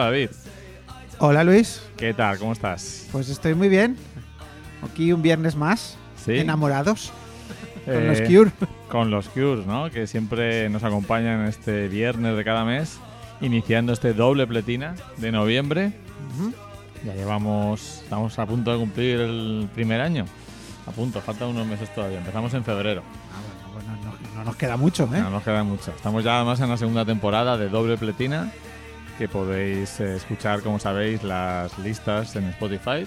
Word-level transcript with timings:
Hola 0.00 0.12
David, 0.12 0.30
Hola 1.18 1.44
Luis, 1.44 1.82
¿qué 1.98 2.14
tal? 2.14 2.38
¿Cómo 2.38 2.52
estás? 2.54 3.06
pues 3.12 3.28
estoy 3.28 3.52
muy 3.52 3.68
bien. 3.68 3.98
Aquí 4.82 5.12
un 5.12 5.20
viernes 5.20 5.56
más, 5.56 5.98
Sí. 6.24 6.38
enamorados 6.38 7.12
con 7.84 7.94
Eh, 7.94 8.06
los 8.08 8.20
Cure. 8.22 8.50
Con 8.88 9.10
los 9.10 9.28
Cures, 9.28 9.66
¿no? 9.66 9.90
Que 9.90 10.06
siempre 10.06 10.70
nos 10.70 10.84
acompañan 10.84 11.44
este 11.44 11.88
viernes 11.88 12.34
de 12.34 12.42
cada 12.44 12.64
mes, 12.64 12.96
iniciando 13.42 13.92
este 13.92 14.14
doble 14.14 14.46
pletina 14.46 14.94
de 15.18 15.32
noviembre. 15.32 15.92
Ujú. 16.34 16.54
Ya 17.04 17.12
llevamos, 17.14 18.00
estamos 18.02 18.38
a 18.38 18.46
punto 18.46 18.72
de 18.72 18.78
cumplir 18.78 19.20
el 19.20 19.68
primer 19.74 20.00
año. 20.00 20.24
A 20.86 20.92
punto, 20.92 21.20
faltan 21.20 21.48
unos 21.48 21.66
meses 21.66 21.94
todavía. 21.94 22.20
Empezamos 22.20 22.54
en 22.54 22.64
febrero. 22.64 23.02
Ah, 23.34 23.70
bueno, 23.74 23.90
bueno, 24.02 24.16
no, 24.32 24.38
no 24.38 24.44
nos 24.44 24.56
queda 24.56 24.78
mucho, 24.78 25.04
¿eh? 25.14 25.20
No 25.20 25.28
nos 25.28 25.42
queda 25.42 25.62
mucho. 25.62 25.90
Estamos 25.94 26.24
ya 26.24 26.36
además 26.36 26.58
en 26.60 26.70
la 26.70 26.78
segunda 26.78 27.04
temporada 27.04 27.58
de 27.58 27.68
doble 27.68 27.98
pletina, 27.98 28.50
que 29.20 29.28
podéis 29.28 30.00
eh, 30.00 30.16
escuchar, 30.16 30.62
como 30.62 30.78
sabéis, 30.78 31.22
las 31.22 31.78
listas 31.78 32.34
en 32.36 32.44
Spotify. 32.46 33.06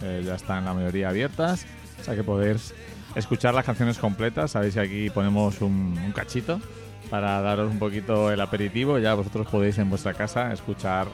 Eh, 0.00 0.22
ya 0.24 0.36
están 0.36 0.64
la 0.64 0.72
mayoría 0.72 1.08
abiertas, 1.08 1.66
o 2.00 2.04
sea 2.04 2.14
que 2.14 2.22
podéis 2.22 2.72
escuchar 3.16 3.52
las 3.52 3.64
canciones 3.64 3.98
completas. 3.98 4.52
Sabéis 4.52 4.74
que 4.74 4.80
aquí 4.80 5.10
ponemos 5.10 5.60
un, 5.60 5.98
un 6.04 6.12
cachito 6.12 6.60
para 7.10 7.40
daros 7.42 7.68
un 7.68 7.80
poquito 7.80 8.30
el 8.30 8.40
aperitivo. 8.40 8.98
Ya 9.00 9.14
vosotros 9.14 9.48
podéis 9.48 9.76
en 9.78 9.90
vuestra 9.90 10.14
casa 10.14 10.52
escuchar 10.52 11.08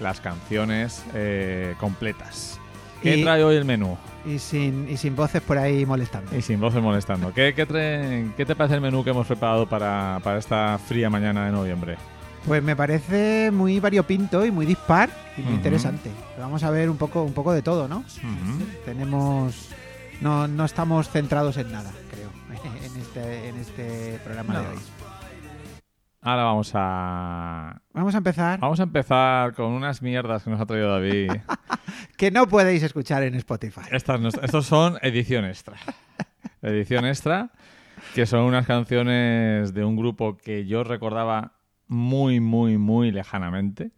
las 0.00 0.22
canciones 0.22 1.04
eh, 1.14 1.74
completas. 1.78 2.58
¿Qué 3.02 3.18
Y- 3.18 3.22
trae 3.24 3.44
hoy 3.44 3.56
el 3.56 3.66
menú? 3.66 3.98
Y 4.24 4.38
sin, 4.38 4.88
y 4.88 4.96
sin 4.96 5.14
voces 5.16 5.42
por 5.42 5.58
ahí 5.58 5.84
molestando. 5.84 6.34
Y 6.34 6.40
sin 6.40 6.58
voces 6.60 6.80
molestando. 6.80 7.34
¿Qué, 7.34 7.52
qué, 7.54 7.66
trae- 7.68 8.32
qué 8.38 8.46
te 8.46 8.54
parece 8.56 8.76
el 8.76 8.80
menú 8.80 9.04
que 9.04 9.10
hemos 9.10 9.26
preparado 9.26 9.68
para, 9.68 10.18
para 10.24 10.38
esta 10.38 10.78
fría 10.78 11.10
mañana 11.10 11.44
de 11.44 11.52
noviembre? 11.52 11.96
Pues 12.46 12.62
me 12.62 12.74
parece 12.74 13.50
muy 13.52 13.78
variopinto 13.78 14.44
y 14.44 14.50
muy 14.50 14.66
dispar 14.66 15.10
y 15.36 15.42
muy 15.42 15.54
interesante. 15.54 16.10
Vamos 16.38 16.62
a 16.64 16.70
ver 16.70 16.90
un 16.90 16.96
poco, 16.96 17.22
un 17.22 17.32
poco 17.32 17.52
de 17.52 17.62
todo, 17.62 17.86
¿no? 17.88 18.04
Tenemos. 18.84 19.68
No, 20.20 20.46
no 20.48 20.64
estamos 20.64 21.08
centrados 21.08 21.56
en 21.56 21.72
nada, 21.72 21.90
creo, 22.10 22.30
en 22.84 23.00
este, 23.00 23.48
en 23.48 23.56
este 23.58 24.18
programa 24.24 24.60
de 24.60 24.66
hoy. 24.68 24.78
Ahora 26.20 26.44
vamos 26.44 26.70
a. 26.74 27.80
Vamos 27.92 28.14
a 28.14 28.18
empezar. 28.18 28.60
Vamos 28.60 28.78
a 28.80 28.84
empezar 28.84 29.54
con 29.54 29.66
unas 29.72 30.02
mierdas 30.02 30.44
que 30.44 30.50
nos 30.50 30.60
ha 30.60 30.66
traído 30.66 30.90
David. 30.90 31.30
Que 32.16 32.30
no 32.30 32.46
podéis 32.48 32.82
escuchar 32.82 33.22
en 33.24 33.34
Spotify. 33.34 33.82
Estas 33.90 34.20
no- 34.20 34.28
estos 34.28 34.66
son 34.66 34.98
edición 35.02 35.44
extra. 35.44 35.76
Edición 36.62 37.04
extra, 37.04 37.50
que 38.14 38.26
son 38.26 38.40
unas 38.44 38.66
canciones 38.66 39.74
de 39.74 39.84
un 39.84 39.96
grupo 39.96 40.36
que 40.36 40.64
yo 40.66 40.84
recordaba 40.84 41.52
muy, 41.92 42.40
muy, 42.40 42.78
muy 42.78 43.10
lejanamente. 43.12 43.90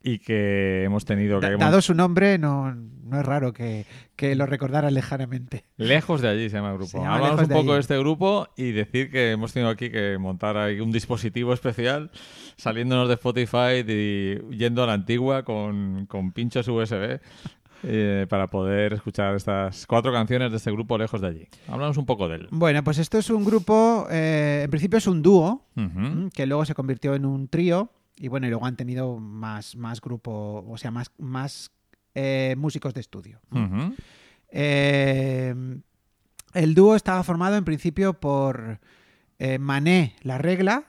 Y 0.00 0.20
que 0.20 0.84
hemos 0.84 1.04
tenido 1.04 1.40
que. 1.40 1.50
Da- 1.50 1.56
Dado 1.56 1.82
su 1.82 1.92
nombre, 1.92 2.38
no, 2.38 2.72
no 2.74 3.18
es 3.20 3.26
raro 3.26 3.52
que, 3.52 3.84
que 4.14 4.36
lo 4.36 4.46
recordara 4.46 4.90
lejanamente. 4.92 5.64
Lejos 5.76 6.20
de 6.22 6.28
allí 6.28 6.48
se 6.48 6.56
llama 6.56 6.70
el 6.70 6.78
grupo. 6.78 6.98
Llama 7.02 7.16
Hablamos 7.16 7.40
un 7.42 7.48
poco 7.48 7.60
allí. 7.60 7.72
de 7.72 7.78
este 7.80 7.98
grupo 7.98 8.48
y 8.56 8.70
decir 8.70 9.10
que 9.10 9.32
hemos 9.32 9.52
tenido 9.52 9.70
aquí 9.70 9.90
que 9.90 10.16
montar 10.18 10.56
ahí 10.56 10.78
un 10.80 10.92
dispositivo 10.92 11.52
especial 11.52 12.10
saliéndonos 12.56 13.08
de 13.08 13.14
Spotify 13.14 13.84
y 13.86 14.56
yendo 14.56 14.84
a 14.84 14.86
la 14.86 14.92
antigua 14.94 15.42
con, 15.44 16.06
con 16.06 16.32
pinchos 16.32 16.68
USB 16.68 17.18
eh, 17.82 18.26
para 18.28 18.48
poder 18.48 18.94
escuchar 18.94 19.36
estas 19.36 19.86
cuatro 19.86 20.12
canciones 20.12 20.50
de 20.50 20.56
este 20.56 20.70
grupo 20.72 20.98
Lejos 20.98 21.20
de 21.20 21.28
allí. 21.28 21.48
Hablamos 21.68 21.96
un 21.96 22.06
poco 22.06 22.28
de 22.28 22.36
él. 22.36 22.48
Bueno, 22.50 22.82
pues 22.82 22.98
esto 22.98 23.18
es 23.18 23.30
un 23.30 23.44
grupo, 23.44 24.06
eh, 24.10 24.62
en 24.64 24.70
principio 24.70 24.98
es 24.98 25.06
un 25.06 25.22
dúo, 25.22 25.66
que 26.34 26.46
luego 26.46 26.64
se 26.64 26.74
convirtió 26.74 27.14
en 27.14 27.24
un 27.24 27.48
trío 27.48 27.90
y 28.16 28.28
bueno, 28.28 28.46
y 28.46 28.50
luego 28.50 28.66
han 28.66 28.76
tenido 28.76 29.18
más, 29.18 29.76
más 29.76 30.00
grupo, 30.00 30.64
o 30.68 30.76
sea, 30.76 30.90
más, 30.90 31.12
más 31.18 31.70
eh, 32.14 32.56
músicos 32.58 32.94
de 32.94 33.00
estudio. 33.00 33.40
El 36.54 36.74
dúo 36.74 36.96
estaba 36.96 37.22
formado 37.22 37.56
en 37.56 37.64
principio 37.64 38.14
por 38.14 38.80
Mané 39.60 40.16
La 40.22 40.38
Regla, 40.38 40.84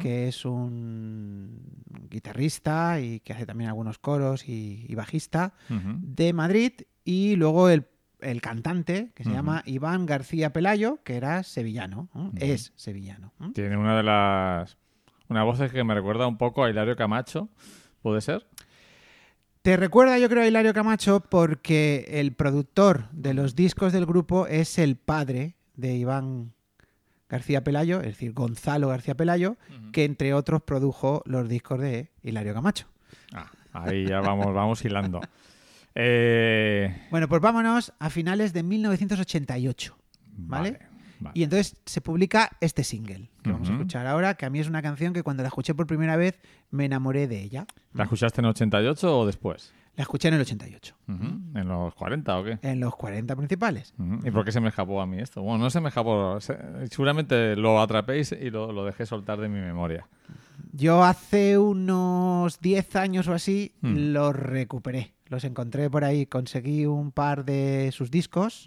Que 0.00 0.28
es 0.28 0.44
un 0.44 1.60
guitarrista 2.08 3.00
y 3.00 3.20
que 3.20 3.32
hace 3.32 3.46
también 3.46 3.68
algunos 3.68 3.98
coros 3.98 4.48
y, 4.48 4.86
y 4.88 4.94
bajista 4.94 5.54
de 5.68 6.32
Madrid, 6.32 6.72
y 7.04 7.36
luego 7.36 7.68
el, 7.68 7.86
el 8.20 8.40
cantante, 8.40 9.12
que 9.14 9.24
se 9.24 9.30
llama 9.30 9.62
Iván 9.66 10.06
García 10.06 10.52
Pelayo, 10.52 11.02
que 11.04 11.16
era 11.16 11.42
sevillano, 11.42 12.08
¿no? 12.14 12.32
es 12.36 12.72
sevillano. 12.76 13.32
¿no? 13.38 13.52
Tiene 13.52 13.76
una 13.76 13.96
de 13.96 14.02
las... 14.02 14.76
Una 15.28 15.42
voz 15.42 15.60
que 15.72 15.82
me 15.82 15.94
recuerda 15.94 16.26
un 16.28 16.38
poco 16.38 16.64
a 16.64 16.70
Hilario 16.70 16.94
Camacho. 16.94 17.48
¿Puede 18.00 18.20
ser? 18.20 18.46
Te 19.62 19.76
recuerda, 19.76 20.16
yo 20.18 20.28
creo, 20.28 20.44
a 20.44 20.46
Hilario 20.46 20.72
Camacho 20.72 21.18
porque 21.28 22.04
el 22.08 22.32
productor 22.34 23.08
de 23.10 23.34
los 23.34 23.56
discos 23.56 23.92
del 23.92 24.06
grupo 24.06 24.46
es 24.46 24.78
el 24.78 24.94
padre 24.96 25.56
de 25.74 25.96
Iván 25.96 26.52
García 27.28 27.62
Pelayo, 27.64 27.98
es 28.00 28.06
decir, 28.06 28.32
Gonzalo 28.32 28.88
García 28.88 29.14
Pelayo, 29.16 29.56
que 29.92 30.04
entre 30.04 30.32
otros 30.34 30.62
produjo 30.62 31.22
los 31.26 31.48
discos 31.48 31.80
de 31.80 32.10
Hilario 32.22 32.54
Camacho. 32.54 32.86
Ah, 33.32 33.50
ahí 33.72 34.06
ya 34.06 34.20
vamos, 34.20 34.52
vamos 34.54 34.84
hilando. 34.84 35.20
Eh, 35.98 36.94
Bueno, 37.10 37.26
pues 37.26 37.40
vámonos 37.40 37.94
a 37.98 38.10
finales 38.10 38.52
de 38.52 38.62
1988. 38.62 39.96
¿Vale? 40.38 40.72
vale, 40.72 40.86
vale. 41.20 41.32
Y 41.38 41.42
entonces 41.42 41.76
se 41.86 42.02
publica 42.02 42.50
este 42.60 42.84
single 42.84 43.30
que 43.42 43.50
vamos 43.50 43.70
a 43.70 43.72
escuchar 43.72 44.06
ahora, 44.06 44.34
que 44.34 44.44
a 44.44 44.50
mí 44.50 44.58
es 44.60 44.68
una 44.68 44.82
canción 44.82 45.14
que 45.14 45.22
cuando 45.22 45.42
la 45.42 45.48
escuché 45.48 45.74
por 45.74 45.86
primera 45.86 46.16
vez 46.16 46.38
me 46.70 46.84
enamoré 46.84 47.26
de 47.28 47.40
ella. 47.40 47.66
¿La 47.94 48.04
escuchaste 48.04 48.42
en 48.42 48.44
88 48.44 49.18
o 49.18 49.24
después? 49.26 49.72
La 49.96 50.02
escuché 50.02 50.28
en 50.28 50.34
el 50.34 50.40
88, 50.42 50.94
Ujú. 51.08 51.24
¿En 51.58 51.68
los 51.68 51.94
40 51.94 52.38
o 52.38 52.44
qué? 52.44 52.58
en 52.62 52.80
los 52.80 52.94
40 52.96 53.34
principales. 53.34 53.94
¿Y 54.24 54.30
por 54.30 54.44
qué 54.44 54.52
se 54.52 54.60
me 54.60 54.68
escapó 54.68 55.00
a 55.00 55.06
mí 55.06 55.18
esto? 55.18 55.42
Bueno, 55.42 55.64
no 55.64 55.70
se 55.70 55.80
me 55.80 55.88
escapó. 55.88 56.38
se- 56.40 56.58
Seguramente 56.90 57.56
lo 57.56 57.80
atrapéis 57.80 58.32
y 58.32 58.50
lo, 58.50 58.72
lo 58.72 58.84
dejé 58.84 59.06
soltar 59.06 59.40
de 59.40 59.48
mi 59.48 59.58
memoria. 59.60 60.06
Yo 60.72 61.02
hace 61.02 61.56
unos 61.58 62.60
10 62.60 62.94
años 62.96 63.26
o 63.28 63.32
así 63.32 63.72
Hmm. 63.80 64.12
los 64.12 64.34
recuperé. 64.36 65.14
Los 65.28 65.42
encontré 65.44 65.90
por 65.90 66.04
ahí, 66.04 66.26
conseguí 66.26 66.86
un 66.86 67.10
par 67.10 67.44
de 67.44 67.90
sus 67.92 68.12
discos 68.12 68.64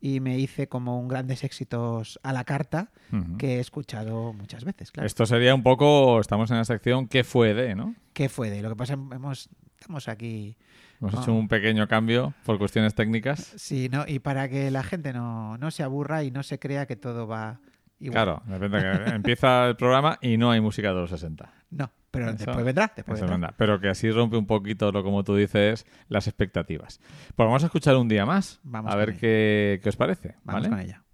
y 0.00 0.20
me 0.20 0.38
hice 0.38 0.66
como 0.66 0.98
un 0.98 1.06
grandes 1.06 1.44
éxitos 1.44 2.18
a 2.22 2.32
la 2.32 2.44
carta 2.44 2.92
que 3.36 3.56
he 3.56 3.60
escuchado 3.60 4.32
muchas 4.32 4.64
veces, 4.64 4.90
claro. 4.90 5.06
Esto 5.06 5.26
sería 5.26 5.54
un 5.54 5.62
poco, 5.62 6.18
estamos 6.20 6.50
en 6.50 6.56
la 6.56 6.64
sección 6.64 7.08
¿qué 7.08 7.24
fue 7.24 7.52
de? 7.52 7.74
¿no? 7.74 7.94
¿Qué 8.14 8.30
fue 8.30 8.48
de? 8.48 8.62
Lo 8.62 8.70
que 8.70 8.76
pasa 8.76 8.94
hemos 8.94 9.50
estamos 9.80 10.08
aquí 10.08 10.56
Hemos 11.00 11.14
hecho 11.14 11.32
un 11.32 11.46
pequeño 11.46 11.86
cambio 11.86 12.34
por 12.44 12.58
cuestiones 12.58 12.94
técnicas. 12.94 13.54
Sí, 13.56 13.88
¿no? 13.88 14.04
Y 14.06 14.18
para 14.18 14.48
que 14.48 14.70
la 14.70 14.82
gente 14.82 15.12
no, 15.12 15.56
no 15.58 15.70
se 15.70 15.84
aburra 15.84 16.24
y 16.24 16.30
no 16.32 16.42
se 16.42 16.58
crea 16.58 16.86
que 16.86 16.96
todo 16.96 17.28
va 17.28 17.60
igual. 18.00 18.14
Claro, 18.14 18.42
de 18.46 18.58
repente 18.58 19.04
que 19.04 19.10
empieza 19.14 19.68
el 19.68 19.76
programa 19.76 20.18
y 20.20 20.36
no 20.36 20.50
hay 20.50 20.60
música 20.60 20.88
de 20.88 20.94
los 20.94 21.10
60. 21.10 21.52
No, 21.70 21.90
pero 22.10 22.30
Eso- 22.30 22.38
después 22.38 22.64
vendrá, 22.64 22.92
después 22.96 23.20
vendrá. 23.20 23.54
Pero 23.56 23.80
que 23.80 23.88
así 23.88 24.10
rompe 24.10 24.36
un 24.36 24.46
poquito, 24.46 24.90
lo 24.90 25.04
como 25.04 25.22
tú 25.22 25.36
dices, 25.36 25.86
las 26.08 26.26
expectativas. 26.26 26.98
Pues 27.36 27.46
vamos 27.46 27.62
a 27.62 27.66
escuchar 27.66 27.94
un 27.96 28.08
día 28.08 28.26
más. 28.26 28.58
Vamos 28.64 28.92
a 28.92 28.96
ver 28.96 29.16
qué, 29.16 29.78
qué 29.80 29.88
os 29.88 29.96
parece. 29.96 30.34
Vamos 30.42 30.62
¿vale? 30.62 30.68
con 30.68 30.80
ella. 30.80 31.04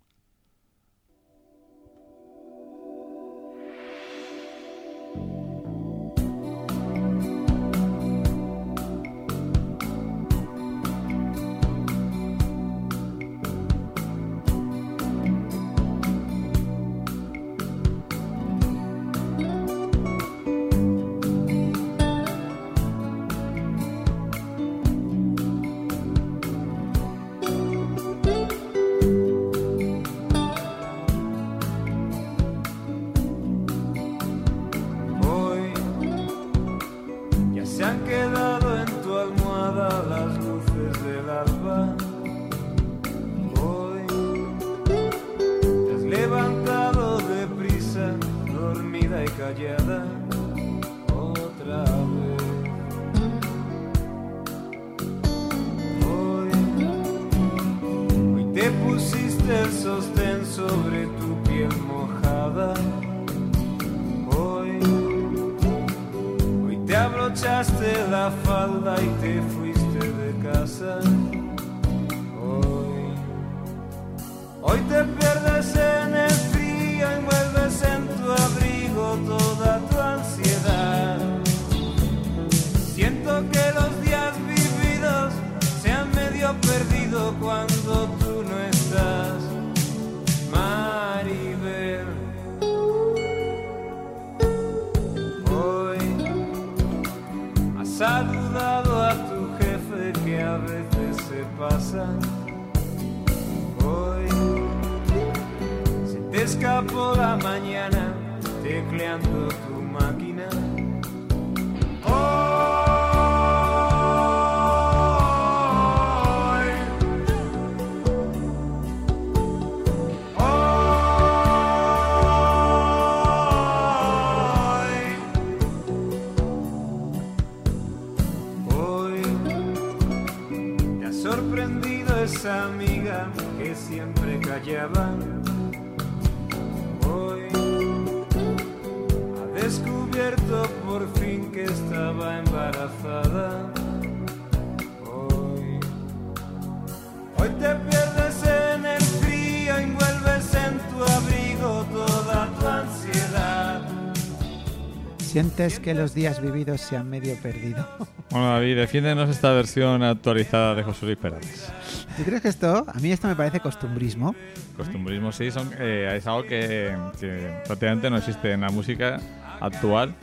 Sientes 155.64 155.80
que 155.80 155.94
los 155.94 156.12
días 156.14 156.42
vividos 156.42 156.82
se 156.82 156.94
han 156.94 157.08
medio 157.08 157.34
perdido. 157.36 157.88
Bueno, 158.30 158.50
David, 158.50 158.76
defiéndenos 158.76 159.30
esta 159.30 159.50
versión 159.52 160.02
actualizada 160.02 160.74
de 160.74 160.82
José 160.82 161.06
Luis 161.06 161.16
Perales. 161.16 161.72
¿Tú 162.18 162.22
crees 162.22 162.42
que 162.42 162.48
esto? 162.48 162.84
A 162.86 163.00
mí 163.00 163.10
esto 163.10 163.28
me 163.28 163.34
parece 163.34 163.60
costumbrismo. 163.60 164.34
Costumbrismo, 164.76 165.32
sí, 165.32 165.50
son, 165.50 165.70
eh, 165.78 166.12
es 166.18 166.26
algo 166.26 166.42
que, 166.42 166.94
que 167.18 167.62
prácticamente 167.64 168.10
no 168.10 168.18
existe 168.18 168.52
en 168.52 168.60
la 168.60 168.68
música 168.68 169.18
actual. 169.58 170.14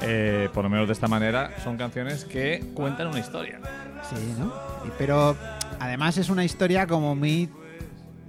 eh, 0.00 0.48
por 0.54 0.64
lo 0.64 0.70
menos 0.70 0.86
de 0.86 0.94
esta 0.94 1.06
manera, 1.08 1.50
son 1.62 1.76
canciones 1.76 2.24
que 2.24 2.64
cuentan 2.72 3.08
una 3.08 3.18
historia. 3.18 3.60
Sí, 4.08 4.34
¿no? 4.38 4.52
Pero 4.96 5.36
además 5.80 6.16
es 6.16 6.30
una 6.30 6.44
historia 6.44 6.86
como 6.86 7.14
muy... 7.14 7.50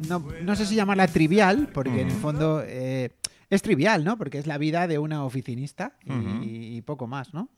No, 0.08 0.26
no 0.42 0.56
sé 0.56 0.66
si 0.66 0.76
llamarla 0.76 1.08
trivial, 1.08 1.70
porque 1.74 2.02
en 2.02 2.10
el 2.10 2.16
fondo 2.16 2.64
eh, 2.66 3.12
es 3.50 3.62
trivial, 3.62 4.04
¿no? 4.04 4.18
Porque 4.18 4.38
es 4.38 4.48
la 4.48 4.58
vida 4.58 4.88
de 4.88 5.00
una 5.00 5.24
oficinista 5.24 5.94
y, 6.06 6.82
poco 6.82 7.08
más, 7.08 7.34
¿no? 7.34 7.50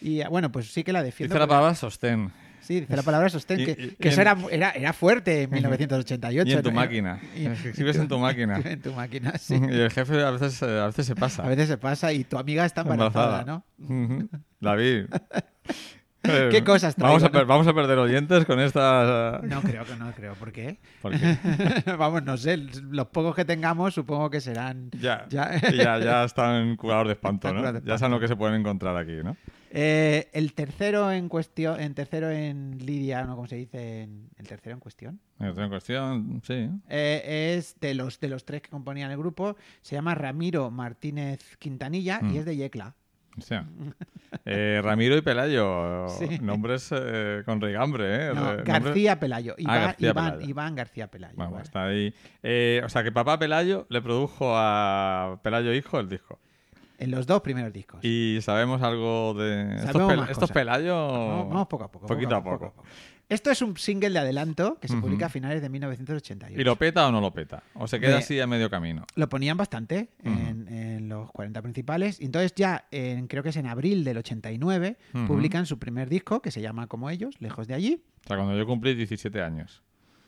Y 0.00 0.20
eh, 0.20 0.26
bueno, 0.28 0.52
pues 0.52 0.72
sí 0.72 0.84
que 0.84 0.92
la 0.92 1.02
defiendo. 1.02 1.34
Dice 1.34 1.40
la 1.40 1.46
palabra 1.48 1.74
sostén. 1.74 2.30
Sí, 2.60 2.80
dice 2.80 2.94
la 2.96 3.02
palabra 3.02 3.28
sostén, 3.30 3.60
Y- 3.60 3.64
que, 3.64 3.70
y- 3.72 3.76
que 3.96 4.08
y 4.08 4.10
eso 4.10 4.20
en- 4.20 4.28
era, 4.28 4.36
era, 4.50 4.70
era 4.72 4.92
fuerte 4.92 5.42
en 5.44 5.50
1988. 5.50 6.48
Y 6.48 6.52
en 6.52 6.62
tu 6.62 6.68
¿no? 6.70 6.76
máquina. 6.76 7.20
Escribes 7.34 7.96
en 7.96 8.08
tu 8.08 8.18
máquina. 8.18 8.60
En 8.64 8.80
tu 8.82 8.92
máquina, 8.92 9.36
sí. 9.38 9.54
Y 9.54 9.74
el 9.80 9.90
jefe 9.90 10.22
a 10.22 10.30
veces, 10.30 10.60
eh, 10.62 10.78
a 10.80 10.86
veces 10.86 11.06
se 11.06 11.14
pasa. 11.16 11.44
A 11.44 11.48
veces 11.48 11.68
se 11.68 11.78
pasa 11.78 12.12
y 12.12 12.24
tu 12.24 12.36
amiga 12.38 12.64
está 12.66 12.82
embarazada, 12.82 13.44
¿no? 13.44 13.64
David. 14.60 15.06
Eh, 16.24 16.48
¿Qué 16.50 16.64
cosas 16.64 16.96
vamos 16.96 17.22
a, 17.22 17.28
traigo, 17.30 17.46
vamos 17.48 17.66
a 17.68 17.72
perder 17.72 17.96
oyentes 17.98 18.44
con 18.44 18.58
esta... 18.60 19.40
No 19.44 19.62
creo 19.62 19.84
que 19.84 19.94
no 19.96 20.10
creo. 20.12 20.34
¿Por 20.34 20.50
qué? 20.52 20.76
Vamos, 21.98 22.22
no 22.24 22.36
sé. 22.36 22.56
Los 22.56 23.06
pocos 23.06 23.34
que 23.36 23.44
tengamos 23.44 23.94
supongo 23.94 24.28
que 24.28 24.40
serán... 24.40 24.90
ya, 25.00 25.26
Ya. 25.30 25.60
ya, 25.70 25.98
ya 25.98 26.24
están 26.24 26.76
curados 26.76 27.06
de 27.06 27.12
espanto, 27.12 27.52
¿no? 27.54 27.78
Ya 27.80 27.98
saben 27.98 28.12
lo 28.12 28.20
que 28.20 28.28
se 28.28 28.36
pueden 28.36 28.60
encontrar 28.60 28.96
aquí, 28.96 29.16
¿no? 29.22 29.36
Eh, 29.70 30.28
el 30.32 30.54
tercero 30.54 31.12
en 31.12 31.28
cuestión, 31.28 31.78
en 31.80 31.94
tercero 31.94 32.30
en 32.30 32.78
Lidia, 32.84 33.24
¿no? 33.24 33.36
¿Cómo 33.36 33.46
se 33.46 33.56
dice? 33.56 34.08
El 34.36 34.46
tercero 34.48 34.74
en 34.74 34.80
cuestión. 34.80 35.20
En 35.38 35.68
cuestión, 35.68 36.42
sí. 36.44 36.68
Eh, 36.88 37.54
es 37.58 37.78
de 37.80 37.94
los, 37.94 38.18
de 38.18 38.28
los 38.28 38.44
tres 38.44 38.62
que 38.62 38.70
componían 38.70 39.10
el 39.10 39.18
grupo. 39.18 39.56
Se 39.82 39.94
llama 39.94 40.14
Ramiro 40.14 40.70
Martínez 40.70 41.56
Quintanilla 41.58 42.20
Mm. 42.22 42.34
y 42.34 42.38
es 42.38 42.44
de 42.44 42.56
Yecla. 42.56 42.94
O 43.38 43.42
sea, 43.42 43.64
eh, 44.44 44.80
Ramiro 44.82 45.16
y 45.16 45.22
Pelayo, 45.22 46.08
Sí. 46.08 46.38
nombres 46.40 46.90
eh, 46.92 47.42
con 47.44 47.60
rigambre, 47.60 48.26
¿eh? 48.28 48.34
No, 48.34 48.52
Re- 48.52 48.64
nombres- 48.64 48.64
García 48.84 49.18
Pelayo. 49.20 49.54
Iván, 49.58 49.76
Ah, 49.76 49.80
García 49.86 50.10
Iván- 50.10 50.30
Pelayo. 50.32 50.50
Iván 50.50 50.74
García 50.74 51.06
Pelayo. 51.08 51.34
Bueno, 51.36 51.50
vale. 51.52 51.64
está 51.64 51.84
ahí. 51.86 52.14
Eh, 52.42 52.82
o 52.84 52.88
sea, 52.88 53.02
que 53.02 53.12
papá 53.12 53.38
Pelayo 53.38 53.86
le 53.88 54.02
produjo 54.02 54.52
a 54.56 55.38
Pelayo 55.42 55.72
Hijo 55.72 55.98
el 56.00 56.08
disco. 56.08 56.38
En 56.98 57.12
los 57.12 57.26
dos 57.28 57.40
primeros 57.42 57.72
discos. 57.72 58.04
Y 58.04 58.40
sabemos 58.42 58.82
algo 58.82 59.32
de... 59.34 59.76
Estos, 59.76 60.02
pel- 60.02 60.16
más 60.16 60.30
estos 60.30 60.50
cosas. 60.50 60.54
Pelayo... 60.54 60.96
Vamos, 60.96 61.48
vamos 61.50 61.66
poco 61.68 61.84
a 61.84 61.90
poco. 61.92 62.06
Poquito 62.08 62.34
a 62.34 62.42
poco. 62.42 62.74
Esto 63.28 63.50
es 63.50 63.60
un 63.60 63.76
single 63.76 64.10
de 64.10 64.18
adelanto 64.20 64.78
que 64.80 64.88
se 64.88 64.96
publica 64.96 65.26
a 65.26 65.28
finales 65.28 65.60
de 65.60 65.68
1988. 65.68 66.58
¿Y 66.58 66.64
lo 66.64 66.76
peta 66.76 67.06
o 67.06 67.12
no 67.12 67.20
lo 67.20 67.30
peta? 67.32 67.62
¿O 67.74 67.86
se 67.86 68.00
queda 68.00 68.18
así 68.18 68.40
a 68.40 68.46
medio 68.46 68.70
camino? 68.70 69.04
Lo 69.16 69.28
ponían 69.28 69.56
bastante 69.58 70.08
en, 70.24 70.66
en 70.68 71.08
los 71.10 71.30
40 71.32 71.60
principales. 71.60 72.20
Y 72.20 72.24
entonces 72.24 72.54
ya, 72.56 72.86
en, 72.90 73.26
creo 73.26 73.42
que 73.42 73.50
es 73.50 73.56
en 73.56 73.66
abril 73.66 74.02
del 74.04 74.16
89, 74.18 74.96
Ujú. 75.12 75.26
publican 75.26 75.66
su 75.66 75.78
primer 75.78 76.08
disco 76.08 76.40
que 76.40 76.50
se 76.50 76.62
llama 76.62 76.86
como 76.86 77.10
ellos, 77.10 77.34
Lejos 77.40 77.66
de 77.68 77.74
allí. 77.74 78.02
O 78.24 78.28
sea, 78.28 78.36
cuando 78.36 78.56
yo 78.56 78.66
cumplí 78.66 78.94
17 78.94 79.42
años. 79.42 79.82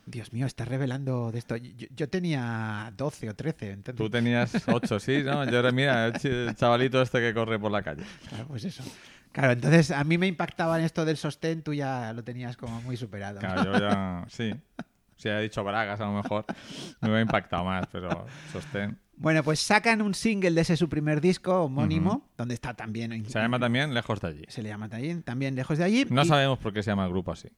Dios 0.05 0.33
mío, 0.33 0.45
estás 0.47 0.69
revelando 0.69 1.31
de 1.33 1.39
esto. 1.39 1.57
Yo, 1.57 1.87
yo 1.97 2.09
tenía 2.09 2.93
12 2.97 3.31
o 3.31 3.35
13. 3.35 3.71
Entonces, 3.71 3.97
Tú 3.97 4.11
tenías 4.11 4.53
8, 4.69 4.99
¿sí? 5.01 5.23
¿no? 5.25 5.49
Yo 5.51 5.59
era, 5.59 5.71
mira, 5.73 6.07
el 6.07 6.13
ch- 6.15 6.55
chavalito 6.57 7.01
este 7.01 7.21
que 7.21 7.33
corre 7.33 7.59
por 7.59 7.71
la 7.71 7.83
calle. 7.83 8.03
Claro, 8.29 8.47
pues 8.49 8.65
eso. 8.65 8.83
Claro, 9.33 9.53
entonces 9.53 9.91
a 9.91 10.03
mí 10.05 10.19
me 10.19 10.27
impactaba 10.27 10.79
en 10.79 10.85
esto 10.85 11.05
del 11.05 11.17
sostén, 11.17 11.63
tú 11.63 11.73
ya 11.73 12.13
lo 12.13 12.25
tenías 12.25 12.57
como 12.57 12.81
muy 12.83 12.97
superado. 12.97 13.35
¿no? 13.35 13.41
Claro, 13.41 13.73
yo 13.73 13.79
ya... 13.79 14.25
Sí. 14.29 14.53
Si 15.17 15.29
ha 15.29 15.39
dicho 15.39 15.63
Bragas, 15.63 16.01
a 16.01 16.07
lo 16.07 16.15
mejor 16.15 16.47
me 17.03 17.09
hubiera 17.09 17.21
impactado 17.21 17.63
más, 17.65 17.87
pero 17.93 18.27
sostén. 18.53 18.99
Bueno, 19.17 19.43
pues 19.45 19.61
sacan 19.61 20.01
un 20.01 20.15
single 20.15 20.53
de 20.53 20.63
ese 20.63 20.79
su 20.79 20.89
primer 20.89 21.21
disco 21.21 21.65
homónimo, 21.65 22.31
donde 22.39 22.55
está 22.55 22.73
también. 22.73 23.27
Se 23.27 23.39
llama 23.39 23.59
también 23.59 23.93
Lejos 23.93 24.19
de 24.23 24.29
allí. 24.29 24.45
Se 24.49 24.63
le 24.63 24.71
llama 24.71 24.89
también, 24.89 25.23
también 25.23 25.55
lejos 25.55 25.77
de 25.77 25.85
allí. 25.85 26.07
No 26.09 26.23
Y 26.23 26.25
sabemos 26.25 26.59
por 26.59 26.73
qué 26.73 26.83
se 26.83 26.91
llama 26.91 27.05
el 27.05 27.11
grupo 27.11 27.33
así. 27.33 27.51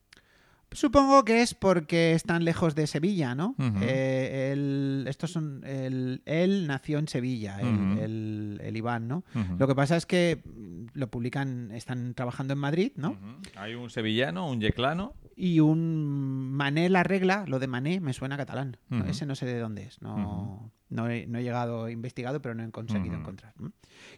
Supongo 0.73 1.25
que 1.25 1.43
es 1.43 1.55
porque 1.55 2.13
están 2.13 2.45
lejos 2.45 2.75
de 2.75 2.87
Sevilla, 2.87 3.35
¿no? 3.35 3.55
Eh, 3.81 5.05
estos 5.09 5.31
son. 5.31 5.63
Él 5.65 6.67
nació 6.67 6.99
en 6.99 7.09
Sevilla, 7.09 7.61
el, 7.61 7.99
el- 7.99 8.61
el 8.63 8.77
Iván, 8.77 9.09
¿no? 9.09 9.25
Lo 9.59 9.67
que 9.67 9.75
pasa 9.75 9.97
es 9.97 10.07
que 10.07 10.43
mm, 10.45 10.87
lo 10.95 11.09
publican, 11.11 11.71
están 11.73 12.15
trabajando 12.15 12.53
en 12.55 12.59
Madrid, 12.59 12.93
¿no? 12.97 13.17
Hay 13.57 13.75
un 13.75 13.91
sevillano, 13.91 14.49
un 14.49 14.61
yeclano. 14.61 15.15
Y 15.35 15.61
un 15.61 16.53
Mané 16.53 16.89
la 16.91 17.03
regla, 17.03 17.45
lo 17.49 17.59
de 17.59 17.67
Mané 17.67 18.01
me 18.01 18.13
suena 18.13 18.37
catalán. 18.37 18.77
¿no? 18.91 19.01
Ujú. 19.01 19.11
Ese 19.11 19.25
no 19.27 19.35
sé 19.35 19.47
de 19.47 19.59
dónde 19.59 19.85
es. 19.85 20.01
No, 20.03 20.71
no, 20.91 21.09
he, 21.09 21.27
no 21.27 21.39
he 21.39 21.43
llegado, 21.43 21.89
he 21.89 21.93
investigado, 21.93 22.43
pero 22.43 22.55
no 22.55 22.63
he 22.63 22.71
conseguido 22.71 23.15
encontrar. 23.17 23.55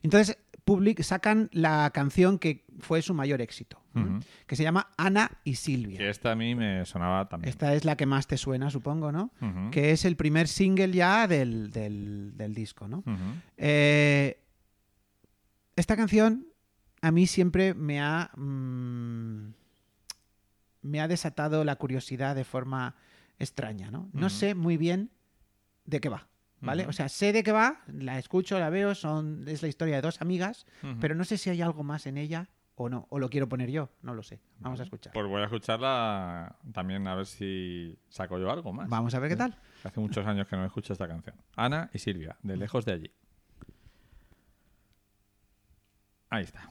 Entonces, 0.02 0.37
public, 0.64 1.02
sacan 1.02 1.49
la 1.52 1.90
canción 1.92 2.38
que 2.38 2.64
fue 2.80 3.02
su 3.02 3.12
mayor 3.14 3.40
éxito, 3.42 3.80
que 4.47 4.56
se 4.56 4.62
llama 4.62 4.88
Ana 4.97 5.30
y 5.44 5.54
Silvia. 5.56 5.99
Que 5.99 6.09
esta 6.11 6.33
a 6.33 6.35
mí 6.35 6.54
me 6.54 6.85
sonaba 6.87 7.28
también. 7.28 7.49
Esta 7.50 7.75
es 7.75 7.85
la 7.85 7.97
que 7.97 8.06
más 8.06 8.26
te 8.26 8.37
suena, 8.37 8.71
supongo, 8.71 9.12
¿no? 9.12 9.30
Que 9.71 9.90
es 9.92 10.04
el 10.04 10.16
primer 10.16 10.49
single 10.49 10.90
ya 10.92 11.26
del, 11.28 11.71
del- 11.71 12.33
del 12.37 12.54
disco, 12.54 12.88
¿no? 12.88 13.02
Eh, 13.56 14.38
esta 15.76 15.97
canción 15.97 16.47
a 17.02 17.11
mí 17.11 17.26
siempre 17.26 17.75
me 17.75 18.00
ha 18.00 18.30
mm, 18.37 19.52
me 20.83 21.00
ha 21.00 21.09
desatado 21.09 21.64
la 21.64 21.76
curiosidad 21.76 22.35
de 22.37 22.44
forma 22.44 22.94
extraña, 23.38 23.90
¿no? 23.90 24.09
No 24.12 24.30
sé 24.30 24.54
muy 24.54 24.76
bien 24.76 25.11
de 25.87 26.00
qué 26.00 26.09
va, 26.09 26.28
¿vale? 26.64 26.83
Ujú. 26.83 26.90
O 26.90 26.92
sea, 26.92 27.09
sé 27.09 27.33
de 27.33 27.42
qué 27.42 27.52
va, 27.52 27.80
la 27.88 28.18
escucho, 28.18 28.59
la 28.59 28.71
veo, 28.71 28.94
son 28.94 29.44
es 29.47 29.62
la 29.62 29.68
historia 29.68 29.97
de 29.97 30.02
dos 30.02 30.21
amigas, 30.21 30.66
Ujú. 30.83 30.97
pero 31.00 31.14
no 31.14 31.25
sé 31.25 31.38
si 31.38 31.50
hay 31.50 31.62
algo 31.62 31.83
más 31.85 32.06
en 32.06 32.16
ella 32.18 32.49
o 32.76 32.88
no, 32.88 33.06
o 33.11 33.18
lo 33.21 33.30
quiero 33.30 33.49
poner 33.49 33.71
yo, 33.71 33.90
no 34.02 34.14
lo 34.14 34.23
sé. 34.23 34.40
Vamos 34.59 34.80
a 34.80 34.83
escuchar. 34.83 35.12
Pues 35.12 35.26
voy 35.26 35.40
a 35.40 35.44
escucharla 35.44 36.56
también 36.73 37.06
a 37.06 37.14
ver 37.14 37.26
si 37.26 37.97
saco 38.09 38.38
yo 38.38 38.50
algo 38.50 38.73
más. 38.73 38.88
Vamos 38.88 39.14
a 39.14 39.21
ver 39.21 39.30
qué 39.30 39.37
tal. 39.37 39.56
Hace 39.85 40.00
muchos 40.00 40.26
años 40.26 40.49
que 40.49 40.56
no 40.56 40.64
escucho 40.64 40.92
esta 40.92 41.06
canción. 41.06 41.37
Ana 41.56 41.88
y 41.92 41.99
Silvia, 41.99 42.37
de 42.42 42.56
lejos 42.56 42.85
de 42.85 42.92
allí. 42.94 43.12
Ahí 46.30 46.42
está. 46.44 46.68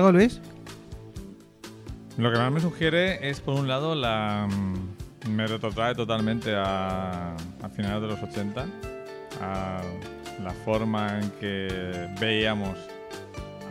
Algo, 0.00 0.12
Luis? 0.12 0.40
Lo 2.16 2.32
que 2.32 2.38
más 2.38 2.50
me 2.50 2.60
sugiere 2.60 3.28
es, 3.28 3.40
por 3.40 3.54
un 3.54 3.68
lado, 3.68 3.94
la 3.94 4.48
mm, 4.50 5.30
me 5.30 5.46
retrotrae 5.46 5.94
totalmente 5.94 6.54
a, 6.56 7.34
a 7.34 7.68
finales 7.68 8.02
de 8.02 8.08
los 8.08 8.22
80, 8.22 8.66
a 9.42 9.80
la 10.42 10.50
forma 10.64 11.20
en 11.20 11.30
que 11.32 12.08
veíamos 12.18 12.76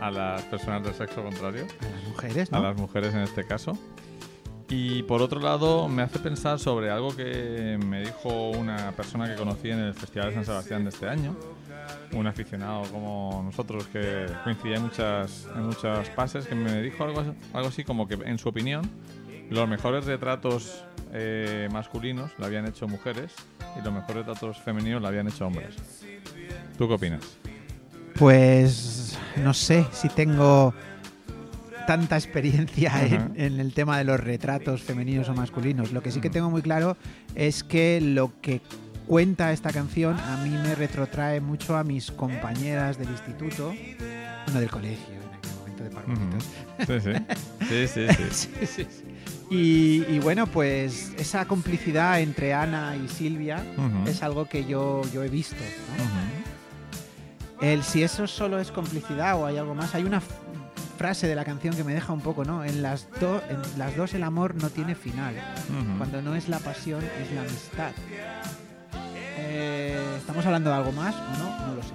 a 0.00 0.10
las 0.10 0.42
personas 0.42 0.82
del 0.84 0.94
sexo 0.94 1.22
contrario, 1.22 1.66
A 1.80 1.90
las 1.90 2.04
mujeres, 2.08 2.52
a 2.52 2.60
las 2.60 2.76
mujeres 2.76 3.14
en 3.14 3.20
este 3.20 3.44
caso. 3.44 3.76
Y 4.68 5.02
por 5.02 5.20
otro 5.20 5.40
lado, 5.40 5.88
me 5.88 6.02
hace 6.02 6.20
pensar 6.20 6.60
sobre 6.60 6.90
algo 6.90 7.14
que 7.14 7.76
me 7.84 8.02
dijo 8.02 8.50
una 8.50 8.92
persona 8.92 9.28
que 9.28 9.34
conocí 9.34 9.68
en 9.70 9.80
el 9.80 9.94
Festival 9.94 10.28
de 10.28 10.34
San 10.36 10.44
Sebastián 10.44 10.84
de 10.84 10.90
este 10.90 11.08
año, 11.08 11.34
un 12.12 12.26
aficionado 12.26 12.82
como 12.90 13.42
nosotros 13.44 13.86
que 13.88 14.26
coincidía 14.44 14.76
en 14.76 14.82
muchas, 14.82 15.48
en 15.54 15.66
muchos 15.66 16.08
pases, 16.10 16.46
que 16.46 16.54
me 16.54 16.82
dijo 16.82 17.04
algo, 17.04 17.20
algo 17.52 17.68
así 17.68 17.84
como 17.84 18.08
que, 18.08 18.14
en 18.14 18.38
su 18.38 18.48
opinión, 18.48 18.88
los 19.50 19.68
mejores 19.68 20.04
retratos 20.04 20.84
eh, 21.12 21.68
masculinos 21.72 22.30
lo 22.38 22.46
habían 22.46 22.66
hecho 22.66 22.86
mujeres 22.86 23.32
y 23.78 23.84
los 23.84 23.92
mejores 23.92 24.26
retratos 24.26 24.58
femeninos 24.58 25.02
lo 25.02 25.08
habían 25.08 25.28
hecho 25.28 25.46
hombres. 25.46 25.76
¿Tú 26.78 26.88
qué 26.88 26.94
opinas? 26.94 27.20
Pues 28.14 29.18
no 29.36 29.54
sé 29.54 29.86
si 29.92 30.08
tengo 30.08 30.74
tanta 31.86 32.16
experiencia 32.16 32.92
en 33.34 33.58
el 33.58 33.72
tema 33.72 33.98
de 33.98 34.04
los 34.04 34.20
retratos 34.20 34.82
femeninos 34.82 35.28
o 35.28 35.34
masculinos. 35.34 35.92
Lo 35.92 36.02
que 36.02 36.12
sí 36.12 36.20
que 36.20 36.30
tengo 36.30 36.50
muy 36.50 36.62
claro 36.62 36.96
es 37.34 37.64
que 37.64 38.00
lo 38.00 38.32
que 38.40 38.60
cuenta 39.14 39.50
esta 39.50 39.72
canción 39.72 40.16
a 40.20 40.36
mí 40.36 40.50
me 40.50 40.72
retrotrae 40.76 41.40
mucho 41.40 41.76
a 41.76 41.82
mis 41.82 42.12
compañeras 42.12 42.96
del 42.96 43.08
instituto, 43.10 43.74
bueno, 44.46 44.60
del 44.60 44.70
colegio, 44.70 45.14
en 45.16 45.34
aquel 45.34 45.52
momento 45.58 45.82
de 45.82 45.90
parvulitos. 45.90 46.44
Sí, 46.86 47.00
sí. 47.00 47.88
Sí, 47.88 47.88
sí, 47.88 48.06
sí. 48.14 48.48
Sí, 48.60 48.66
sí, 48.66 48.86
sí. 48.88 49.04
Y, 49.50 50.04
y 50.14 50.20
bueno, 50.20 50.46
pues 50.46 51.12
esa 51.18 51.44
complicidad 51.46 52.20
entre 52.20 52.54
Ana 52.54 52.94
y 52.96 53.08
Silvia 53.08 53.64
Ujú. 53.76 54.08
es 54.08 54.22
algo 54.22 54.48
que 54.48 54.64
yo, 54.64 55.02
yo 55.12 55.24
he 55.24 55.28
visto. 55.28 55.56
¿no? 55.56 56.04
Ujú. 56.04 57.66
El 57.66 57.82
si 57.82 58.04
eso 58.04 58.28
solo 58.28 58.60
es 58.60 58.70
complicidad 58.70 59.36
o 59.40 59.46
hay 59.46 59.56
algo 59.58 59.74
más, 59.74 59.92
hay 59.96 60.04
una 60.04 60.22
frase 60.98 61.26
de 61.26 61.34
la 61.34 61.44
canción 61.44 61.74
que 61.74 61.82
me 61.82 61.94
deja 61.94 62.12
un 62.12 62.20
poco, 62.20 62.44
¿no? 62.44 62.64
En 62.64 62.80
las, 62.80 63.08
do- 63.20 63.42
en 63.50 63.60
las 63.76 63.96
dos 63.96 64.14
el 64.14 64.22
amor 64.22 64.54
no 64.54 64.70
tiene 64.70 64.94
final. 64.94 65.34
Ujú. 65.68 65.98
Cuando 65.98 66.22
no 66.22 66.36
es 66.36 66.48
la 66.48 66.60
pasión, 66.60 67.02
es 67.20 67.32
la 67.32 67.40
amistad. 67.40 67.90
Eh, 69.52 69.98
¿Estamos 70.18 70.46
hablando 70.46 70.70
de 70.70 70.76
algo 70.76 70.92
más 70.92 71.12
o 71.14 71.38
no? 71.38 71.66
No 71.66 71.74
lo 71.74 71.82
sé. 71.82 71.92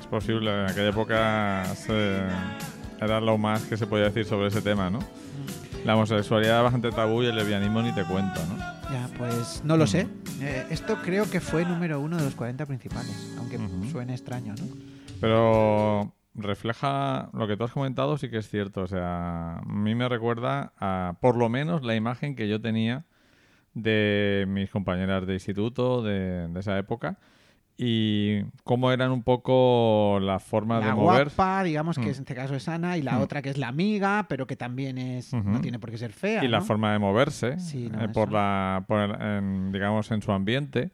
Es 0.00 0.06
posible, 0.06 0.50
en 0.62 0.70
aquella 0.70 0.88
época 0.90 1.64
se- 1.74 2.22
era 3.00 3.20
lo 3.20 3.36
más 3.36 3.62
que 3.64 3.76
se 3.76 3.86
podía 3.86 4.04
decir 4.04 4.24
sobre 4.24 4.46
ese 4.48 4.62
tema, 4.62 4.90
¿no? 4.90 5.00
La 5.84 5.96
homosexualidad 5.96 6.52
era 6.54 6.62
bastante 6.62 6.90
tabú 6.92 7.22
y 7.22 7.26
el 7.26 7.34
lesbianismo 7.34 7.82
ni 7.82 7.92
te 7.92 8.04
cuento, 8.04 8.40
¿no? 8.46 8.56
Ya, 8.92 9.08
pues 9.18 9.62
no 9.64 9.76
lo 9.76 9.86
sé. 9.88 10.06
Eh, 10.40 10.66
esto 10.70 10.96
creo 11.02 11.28
que 11.28 11.40
fue 11.40 11.64
número 11.64 12.00
uno 12.00 12.16
de 12.16 12.24
los 12.24 12.34
40 12.36 12.64
principales, 12.64 13.34
aunque 13.38 13.56
Ujú. 13.58 13.90
suene 13.90 14.12
extraño, 14.14 14.54
¿no? 14.54 14.64
Pero 15.20 16.12
refleja 16.36 17.28
lo 17.32 17.46
que 17.48 17.56
tú 17.56 17.64
has 17.64 17.72
comentado, 17.72 18.16
sí 18.18 18.30
que 18.30 18.38
es 18.38 18.48
cierto. 18.48 18.82
O 18.82 18.86
sea, 18.86 19.56
a 19.58 19.62
mí 19.66 19.94
me 19.96 20.08
recuerda 20.08 20.72
a, 20.78 21.14
por 21.20 21.36
lo 21.36 21.48
menos, 21.48 21.82
la 21.82 21.94
imagen 21.96 22.36
que 22.36 22.48
yo 22.48 22.60
tenía 22.60 23.04
de 23.74 24.44
mis 24.48 24.70
compañeras 24.70 25.26
de 25.26 25.34
instituto 25.34 26.02
de, 26.02 26.48
de 26.48 26.60
esa 26.60 26.78
época 26.78 27.18
y 27.76 28.42
cómo 28.62 28.92
eran 28.92 29.10
un 29.10 29.24
poco 29.24 30.18
la 30.22 30.38
forma 30.38 30.78
La 30.78 30.86
de 30.86 30.94
mover. 30.94 31.24
guapa, 31.34 31.64
digamos 31.64 31.96
que 31.96 32.04
Mm. 32.04 32.08
en 32.08 32.10
este 32.20 32.34
caso 32.36 32.54
es 32.54 32.68
Ana, 32.68 32.96
y 32.96 33.02
la 33.02 33.18
Mm. 33.18 33.22
otra 33.22 33.42
que 33.42 33.50
es 33.50 33.58
la 33.58 33.66
amiga, 33.66 34.26
pero 34.28 34.46
que 34.46 34.54
también 34.54 34.96
es 34.96 35.32
no 35.32 35.60
tiene 35.60 35.80
por 35.80 35.90
qué 35.90 35.98
ser 35.98 36.12
fea. 36.12 36.44
y 36.44 36.48
la 36.48 36.60
forma 36.60 36.92
de 36.92 37.00
moverse 37.00 37.58
Sí, 37.58 37.88
no, 37.90 38.04
eh, 38.04 38.08
por 38.10 38.30
la 38.30 38.84
por 38.86 39.00
el- 39.00 39.20
en, 39.20 39.72
digamos 39.72 40.10
en 40.12 40.22
su 40.22 40.30
ambiente 40.32 40.92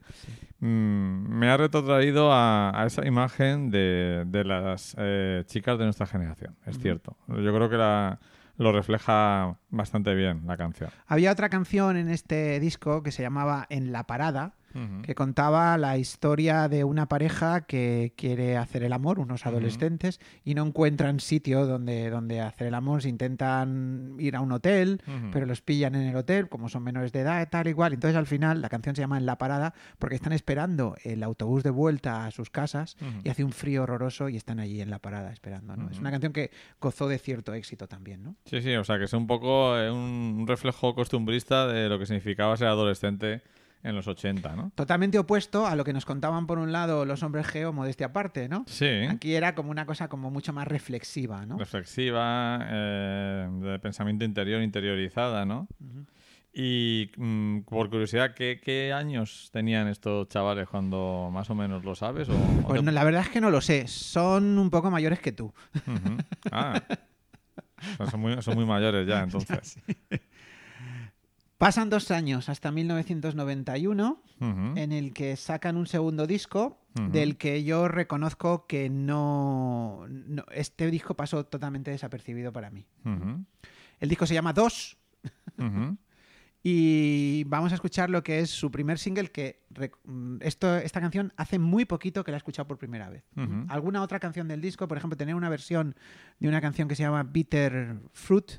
Mm, 0.63 1.39
me 1.39 1.49
ha 1.49 1.57
retrotraído 1.57 2.33
a, 2.33 2.83
a 2.83 2.87
esa 2.87 3.07
imagen 3.07 3.71
de, 3.71 4.25
de 4.27 4.45
las 4.45 4.95
eh, 4.99 5.43
chicas 5.47 5.79
de 5.79 5.85
nuestra 5.85 6.07
generación 6.07 6.55
es 6.67 6.79
cierto 6.79 7.17
yo 7.29 7.55
creo 7.55 7.71
que 7.71 7.77
la, 7.79 8.19
lo 8.61 8.73
refleja 8.73 9.57
bastante 9.71 10.14
bien 10.14 10.43
la 10.47 10.59
canción. 10.59 10.90
Había 11.07 11.33
otra 11.33 11.49
canción 11.49 11.97
en 11.97 12.11
este 12.11 12.61
disco 12.61 13.02
que 13.02 13.11
se 13.11 13.23
llamaba 13.23 13.67
En 13.71 13.90
la 13.90 14.07
parada, 14.07 14.55
Que 15.03 15.15
contaba 15.15 15.77
la 15.79 15.99
historia 15.99 16.69
de 16.69 16.85
una 16.85 17.07
pareja 17.07 17.62
que 17.62 18.12
quiere 18.17 18.57
hacer 18.57 18.83
el 18.83 18.93
amor, 18.93 19.19
unos 19.19 19.47
adolescentes, 19.47 20.21
y 20.45 20.55
no 20.55 20.65
encuentran 20.65 21.21
sitio 21.21 21.67
donde, 21.67 22.11
donde 22.11 22.41
hacer 22.41 22.69
el 22.69 22.75
amor, 22.75 23.03
se 23.03 23.09
intentan 23.09 24.17
ir 24.19 24.37
a 24.37 24.41
un 24.41 24.53
hotel, 24.53 25.03
pero 25.33 25.47
los 25.47 25.61
pillan 25.61 25.95
en 25.95 26.09
el 26.09 26.17
hotel, 26.17 26.49
como 26.49 26.69
son 26.69 26.83
menores 26.83 27.12
de 27.12 27.21
edad, 27.21 27.49
tal 27.50 27.67
igual. 27.69 27.93
Entonces 27.93 28.17
al 28.17 28.27
final 28.27 28.61
la 28.61 28.69
canción 28.69 28.95
se 28.95 29.03
llama 29.03 29.19
En 29.19 29.27
la 29.27 29.39
parada 29.39 29.75
porque 29.99 30.15
están 30.15 30.33
esperando 30.33 30.97
el 31.05 31.23
autobús 31.23 31.62
de 31.62 31.71
vuelta 31.71 32.27
a 32.27 32.31
sus 32.31 32.50
casas 32.50 32.97
y 33.25 33.29
hace 33.29 33.45
un 33.45 33.53
frío 33.53 33.83
horroroso 33.83 34.29
y 34.29 34.37
están 34.37 34.61
allí 34.61 34.81
en 34.81 34.91
la 34.91 34.99
parada 34.99 35.33
esperando. 35.33 35.77
¿no? 35.77 35.91
Es 35.91 35.99
una 35.99 36.11
canción 36.11 36.33
que 36.33 36.50
gozó 36.81 37.09
de 37.09 37.19
cierto 37.19 37.55
éxito 37.55 37.89
también, 37.89 38.23
¿no? 38.23 38.37
Sí, 38.45 38.61
sí, 38.62 38.75
o 38.75 38.85
sea 38.85 38.99
que 38.99 39.05
es 39.05 39.12
un 39.12 39.27
poco 39.27 39.77
eh, 39.79 39.91
un 39.91 40.45
reflejo 40.47 40.95
costumbrista 40.95 41.67
de 41.67 41.89
lo 41.89 41.99
que 41.99 42.07
significaba 42.07 42.57
ser 42.57 42.69
adolescente 42.69 43.43
en 43.83 43.95
los 43.97 44.07
80, 44.09 44.57
¿no? 44.57 44.73
Totalmente 44.75 45.19
opuesto 45.19 45.67
a 45.67 45.75
lo 45.77 45.85
que 45.85 45.93
nos 45.93 46.05
contaban 46.05 46.47
por 46.47 46.59
un 46.59 46.71
lado 46.73 47.05
los 47.05 47.23
hombres 47.23 47.47
geo, 47.47 47.73
modestia 47.73 48.07
aparte, 48.07 48.49
¿no? 48.49 48.65
Sí. 48.67 48.87
Aquí 49.09 49.35
era 49.35 49.55
como 49.55 49.71
una 49.71 49.87
cosa 49.87 50.09
como 50.09 50.31
mucho 50.31 50.53
más 50.53 50.69
reflexiva, 50.69 51.47
¿no? 51.47 51.57
reflexiva, 51.59 52.59
eh, 52.69 53.49
de 53.51 53.79
pensamiento 53.79 54.25
interior, 54.25 54.63
interiorizada, 54.63 55.45
¿no? 55.47 55.67
Y 56.53 57.13
mm, 57.17 57.61
por 57.61 57.89
curiosidad, 57.91 58.35
¿qué, 58.35 58.61
qué 58.63 58.93
años 58.93 59.51
tenían 59.53 59.87
estos 59.87 60.27
chavales 60.29 60.69
cuando 60.69 61.31
más 61.33 61.49
o 61.49 61.55
menos 61.55 61.85
lo 61.85 61.95
sabes? 61.95 62.29
O, 62.29 62.35
o 62.35 62.63
Pues 62.67 62.81
te- 62.81 62.85
no, 62.87 62.91
la 62.91 63.05
verdad 63.05 63.23
es 63.23 63.29
que 63.29 63.41
no 63.41 63.51
lo 63.51 63.61
sé. 63.61 63.87
Son 63.87 64.59
un 64.59 64.69
poco 64.69 64.91
mayores 64.91 65.21
que 65.21 65.31
tú. 65.33 65.55
Ah. 66.51 66.83
Son, 68.11 68.21
muy, 68.21 68.43
son 68.43 68.57
muy 68.57 68.67
mayores 68.67 69.07
ya, 69.09 69.23
entonces. 69.23 69.79
Pasan 71.61 71.90
dos 71.90 72.11
años 72.11 72.49
hasta 72.49 72.71
1991, 72.73 74.23
Ujú. 74.40 74.79
en 74.79 74.93
el 74.93 75.12
que 75.12 75.37
sacan 75.37 75.76
un 75.76 75.87
segundo 75.87 76.26
disco, 76.26 76.79
del 76.95 77.37
que 77.37 77.62
yo 77.64 77.87
reconozco 77.87 78.67
que 78.67 78.88
no, 78.88 80.07
no- 80.09 80.47
Este 80.52 80.90
disco 80.90 81.14
pasó 81.14 81.45
totalmente 81.45 81.90
desapercibido 81.90 82.50
para 82.50 82.71
mí. 82.71 82.87
El 84.00 84.08
disco 84.08 84.25
se 84.25 84.32
llama 84.32 84.54
Dos 84.54 84.97
y 86.63 87.45
vamos 87.45 87.73
a 87.73 87.75
escuchar 87.75 88.08
lo 88.08 88.23
que 88.23 88.39
es 88.41 88.49
su 88.49 88.71
primer 88.71 88.99
single, 88.99 89.30
que 89.30 89.63
mm, 90.06 90.37
esto, 90.41 90.78
esta 90.78 91.02
canción 91.02 91.30
hace 91.37 91.58
muy 91.58 91.85
poquito 91.85 92.25
que 92.25 92.30
la 92.30 92.37
he 92.37 92.39
escuchado 92.39 92.67
por 92.69 92.78
primera 92.78 93.11
vez. 93.11 93.25
Alguna 93.69 94.02
otra 94.02 94.19
canción 94.19 94.49
del 94.49 94.63
disco, 94.63 94.89
por 94.89 94.97
ejemplo, 94.97 95.17
tener 95.19 95.35
una 95.35 95.50
versión 95.50 95.95
de 96.39 96.49
una 96.49 96.63
canción 96.63 96.89
que 96.89 96.97
se 96.97 97.02
llama 97.02 97.23
Bitter 97.23 98.00
Fruit, 98.15 98.50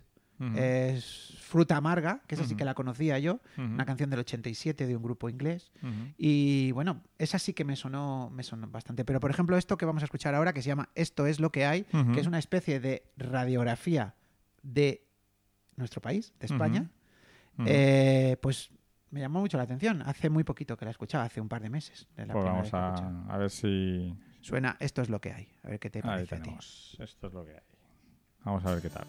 Es 0.55 1.35
Fruta 1.39 1.77
Amarga, 1.77 2.21
que 2.27 2.35
esa 2.35 2.45
sí 2.45 2.51
Ujú. 2.53 2.57
que 2.59 2.65
la 2.65 2.73
conocía 2.73 3.19
yo, 3.19 3.39
una 3.57 3.85
canción 3.85 4.09
del 4.09 4.19
87 4.21 4.87
de 4.87 4.95
un 4.95 5.03
grupo 5.03 5.29
inglés. 5.29 5.71
Y 6.17 6.71
bueno, 6.71 7.01
esa 7.17 7.37
sí 7.39 7.53
que 7.53 7.63
me 7.65 7.75
sonó, 7.75 8.29
me 8.31 8.43
sonó 8.43 8.67
bastante. 8.67 9.05
Pero 9.05 9.19
por 9.19 9.29
ejemplo, 9.31 9.57
esto 9.57 9.77
que 9.77 9.85
vamos 9.85 10.03
a 10.03 10.05
escuchar 10.05 10.33
ahora, 10.35 10.53
que 10.53 10.61
se 10.61 10.67
llama 10.69 10.89
Esto 10.95 11.27
es 11.27 11.39
lo 11.39 11.51
que 11.51 11.65
hay, 11.65 11.83
que 12.13 12.19
es 12.19 12.27
una 12.27 12.39
especie 12.39 12.79
de 12.79 13.03
radiografía 13.17 14.15
de 14.63 15.05
nuestro 15.75 16.01
país, 16.01 16.33
de 16.39 16.45
España, 16.47 16.89
eh, 17.65 18.37
pues 18.41 18.71
me 19.09 19.19
llamó 19.19 19.41
mucho 19.41 19.57
la 19.57 19.63
atención. 19.63 20.01
Hace 20.03 20.29
muy 20.29 20.43
poquito 20.43 20.77
que 20.77 20.85
la 20.85 20.91
escuchaba, 20.91 21.25
hace 21.25 21.41
un 21.41 21.49
par 21.49 21.61
de 21.61 21.69
meses. 21.69 22.07
de 22.15 22.25
la 22.25 22.33
Pues 22.33 22.45
vamos 22.45 22.73
a, 22.73 23.25
a 23.27 23.37
ver 23.37 23.49
si... 23.49 24.15
Suena 24.39 24.77
Esto 24.79 25.01
es 25.01 25.09
lo 25.09 25.19
que 25.21 25.33
hay. 25.33 25.49
A 25.63 25.69
ver 25.69 25.79
qué 25.79 25.89
te 25.89 25.99
Ahí 25.99 26.03
parece 26.03 26.35
a 26.35 26.41
ti. 26.41 26.51
Esto 26.99 27.27
es 27.27 27.33
lo 27.33 27.45
que 27.45 27.51
hay. 27.51 27.63
Vamos 28.43 28.65
a 28.65 28.71
ver 28.73 28.81
qué 28.81 28.89
tal. 28.89 29.05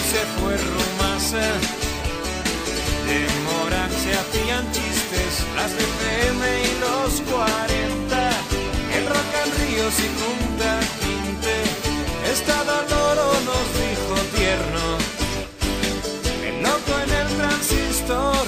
Se 0.00 0.22
fue 0.36 0.56
Rumasa. 0.56 1.46
De 3.06 3.18
Morán 3.44 3.90
se 4.02 4.12
hacían 4.12 4.64
chistes, 4.72 5.32
las 5.56 5.72
de 5.76 5.84
y 6.64 6.80
los 6.84 7.20
40. 7.32 8.30
El 8.96 9.06
rock 9.06 9.30
en 9.44 9.50
ríos 9.60 9.94
y 10.00 10.08
junta 10.20 10.80
quinte. 11.00 11.54
Estado 12.32 12.74
loro 12.90 13.32
nos 13.48 13.66
dijo 13.84 14.14
tierno. 14.36 14.84
El 16.44 16.62
loco 16.62 16.92
en 17.04 17.10
el 17.20 17.28
transistor, 17.36 18.46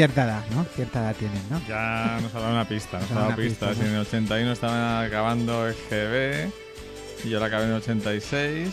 Cierta 0.00 0.24
edad, 0.24 0.42
¿no? 0.54 0.64
Cierta 0.74 1.00
edad 1.00 1.14
tienen, 1.16 1.42
¿no? 1.50 1.60
Ya 1.68 2.18
nos 2.22 2.34
ha 2.34 2.40
dado 2.40 2.52
una 2.52 2.66
pista, 2.66 2.98
nos 3.00 3.10
Nos 3.10 3.18
ha 3.18 3.22
dado 3.26 3.36
pistas. 3.36 3.68
pista, 3.70 3.84
en 3.86 3.92
el 3.94 4.00
81 4.00 4.52
estaban 4.52 5.04
acabando 5.06 5.68
el 5.68 5.74
GB 5.74 6.50
y 7.26 7.28
yo 7.28 7.38
la 7.38 7.46
acabé 7.46 7.64
en 7.64 7.70
el 7.72 7.76
86, 7.76 8.70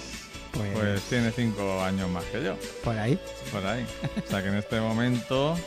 Pues, 0.54 0.70
pues 0.74 1.02
tiene 1.04 1.32
5 1.32 1.84
años 1.84 2.10
más 2.10 2.24
que 2.26 2.42
yo, 2.42 2.56
por 2.82 2.98
ahí. 2.98 3.20
por 3.52 3.66
ahí. 3.66 3.86
O 4.26 4.30
sea 4.30 4.42
que 4.42 4.48
en 4.48 4.56
este 4.56 4.80
momento, 4.80 5.58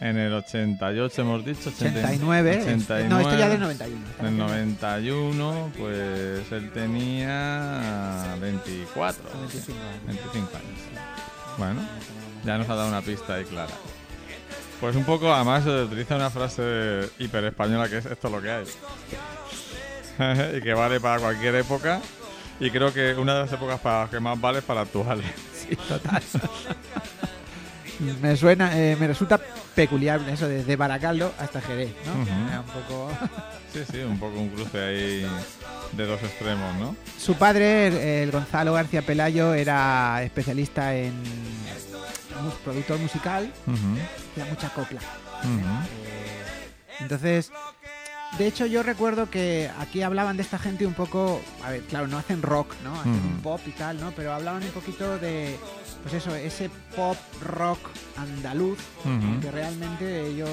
en 0.00 0.18
el 0.18 0.34
88 0.34 1.22
hemos 1.22 1.42
dicho, 1.46 1.70
89. 1.70 2.58
89, 2.60 3.08
No, 3.08 3.20
esto 3.20 3.38
ya 3.38 3.48
del 3.48 3.60
91. 3.60 4.06
esta 4.10 4.26
En 4.26 4.26
el 4.26 4.38
canción 4.38 4.38
91, 4.38 5.72
pues 5.78 6.52
él 6.52 6.70
tenía 6.72 8.36
24, 8.42 9.22
es 9.46 9.66
25 9.66 9.80
años. 9.80 10.06
25 10.06 10.50
años. 10.54 10.80
Bueno, 11.56 11.80
ya 12.44 12.58
nos 12.58 12.68
ha 12.68 12.74
dado 12.74 12.88
una 12.88 13.00
pista 13.00 13.36
ahí 13.36 13.44
clara. 13.46 13.72
Pues 14.80 14.94
un 14.94 15.04
poco, 15.04 15.32
además, 15.32 15.64
se 15.64 15.70
utiliza 15.70 16.16
una 16.16 16.30
frase 16.30 17.08
hiper 17.18 17.44
española 17.44 17.88
que 17.88 17.98
es 17.98 18.06
esto 18.06 18.28
es 18.28 18.32
lo 18.32 18.42
que 18.42 18.50
hay. 18.50 18.66
y 20.58 20.60
que 20.60 20.74
vale 20.74 21.00
para 21.00 21.20
cualquier 21.20 21.54
época. 21.56 22.00
Y 22.60 22.70
creo 22.70 22.92
que 22.92 23.14
una 23.14 23.34
de 23.34 23.40
las 23.40 23.52
épocas 23.52 23.80
para 23.80 24.02
las 24.02 24.10
que 24.10 24.20
más 24.20 24.40
vale 24.40 24.58
es 24.58 24.64
para 24.64 24.82
actuales. 24.82 25.26
Sí, 25.52 25.76
total. 25.76 26.22
me 28.00 28.36
suena, 28.36 28.78
eh, 28.78 28.96
me 28.98 29.06
resulta 29.06 29.38
peculiar 29.74 30.20
eso 30.28 30.48
de, 30.48 30.64
de 30.64 30.76
Baracaldo 30.76 31.32
hasta 31.38 31.60
Jerez, 31.60 31.94
¿no? 32.04 32.22
Era 32.48 32.60
un 32.60 32.66
poco... 32.66 33.10
Sí, 33.72 33.82
sí, 33.92 33.98
un 33.98 34.18
poco 34.18 34.38
un 34.40 34.48
cruce 34.48 34.78
ahí 34.82 35.26
de 35.92 36.06
dos 36.06 36.22
extremos, 36.22 36.74
¿no? 36.76 36.96
Su 37.18 37.34
padre, 37.34 38.22
el, 38.22 38.30
Gonzalo 38.30 38.72
García 38.72 39.02
Pelayo, 39.02 39.52
era 39.52 40.22
especialista 40.22 40.94
en 40.96 41.12
productor 42.64 42.98
musical, 42.98 43.52
Ujú, 43.66 43.98
hacía 44.30 44.44
mucha 44.46 44.68
copla. 44.70 45.00
Eh, 45.44 46.46
entonces, 47.00 47.52
de 48.38 48.46
hecho 48.46 48.64
yo 48.64 48.82
recuerdo 48.82 49.28
que 49.28 49.70
aquí 49.78 50.00
hablaban 50.00 50.36
de 50.36 50.42
esta 50.42 50.58
gente 50.58 50.86
un 50.86 50.94
poco, 50.94 51.40
a 51.62 51.70
ver, 51.70 51.82
claro, 51.82 52.06
no 52.06 52.16
hacen 52.16 52.40
rock, 52.40 52.74
¿no? 52.82 52.98
Hacen 52.98 53.12
un 53.12 53.40
pop 53.42 53.60
y 53.66 53.72
tal, 53.72 54.00
¿no? 54.00 54.12
Pero 54.12 54.32
hablaban 54.32 54.62
un 54.62 54.70
poquito 54.70 55.18
de, 55.18 55.56
pues 56.02 56.14
eso, 56.14 56.34
ese 56.34 56.70
pop 56.94 57.16
rock 57.42 57.78
andaluz 58.16 58.78
Ujú. 59.04 59.40
que 59.40 59.50
realmente 59.50 60.26
ellos 60.28 60.48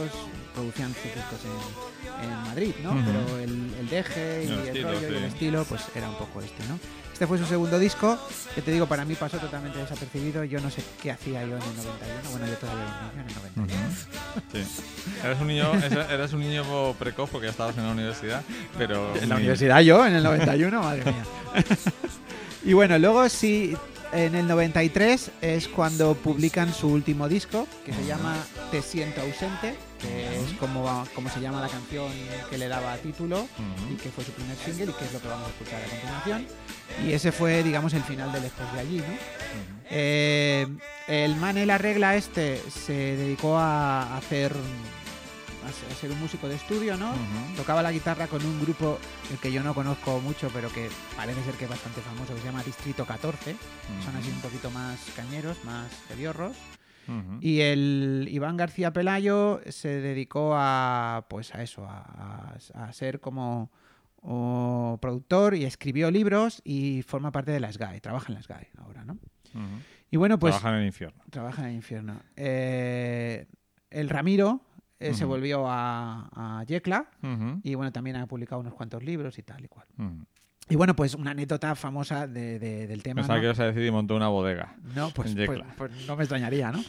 producían 0.54 0.94
sus 0.94 1.04
discos 1.04 1.40
en, 1.46 2.30
en 2.30 2.36
Madrid, 2.44 2.74
¿no? 2.84 2.92
Pero 3.06 3.40
el, 3.40 3.74
el 3.80 3.90
deje 3.90 4.44
y 4.44 4.48
El 4.48 4.54
el, 4.54 4.68
estilo, 4.68 4.88
rollo 4.94 5.02
y 5.12 5.16
el 5.18 5.24
estilo, 5.24 5.64
pues 5.66 5.82
era 5.96 6.10
un 6.10 6.16
poco 6.18 6.42
este, 6.42 6.64
¿no? 6.68 6.80
Este 7.14 7.28
fue 7.28 7.38
su 7.38 7.46
segundo 7.46 7.78
disco, 7.78 8.18
que 8.56 8.62
te 8.64 8.72
digo, 8.72 8.88
para 8.88 9.06
mí 9.06 9.14
pasó 9.14 9.38
totalmente 9.38 9.78
desapercibido. 9.78 10.44
Yo 10.46 10.60
no 10.60 10.72
sé 10.72 10.84
qué 11.02 11.12
hacía 11.12 11.42
yo 11.46 11.56
en 11.58 11.62
el 11.62 11.76
91. 11.76 12.30
Bueno, 12.32 12.48
yo 12.48 12.54
todavía 12.56 12.84
era 12.84 13.12
un 13.12 13.18
niño 13.18 13.22
en 13.22 13.30
el 13.30 13.36
91. 13.36 13.88
Ujú. 13.88 14.42
Sí. 14.52 14.84
Eras 15.24 15.42
un 15.42 15.48
niño, 15.48 15.74
eras- 16.10 16.34
un 16.34 16.40
niño 16.40 16.94
precoz 16.98 17.30
porque 17.30 17.46
ya 17.46 17.52
estabas 17.52 17.78
en 17.78 17.86
la 17.86 17.92
universidad, 17.92 18.42
pero 18.80 19.16
En 19.16 19.30
la 19.30 19.36
ni- 19.36 19.42
universidad 19.42 19.80
yo, 19.82 20.04
en 20.08 20.16
el 20.16 20.24
91, 20.24 20.82
madre 20.82 21.04
mía. 21.06 21.26
y 22.66 22.74
bueno, 22.74 22.98
luego 22.98 23.30
sí, 23.30 23.78
en 24.14 24.36
el 24.36 24.48
93 24.48 25.32
es 25.42 25.68
cuando 25.68 26.16
publican 26.16 26.74
su 26.74 26.88
último 26.88 27.28
disco, 27.28 27.68
que 27.86 27.94
se 27.94 28.06
llama 28.06 28.36
Te 28.72 28.82
siento 28.82 29.22
ausente, 29.22 29.76
que 30.00 30.40
es 30.40 30.54
como, 30.60 31.06
como 31.16 31.30
se 31.30 31.42
llama 31.42 31.62
la 31.62 31.68
canción 31.68 32.12
que 32.50 32.58
le 32.58 32.68
daba 32.68 32.96
título 32.98 33.48
y 33.92 33.96
que 33.96 34.10
fue 34.10 34.24
su 34.24 34.32
primer 34.32 34.56
single 34.58 34.92
y 34.92 34.94
que 34.94 35.06
es 35.06 35.14
lo 35.14 35.22
que 35.22 35.28
vamos 35.28 35.48
a 35.48 35.52
escuchar 35.52 35.82
a 35.82 35.90
continuación. 35.90 36.48
Y 37.06 37.14
ese 37.14 37.32
fue, 37.32 37.64
digamos, 37.64 37.94
el 37.94 38.04
final 38.04 38.32
de 38.32 38.42
Lejos 38.42 38.74
de 38.74 38.80
allí, 38.80 38.98
¿no? 38.98 39.18
Eh, 39.90 40.68
el 41.08 41.36
Mane 41.36 41.66
la 41.66 41.78
regla 41.78 42.16
este 42.16 42.62
se 42.70 42.94
dedicó 42.94 43.58
a 43.58 44.18
hacer 44.18 44.54
a 45.66 45.72
ser- 45.72 46.12
un 46.12 46.20
músico 46.20 46.48
de 46.48 46.56
estudio, 46.56 46.98
¿no? 46.98 47.14
Tocaba 47.56 47.82
la 47.82 47.92
guitarra 47.92 48.28
con 48.28 48.46
un 48.46 48.60
grupo 48.62 49.00
el 49.32 49.38
que 49.40 49.52
yo 49.52 49.64
no 49.64 49.74
conozco 49.74 50.20
mucho, 50.20 50.50
pero 50.54 50.70
que 50.72 50.90
parece 51.16 51.44
ser 51.44 51.54
que 51.56 51.64
es 51.66 51.70
bastante 51.70 52.02
famoso, 52.02 52.34
que 52.36 52.40
se 52.42 52.46
llama 52.46 52.64
Distrito 52.64 53.06
14. 53.06 53.56
Son 54.04 54.16
así 54.16 54.30
un 54.30 54.42
poquito 54.42 54.70
más 54.72 55.00
cañeros, 55.16 55.64
más 55.66 55.88
hebiorros. 56.12 56.56
Ujú. 57.08 57.38
Y 57.42 57.60
el 57.62 58.28
Iván 58.32 58.56
García 58.58 58.94
Pelayo 58.94 59.60
se 59.70 59.90
dedicó 60.02 60.54
a, 60.56 61.26
pues 61.30 61.54
a 61.54 61.62
eso, 61.62 61.86
a, 61.86 62.56
a- 62.76 62.86
a 62.86 62.94
ser 62.94 63.20
como 63.20 63.72
o 64.22 64.98
productor 65.02 65.54
y 65.56 65.66
escribió 65.66 66.10
libros 66.10 66.62
y 66.64 67.02
forma 67.02 67.32
parte 67.34 67.52
de 67.52 67.60
la 67.60 67.72
SGAE, 67.74 68.00
trabaja 68.00 68.28
en 68.30 68.36
la 68.36 68.42
SGAE 68.42 68.70
ahora, 68.78 69.04
¿no? 69.04 69.18
Y 70.10 70.16
bueno, 70.18 70.40
pues 70.40 70.54
Trabajan 70.54 70.76
en 70.76 70.82
el 70.82 70.88
infierno. 70.88 71.22
trabaja 71.30 71.62
en 71.64 71.68
el 71.70 71.76
infierno. 71.76 72.20
Eh, 72.38 73.48
el 73.90 74.10
Ramiro 74.10 74.62
eh, 75.10 75.14
se 75.14 75.26
volvió 75.26 75.66
a, 75.68 76.60
a 76.60 76.64
Yecla 76.66 77.06
y 77.64 77.76
bueno, 77.76 77.92
también 77.92 78.16
ha 78.18 78.26
publicado 78.28 78.62
unos 78.62 78.74
cuantos 78.74 79.04
libros 79.04 79.38
y 79.38 79.44
tal 79.44 79.64
y 79.64 79.68
cual. 79.68 79.88
Y 80.70 80.76
bueno, 80.76 80.96
pues 80.96 81.14
una 81.16 81.32
anécdota 81.32 81.76
famosa 81.76 82.26
de- 82.26 82.58
de- 82.60 82.88
del 82.88 83.04
tema. 83.04 83.16
Pensaba 83.22 83.36
¿no? 83.38 83.42
que 83.42 83.46
ibas 83.48 83.60
a 83.60 83.66
decir 83.66 83.84
y 83.86 83.92
montó 83.92 84.16
una 84.16 84.30
bodega. 84.30 84.76
No, 84.96 85.10
pues, 85.12 85.36
pues- 85.46 85.62
pues 85.78 86.08
no 86.08 86.16
me 86.16 86.24
extrañaría, 86.24 86.72
¿no? 86.72 86.82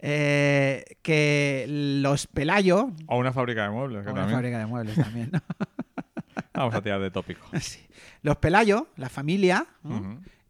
Eh, 0.00 0.84
que 1.02 1.66
los 1.68 2.26
Pelayo, 2.28 2.92
O 3.06 3.18
una 3.18 3.32
fábrica 3.32 3.64
de 3.64 3.70
muebles, 3.70 4.02
que 4.04 4.08
o 4.08 4.12
una 4.12 4.20
también. 4.22 4.36
fábrica 4.38 4.58
de 4.60 4.66
muebles 4.66 4.94
también, 4.94 5.30
¿no? 5.32 5.40
Vamos 6.54 6.74
a 6.74 6.80
tirar 6.82 7.00
de 7.00 7.10
tópico. 7.10 7.46
Sí. 7.60 7.80
Los 8.22 8.36
Pelayo, 8.36 8.88
la 8.96 9.08
familia. 9.08 9.66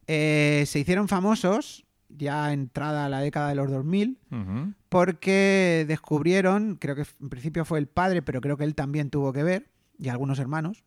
Eh, 0.06 0.64
se 0.66 0.78
hicieron 0.78 1.08
famosos 1.08 1.84
ya 2.08 2.52
entrada 2.52 3.08
la 3.08 3.20
década 3.20 3.48
de 3.50 3.54
los 3.54 3.70
2000 3.70 4.18
Ujú. 4.30 4.72
porque 4.88 5.84
descubrieron, 5.88 6.76
creo 6.76 6.94
que 6.94 7.04
en 7.20 7.28
principio 7.28 7.64
fue 7.64 7.78
el 7.78 7.86
padre, 7.86 8.22
pero 8.22 8.40
creo 8.40 8.56
que 8.56 8.64
él 8.64 8.74
también 8.74 9.10
tuvo 9.10 9.32
que 9.32 9.42
ver, 9.42 9.66
y 9.98 10.08
algunos 10.08 10.38
hermanos, 10.38 10.84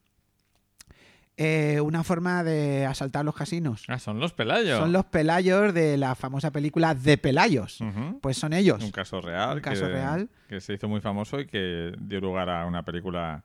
eh, 1.37 1.79
una 1.81 2.03
forma 2.03 2.43
de 2.43 2.85
asaltar 2.85 3.25
los 3.25 3.35
casinos. 3.35 3.85
Ah, 3.87 3.97
son 3.99 4.19
los 4.19 4.33
Pelayos. 4.33 4.77
Son 4.77 4.91
los 4.91 5.05
Pelayos 5.05 5.73
de 5.73 5.97
la 5.97 6.13
famosa 6.13 6.51
película 6.51 6.93
De 6.93 7.17
Pelayos. 7.17 7.79
Pues 8.21 8.37
son 8.37 8.53
ellos. 8.53 8.83
Un 8.83 8.91
caso 8.91 9.21
real. 9.21 9.55
Un 9.57 9.61
caso 9.61 9.85
que, 9.85 9.91
real. 9.91 10.29
Que 10.47 10.61
se 10.61 10.73
hizo 10.73 10.87
muy 10.87 11.01
famoso 11.01 11.39
y 11.39 11.47
que 11.47 11.93
dio 11.99 12.19
lugar 12.19 12.49
a 12.49 12.65
una 12.67 12.83
película 12.83 13.43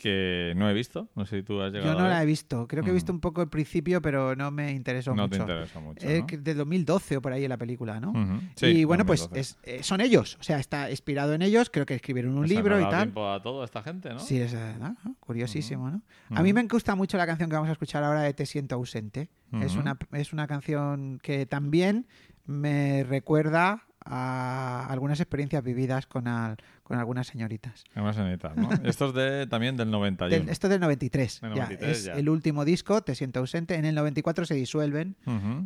que 0.00 0.54
no 0.56 0.68
he 0.70 0.72
visto. 0.72 1.08
No 1.14 1.26
sé 1.26 1.38
si 1.38 1.42
tú 1.42 1.60
has 1.60 1.72
llegado 1.72 1.92
Yo 1.92 1.98
no 1.98 2.06
a 2.06 2.08
la 2.08 2.22
he 2.22 2.26
visto. 2.26 2.66
Creo 2.66 2.82
que 2.82 2.88
he 2.88 2.92
Ujú. 2.92 2.96
visto 2.96 3.12
un 3.12 3.20
poco 3.20 3.42
el 3.42 3.48
principio, 3.48 4.00
pero 4.00 4.34
no 4.34 4.50
me 4.50 4.72
interesó 4.72 5.14
No 5.14 5.24
mucho. 5.24 5.36
te 5.36 5.52
interesa 5.52 5.80
mucho. 5.80 6.06
Es 6.08 6.20
¿no? 6.20 6.26
que 6.26 6.38
de 6.38 6.54
2012 6.54 7.18
o 7.18 7.22
por 7.22 7.32
ahí 7.32 7.46
la 7.46 7.58
película, 7.58 8.00
¿no? 8.00 8.12
Sí, 8.56 8.66
y 8.66 8.84
bueno, 8.84 9.04
pues 9.04 9.20
2012. 9.28 9.40
es- 9.40 9.58
eh, 9.80 9.82
son 9.82 10.00
ellos. 10.00 10.38
O 10.40 10.42
sea, 10.42 10.58
está 10.58 10.90
inspirado 10.90 11.34
en 11.34 11.42
ellos. 11.42 11.68
Creo 11.70 11.84
que 11.86 11.94
escribieron 11.94 12.36
un 12.38 12.48
libro 12.48 12.80
y 12.80 12.84
tal. 12.84 13.02
tiempo 13.04 13.30
a 13.30 13.42
toda 13.42 13.64
esta 13.66 13.82
gente, 13.82 14.08
¿no? 14.10 14.20
Sí, 14.20 14.40
es 14.40 14.54
eh, 14.54 14.76
¿no? 14.80 14.96
curiosísimo, 15.20 15.90
¿no? 15.90 16.02
A 16.30 16.42
mí 16.42 16.52
me 16.52 16.62
gusta 16.64 16.94
mucho 16.94 17.16
la 17.18 17.26
canción 17.26 17.50
que 17.50 17.56
vamos 17.56 17.68
a 17.68 17.72
escuchar 17.72 18.02
ahora 18.02 18.22
de 18.22 18.32
Te 18.32 18.46
siento 18.46 18.76
ausente. 18.76 19.28
es, 19.60 19.76
una, 19.76 19.98
es 20.12 20.32
una 20.32 20.46
canción 20.46 21.18
que 21.22 21.44
también 21.44 22.06
me 22.46 23.04
recuerda 23.04 23.84
a 24.04 24.86
algunas 24.88 25.20
experiencias 25.20 25.62
vividas 25.62 26.06
con, 26.06 26.26
al- 26.28 26.56
con 26.82 26.98
algunas 26.98 27.26
señoritas. 27.26 27.84
En 27.94 28.38
tal, 28.38 28.56
¿no? 28.56 28.68
Esto 28.84 29.08
es 29.08 29.14
de, 29.14 29.46
también 29.46 29.76
del 29.76 29.90
91. 29.90 30.30
Del- 30.44 30.48
esto 30.48 30.66
es 30.66 30.70
del 30.72 30.80
93. 30.80 31.40
Del 31.40 31.54
ya, 31.54 31.62
93, 31.64 31.96
es 31.98 32.04
ya. 32.04 32.12
el 32.14 32.28
último 32.28 32.64
disco, 32.64 33.02
Te 33.02 33.14
siento 33.14 33.40
ausente. 33.40 33.74
En 33.76 33.84
el 33.84 33.94
94 33.94 34.44
se 34.46 34.54
disuelven. 34.54 35.16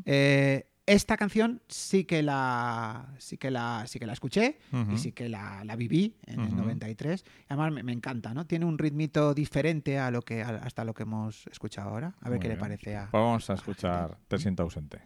Eh, 0.04 0.66
esta 0.86 1.16
canción 1.16 1.62
sí 1.66 2.04
que 2.04 2.22
la 2.22 3.14
sí 3.16 3.38
que 3.38 3.50
la 3.50 3.84
sí 3.86 3.98
que 3.98 4.04
la 4.04 4.12
escuché 4.12 4.58
y 4.92 4.98
sí 4.98 5.12
que 5.12 5.30
la, 5.30 5.64
la 5.64 5.76
viví 5.76 6.14
en 6.26 6.40
el 6.40 6.48
Ujú. 6.48 6.56
93 6.58 7.24
además 7.48 7.72
me, 7.72 7.82
me 7.82 7.92
encanta 7.92 8.34
no 8.34 8.46
tiene 8.46 8.66
un 8.66 8.76
ritmito 8.76 9.32
diferente 9.32 9.98
a 9.98 10.10
lo 10.10 10.20
que 10.20 10.42
a- 10.42 10.56
hasta 10.62 10.84
lo 10.84 10.92
que 10.92 11.04
hemos 11.04 11.46
escuchado 11.46 11.88
ahora 11.88 12.14
a 12.20 12.28
ver 12.28 12.38
Muy 12.38 12.40
qué 12.40 12.48
le 12.48 12.56
parece 12.58 12.96
a 12.96 13.08
vamos 13.10 13.48
a 13.48 13.54
escuchar 13.54 14.18
Te 14.28 14.36
siento 14.36 14.62
ausente. 14.62 15.00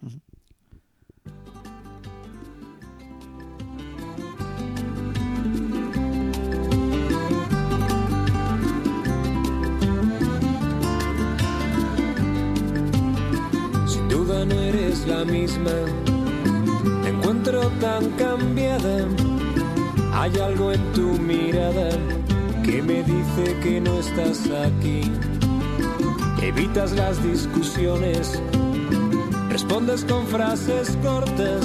No 14.45 14.61
eres 14.61 15.07
la 15.07 15.25
misma, 15.25 15.71
te 17.03 17.09
encuentro 17.09 17.61
tan 17.81 18.11
cambiada. 18.11 19.07
Hay 20.13 20.39
algo 20.39 20.73
en 20.73 20.93
tu 20.93 21.19
mirada 21.19 21.91
que 22.65 22.83
me 22.83 23.03
dice 23.03 23.57
que 23.63 23.81
no 23.81 23.99
estás 23.99 24.49
aquí. 24.67 25.11
Evitas 26.43 26.93
las 26.93 27.23
discusiones, 27.23 28.41
respondes 29.49 30.05
con 30.05 30.27
frases 30.27 30.97
cortas, 31.03 31.63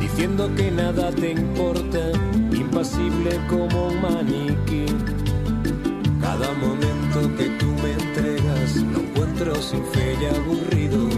diciendo 0.00 0.50
que 0.56 0.70
nada 0.70 1.10
te 1.12 1.32
importa, 1.32 2.10
impasible 2.52 3.38
como 3.48 3.90
maniquí. 4.00 4.86
Cada 6.20 6.52
momento 6.54 7.36
que 7.36 7.48
tú 7.58 7.66
me 7.82 7.92
entregas 7.92 8.76
lo 8.76 9.00
encuentro 9.00 9.54
sin 9.56 9.84
fe 9.86 10.16
y 10.20 10.24
aburrido. 10.34 11.15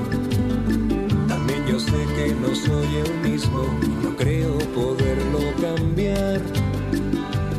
Que 1.90 2.34
no 2.34 2.54
soy 2.54 2.96
el 2.96 3.30
mismo 3.30 3.62
no 4.02 4.14
creo 4.14 4.58
poderlo 4.74 5.40
cambiar. 5.58 6.42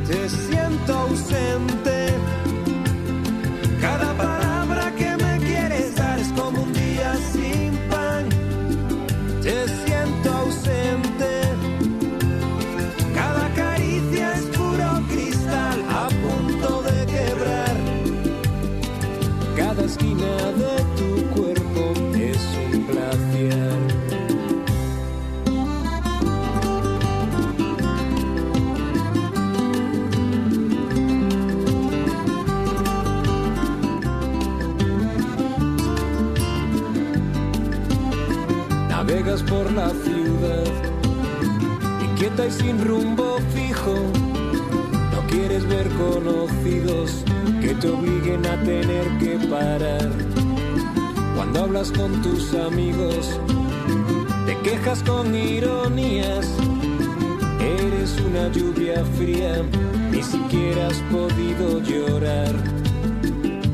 Te 0.08 0.30
siento 0.30 0.94
ausente. 0.94 2.14
Y 42.48 42.52
sin 42.52 42.84
rumbo 42.88 43.38
fijo. 43.54 43.94
No 43.94 45.28
quieres 45.28 45.68
ver 45.68 45.90
conocidos 45.90 47.26
que 47.60 47.76
te 47.76 47.90
obliguen 47.90 48.46
a 48.46 48.64
tener 48.64 49.06
que 49.20 49.38
parar. 49.50 50.10
Cuando 51.36 51.64
hablas 51.66 51.92
con 51.92 52.22
tus 52.22 52.54
amigos, 52.56 53.38
te 54.46 54.58
quejas 54.60 55.04
con 55.04 55.36
ironías. 55.36 56.48
Eres 57.60 58.18
una 58.22 58.48
lluvia 58.54 59.04
fría, 59.18 59.62
ni 60.10 60.24
siquiera 60.24 60.88
has 60.88 61.02
podido 61.12 61.82
llorar. 61.82 62.56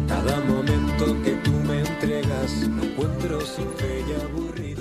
Cada 0.07 0.39
momento 0.41 1.05
que 1.23 1.33
tú 1.43 1.51
me 1.67 1.81
entregas, 1.81 2.67
lo 2.67 2.83
encuentro 2.83 3.41
sin 3.41 3.69
fe 3.77 4.03
y 4.09 4.21
aburrido. 4.25 4.74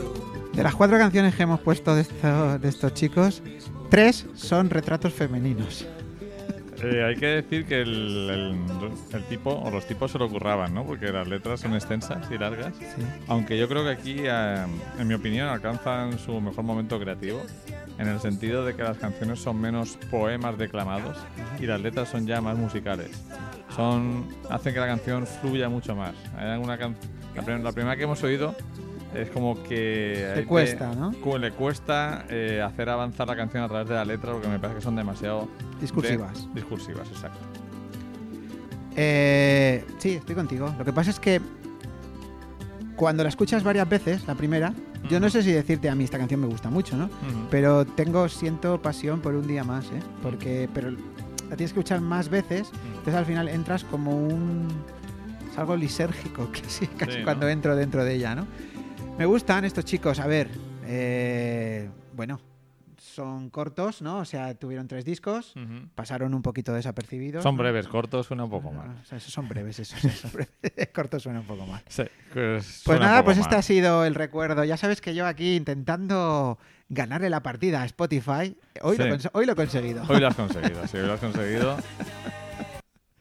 De 0.55 0.63
las 0.63 0.75
cuatro 0.75 0.99
canciones 0.99 1.35
que 1.35 1.43
hemos 1.43 1.61
puesto 1.61 1.95
de, 1.95 2.03
esto- 2.03 2.59
de 2.59 2.69
estos 2.69 2.95
chicos, 2.95 3.43
tres 3.91 4.27
son 4.35 4.71
retratos 4.71 5.13
femeninos. 5.13 5.87
Eh, 6.83 7.03
hay 7.03 7.17
que 7.17 7.27
decir 7.27 7.65
que 7.67 7.81
el, 7.81 8.31
el- 8.31 9.17
el 9.17 9.25
tipo 9.25 9.51
o 9.51 9.71
los 9.71 9.87
tipos 9.87 10.13
se 10.13 10.19
lo 10.19 10.29
curraban, 10.29 10.75
¿no? 10.75 10.85
Porque 10.85 11.07
las 11.11 11.27
letras 11.27 11.61
son 11.61 11.75
extensas 11.75 12.31
y 12.31 12.37
largas. 12.37 12.75
Sí. 12.79 13.03
Aunque 13.27 13.57
yo 13.59 13.69
creo 13.69 13.85
que 13.85 13.91
aquí, 13.91 14.17
eh, 14.19 14.65
en 14.99 15.09
mi 15.09 15.15
opinión, 15.15 15.49
alcanzan 15.49 16.19
su 16.19 16.41
mejor 16.41 16.63
momento 16.65 17.01
creativo, 17.01 17.41
en 17.99 18.09
el 18.09 18.21
sentido 18.21 18.65
de 18.65 18.75
que 18.75 18.83
las 18.83 18.99
canciones 18.99 19.41
son 19.41 19.61
menos 19.61 19.97
poemas 20.11 20.59
declamados 20.59 21.17
y 21.59 21.67
las 21.67 21.81
letras 21.81 22.09
son 22.11 22.27
ya 22.27 22.41
más 22.41 22.57
musicales. 22.57 23.11
Son 23.75 24.27
hacen 24.51 24.75
que 24.75 24.81
la 24.81 24.87
canción 24.87 25.27
fluya 25.27 25.69
mucho 25.69 25.97
más. 25.97 26.13
Hay 26.37 26.49
alguna 26.51 26.77
can- 26.77 26.97
la, 27.35 27.43
prim- 27.43 27.63
la 27.63 27.73
primera 27.73 27.97
que 27.97 28.03
hemos 28.05 28.23
oído 28.23 28.55
es 29.15 29.31
como 29.31 29.63
que 29.63 30.33
Te 30.35 30.45
cuesta, 30.45 30.93
¿no? 30.95 31.13
le 31.39 31.51
cuesta 31.53 32.25
eh, 32.29 32.61
hacer 32.63 32.89
avanzar 32.89 33.27
la 33.29 33.37
canción 33.37 33.63
a 33.63 33.69
través 33.69 33.89
de 33.89 33.95
la 33.95 34.05
letra 34.05 34.33
porque 34.33 34.49
me 34.49 34.59
parece 34.59 34.79
que 34.79 34.85
son 34.85 34.97
demasiado 34.97 35.49
Discursivas. 35.81 36.49
de- 36.49 36.55
discursivas, 36.61 37.09
exacto. 37.09 37.39
Eh, 38.97 39.85
sí, 39.99 40.11
estoy 40.13 40.35
contigo. 40.35 40.73
Lo 40.79 40.85
que 40.85 40.93
pasa 40.93 41.11
es 41.11 41.19
que 41.21 41.41
cuando 42.97 43.23
la 43.25 43.29
escuchas 43.29 43.65
varias 43.65 43.89
veces, 43.89 44.27
la 44.27 44.35
primera, 44.35 44.73
yo 45.11 45.19
no 45.21 45.29
sé 45.29 45.43
si 45.43 45.51
decirte 45.53 45.89
a 45.91 45.95
mí 45.95 46.05
esta 46.05 46.19
canción 46.19 46.41
me 46.41 46.47
gusta 46.47 46.71
mucho, 46.71 46.97
¿no? 46.97 47.11
Pero 47.51 47.85
tengo, 47.85 48.29
siento 48.29 48.81
pasión 48.81 49.21
por 49.21 49.35
un 49.35 49.47
día 49.47 49.65
más, 49.65 49.87
¿eh? 49.87 50.01
Porque, 50.23 50.69
pero 50.73 50.91
la 50.91 51.57
tienes 51.57 51.73
que 51.73 51.81
escuchar 51.81 52.01
más 52.01 52.29
veces, 52.29 52.71
entonces 52.89 53.15
al 53.15 53.27
final 53.27 53.49
entras 53.49 53.85
como 53.85 54.17
un... 54.17 54.69
Es 55.51 55.59
algo 55.59 55.77
lisérgico, 55.77 56.49
casi, 56.63 56.87
casi 56.87 57.13
Sí, 57.13 57.19
¿no? 57.19 57.25
cuando 57.25 57.49
entro 57.49 57.75
dentro 57.77 58.05
de 58.05 58.15
ella, 58.15 58.35
¿no? 58.35 58.47
Me 59.19 59.27
gustan 59.27 59.65
estos 59.65 59.85
chicos, 59.85 60.19
a 60.19 60.27
ver, 60.27 60.49
eh, 60.85 61.89
bueno, 62.15 62.41
son 62.99 63.49
cortos, 63.49 64.03
¿no? 64.03 64.19
O 64.19 64.25
sea, 64.25 64.55
tuvieron 64.55 64.89
tres 64.89 65.05
discos, 65.05 65.55
pasaron 65.95 66.35
un 66.35 66.43
poquito 66.43 66.73
desapercibidos. 66.73 67.43
Son 67.45 67.55
¿no? 67.57 67.63
breves, 67.63 67.87
cortos, 67.87 68.27
suena 68.27 68.45
un 68.45 68.51
poco 68.51 68.71
Ah, 68.73 68.77
mal. 68.87 68.97
o 69.01 69.05
sea, 69.05 69.19
esos 69.19 69.33
son 69.33 69.49
breves, 69.49 69.77
son 69.87 70.33
breves. 70.33 70.89
Cortos 70.93 71.23
suena 71.23 71.41
un 71.41 71.47
poco 71.47 71.65
mal. 71.65 71.81
Sí, 71.89 72.03
pues, 72.33 72.83
Pues 72.85 72.99
nada, 73.01 73.25
pues 73.25 73.37
mal. 73.37 73.43
este 73.47 73.57
ha 73.57 73.63
sido 73.63 74.05
el 74.05 74.17
recuerdo. 74.17 74.65
Ya 74.65 74.77
sabes 74.77 75.01
que 75.01 75.15
yo 75.15 75.27
aquí 75.27 75.55
intentando 75.55 76.59
ganarle 76.89 77.31
la 77.31 77.41
partida 77.43 77.83
a 77.83 77.85
Spotify, 77.85 78.57
hoy, 78.83 78.97
lo, 78.99 79.19
Sí. 79.21 79.29
hoy 79.33 79.47
lo 79.47 79.53
he 79.53 79.57
conseguido. 79.57 80.03
Hoy 80.09 80.19
lo 80.19 80.27
has 80.27 80.35
conseguido, 80.35 80.87
sí, 80.89 80.97
hoy 80.97 81.07
lo 81.07 81.13
has 81.13 81.21
conseguido. 81.21 81.77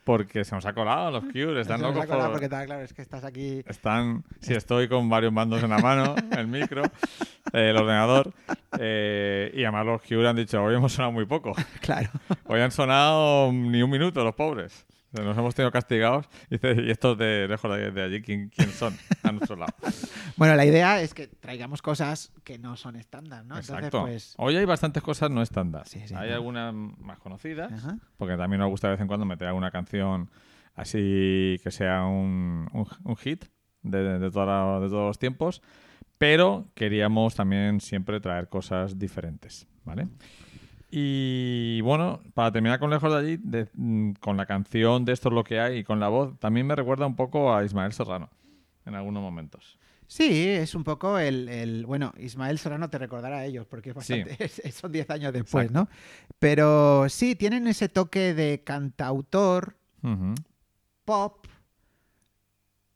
Porque 0.03 0.43
se 0.43 0.53
nos 0.53 0.65
ha 0.65 0.73
colado 0.73 1.11
los 1.11 1.23
Cure, 1.25 1.61
están 1.61 1.79
Se 1.79 1.85
nos 1.85 1.97
ha 1.97 2.05
colado 2.07 2.23
por... 2.23 2.31
porque 2.31 2.45
está 2.45 2.65
claro, 2.65 2.81
es 2.81 2.93
que 2.93 3.01
estás 3.01 3.23
aquí. 3.23 3.63
Están, 3.65 4.23
si 4.41 4.53
estoy 4.53 4.89
con 4.89 5.09
varios 5.09 5.31
mandos 5.31 5.63
en 5.63 5.69
la 5.69 5.77
mano, 5.77 6.15
el 6.37 6.47
micro, 6.47 6.83
eh, 7.53 7.69
el 7.69 7.77
ordenador, 7.77 8.33
eh, 8.79 9.51
y 9.53 9.63
además 9.63 9.85
los 9.85 10.01
Cure 10.01 10.27
han 10.27 10.35
dicho, 10.35 10.61
hoy 10.61 10.75
hemos 10.75 10.91
sonado 10.91 11.11
muy 11.11 11.25
poco. 11.25 11.53
Claro. 11.81 12.09
Hoy 12.45 12.61
han 12.61 12.71
sonado 12.71 13.51
ni 13.51 13.83
un 13.83 13.89
minuto 13.89 14.23
los 14.23 14.35
pobres. 14.35 14.85
Nos 15.13 15.37
hemos 15.37 15.53
tenido 15.55 15.71
castigados. 15.71 16.27
Y, 16.49 16.55
dice, 16.55 16.75
¿y 16.81 16.89
estos 16.91 17.17
de 17.17 17.47
lejos 17.47 17.75
de, 17.75 17.91
de 17.91 18.01
allí 18.03 18.21
quién, 18.21 18.49
quién 18.49 18.69
son? 18.71 18.95
A 19.23 19.31
nuestro 19.31 19.55
lado. 19.55 19.73
Bueno, 20.35 20.55
la 20.55 20.65
idea 20.65 20.99
es 20.99 21.13
que 21.13 21.27
traigamos 21.27 21.83
cosas 21.83 22.33
que 22.43 22.57
no 22.57 22.75
son 22.75 22.95
estándar, 22.95 23.45
¿no? 23.45 23.55
Exacto. 23.55 23.85
Entonces, 23.85 24.33
pues. 24.33 24.35
Hoy 24.39 24.55
hay 24.55 24.65
bastantes 24.65 25.03
cosas 25.03 25.29
no 25.29 25.43
estándar. 25.43 25.87
Sí, 25.87 26.01
sí, 26.07 26.15
hay 26.15 26.29
¿no? 26.29 26.35
algunas 26.35 26.73
más 26.73 27.19
conocidas, 27.19 27.71
Ajá. 27.71 27.99
porque 28.17 28.35
también 28.35 28.59
nos 28.59 28.69
gusta 28.71 28.87
de 28.87 28.93
vez 28.93 29.01
en 29.01 29.07
cuando 29.07 29.27
meter 29.27 29.47
alguna 29.47 29.69
canción 29.69 30.31
así 30.73 31.59
que 31.63 31.69
sea 31.69 32.05
un, 32.05 32.67
un- 32.73 32.87
un 33.03 33.15
hit 33.17 33.45
de, 33.83 34.17
de, 34.17 34.31
toda 34.31 34.45
la- 34.47 34.79
de 34.79 34.89
todos 34.89 35.05
los 35.07 35.19
tiempos. 35.19 35.61
Pero 36.17 36.71
queríamos 36.73 37.35
también 37.35 37.79
siempre 37.79 38.19
traer 38.19 38.49
cosas 38.49 38.97
diferentes, 38.97 39.67
¿vale? 39.83 40.07
Y 40.95 41.81
bueno, 41.81 42.19
para 42.35 42.51
terminar 42.51 42.77
con 42.79 42.91
Lejos 42.91 43.11
de 43.11 43.17
allí, 43.17 43.37
de- 43.43 43.67
mm, 43.73 44.11
con 44.19 44.37
la 44.37 44.45
canción 44.45 45.05
de 45.05 45.13
Esto 45.13 45.29
es 45.29 45.33
lo 45.33 45.43
que 45.43 45.59
hay 45.59 45.79
y 45.79 45.83
con 45.83 45.99
la 45.99 46.07
voz, 46.07 46.37
también 46.39 46.67
me 46.67 46.75
recuerda 46.75 47.07
un 47.07 47.15
poco 47.15 47.51
a 47.55 47.63
Ismael 47.65 47.93
Serrano 47.93 48.29
en 48.85 48.93
algunos 48.93 49.23
momentos. 49.23 49.79
Sí, 50.05 50.47
es 50.49 50.75
un 50.75 50.83
poco 50.83 51.17
el, 51.17 51.49
el- 51.49 51.87
Bueno, 51.87 52.13
Ismael 52.19 52.59
Serrano 52.59 52.91
te 52.91 52.99
recordará 52.99 53.37
a 53.39 53.45
ellos, 53.45 53.65
porque 53.65 53.89
es 53.89 53.95
bastante- 53.95 54.37
son 54.71 54.91
10 54.91 55.09
años 55.09 55.33
después, 55.33 55.65
Exacto. 55.65 55.89
¿no? 55.91 56.35
Pero 56.37 57.09
sí, 57.09 57.35
tienen 57.35 57.65
ese 57.65 57.89
toque 57.89 58.35
de 58.35 58.61
cantautor, 58.63 59.75
Ujú. 60.03 60.35
pop, 61.05 61.42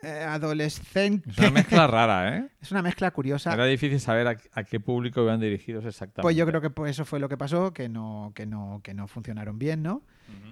adolescente. 0.04 1.30
Es 1.30 1.38
una 1.38 1.52
mezcla 1.52 1.88
rara, 1.88 2.38
¿eh? 2.38 2.48
Es 2.62 2.72
una 2.72 2.82
mezcla 2.82 3.12
curiosa. 3.12 3.54
Era 3.54 3.66
difícil 3.66 4.00
saber 4.00 4.28
a, 4.28 4.38
a 4.54 4.64
qué 4.64 4.80
público 4.80 5.22
iban 5.22 5.40
dirigidos 5.40 5.86
exactamente. 5.86 6.22
Pues 6.22 6.36
yo 6.36 6.46
creo 6.46 6.62
que 6.62 6.70
pues, 6.70 6.92
eso 6.92 7.06
fue 7.06 7.20
lo 7.20 7.30
que 7.30 7.38
pasó, 7.38 7.74
que 7.74 7.88
no, 7.90 8.32
que 8.36 8.46
no, 8.46 8.82
que 8.84 8.94
no 8.94 9.08
funcionaron 9.08 9.58
bien, 9.58 9.82
¿no? 9.84 10.02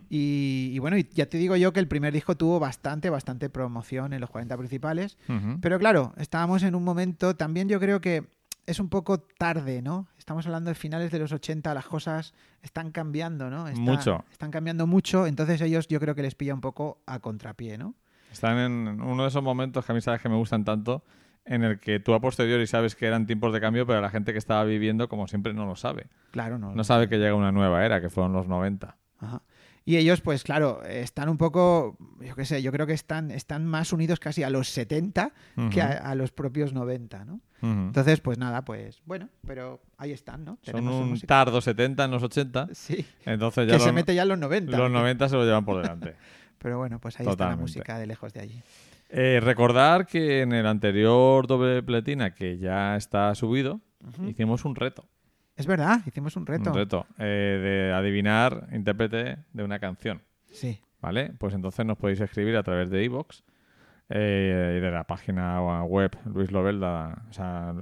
Y, 0.09 0.69
y 0.73 0.79
bueno, 0.79 0.97
y 0.97 1.03
ya 1.13 1.25
te 1.25 1.37
digo 1.37 1.55
yo 1.57 1.73
que 1.73 1.79
el 1.81 1.87
primer 1.87 2.13
disco 2.13 2.35
tuvo 2.37 2.59
bastante, 2.59 3.09
bastante 3.09 3.49
promoción 3.49 4.13
en 4.13 4.21
los 4.21 4.29
40 4.29 4.55
principales. 4.57 5.17
Pero 5.61 5.79
claro, 5.79 6.13
estábamos 6.17 6.63
en 6.63 6.75
un 6.75 6.83
momento, 6.83 7.35
también 7.35 7.67
yo 7.67 7.79
creo 7.79 7.99
que 8.01 8.23
es 8.67 8.79
un 8.79 8.89
poco 8.89 9.19
tarde, 9.19 9.81
¿no? 9.81 10.07
Estamos 10.17 10.45
hablando 10.47 10.69
de 10.69 10.75
finales 10.75 11.11
de 11.11 11.19
los 11.19 11.31
80, 11.31 11.73
las 11.73 11.85
cosas 11.85 12.33
están 12.63 12.91
cambiando, 12.91 13.49
¿no? 13.49 13.67
Está- 13.67 13.79
Mucho. 13.81 14.25
Están 14.31 14.49
cambiando 14.49 14.87
mucho, 14.87 15.27
entonces 15.27 15.59
ellos 15.61 15.87
yo 15.87 15.99
creo 15.99 16.15
que 16.15 16.21
les 16.23 16.33
pilla 16.35 16.53
un 16.53 16.61
poco 16.61 16.99
a 17.05 17.19
contrapié, 17.19 17.77
¿no? 17.77 17.93
Están 18.35 18.57
en 18.57 19.01
uno 19.01 19.23
de 19.23 19.29
esos 19.29 19.41
momentos 19.41 19.85
que 19.85 19.91
a 19.93 19.95
mí 19.95 20.01
sabes 20.01 20.21
que 20.21 20.27
me 20.27 20.35
gustan 20.35 20.65
tanto, 20.65 21.03
en 21.45 21.63
el 21.63 21.79
que 21.79 22.01
tú 22.01 22.13
a 22.13 22.19
posteriori 22.19 22.67
sabes 22.67 22.95
que 22.95 23.05
eran 23.05 23.25
tiempos 23.25 23.53
de 23.53 23.61
cambio, 23.61 23.85
pero 23.87 24.01
la 24.01 24.09
gente 24.09 24.33
que 24.33 24.37
estaba 24.39 24.63
viviendo, 24.65 25.07
como 25.07 25.27
siempre, 25.27 25.53
no 25.53 25.65
lo 25.65 25.75
sabe. 25.77 26.07
Claro, 26.31 26.57
no. 26.59 26.75
No 26.75 26.83
sabe 26.83 27.07
que 27.07 27.17
llega 27.17 27.33
una 27.33 27.51
nueva 27.53 27.85
era, 27.85 28.01
que 28.01 28.09
fueron 28.09 28.33
los 28.33 28.47
90. 28.47 28.97
Ajá. 29.19 29.41
Y 29.87 29.97
ellos, 29.97 30.19
pues 30.21 30.43
claro, 30.43 30.81
están 30.83 31.29
un 31.29 31.37
poco, 31.37 31.95
yo 32.19 32.35
qué 32.35 32.43
sé, 32.43 32.63
yo 32.63 32.71
creo 32.71 32.87
que 32.87 32.93
están, 32.93 33.29
están 33.29 33.67
más 33.67 33.93
unidos 33.93 34.19
casi 34.19 34.41
a 34.41 34.49
los 34.49 34.67
70 34.69 35.31
que 35.69 35.79
a, 35.79 35.89
a 35.91 36.15
los 36.15 36.31
propios 36.31 36.73
90, 36.73 37.23
¿no? 37.25 37.39
Entonces, 37.61 38.19
pues 38.19 38.37
nada, 38.39 38.63
pues 38.65 39.01
bueno, 39.05 39.29
pero 39.45 39.81
ahí 39.97 40.11
están, 40.11 40.43
¿no? 40.45 40.57
Son 40.63 40.73
Tenemos 40.73 40.95
su 40.95 41.01
un 41.03 41.09
música. 41.11 41.27
tardo 41.27 41.61
70 41.61 42.03
en 42.03 42.11
los 42.11 42.21
80, 42.23 42.69
Sí, 42.73 43.05
entonces 43.25 43.65
ya 43.67 43.73
que 43.73 43.77
los, 43.77 43.83
se 43.83 43.91
mete 43.91 44.13
ya 44.15 44.23
en 44.23 44.27
los 44.29 44.39
90. 44.39 44.75
los 44.77 44.91
90 44.91 45.29
se 45.29 45.35
lo 45.35 45.45
llevan 45.45 45.65
por 45.65 45.81
delante. 45.81 46.15
Pero 46.65 46.79
bueno, 46.79 46.97
pues 46.97 47.19
ahí 47.19 47.27
está 47.27 47.49
la 47.49 47.55
música 47.55 47.99
de 47.99 48.07
lejos 48.07 48.33
de 48.33 48.39
allí. 48.39 48.63
Eh, 49.09 49.39
recordar 49.39 50.07
que 50.07 50.41
en 50.41 50.51
el 50.51 50.65
anterior 50.65 51.45
doble 51.45 51.83
pletina, 51.83 52.33
que 52.33 52.57
ya 52.57 52.95
está 52.95 53.35
subido, 53.35 53.81
hicimos 54.27 54.65
un 54.65 54.75
reto. 54.75 55.07
Es 55.55 55.67
verdad, 55.67 56.01
hicimos 56.07 56.35
un 56.37 56.47
reto. 56.47 56.71
Un 56.71 56.75
reto 56.75 57.05
eh, 57.19 57.59
de 57.85 57.93
adivinar 57.93 58.67
intérprete 58.71 59.37
de 59.53 59.63
una 59.63 59.77
canción. 59.77 60.23
Sí. 60.51 60.81
¿Vale? 61.01 61.35
Pues 61.37 61.53
entonces 61.53 61.85
nos 61.85 61.99
podéis 61.99 62.19
escribir 62.19 62.57
a 62.57 62.63
través 62.63 62.89
de 62.89 63.03
iVoox 63.03 63.43
eh, 64.09 64.77
y 64.79 64.81
de 64.81 64.89
la 64.89 65.03
página 65.03 65.83
web 65.83 66.17
Luis 66.25 66.51
Lobelda, 66.51 67.27
o 67.29 67.33
sea, 67.33 67.75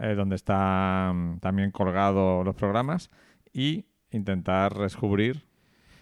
eh, 0.00 0.16
donde 0.16 0.34
están 0.34 1.38
también 1.38 1.70
colgados 1.70 2.44
los 2.44 2.56
programas 2.56 3.08
y 3.52 3.86
intentar 4.10 4.74
descubrir 4.74 5.46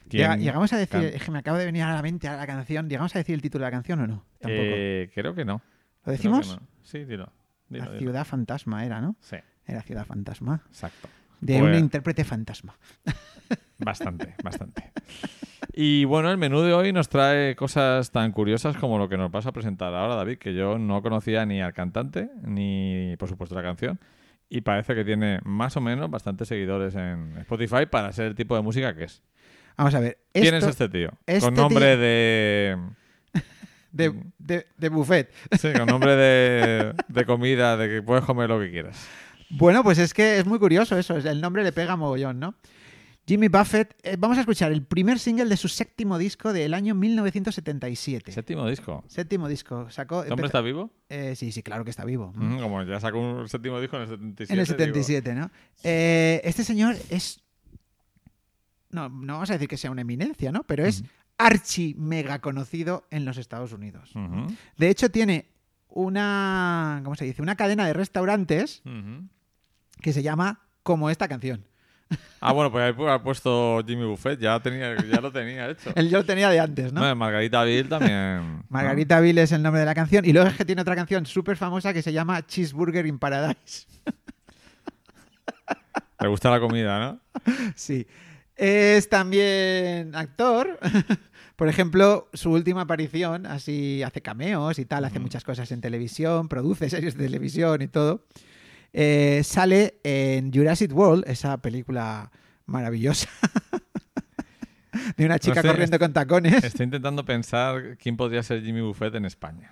quién. 0.09 0.41
Llegamos 0.41 0.73
a 0.73 0.79
decir, 0.79 1.05
es 1.05 1.23
que 1.23 1.31
me 1.31 1.39
acaba 1.39 1.59
de 1.59 1.65
venir 1.67 1.83
a 1.83 1.95
la 1.95 2.03
mente 2.03 2.29
a 2.29 2.37
la 2.37 2.47
canción, 2.47 2.89
¿llegamos 2.89 3.15
a 3.15 3.19
decir 3.19 3.35
el 3.35 3.43
título 3.43 3.65
de 3.65 3.71
la 3.71 3.77
canción 3.77 4.01
o 4.01 4.07
no? 4.07 4.25
Tampoco. 4.41 4.63
Eh, 4.63 5.11
creo 5.15 5.35
que 5.35 5.45
no. 5.45 5.63
¿Lo 6.05 6.13
decimos? 6.13 6.59
no. 6.61 6.67
Sí, 6.83 7.05
dilo. 7.05 7.33
dilo, 7.69 7.85
La 7.85 7.91
dilo. 7.93 8.01
ciudad 8.01 8.25
fantasma 8.27 8.85
era, 8.85 9.01
¿no? 9.01 9.17
Sí, 9.21 9.37
Era 9.67 9.83
ciudad 9.83 10.05
fantasma. 10.07 10.63
exacto. 10.69 11.09
De 11.41 11.59
Pues- 11.59 11.73
un 11.73 11.79
intérprete 11.79 12.25
fantasma. 12.25 12.77
Bastante, 13.79 14.35
bastante. 14.43 14.93
Y 15.73 16.05
bueno, 16.05 16.31
el 16.31 16.39
menú 16.39 16.61
de 16.61 16.73
hoy 16.73 16.93
nos 16.93 17.09
trae 17.09 17.57
cosas 17.57 18.13
tan 18.13 18.31
curiosas 18.31 18.77
como 18.77 18.99
lo 18.99 19.09
que 19.09 19.17
nos 19.17 19.31
vas 19.33 19.47
a 19.47 19.53
presentar 19.53 19.93
ahora, 19.95 20.15
David, 20.15 20.39
que 20.39 20.55
yo 20.55 20.79
no 20.79 21.03
conocía 21.03 21.45
ni 21.45 21.61
al 21.61 21.75
cantante, 21.75 22.31
ni 22.45 23.17
por 23.19 23.29
supuesto 23.29 23.55
la 23.57 23.63
canción. 23.63 23.99
Y 24.49 24.61
parece 24.61 24.95
que 24.95 25.05
tiene 25.05 25.41
más 25.45 25.77
o 25.77 25.81
menos 25.81 26.09
bastantes 26.09 26.47
seguidores 26.49 26.95
en 26.95 27.37
Spotify 27.39 27.87
para 27.91 28.13
ser 28.13 28.27
el 28.27 28.35
tipo 28.37 28.55
de 28.55 28.63
música 28.63 28.95
que 28.95 29.05
es. 29.05 29.23
Vamos 29.77 29.95
a 29.95 30.01
ver. 30.01 30.19
¿Quién 30.33 30.55
esto 30.55 30.69
es 30.69 30.81
este 30.81 30.89
tío? 30.89 31.11
este 31.27 31.41
con 31.47 31.55
nombre 31.55 31.95
tío- 31.95 31.99
de... 32.01 32.79
de, 33.93 34.15
de, 34.39 34.67
de 34.77 34.89
buffet. 34.89 35.33
Sí, 35.59 35.73
con 35.73 35.87
nombre 35.87 36.15
de, 36.17 36.95
de 37.09 37.25
comida, 37.27 37.77
de 37.77 37.89
que 37.89 38.03
puedes 38.03 38.25
comer 38.25 38.49
lo 38.51 38.61
que 38.61 38.71
quieras. 38.71 39.07
Bueno, 39.51 39.83
pues 39.85 39.99
es 39.99 40.13
que 40.15 40.39
es 40.39 40.47
muy 40.47 40.59
curioso 40.59 40.97
eso. 40.99 41.17
El 41.17 41.41
nombre 41.41 41.63
le 41.63 41.73
pega 41.73 41.97
mogollón, 41.97 42.41
¿no? 42.41 42.55
Jimmy 43.27 43.49
Buffett. 43.49 43.95
eh, 44.03 44.17
vamos 44.19 44.37
a 44.37 44.41
escuchar 44.41 44.71
el 44.71 44.83
primer 44.85 45.19
single 45.19 45.47
de 45.47 45.57
su 45.57 45.69
séptimo 45.69 46.19
disco 46.19 46.53
del 46.53 46.75
año 46.75 46.95
1977. 46.95 48.33
Séptimo 48.33 48.69
disco. 48.69 49.03
Séptimo 49.09 49.49
disco. 49.49 49.89
Sacó. 49.91 50.23
¿Este 50.23 50.33
hombre 50.33 50.47
está 50.47 50.61
vivo? 50.61 50.91
eh, 51.09 51.35
sí, 51.37 51.51
sí, 51.53 51.63
claro 51.63 51.85
que 51.85 51.91
está 51.91 52.05
vivo. 52.05 52.33
Mm, 52.35 52.59
Como 52.61 52.83
ya 52.83 53.01
sacó 53.01 53.21
un 53.21 53.49
séptimo 53.49 53.81
disco 53.81 53.97
en 53.97 54.03
el 54.03 54.09
77. 54.09 54.53
En 54.53 54.59
el 54.59 54.67
digo, 54.67 54.77
77, 54.79 55.35
¿no? 55.35 55.51
Eh, 55.85 56.41
este 56.45 56.65
señor 56.65 56.97
es. 57.11 57.41
No, 58.95 59.09
no 59.09 59.35
vamos 59.35 59.51
a 59.51 59.55
decir 59.55 59.69
que 59.69 59.77
sea 59.77 59.91
una 59.91 60.03
eminencia, 60.03 60.53
¿no? 60.53 60.63
Pero 60.65 60.87
es 60.87 61.05
archi 61.37 61.95
mega 61.99 62.39
conocido 62.39 63.07
en 63.11 63.25
los 63.25 63.37
Estados 63.37 63.73
Unidos. 63.73 64.13
De 64.77 64.89
hecho, 64.89 65.11
tiene 65.11 65.51
una. 65.89 67.01
¿Cómo 67.05 67.17
se 67.17 67.25
dice? 67.25 67.43
Una 67.43 67.57
cadena 67.57 67.87
de 67.87 67.93
restaurantes 67.93 68.83
que 70.01 70.13
se 70.13 70.23
llama 70.23 70.61
como 70.83 71.11
esta 71.11 71.29
canción. 71.29 71.65
Ah, 72.41 72.53
bueno, 72.53 72.71
pues 72.71 72.85
ahí 72.85 73.07
ha 73.09 73.23
puesto 73.23 73.83
Jimmy 73.87 74.05
Buffett, 74.05 74.39
ya, 74.39 74.61
tenía, 74.61 74.95
ya 74.97 75.21
lo 75.21 75.33
tenía 75.33 75.71
hecho. 75.71 75.91
Él 75.97 76.11
yo 76.11 76.19
lo 76.19 76.25
tenía 76.25 76.51
de 76.51 76.61
antes, 76.61 76.93
¿no? 76.93 77.01
No, 77.01 77.17
Margarita 77.17 77.65
Bill 77.65 77.89
también. 77.89 78.63
Margarita 78.69 79.19
Bill 79.21 79.39
es 79.39 79.53
el 79.53 79.63
nombre 79.63 79.81
de 79.81 79.87
la 79.87 79.95
canción. 79.95 80.25
Y 80.25 80.33
luego 80.33 80.49
es 80.49 80.57
que 80.57 80.65
tiene 80.65 80.83
otra 80.83 80.95
canción 80.95 81.27
súper 81.27 81.57
famosa 81.57 81.93
que 81.93 82.03
se 82.03 82.13
llama 82.13 82.47
Cheeseburger 82.47 83.07
in 83.07 83.19
Paradise. 83.19 83.87
Le 86.21 86.29
gusta 86.29 86.51
la 86.51 86.61
comida, 86.61 87.01
¿no? 87.01 87.21
Sí. 87.75 88.07
Es 88.57 89.09
también 89.09 90.15
actor. 90.15 90.79
Por 91.57 91.69
ejemplo, 91.69 92.29
su 92.33 92.51
última 92.51 92.83
aparición, 92.83 93.47
así 93.47 94.03
hace 94.03 94.23
cameos 94.23 94.79
y 94.79 94.85
tal, 94.87 95.05
hace 95.05 95.21
muchas 95.21 95.45
cosas 95.45 95.71
en 95.73 95.81
televisión, 95.81 96.49
produce 96.49 96.91
series 96.91 97.17
de 97.17 97.25
televisión 97.25 97.81
y 97.83 97.89
todo. 97.89 98.27
Eh, 98.93 99.43
sale 99.45 99.99
en 100.05 100.53
Jurassic 100.53 100.93
World, 100.95 101.25
esa 101.29 101.59
película 101.59 102.31
maravillosa. 102.67 103.29
de 105.17 105.25
una 105.27 105.39
chica 105.39 105.63
sé, 105.63 105.69
corriendo 105.69 105.99
con 105.99 106.13
tacones. 106.13 106.63
Estoy 106.63 106.85
intentando 106.85 107.25
pensar 107.25 107.97
quién 107.99 108.17
podría 108.17 108.43
ser 108.43 108.63
Jimmy 108.63 108.81
Buffett 108.81 109.15
en 109.15 109.25
España. 109.25 109.71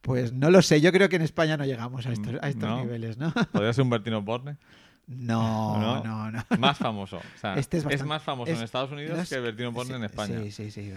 Pues 0.00 0.32
no 0.32 0.50
lo 0.50 0.60
sé, 0.62 0.80
yo 0.80 0.92
creo 0.92 1.08
que 1.08 1.16
en 1.16 1.22
España 1.22 1.56
no 1.56 1.64
llegamos 1.64 2.06
a 2.06 2.12
estos, 2.12 2.34
a 2.42 2.48
estos 2.48 2.68
No. 2.68 2.82
niveles, 2.82 3.16
¿no? 3.16 3.32
¿Podría 3.52 3.72
ser 3.72 3.82
un 3.82 3.90
Bertino 3.90 4.22
Borne? 4.22 4.56
No, 5.06 5.78
¿No? 6.02 6.04
no, 6.04 6.30
no. 6.30 6.42
Más 6.58 6.78
famoso. 6.78 7.18
O 7.18 7.38
sea, 7.38 7.54
Este 7.56 7.78
es 7.78 8.04
más 8.04 8.22
famoso 8.22 8.50
es- 8.52 8.58
en 8.58 8.64
Estados 8.64 8.90
Unidos 8.92 9.28
que 9.28 9.38
Bertino 9.40 9.72
Borne 9.72 9.94
en 9.94 10.00
Sí, 10.00 10.06
España. 10.06 10.38
Sí, 10.44 10.50
sí, 10.50 10.70
sí. 10.70 10.92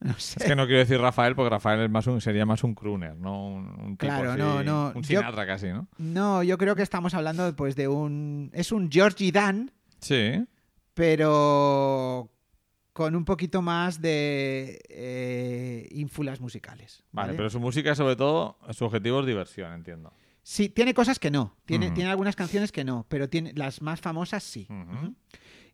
No 0.00 0.14
sé. 0.18 0.40
Es 0.40 0.46
que 0.48 0.56
no 0.56 0.64
quiero 0.66 0.80
decir 0.80 1.00
Rafael 1.00 1.36
porque 1.36 1.50
Rafael 1.50 1.80
es 1.82 1.88
más 1.90 2.08
un, 2.08 2.20
sería 2.20 2.44
más 2.44 2.64
un 2.64 2.74
crooner, 2.74 3.14
no 3.16 3.46
un, 3.46 3.66
un 3.68 3.96
tipo 3.96 4.12
Claro, 4.12 4.30
así, 4.32 4.38
no, 4.40 4.62
no. 4.64 4.92
Un 4.96 5.02
Yo- 5.04 5.20
Sinatra 5.20 5.46
casi, 5.46 5.68
¿no? 5.68 5.86
No, 5.98 6.42
yo 6.42 6.58
creo 6.58 6.74
que 6.74 6.82
estamos 6.82 7.14
hablando 7.14 7.54
pues 7.54 7.76
de 7.76 7.86
un... 7.86 8.50
Es 8.52 8.72
un 8.72 8.90
Georgie 8.90 9.30
Dan, 9.30 9.70
Sí. 10.00 10.44
pero 10.94 12.30
con 12.92 13.14
un 13.16 13.24
poquito 13.24 13.62
más 13.62 14.02
de 14.02 14.80
eh, 14.88 15.88
ínfulas 15.92 16.40
musicales. 16.40 17.04
Vale, 17.12 17.28
¿vale? 17.28 17.36
pero 17.36 17.50
su 17.50 17.60
música, 17.60 17.94
sobre 17.94 18.16
todo, 18.16 18.58
su 18.70 18.84
objetivo 18.84 19.20
es 19.20 19.26
diversión, 19.26 19.72
entiendo. 19.72 20.12
Sí, 20.42 20.68
tiene 20.68 20.92
cosas 20.94 21.18
que 21.18 21.30
no. 21.30 21.56
Tiene, 21.64 21.90
tiene 21.92 22.10
algunas 22.10 22.34
canciones 22.36 22.72
que 22.72 22.84
no, 22.84 23.06
pero 23.08 23.28
tiene 23.28 23.52
las 23.54 23.80
más 23.80 24.00
famosas 24.00 24.42
sí. 24.42 24.66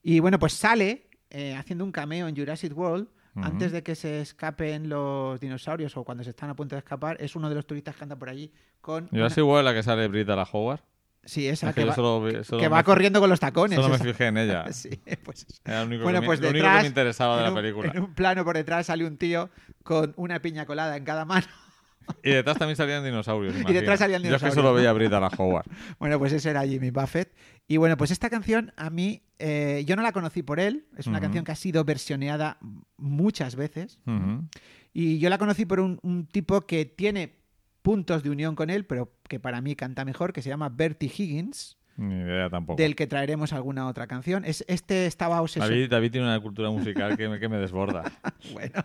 Y 0.03 0.21
bueno, 0.21 0.39
pues 0.39 0.53
sale 0.53 1.09
eh, 1.31 1.55
haciendo 1.57 1.85
un 1.85 1.93
cameo 1.93 2.29
en 2.29 2.37
Jurassic 2.37 2.77
World 2.77 3.09
antes 3.37 3.71
de 3.73 3.83
que 3.85 3.95
se 3.95 4.21
escapen 4.21 4.89
los 4.89 5.39
dinosaurios 5.39 5.97
o 5.97 6.03
cuando 6.05 6.25
se 6.25 6.31
están 6.31 6.51
a 6.51 6.57
punto 6.57 6.75
de 6.75 6.81
escapar. 6.81 7.17
Es 7.21 7.37
uno 7.37 7.49
de 7.49 7.55
los 7.55 7.67
turistas 7.67 7.95
que 7.95 8.03
anda 8.03 8.17
por 8.17 8.29
allí 8.29 8.53
con... 8.81 9.09
Yo 9.13 9.25
una- 9.27 9.35
igual 9.37 9.65
la 9.65 9.73
que 9.75 9.83
sale 9.85 10.09
Brita 10.09 10.35
la 10.35 10.43
Howard. 10.43 10.81
Sí, 11.25 11.47
esa 11.47 11.69
Es 11.69 11.75
que 11.75 11.83
que, 11.83 11.87
va, 11.89 11.95
solo 11.95 12.25
vi- 12.25 12.43
solo 12.45 12.59
que 12.61 12.69
me 12.69 12.75
va 12.75 12.79
fi- 12.79 12.85
corriendo 12.85 13.21
con 13.21 13.29
los 13.31 13.39
tacones. 13.39 13.77
Solo 13.77 13.91
me 13.91 13.99
fijé 13.99 14.27
en 14.27 14.39
ella. 14.39 14.65
Sí, 14.73 14.89
pues. 15.25 15.47
Era 15.65 15.81
lo 15.81 15.87
único, 15.87 16.03
Bueno, 16.05 16.19
que, 16.19 16.21
me- 16.23 16.27
pues 16.27 16.41
lo 16.41 16.49
único 16.49 16.63
que 16.65 16.69
detrás, 16.69 16.83
me 16.83 16.89
interesaba 16.89 17.37
de 17.43 17.49
la 17.49 17.55
película. 17.55 17.93
En 17.95 18.03
un 18.03 18.15
plano 18.15 18.45
por 18.45 18.57
detrás 18.57 18.87
sale 18.87 19.05
un 19.07 19.17
tío 19.19 19.51
con 19.85 20.15
una 20.17 20.41
piña 20.41 20.65
colada 20.67 20.97
en 20.97 21.05
cada 21.05 21.25
mano. 21.25 21.47
Y 22.23 22.31
detrás 22.31 22.59
también 22.59 22.77
salían 22.77 23.05
dinosaurios. 23.05 23.55
Y 23.69 23.73
detrás 23.73 23.99
salían 23.99 24.23
Yo 24.23 24.29
es 24.29 24.43
que 24.43 24.47
dinosaurios, 24.47 24.55
solo 24.55 24.75
veía 24.75 24.91
a 24.91 24.93
Brita 24.93 25.21
la 25.21 25.29
Howard. 25.29 25.67
Bueno, 25.99 26.19
pues 26.19 26.33
ese 26.33 26.51
era 26.51 26.67
Jimmy 26.67 26.91
Buffett. 26.91 27.35
Y 27.67 27.77
bueno, 27.77 27.97
pues 27.97 28.11
esta 28.11 28.31
canción 28.31 28.73
a 28.77 28.91
mí, 28.91 29.23
eh, 29.39 29.85
yo 29.87 29.97
no 29.97 30.03
la 30.03 30.13
conocí 30.13 30.43
por 30.43 30.61
él. 30.61 30.87
Es 30.97 31.07
una 31.07 31.21
canción 31.21 31.45
que 31.45 31.53
ha 31.53 31.57
sido 31.57 31.85
versioneada 31.85 32.59
muchas 32.97 33.57
veces. 33.57 33.99
Y 34.93 35.19
yo 35.19 35.31
la 35.31 35.39
conocí 35.39 35.65
por 35.65 35.81
un, 35.81 35.99
un 36.03 36.27
tipo 36.27 36.63
que 36.67 36.85
tiene 36.85 37.39
puntos 37.83 38.23
de 38.23 38.31
unión 38.31 38.55
con 38.55 38.69
él, 38.69 38.85
pero 38.85 39.15
que 39.29 39.41
para 39.41 39.61
mí 39.61 39.75
canta 39.75 40.05
mejor, 40.05 40.33
que 40.33 40.43
se 40.43 40.51
llama 40.51 40.69
Bertie 40.69 41.09
Higgins, 41.09 41.78
Ni 41.99 42.15
idea 42.15 42.49
tampoco. 42.49 42.81
del 42.81 42.95
que 42.97 43.07
traeremos 43.07 43.53
alguna 43.53 43.89
otra 43.89 44.07
canción. 44.07 44.45
Es, 44.45 44.65
este 44.69 45.07
estaba 45.07 45.43
obsesionado. 45.43 45.73
David, 45.73 45.91
David 45.91 46.13
tiene 46.13 46.27
una 46.29 46.41
cultura 46.41 46.71
musical 46.71 47.17
que 47.17 47.29
me, 47.29 47.39
que 47.41 47.49
me 47.49 47.59
desborda. 47.59 48.05
Bueno, 48.53 48.85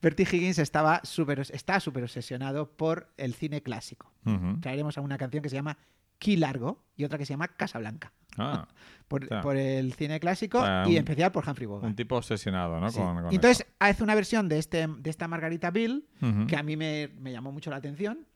Bertie 0.00 0.26
Higgins 0.30 0.58
estaba 0.58 1.00
súper, 1.04 1.40
está 1.40 1.80
súper 1.80 2.04
obsesionado 2.04 2.70
por 2.70 3.08
el 3.16 3.34
cine 3.34 3.62
clásico. 3.62 4.12
Ujú. 4.26 4.60
Traeremos 4.60 4.96
a 4.98 5.00
una 5.00 5.16
canción 5.18 5.42
que 5.42 5.48
se 5.48 5.56
llama 5.56 5.78
Key 6.18 6.36
Largo 6.36 6.84
y 6.96 7.04
otra 7.04 7.18
que 7.18 7.24
se 7.26 7.32
llama 7.32 7.48
Casablanca. 7.48 8.12
Ah, 8.36 8.68
Por, 9.08 9.26
sea, 9.28 9.42
por 9.42 9.56
el 9.56 9.92
cine 9.94 10.18
clásico 10.18 10.58
y 10.86 10.92
en 10.96 10.98
especial 11.04 11.30
por 11.30 11.46
Humphrey 11.48 11.66
Bogart. 11.66 11.86
un 11.86 11.94
tipo 11.94 12.16
obsesionado, 12.16 12.80
¿no? 12.80 12.90
Sí. 12.90 12.98
Con, 12.98 13.22
con 13.22 13.32
Y 13.32 13.36
entonces 13.36 13.66
hace 13.78 14.02
una 14.02 14.14
versión 14.14 14.48
de, 14.48 14.58
este, 14.58 14.86
de 14.86 15.10
esta 15.10 15.28
Margarita 15.28 15.70
Bill 15.70 16.06
que 16.48 16.56
a 16.56 16.62
mí 16.62 16.76
me, 16.76 17.08
me 17.18 17.30
llamó 17.32 17.52
mucho 17.52 17.70
la 17.70 17.76
atención. 17.76 18.26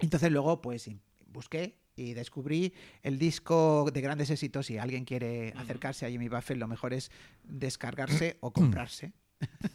Entonces 0.00 0.30
luego 0.30 0.60
pues 0.60 0.90
busqué 1.26 1.78
y 1.96 2.14
descubrí 2.14 2.72
el 3.02 3.18
disco 3.18 3.90
de 3.92 4.00
grandes 4.00 4.30
éxitos. 4.30 4.66
Si 4.66 4.78
alguien 4.78 5.04
quiere 5.04 5.52
acercarse 5.56 6.06
a 6.06 6.10
Jimmy 6.10 6.28
Buffett, 6.28 6.58
lo 6.58 6.66
mejor 6.68 6.92
es 6.92 7.10
descargarse 7.44 8.36
o 8.40 8.52
comprarse. 8.52 9.12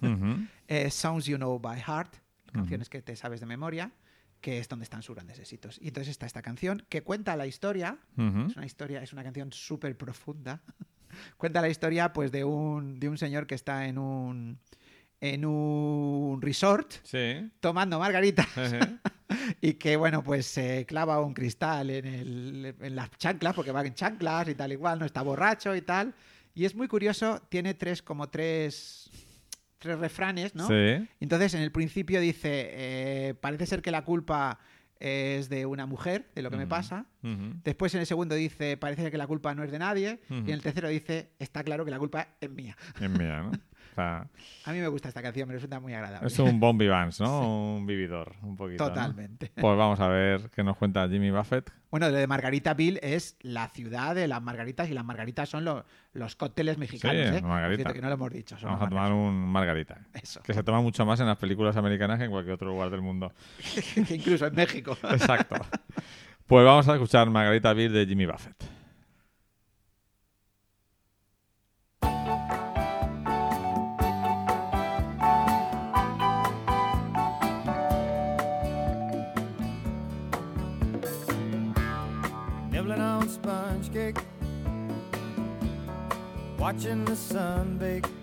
Eh, 0.67 0.89
Sounds 0.91 1.25
You 1.25 1.37
Know 1.37 1.59
by 1.59 1.79
Heart, 1.81 2.15
canciones 2.53 2.89
que 2.89 3.01
te 3.01 3.15
sabes 3.15 3.39
de 3.39 3.45
memoria, 3.47 3.91
que 4.41 4.59
es 4.59 4.67
donde 4.69 4.83
están 4.83 5.01
sus 5.01 5.15
grandes 5.15 5.39
éxitos. 5.39 5.79
Y 5.81 5.87
entonces 5.87 6.11
está 6.11 6.25
esta 6.25 6.41
canción 6.41 6.85
que 6.89 7.01
cuenta 7.01 7.35
la 7.35 7.47
historia, 7.47 7.97
es 8.15 8.55
una 8.55 8.65
historia, 8.65 9.01
es 9.01 9.11
una 9.13 9.23
canción 9.23 9.51
súper 9.51 9.97
profunda. 9.97 10.61
cuenta 11.37 11.61
la 11.61 11.69
historia 11.69 12.13
pues 12.13 12.31
de 12.31 12.43
un, 12.43 12.99
de 12.99 13.09
un 13.09 13.17
señor 13.17 13.47
que 13.47 13.55
está 13.55 13.87
en 13.87 13.97
un 13.97 14.59
en 15.21 15.43
un 15.43 16.41
resort 16.41 16.93
Sí. 17.03 17.51
tomando 17.59 17.99
margaritas. 17.99 18.47
Y 19.61 19.73
que 19.73 19.95
bueno 19.95 20.23
pues 20.23 20.45
se 20.45 20.85
clava 20.85 21.19
un 21.21 21.33
cristal 21.33 21.89
en, 21.89 22.05
el, 22.05 22.75
en 22.79 22.95
las 22.95 23.09
chanclas 23.17 23.53
porque 23.53 23.71
va 23.71 23.85
en 23.85 23.93
chanclas 23.93 24.47
y 24.49 24.55
tal 24.55 24.71
igual 24.71 24.99
no 24.99 25.05
está 25.05 25.21
borracho 25.21 25.75
y 25.75 25.81
tal. 25.81 26.13
Y 26.55 26.65
es 26.65 26.75
muy 26.75 26.87
curioso 26.87 27.41
tiene 27.49 27.73
tres 27.73 28.01
como 28.01 28.27
tres 28.29 29.09
tres 29.77 29.97
refranes 29.97 30.55
no 30.55 30.67
Sí. 30.67 31.07
entonces 31.21 31.53
en 31.53 31.61
el 31.61 31.71
principio 31.71 32.19
dice 32.19 32.69
eh, 32.71 33.33
parece 33.39 33.65
ser 33.65 33.81
que 33.81 33.91
la 33.91 34.03
culpa 34.03 34.59
es 34.99 35.47
de 35.47 35.65
una 35.65 35.85
mujer 35.85 36.29
de 36.35 36.41
lo 36.41 36.49
que 36.51 36.57
me 36.57 36.67
pasa. 36.67 37.05
Después 37.21 37.93
en 37.95 38.01
el 38.01 38.05
segundo 38.05 38.35
dice 38.35 38.75
parece 38.75 39.09
que 39.09 39.17
la 39.17 39.27
culpa 39.27 39.55
no 39.55 39.63
es 39.63 39.71
de 39.71 39.79
nadie. 39.79 40.19
Y 40.29 40.33
en 40.33 40.49
el 40.49 40.61
tercero 40.61 40.89
dice 40.89 41.29
está 41.39 41.63
claro 41.63 41.85
que 41.85 41.91
la 41.91 41.99
culpa 41.99 42.27
es 42.41 42.49
mía. 42.49 42.75
Es 42.99 43.09
mía, 43.09 43.43
¿no? 43.43 43.51
A 43.99 44.71
mí 44.71 44.79
me 44.79 44.87
gusta 44.87 45.07
esta 45.09 45.21
canción 45.21 45.47
me 45.47 45.53
resulta 45.55 45.79
muy 45.79 45.93
agradable 45.93 46.27
es 46.27 46.39
un 46.39 46.59
Bon 46.59 46.77
Vivance, 46.77 47.23
¿no? 47.23 47.75
Un 47.77 47.85
vividor, 47.85 48.33
un 48.43 48.55
poquito. 48.55 48.83
¿no? 48.83 48.89
totalmente 48.89 49.51
Pues 49.55 49.77
vamos 49.77 49.99
a 49.99 50.07
ver 50.07 50.49
qué 50.53 50.63
nos 50.63 50.77
cuenta 50.77 51.07
Jimmy 51.07 51.31
Buffett. 51.31 51.71
Bueno, 51.91 52.09
lo 52.09 52.17
de 52.17 52.27
Margarita 52.27 52.73
Bill 52.75 52.99
es 53.01 53.35
la 53.41 53.67
ciudad 53.69 54.13
de 54.15 54.27
las 54.27 54.41
margaritas 54.41 54.89
y 54.89 54.93
las 54.93 55.03
margaritas 55.05 55.49
son 55.49 55.65
lo- 55.65 55.85
los 56.13 56.35
cócteles 56.35 56.77
mexicanos, 56.77 57.29
Sí, 57.29 57.35
¿eh? 57.37 57.41
Margarita. 57.41 57.77
cierto, 57.77 57.93
que 57.93 58.01
no 58.01 58.07
lo 58.09 58.13
hemos 58.13 58.31
dicho. 58.31 58.55
Vamos 58.61 58.81
a 58.81 58.89
tomar 58.89 59.11
un 59.11 59.35
margarita. 59.51 59.99
Eso. 60.13 60.41
Que 60.43 60.53
se 60.53 60.63
toma 60.63 60.81
mucho 60.81 61.05
más 61.05 61.19
en 61.19 61.25
las 61.27 61.37
películas 61.37 61.75
americanas 61.77 62.19
que 62.19 62.25
en 62.25 62.31
cualquier 62.31 62.53
otro 62.55 62.67
lugar 62.69 62.89
del 62.91 63.01
mundo. 63.01 63.33
que 64.07 64.15
incluso 64.15 64.45
en 64.47 64.55
México. 64.55 64.95
Exacto. 65.09 65.55
Pues 66.45 66.65
vamos 66.65 66.87
a 66.87 66.93
escuchar 66.93 67.29
Margarita 67.29 67.73
Beer 67.73 67.91
de 67.91 68.05
Jimmy 68.05 68.25
Buffett. 68.25 68.78
Cake, 83.93 84.17
watching 86.57 87.05
the 87.05 87.15
sun 87.15 87.77
bake. 87.77 88.18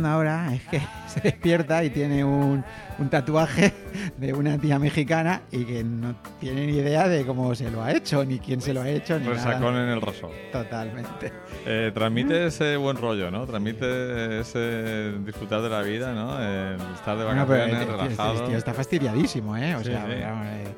Contando 0.00 0.08
ahora 0.08 0.54
es 0.54 0.62
que 0.68 0.80
se 1.08 1.20
despierta 1.20 1.84
y 1.84 1.90
tiene 1.90 2.24
un, 2.24 2.64
un 2.98 3.08
tatuaje 3.10 3.72
de 4.16 4.32
una 4.32 4.58
tía 4.58 4.78
mexicana 4.78 5.42
y 5.50 5.64
que 5.64 5.84
no 5.84 6.14
tiene 6.40 6.66
ni 6.66 6.78
idea 6.78 7.08
de 7.08 7.24
cómo 7.26 7.54
se 7.54 7.70
lo 7.70 7.82
ha 7.82 7.92
hecho, 7.92 8.24
ni 8.24 8.38
quién 8.38 8.60
se 8.60 8.72
lo 8.72 8.82
ha 8.82 8.88
hecho, 8.88 9.18
ni 9.18 9.26
Resacón 9.26 9.74
nada. 9.74 9.84
en 9.84 9.90
el 9.90 10.00
rosón. 10.00 10.30
Totalmente. 10.52 11.32
Eh, 11.66 11.90
transmite 11.92 12.46
ese 12.46 12.76
buen 12.76 12.96
rollo, 12.96 13.30
¿no? 13.30 13.46
Transmite 13.46 14.40
ese 14.40 15.12
disfrutar 15.24 15.60
de 15.62 15.68
la 15.68 15.82
vida, 15.82 16.12
¿no? 16.14 16.40
El 16.40 16.80
estar 16.94 17.16
de 17.18 17.24
Bueno, 17.24 17.44
pero 17.46 17.60
vacaciones, 17.60 17.72
este 17.80 17.86
tío- 17.86 18.02
relajado. 18.02 18.44
tío 18.48 18.56
está 18.58 18.74
fastidiadísimo, 18.74 19.56
¿eh? 19.56 19.74
O 19.74 19.78
Sí, 19.80 19.84
sea, 19.86 20.06
sí. 20.06 20.12
eh, 20.14 20.68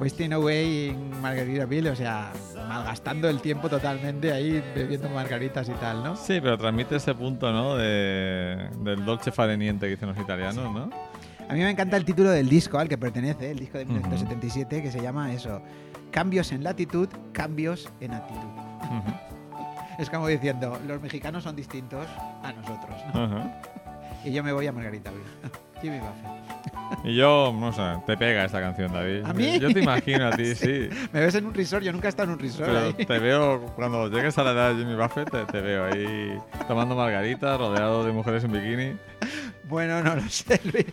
wasting 0.00 0.32
away 0.32 0.88
en 0.88 1.20
Margaritaville, 1.20 1.90
o 1.90 1.96
sea, 1.96 2.32
malgastando 2.68 3.28
el 3.28 3.40
tiempo 3.40 3.68
totalmente 3.68 4.32
ahí 4.32 4.62
bebiendo 4.74 5.08
margaritas 5.10 5.68
y 5.68 5.72
tal, 5.72 6.02
¿no? 6.02 6.16
Sí, 6.16 6.40
pero 6.40 6.56
transmite 6.56 6.96
ese 6.96 7.14
punto, 7.14 7.52
¿no? 7.52 7.76
De, 7.76 8.70
del 8.82 9.04
dolce 9.04 9.30
fare 9.30 9.56
niente 9.58 9.86
que 9.86 9.90
dicen 9.90 10.08
los 10.08 10.18
italianos, 10.18 10.72
¿no? 10.72 10.90
A 11.48 11.52
mí 11.52 11.60
me 11.60 11.70
encanta 11.70 11.96
el 11.96 12.04
título 12.04 12.30
del 12.30 12.48
disco 12.48 12.78
al 12.78 12.88
que 12.88 12.96
pertenece, 12.96 13.50
el 13.50 13.58
disco 13.58 13.76
de 13.76 13.84
Ujú. 13.84 13.92
1977, 13.94 14.82
que 14.82 14.90
se 14.90 15.02
llama 15.02 15.32
eso, 15.32 15.60
Cambios 16.10 16.50
en 16.52 16.64
latitud, 16.64 17.08
cambios 17.32 17.88
en 18.00 18.14
actitud. 18.14 18.40
Ujú. 18.84 19.12
Es 19.98 20.08
como 20.10 20.26
diciendo, 20.28 20.78
los 20.86 21.00
mexicanos 21.00 21.44
son 21.44 21.54
distintos 21.54 22.06
a 22.42 22.52
nosotros, 22.52 22.96
¿no? 23.14 23.24
Ajá. 23.24 23.62
Y 24.24 24.32
yo 24.32 24.42
me 24.42 24.52
voy 24.52 24.66
a 24.66 24.72
Margaritaville. 24.72 25.22
Jimmy 25.80 25.98
Buffett. 25.98 27.04
Y 27.04 27.14
yo, 27.14 27.54
no 27.58 27.72
sé, 27.72 27.82
te 28.06 28.16
pega 28.16 28.44
esta 28.44 28.60
canción, 28.60 28.92
David. 28.92 29.24
¿A 29.24 29.32
mí? 29.32 29.58
Yo 29.60 29.72
te 29.72 29.80
imagino 29.80 30.26
a 30.26 30.32
ti, 30.32 30.54
sí. 30.54 30.88
Me 31.12 31.20
ves 31.20 31.34
en 31.36 31.46
un 31.46 31.54
resort, 31.54 31.82
yo 31.84 31.92
nunca 31.92 32.08
he 32.08 32.10
estado 32.10 32.28
en 32.30 32.34
un 32.34 32.40
resort. 32.40 32.68
ahí. 32.68 32.92
Pero 32.96 33.06
te 33.08 33.18
veo, 33.18 33.60
cuando 33.76 34.08
llegues 34.08 34.36
a 34.38 34.44
la 34.44 34.50
edad 34.52 34.74
de 34.74 34.76
Jimmy 34.84 34.96
Buffett, 34.96 35.30
te, 35.30 35.44
te 35.46 35.60
veo 35.60 35.86
ahí 35.86 36.38
tomando 36.68 36.94
margaritas, 36.96 37.58
rodeado 37.58 38.04
de 38.04 38.12
mujeres 38.12 38.44
en 38.44 38.52
bikini. 38.52 38.96
Bueno, 39.68 40.02
no 40.02 40.16
lo 40.16 40.28
sé, 40.28 40.60
Luis. 40.64 40.86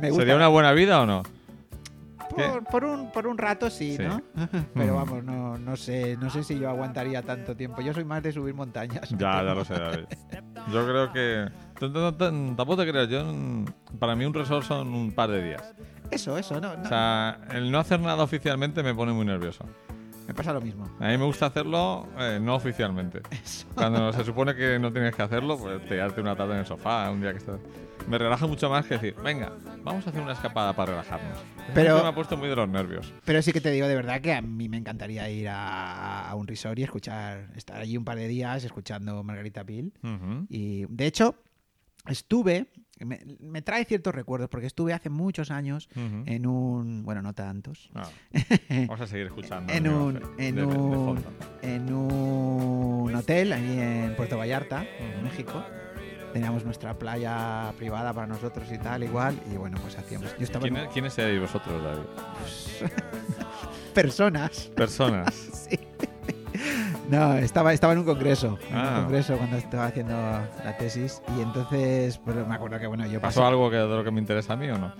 Me 0.00 0.08
gusta. 0.08 0.22
¿Sería 0.22 0.36
una 0.36 0.48
buena 0.48 0.72
vida 0.72 1.00
o 1.02 1.06
no? 1.06 1.22
Por, 2.30 2.64
por 2.64 2.84
un, 2.84 3.12
por 3.12 3.26
un 3.26 3.36
rato 3.36 3.68
sí, 3.68 3.96
Sí. 3.98 4.02
¿no? 4.02 4.22
Pero 4.74 4.94
Mm. 4.94 4.96
vamos, 4.96 5.22
no, 5.24 5.58
no 5.58 5.76
sé, 5.76 6.16
no 6.16 6.30
sé 6.30 6.42
si 6.42 6.58
yo 6.58 6.70
aguantaría 6.70 7.20
tanto 7.22 7.54
tiempo. 7.54 7.82
Yo 7.82 7.92
soy 7.92 8.04
más 8.04 8.22
de 8.22 8.32
subir 8.32 8.54
montañas. 8.54 9.10
Ya, 9.10 9.42
ya 9.44 9.54
lo 9.54 9.64
sé, 9.66 9.74
David. 9.74 10.04
Yo 10.72 10.86
creo 10.86 11.12
que... 11.12 11.48
Tampoco 11.90 12.76
te 12.76 12.90
creas, 12.90 13.08
yo... 13.08 13.24
mm, 13.24 13.64
Para 13.98 14.14
mí 14.16 14.24
un 14.24 14.34
resort 14.34 14.64
son 14.66 14.88
un 14.94 15.12
par 15.12 15.30
de 15.30 15.42
días. 15.42 15.74
Eso, 16.10 16.36
eso, 16.36 16.60
no, 16.60 16.76
no. 16.76 16.82
O 16.82 16.86
sea, 16.88 17.40
el 17.52 17.70
no 17.70 17.78
hacer 17.78 17.98
nada 18.00 18.22
oficialmente 18.22 18.82
me 18.82 18.94
pone 18.94 19.12
muy 19.12 19.24
nervioso. 19.24 19.64
me 20.28 20.34
pasa 20.34 20.52
lo 20.52 20.60
mismo. 20.60 20.84
A 21.00 21.08
mí 21.08 21.18
me 21.18 21.24
gusta 21.24 21.46
hacerlo 21.46 22.06
eh, 22.18 22.38
no 22.40 22.54
oficialmente. 22.54 23.22
Eso. 23.30 23.66
Cuando 23.74 24.12
se 24.14 24.24
supone 24.24 24.54
que 24.54 24.78
no 24.78 24.92
tienes 24.92 25.14
que 25.14 25.22
hacerlo, 25.22 25.56
pues 25.58 25.84
tirarte 25.88 26.20
una 26.20 26.36
tarde 26.36 26.52
en 26.54 26.58
el 26.60 26.66
sofá, 26.66 27.10
un 27.10 27.20
día 27.20 27.32
que 27.32 27.38
estás... 27.38 27.60
Me 28.08 28.18
relaja 28.18 28.48
mucho 28.48 28.68
más 28.68 28.84
que 28.84 28.94
decir, 28.94 29.14
venga, 29.22 29.52
vamos 29.84 30.04
a 30.04 30.10
hacer 30.10 30.20
una 30.20 30.32
escapada 30.32 30.72
para 30.74 30.90
relajarnos. 30.90 31.38
Eso 31.38 31.44
Pero- 31.72 31.84
siempre 31.86 32.02
me 32.02 32.08
ha 32.08 32.14
puesto 32.14 32.36
muy 32.36 32.48
de 32.48 32.56
los 32.56 32.68
nervios. 32.68 33.12
Pero 33.24 33.40
sí 33.42 33.52
que 33.52 33.60
te 33.60 33.70
digo 33.70 33.86
de 33.86 33.94
verdad 33.94 34.20
que 34.20 34.32
a 34.32 34.42
mí 34.42 34.68
me 34.68 34.76
encantaría 34.76 35.30
ir 35.30 35.48
a, 35.48 36.28
a 36.28 36.34
un 36.34 36.48
resort 36.48 36.76
y 36.80 36.82
escuchar, 36.82 37.46
estar 37.54 37.76
allí 37.80 37.96
un 37.96 38.04
par 38.04 38.16
de 38.18 38.26
días 38.26 38.64
escuchando 38.64 39.22
Margarita. 39.22 39.62
Ujú. 39.62 40.46
Y 40.48 40.84
de 40.88 41.06
hecho, 41.06 41.36
estuve, 42.06 42.66
me, 43.00 43.20
me 43.40 43.62
trae 43.62 43.84
ciertos 43.84 44.14
recuerdos, 44.14 44.48
porque 44.48 44.66
estuve 44.66 44.92
hace 44.92 45.08
muchos 45.10 45.50
años 45.50 45.88
en 45.94 46.46
un, 46.46 47.02
bueno, 47.04 47.22
no 47.22 47.32
tantos, 47.34 47.90
Ah, 47.94 48.08
vamos 48.88 49.00
a 49.00 49.06
seguir 49.06 49.26
escuchando. 49.26 49.72
en 49.72 49.88
un, 49.88 50.20
en, 50.38 50.54
de- 50.56 50.64
un, 50.64 51.24
en 51.62 51.92
un 51.92 53.14
hotel 53.14 53.52
ahí 53.52 53.78
en 53.78 54.16
Puerto 54.16 54.36
Vallarta, 54.38 54.84
en. 54.98 55.22
México. 55.24 55.62
Teníamos 56.32 56.64
nuestra 56.64 56.98
playa 56.98 57.74
privada 57.76 58.14
para 58.14 58.26
nosotros 58.26 58.66
y 58.72 58.78
tal, 58.78 59.04
igual. 59.04 59.38
Y 59.52 59.58
bueno, 59.58 59.76
pues 59.82 59.98
hacíamos. 59.98 60.34
Yo 60.38 60.44
estaba 60.44 60.66
en 60.66 60.74
¿Quién- 60.76 60.88
¿Quiénes 60.90 61.12
seréis 61.12 61.38
vosotros, 61.40 61.82
David? 61.82 62.06
personas. 63.94 64.70
Personas. 64.74 65.34
Sí. 65.70 65.78
No, 67.08 67.34
estaba, 67.34 67.72
estaba 67.72 67.92
en 67.92 68.00
un 68.00 68.04
congreso. 68.04 68.58
En 68.70 68.76
Ah. 68.76 68.94
un 68.98 69.04
congreso 69.04 69.36
cuando 69.36 69.56
estaba 69.56 69.86
haciendo 69.86 70.12
la 70.14 70.76
tesis. 70.78 71.20
Y 71.36 71.42
entonces, 71.42 72.18
pues 72.18 72.36
me 72.46 72.54
acuerdo 72.54 72.78
que 72.78 72.86
bueno, 72.86 73.06
yo 73.06 73.20
¿Pasó 73.20 73.40
pasé- 73.42 73.48
algo 73.48 73.70
que, 73.70 73.76
de 73.76 73.86
lo 73.88 74.04
que 74.04 74.10
me 74.10 74.20
interesa 74.20 74.52
a 74.52 74.56
mí 74.56 74.68
o 74.68 74.78
no? 74.78 74.92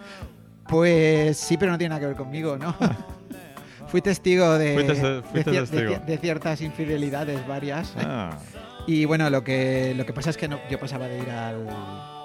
Pues 0.68 1.36
sí, 1.38 1.56
pero 1.56 1.72
no 1.72 1.78
tiene 1.78 1.90
nada 1.90 2.00
que 2.00 2.06
ver 2.06 2.16
conmigo, 2.16 2.56
¿no? 2.56 2.74
Fui 3.88 4.00
testigo 4.00 4.56
de, 4.58 4.74
Fuiste- 4.74 4.94
de 4.94 5.22
fuiste 5.22 5.50
cier- 5.50 5.54
de 5.54 5.60
testigo. 5.60 5.92
cier- 5.94 6.04
de 6.06 6.18
ciertas 6.18 6.60
infidelidades 6.62 7.46
varias. 7.46 7.94
Ah, 7.98 8.38
Y 8.86 9.04
bueno, 9.04 9.28
lo 9.30 9.44
que, 9.44 9.94
lo 9.96 10.04
que 10.06 10.12
pasa 10.12 10.30
es 10.30 10.36
que 10.36 10.48
no, 10.48 10.58
yo 10.70 10.78
pasaba 10.80 11.06
de 11.08 11.18
ir 11.18 11.30
al, 11.30 11.68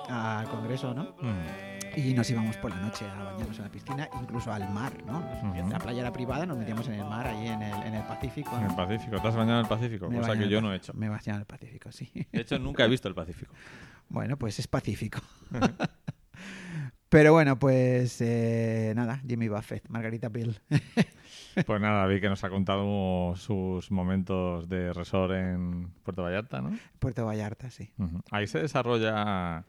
al 0.10 0.48
congreso, 0.50 0.94
¿no? 0.94 1.04
mm. 1.22 1.67
Y 1.98 2.14
nos 2.14 2.30
íbamos 2.30 2.56
por 2.58 2.70
la 2.70 2.80
noche 2.80 3.06
a 3.06 3.24
bañarnos 3.24 3.58
en 3.58 3.64
la 3.64 3.72
piscina, 3.72 4.08
incluso 4.22 4.54
al 4.54 4.72
mar, 4.72 4.94
¿no? 5.04 5.20
La 5.68 5.80
playa 5.80 6.02
era 6.02 6.14
privada, 6.14 6.46
nos 6.46 6.56
metíamos 6.56 6.88
en 6.90 6.94
el 6.94 7.06
mar, 7.06 7.26
ahí 7.26 7.48
en 7.48 7.60
el, 7.64 7.84
en 7.84 7.96
el 7.96 8.04
Pacífico. 8.04 8.56
En 8.56 8.66
el. 8.66 8.76
Pacífico. 8.76 9.20
¿Te 9.20 9.28
has 9.28 9.36
bañado 9.36 9.60
en 9.60 9.66
el 9.66 9.70
Pacífico? 9.70 10.08
Me 10.08 10.20
Cosa 10.20 10.38
que 10.38 10.48
yo 10.48 10.62
no 10.62 10.72
he 10.72 10.78
hecho. 10.78 10.94
Me 10.94 11.10
bañé 11.10 11.32
en 11.32 11.38
el 11.38 11.46
Pacífico, 11.46 11.92
sí. 11.92 12.12
De 12.32 12.42
hecho, 12.42 12.60
nunca 12.60 12.86
he 12.86 12.88
visto 12.88 13.08
el 13.08 13.16
Pacífico. 13.16 13.54
Bueno, 14.10 14.38
pues 14.38 14.58
es 14.58 14.68
Pacífico. 14.70 15.20
Pero 17.10 17.34
bueno, 17.34 17.60
pues 17.60 18.22
eh, 18.22 18.94
nada, 18.96 19.22
Jimmy 19.28 19.50
Buffett, 19.50 19.90
Margarita 19.90 20.30
Bill. 20.30 20.60
Pues 21.66 21.82
nada, 21.82 22.06
vi 22.06 22.22
que 22.22 22.30
nos 22.30 22.44
ha 22.44 22.50
contado 22.50 23.36
sus 23.36 23.90
momentos 23.90 24.70
de 24.70 24.94
resort 24.94 25.34
en 25.34 25.90
Puerto 26.04 26.22
Vallarta, 26.22 26.62
¿no? 26.62 26.78
Puerto 27.00 27.26
Vallarta, 27.26 27.72
sí. 27.72 27.90
Ahí 28.30 28.46
se 28.46 28.60
desarrolla... 28.60 29.66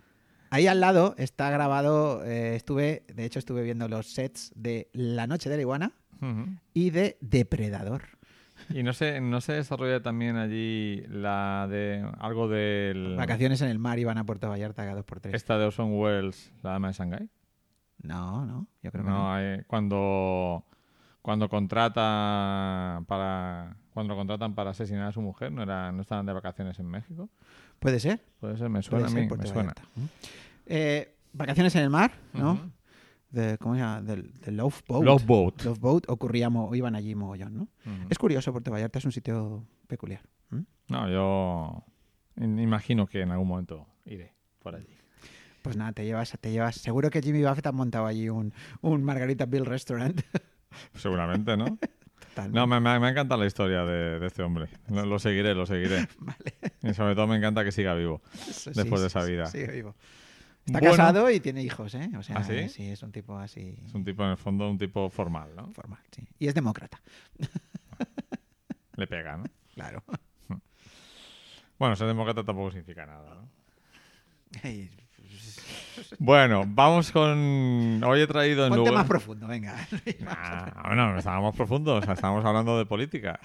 Ahí 0.51 0.67
al 0.67 0.81
lado 0.81 1.15
está 1.19 1.51
grabado, 1.51 2.25
eh, 2.25 2.57
estuve, 2.57 3.05
de 3.13 3.25
hecho 3.25 3.39
estuve 3.39 3.63
viendo 3.63 3.87
los 3.89 4.07
sets 4.07 4.53
de 4.57 4.89
La 4.93 5.27
Noche 5.27 5.51
de 5.51 5.57
la 5.57 5.63
Iguana 5.63 5.93
y 6.75 6.91
de 6.91 7.17
Depredador. 7.21 8.03
Y 8.71 8.83
no 8.83 8.93
se, 8.93 9.21
no 9.21 9.41
se 9.41 9.53
desarrolla 9.53 10.03
también 10.03 10.37
allí 10.37 11.03
la 11.09 11.67
de 11.71 12.05
algo 12.19 12.49
del... 12.49 13.15
Vacaciones 13.17 13.61
en 13.63 13.69
el 13.69 13.79
mar 13.79 13.99
iban 14.01 14.19
a 14.19 14.25
Puerto 14.25 14.49
Vallarta 14.49 14.83
cada 14.83 14.97
dos 14.97 15.05
por 15.05 15.21
tres. 15.21 15.35
Esta 15.35 15.57
de 15.59 15.67
Orson 15.67 15.93
Welles, 15.93 16.51
la 16.63 16.71
dama 16.73 16.89
de 16.89 16.95
Shanghái. 16.95 17.29
No, 18.03 18.45
no, 18.47 18.67
yo 18.83 18.91
creo 18.91 19.05
que 19.05 19.11
No, 19.11 19.17
no. 19.19 19.33
hay- 19.33 19.63
cuando 19.67 20.65
cuando 21.23 21.49
contrata 21.49 23.03
para 23.07 23.77
cuando 23.93 24.15
lo 24.15 24.19
contratan 24.19 24.55
para 24.55 24.71
asesinar 24.71 25.09
a 25.09 25.13
su 25.13 25.21
mujer, 25.21 25.53
no 25.53 25.63
era 25.63 25.93
no 25.93 26.01
estaban 26.03 26.25
de 26.27 26.33
vacaciones 26.33 26.79
en 26.79 26.87
México. 26.87 27.29
Puede 27.79 28.01
ser. 28.01 28.21
Puede 28.41 28.57
ser, 28.57 28.69
me 28.69 28.83
suena 28.83 29.07
a 29.07 29.11
mí, 29.11 29.29
me 29.29 29.47
suena. 29.47 29.75
Mm. 29.95 30.01
Eh, 30.67 31.15
vacaciones 31.33 31.75
en 31.77 31.83
el 31.83 31.91
mar, 31.91 32.13
¿no? 32.33 32.53
Ujú. 32.53 32.71
de, 33.31 33.59
¿Cómo 33.59 33.75
se 33.75 33.81
llama? 33.81 34.03
Del, 34.03 34.33
del 34.41 34.57
Love 34.57 34.83
Boat. 34.87 35.05
Love 35.05 35.27
Boat. 35.27 35.63
Love 35.65 35.79
Boat 35.81 36.05
ocurría, 36.09 36.51
mo- 36.51 36.75
iban 36.75 36.95
allí 36.95 37.15
mogollón, 37.15 37.55
¿no? 37.57 37.69
Es 38.11 38.19
curioso, 38.19 38.53
Puerto 38.53 38.71
Vallarta 38.71 38.99
es 38.99 39.05
un 39.05 39.13
sitio 39.13 39.67
peculiar. 39.87 40.23
No, 40.89 41.09
yo 41.11 41.85
in- 42.37 42.59
imagino 42.59 43.07
que 43.07 43.21
en 43.21 43.31
algún 43.31 43.49
momento 43.49 43.87
iré 44.07 44.33
por 44.59 44.75
allí. 44.75 44.97
Pues 45.63 45.77
nada, 45.77 45.93
te 45.93 46.05
llevas, 46.05 46.35
te 46.41 46.51
llevas. 46.51 46.77
Seguro 46.77 47.11
que 47.11 47.21
Jimmy 47.21 47.43
Buffett 47.43 47.67
ha 47.67 47.73
montado 47.73 48.07
allí 48.07 48.29
un, 48.31 48.55
un 48.81 49.03
Margarita 49.05 49.45
Bill 49.45 49.67
Restaurant. 49.67 50.21
Seguramente, 50.95 51.57
¿no? 51.57 51.79
No, 52.47 52.67
me, 52.67 52.79
me, 52.81 53.01
me 53.01 53.09
encanta 53.09 53.37
la 53.37 53.47
historia 53.47 53.85
de, 53.85 54.19
de 54.21 54.27
este 54.27 54.43
hombre. 54.43 54.69
Lo, 54.89 55.05
lo 55.07 55.19
seguiré, 55.19 55.55
lo 55.55 55.67
seguiré. 55.67 56.07
Vale. 56.19 56.55
Y 56.83 56.95
sobre 56.95 57.15
todo 57.15 57.27
me 57.27 57.37
encanta 57.37 57.65
que 57.65 57.73
siga 57.73 57.95
vivo. 57.95 58.23
Eso 58.49 58.71
Después 58.71 59.01
sí, 59.01 59.03
de 59.03 59.07
esa 59.07 59.23
sí, 59.25 59.33
vida. 59.33 59.47
sí, 59.47 59.59
sigue 59.61 59.73
vivo. 59.73 59.97
Está 60.67 60.81
Bueno. 60.81 60.97
casado 60.97 61.31
y 61.31 61.41
tiene 61.41 61.63
hijos, 61.63 61.95
¿eh? 61.95 62.11
O 62.19 62.23
sea, 62.23 62.37
¿Ah, 62.37 62.45
sí? 62.45 62.91
es 62.91 63.03
un 63.03 63.11
tipo 63.11 63.39
así 63.39 63.79
Es 63.87 63.95
un 63.95 64.05
tipo, 64.05 64.23
en 64.23 64.31
el 64.31 64.37
fondo, 64.37 64.69
un 64.71 64.77
tipo 64.77 65.09
formal, 65.09 65.57
¿no? 65.57 65.71
formal, 65.73 66.01
sí. 66.15 66.23
Y 66.39 66.47
es 66.47 66.55
demócrata, 66.55 67.01
Le 68.97 69.07
pega, 69.07 69.39
¿no? 69.39 69.45
claro. 69.75 70.05
Bueno, 71.79 71.97
ser 71.97 72.07
demócrata 72.09 72.45
tampoco 72.45 72.71
significa 72.73 73.07
nada, 73.07 73.35
¿no? 73.35 73.49
Bueno, 76.19 76.65
vamos 76.67 77.13
con... 77.13 78.03
Hoy 78.05 78.21
he 78.21 78.27
traído 78.27 78.65
en 78.65 78.71
Ponte 78.71 78.79
lugar... 78.79 78.95
más 78.95 79.07
profundo, 79.07 79.47
venga. 79.47 79.75
Ah, 80.27 80.85
bueno, 80.87 81.19
estábamos 81.19 81.55
profundos, 81.57 82.07
estábamos 82.09 82.45
hablando 82.45 82.79
de 82.79 82.87
política. 82.87 83.39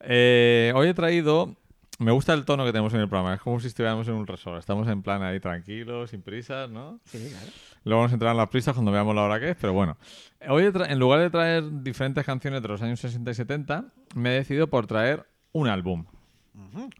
Eh, 0.00 0.72
hoy 0.74 0.88
he 0.88 0.94
traído... 0.94 1.56
Me 2.00 2.10
gusta 2.10 2.32
el 2.32 2.44
tono 2.44 2.64
que 2.64 2.72
tenemos 2.72 2.92
en 2.94 3.00
el 3.00 3.08
programa, 3.08 3.34
es 3.34 3.40
como 3.40 3.60
si 3.60 3.68
estuviéramos 3.68 4.08
en 4.08 4.14
un 4.14 4.26
resort. 4.26 4.58
Estamos 4.58 4.88
en 4.88 5.02
plan 5.02 5.22
ahí 5.22 5.38
tranquilos, 5.38 6.10
sin 6.10 6.22
prisas, 6.22 6.68
¿no? 6.68 6.98
Sí, 7.04 7.28
claro. 7.30 7.46
Luego 7.84 8.02
nos 8.02 8.12
entrarán 8.12 8.36
las 8.36 8.48
prisas 8.48 8.74
cuando 8.74 8.90
veamos 8.90 9.14
la 9.14 9.22
hora 9.22 9.38
que 9.38 9.50
es, 9.50 9.56
pero 9.60 9.72
bueno. 9.72 9.96
Hoy, 10.48 10.64
en 10.64 10.98
lugar 10.98 11.20
de 11.20 11.30
traer 11.30 11.82
diferentes 11.82 12.24
canciones 12.24 12.62
de 12.62 12.68
los 12.68 12.82
años 12.82 12.98
60 12.98 13.30
y 13.30 13.34
70, 13.34 13.84
me 14.16 14.30
he 14.30 14.38
decidido 14.38 14.66
por 14.66 14.86
traer 14.86 15.24
un 15.52 15.68
álbum. 15.68 16.04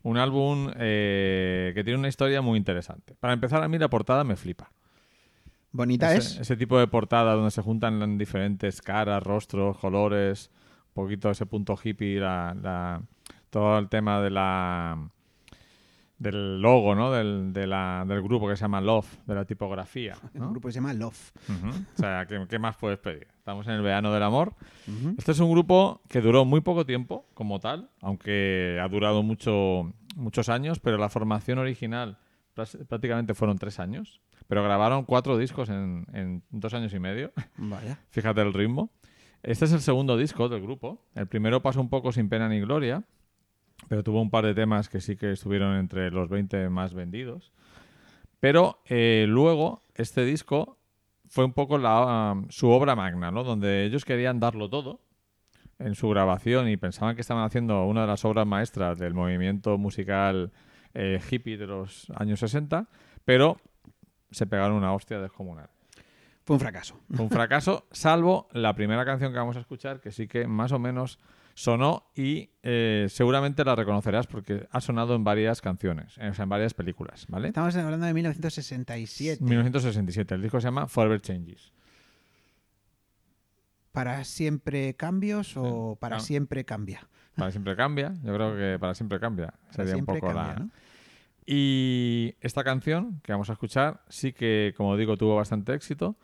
Un 0.03 0.17
álbum 0.19 0.71
eh, 0.77 1.73
que 1.75 1.85
tiene 1.85 1.99
una 1.99 2.09
historia 2.09 2.43
muy 2.43 2.59
interesante. 2.59 3.15
Para 3.21 3.33
empezar, 3.35 3.63
a 3.63 3.69
mí 3.69 3.79
la 3.79 3.89
portada 3.89 4.25
me 4.25 4.37
flipa. 4.37 4.71
Bonita 5.73 6.13
Ese, 6.15 6.19
es. 6.35 6.41
ese 6.41 6.57
tipo 6.57 6.79
de 6.79 6.87
portada 6.87 7.35
donde 7.35 7.51
se 7.51 7.63
juntan 7.63 8.19
diferentes 8.19 8.83
caras, 8.83 9.23
rostros, 9.23 9.77
colores, 9.79 10.51
un 10.89 10.95
poquito 11.05 11.31
ese 11.31 11.47
punto 11.47 11.77
hippie, 11.83 12.19
la, 12.21 12.55
la- 12.61 13.03
todo 13.51 13.79
el 13.79 13.89
tema 13.89 14.21
de 14.21 14.31
la 14.31 15.09
del 16.25 16.61
logo, 16.61 16.95
¿no? 16.97 17.13
Del, 17.13 17.53
de 17.53 17.67
la- 17.69 18.05
del 18.07 18.21
grupo 18.23 18.49
que 18.49 18.57
se 18.57 18.63
llama 18.63 18.81
Love, 18.81 19.07
de 19.27 19.35
la 19.35 19.45
tipografía. 19.45 20.17
Un 20.35 20.41
¿no? 20.41 20.51
grupo 20.51 20.67
que 20.69 20.73
se 20.73 20.79
llama 20.81 20.93
Love. 20.95 21.33
O 21.95 21.97
sea, 21.97 22.27
¿qué, 22.27 22.45
qué 22.49 22.59
más 22.59 22.77
puedes 22.77 22.99
pedir? 22.99 23.29
Estamos 23.39 23.67
en 23.69 23.75
el 23.75 23.83
verano 23.83 24.13
del 24.13 24.23
amor. 24.23 24.55
Este 25.19 25.33
es 25.33 25.39
un 25.41 25.51
grupo 25.51 26.01
que 26.09 26.21
duró 26.21 26.45
muy 26.45 26.61
poco 26.63 26.85
tiempo 26.87 27.27
como 27.35 27.61
tal, 27.61 27.91
aunque 28.01 28.81
ha 28.83 28.89
durado 28.89 29.23
mucho, 29.23 29.93
muchos 30.17 30.49
años, 30.49 30.81
pero 30.81 30.97
la 30.99 31.09
formación 31.11 31.59
original 31.59 32.19
prácticamente 32.89 33.35
fueron 33.35 33.59
tres 33.59 33.79
años. 33.81 34.21
Pero 34.49 34.63
grabaron 34.63 35.05
cuatro 35.05 35.37
discos 35.39 35.69
en, 35.71 36.07
en 36.13 36.43
dos 36.51 36.75
años 36.75 36.93
y 36.95 36.99
medio. 37.01 37.33
Vaya. 37.57 37.99
Fíjate 38.11 38.41
el 38.43 38.53
ritmo. 38.53 38.91
Este 39.43 39.65
es 39.67 39.73
el 39.73 39.81
segundo 39.81 40.17
disco 40.17 40.49
del 40.49 40.63
grupo. 40.63 41.05
El 41.15 41.27
primero 41.27 41.61
pasó 41.63 41.81
un 41.81 41.89
poco 41.91 42.13
sin 42.13 42.29
pena 42.29 42.49
ni 42.49 42.61
gloria, 42.61 43.05
pero 43.89 44.03
tuvo 44.03 44.21
un 44.21 44.31
par 44.31 44.45
de 44.45 44.55
temas 44.55 44.89
que 44.89 45.01
sí 45.01 45.17
que 45.17 45.33
estuvieron 45.33 45.77
entre 45.77 46.11
los 46.11 46.29
20 46.29 46.69
más 46.69 46.95
vendidos. 46.95 47.53
Pero 48.41 48.81
eh, 48.87 49.27
luego, 49.29 49.83
este 49.95 50.25
disco 50.25 50.79
fue 51.29 51.45
un 51.45 51.53
poco 51.53 51.79
la, 51.79 52.33
um, 52.33 52.49
su 52.51 52.69
obra 52.69 52.95
magna, 52.95 53.31
¿no? 53.31 53.43
Donde 53.43 53.85
ellos 53.85 54.05
querían 54.05 54.41
darlo 54.41 54.69
todo 54.69 55.01
en 55.79 55.95
su 55.95 56.09
grabación 56.09 56.69
y 56.69 56.77
pensaban 56.77 57.15
que 57.15 57.23
estaban 57.23 57.45
haciendo 57.45 57.85
una 57.85 58.03
de 58.03 58.07
las 58.07 58.25
obras 58.25 58.47
maestras 58.47 58.99
del 58.99 59.15
movimiento 59.15 59.77
musical 59.79 60.53
eh, 60.95 61.21
hippie 61.31 61.57
de 61.57 61.67
los 61.67 62.09
años 62.15 62.41
60, 62.41 62.87
pero 63.25 63.59
se 64.31 64.47
pegaron 64.47 64.77
una 64.77 64.93
hostia 64.93 65.21
descomunal. 65.21 65.69
Fue 66.45 66.55
un 66.55 66.61
fracaso. 66.61 67.01
Fue 67.11 67.25
un 67.25 67.31
fracaso, 67.31 67.87
salvo 67.91 68.49
la 68.53 68.75
primera 68.75 69.05
canción 69.05 69.33
que 69.33 69.39
vamos 69.39 69.57
a 69.57 69.61
escuchar, 69.61 70.01
que 70.01 70.13
sí 70.13 70.29
que 70.29 70.47
más 70.47 70.73
o 70.73 70.79
menos 70.79 71.19
sonó 71.55 72.11
y 72.15 72.51
eh, 72.63 73.07
seguramente 73.09 73.65
la 73.65 73.75
reconocerás 73.75 74.27
porque 74.27 74.67
ha 74.71 74.81
sonado 74.81 75.15
en 75.15 75.25
varias 75.25 75.61
canciones, 75.61 76.19
o 76.19 76.35
sea, 76.35 76.43
en 76.43 76.49
varias 76.49 76.75
películas, 76.75 77.27
¿vale? 77.29 77.49
Estamos 77.49 77.75
hablando 77.77 78.07
de 78.07 78.15
1967. 78.15 79.43
1967, 79.43 80.35
el 80.35 80.43
disco 80.43 80.61
se 80.61 80.67
llama 80.67 80.89
Forever 80.89 81.21
Changes. 81.21 81.73
¿Para 83.93 84.25
siempre 84.25 84.95
cambios 84.95 85.57
o 85.57 85.93
Sí, 85.93 85.99
para 86.01 86.19
siempre 86.19 86.65
cambia? 86.65 87.09
Para 87.37 87.53
siempre 87.53 87.77
cambia, 87.77 88.13
yo 88.25 88.35
creo 88.35 88.57
que 88.57 88.79
para 88.79 88.95
siempre 88.95 89.21
cambia. 89.21 89.55
Para 89.73 89.85
Sería 89.85 89.97
un 89.97 90.07
poco 90.07 90.27
cambia, 90.27 90.43
la... 90.43 90.55
¿no? 90.55 90.71
Y 91.47 92.35
esta 92.41 92.65
canción 92.65 93.21
que 93.23 93.33
vamos 93.33 93.51
a 93.51 93.53
escuchar 93.53 94.01
sí 94.09 94.33
que, 94.33 94.73
como 94.77 94.97
digo, 94.97 95.17
tuvo 95.17 95.37
bastante 95.37 95.75
éxito, 95.75 96.17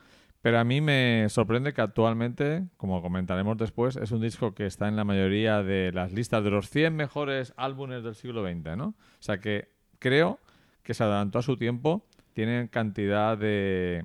pero 0.42 0.58
a 0.58 0.64
mí 0.64 0.80
me 0.80 1.26
sorprende 1.28 1.72
que 1.74 1.80
actualmente, 1.82 2.64
como 2.76 3.02
comentaremos 3.02 3.56
después, 3.58 3.96
es 3.96 4.10
un 4.10 4.20
disco 4.22 4.54
que 4.54 4.66
está 4.66 4.88
en 4.88 4.96
la 4.96 5.04
mayoría 5.04 5.62
de 5.62 5.92
las 5.92 6.12
listas 6.12 6.42
de 6.44 6.50
los 6.50 6.70
100 6.70 6.96
mejores 6.96 7.52
álbumes 7.56 8.02
del 8.02 8.14
siglo 8.14 8.42
XX, 8.42 8.76
¿no? 8.76 8.86
O 8.88 8.94
sea 9.22 9.38
que 9.38 9.68
creo 9.98 10.38
que 10.82 10.94
se 10.94 11.04
adelantó 11.04 11.38
a 11.38 11.42
su 11.42 11.56
tiempo, 11.56 12.04
tiene 12.32 12.68
cantidad 12.70 13.36
de 13.36 14.04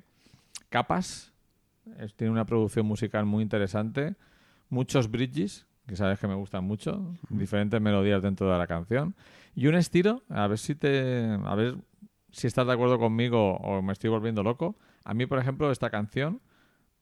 capas, 0.68 1.32
es- 1.98 2.14
tiene 2.14 2.32
una 2.32 2.44
producción 2.44 2.86
musical 2.86 3.24
muy 3.24 3.42
interesante, 3.42 4.14
muchos 4.68 5.10
bridges, 5.10 5.66
que 5.86 5.96
sabes 5.96 6.18
que 6.18 6.26
me 6.26 6.34
gustan 6.34 6.64
mucho, 6.64 7.14
diferentes 7.30 7.80
melodías 7.80 8.22
dentro 8.22 8.50
de 8.50 8.58
la 8.58 8.66
canción, 8.66 9.14
y 9.54 9.68
un 9.68 9.76
estilo, 9.76 10.22
a 10.28 10.46
ver 10.48 10.58
si 10.58 10.74
te, 10.74 11.38
a 11.44 11.54
ver 11.54 11.76
si 12.32 12.46
estás 12.46 12.66
de 12.66 12.72
acuerdo 12.72 12.98
conmigo 12.98 13.56
o 13.56 13.80
me 13.80 13.92
estoy 13.92 14.10
volviendo 14.10 14.42
loco. 14.42 14.76
A 15.06 15.14
mí, 15.14 15.24
por 15.26 15.38
ejemplo, 15.38 15.70
esta 15.70 15.88
canción 15.88 16.42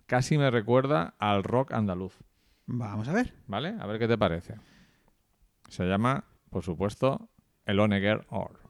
casi 0.05 0.37
me 0.37 0.51
recuerda 0.51 1.15
al 1.19 1.43
rock 1.43 1.73
andaluz, 1.73 2.19
Vamos 2.67 3.09
a 3.09 3.13
ver. 3.15 3.33
¿vale? 3.47 3.75
A 3.81 3.87
ver 3.87 3.99
qué 3.99 4.07
te 4.07 4.19
parece. 4.19 4.57
Se 5.69 5.85
llama, 5.87 6.25
por 6.51 6.63
supuesto, 6.63 7.31
El 7.65 7.81
Onegger 7.81 8.27
Or. 8.29 8.61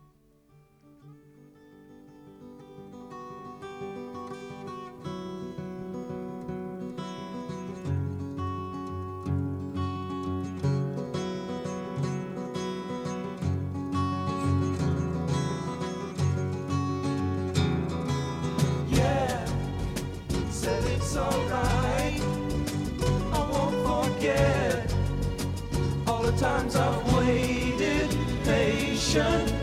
nation. 29.14 29.53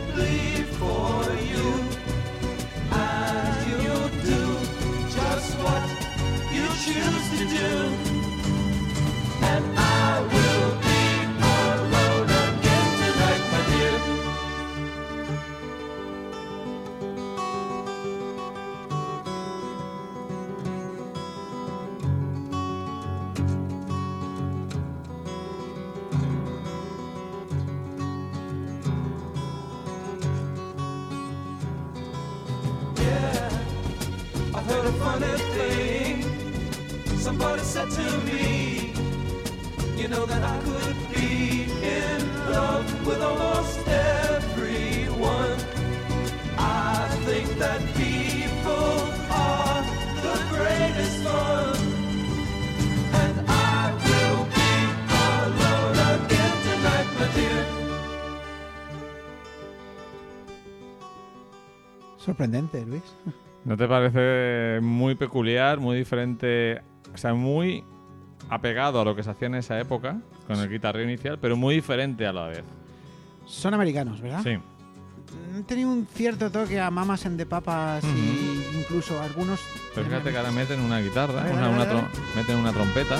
Sorprendente, 62.46 62.84
Luis. 62.84 63.02
¿No 63.64 63.76
te 63.76 63.86
parece 63.86 64.80
muy 64.82 65.14
peculiar, 65.14 65.78
muy 65.78 65.96
diferente, 65.96 66.82
o 67.14 67.16
sea, 67.16 67.34
muy 67.34 67.84
apegado 68.50 69.00
a 69.00 69.04
lo 69.04 69.14
que 69.14 69.22
se 69.22 69.30
hacía 69.30 69.46
en 69.46 69.54
esa 69.54 69.78
época, 69.78 70.18
con 70.48 70.58
el 70.58 70.68
guitarrero 70.68 71.08
inicial, 71.08 71.38
pero 71.40 71.56
muy 71.56 71.76
diferente 71.76 72.26
a 72.26 72.32
la 72.32 72.48
vez? 72.48 72.64
Son 73.46 73.72
americanos, 73.74 74.20
¿verdad? 74.20 74.42
Sí. 74.42 74.58
Han 75.54 75.62
tenido 75.64 75.90
un 75.90 76.04
cierto 76.12 76.50
toque 76.50 76.80
a 76.80 76.90
Mamas 76.90 77.24
en 77.26 77.36
de 77.36 77.46
Papas 77.46 78.02
y 78.04 78.78
incluso 78.80 79.20
algunos. 79.22 79.60
Pero 79.94 80.08
fíjate 80.08 80.32
que 80.32 80.36
ahora 80.38 80.50
meten 80.50 80.80
una 80.80 80.98
guitarra, 81.00 81.44
una- 81.48 81.68
una 81.68 82.08
meten 82.34 82.56
una 82.56 82.72
trompeta. 82.72 83.18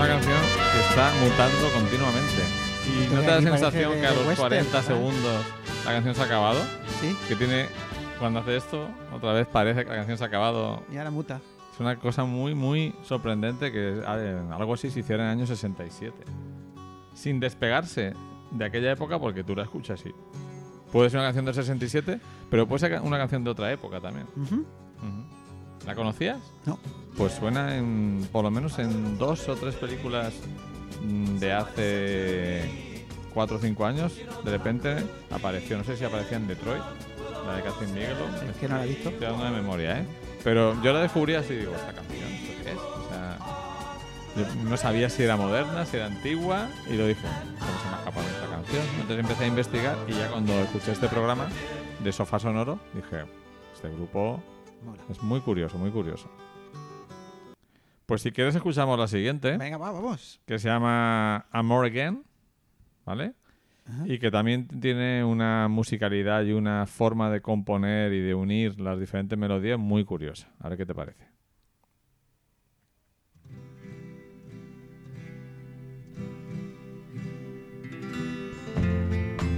Una 0.00 0.08
canción 0.08 0.38
que 0.72 0.80
está 0.80 1.12
mutando 1.22 1.72
continuamente. 1.74 2.42
¿Y 2.86 3.02
Esto 3.04 3.14
no 3.14 3.20
te 3.20 3.26
da 3.26 3.36
aquí 3.36 3.44
sensación 3.44 3.92
que 4.00 4.06
a 4.06 4.10
los 4.10 4.18
western, 4.26 4.36
40 4.48 4.70
¿sabes? 4.70 4.86
segundos 4.86 5.44
la 5.84 5.92
canción 5.92 6.14
se 6.14 6.20
ha 6.22 6.24
acabado? 6.24 6.60
Sí, 7.00 7.16
Que 7.28 7.36
tiene, 7.36 7.66
cuando 8.18 8.40
hace 8.40 8.56
esto, 8.56 8.88
otra 9.14 9.32
vez 9.32 9.46
parece 9.46 9.84
que 9.84 9.90
la 9.90 9.96
canción 9.96 10.18
se 10.18 10.24
ha 10.24 10.26
acabado. 10.26 10.82
y 10.92 10.96
ahora 10.96 11.10
muta. 11.10 11.40
Es 11.72 11.80
una 11.80 11.96
cosa 11.98 12.24
muy, 12.24 12.54
muy 12.54 12.94
sorprendente 13.02 13.70
que 13.72 14.02
algo 14.06 14.74
así 14.74 14.90
se 14.90 15.00
hiciera 15.00 15.22
en 15.24 15.28
el 15.30 15.36
año 15.38 15.46
67. 15.46 16.12
Sin 17.14 17.38
despegarse 17.40 18.14
de 18.50 18.64
aquella 18.64 18.92
época 18.92 19.18
porque 19.18 19.44
tú 19.44 19.54
la 19.54 19.62
escuchas 19.62 20.04
y 20.04 20.14
puede 20.92 21.10
ser 21.10 21.20
una 21.20 21.28
canción 21.28 21.44
del 21.44 21.54
67, 21.54 22.20
pero 22.50 22.66
puede 22.66 22.80
ser 22.80 23.00
una 23.02 23.18
canción 23.18 23.44
de 23.44 23.50
otra 23.50 23.70
época 23.72 24.00
también. 24.00 24.26
Ujú. 24.36 24.56
Ujú. 24.56 25.39
¿La 25.86 25.94
conocías? 25.94 26.38
No. 26.66 26.78
Pues 27.16 27.34
suena 27.34 27.76
en, 27.76 28.28
por 28.32 28.44
lo 28.44 28.50
menos 28.50 28.78
en 28.78 29.18
dos 29.18 29.48
o 29.48 29.56
tres 29.56 29.74
películas 29.74 30.34
mm, 31.02 31.38
de 31.38 31.52
hace 31.52 32.90
4 33.34 33.56
o 33.56 33.60
5 33.60 33.86
años, 33.86 34.12
de 34.44 34.50
repente 34.50 34.96
apareció, 35.30 35.78
no 35.78 35.84
sé 35.84 35.96
si 35.96 36.04
aparecía 36.04 36.36
en 36.36 36.46
Detroit, 36.46 36.82
la 37.46 37.56
de 37.56 37.62
Catherine 37.62 37.98
Bigelow. 37.98 38.28
Es 38.50 38.56
que 38.56 38.68
no 38.68 38.76
la 38.76 38.84
he 38.84 38.88
visto. 38.88 39.08
Estoy 39.08 39.26
de 39.26 39.50
memoria, 39.50 40.00
¿eh? 40.00 40.06
Pero 40.44 40.80
yo 40.82 40.92
la 40.92 41.00
descubrí 41.00 41.34
así 41.34 41.54
y 41.54 41.56
digo, 41.58 41.74
¿esta 41.74 41.92
canción? 41.92 42.28
¿Esto 42.32 42.64
qué 42.64 42.70
es? 42.70 42.78
O 42.78 43.08
sea, 43.08 43.38
yo 44.36 44.68
no 44.68 44.76
sabía 44.76 45.10
si 45.10 45.22
era 45.22 45.36
moderna, 45.36 45.84
si 45.86 45.96
era 45.96 46.06
antigua, 46.06 46.68
y 46.88 46.96
lo 46.96 47.06
dije, 47.06 47.26
¿cómo 47.58 47.78
se 47.80 47.88
me 47.88 47.94
ha 47.94 47.98
escapado 47.98 48.26
esta 48.28 48.46
canción? 48.48 48.82
Entonces 48.94 49.18
empecé 49.18 49.44
a 49.44 49.46
investigar 49.46 49.96
y 50.08 50.12
ya 50.12 50.28
cuando 50.28 50.52
escuché 50.54 50.92
este 50.92 51.08
programa 51.08 51.48
de 52.02 52.12
Sofá 52.12 52.38
Sonoro, 52.38 52.78
dije, 52.94 53.24
este 53.74 53.88
grupo 53.88 54.42
Mola. 54.84 55.02
es 55.10 55.22
muy 55.22 55.40
curioso, 55.40 55.78
muy 55.78 55.90
curioso. 55.90 56.28
Pues 58.06 58.22
si 58.22 58.32
quieres 58.32 58.54
escuchamos 58.54 58.98
la 58.98 59.06
siguiente, 59.06 59.56
Venga, 59.56 59.76
va, 59.78 59.92
vamos. 59.92 60.40
que 60.46 60.58
se 60.58 60.68
llama 60.68 61.46
Amor 61.52 61.86
Again, 61.86 62.24
¿vale? 63.04 63.34
Ajá. 63.86 64.04
Y 64.06 64.18
que 64.18 64.30
también 64.30 64.66
tiene 64.80 65.22
una 65.24 65.68
musicalidad 65.68 66.42
y 66.44 66.52
una 66.52 66.86
forma 66.86 67.30
de 67.30 67.40
componer 67.40 68.12
y 68.12 68.20
de 68.20 68.34
unir 68.34 68.80
las 68.80 68.98
diferentes 68.98 69.38
melodías 69.38 69.78
muy 69.78 70.04
curiosa. 70.04 70.48
A 70.58 70.68
ver 70.68 70.78
qué 70.78 70.86
te 70.86 70.94
parece. 70.94 71.24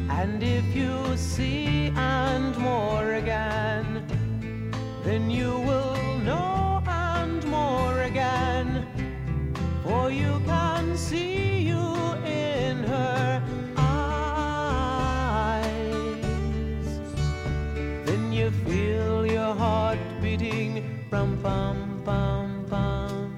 And 0.09 0.43
if 0.43 0.65
you 0.75 1.17
see 1.17 1.93
and 1.97 2.57
more 2.59 3.15
again, 3.15 4.05
then 5.05 5.31
you 5.31 5.51
will 5.51 6.19
know 6.19 6.81
and 6.87 7.45
more 7.47 8.03
again. 8.03 8.87
For 9.83 10.11
you 10.11 10.41
can 10.47 10.97
see 10.97 11.59
you 11.59 12.15
in 12.25 12.85
her 12.85 13.43
eyes. 13.77 14.63
Then 18.07 18.33
you 18.33 18.51
feel 18.65 19.27
your 19.27 19.55
heart 19.55 19.99
beating 20.21 21.05
rum 21.11 21.39
pum 21.43 22.03
pum 22.05 22.65
pum. 22.71 23.35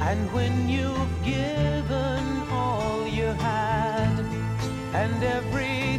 And 0.00 0.32
when 0.32 0.68
you've 0.68 1.24
given 1.24 2.24
all 2.50 3.06
you 3.06 3.26
had, 3.26 4.24
and 4.94 5.22
still 5.22 5.93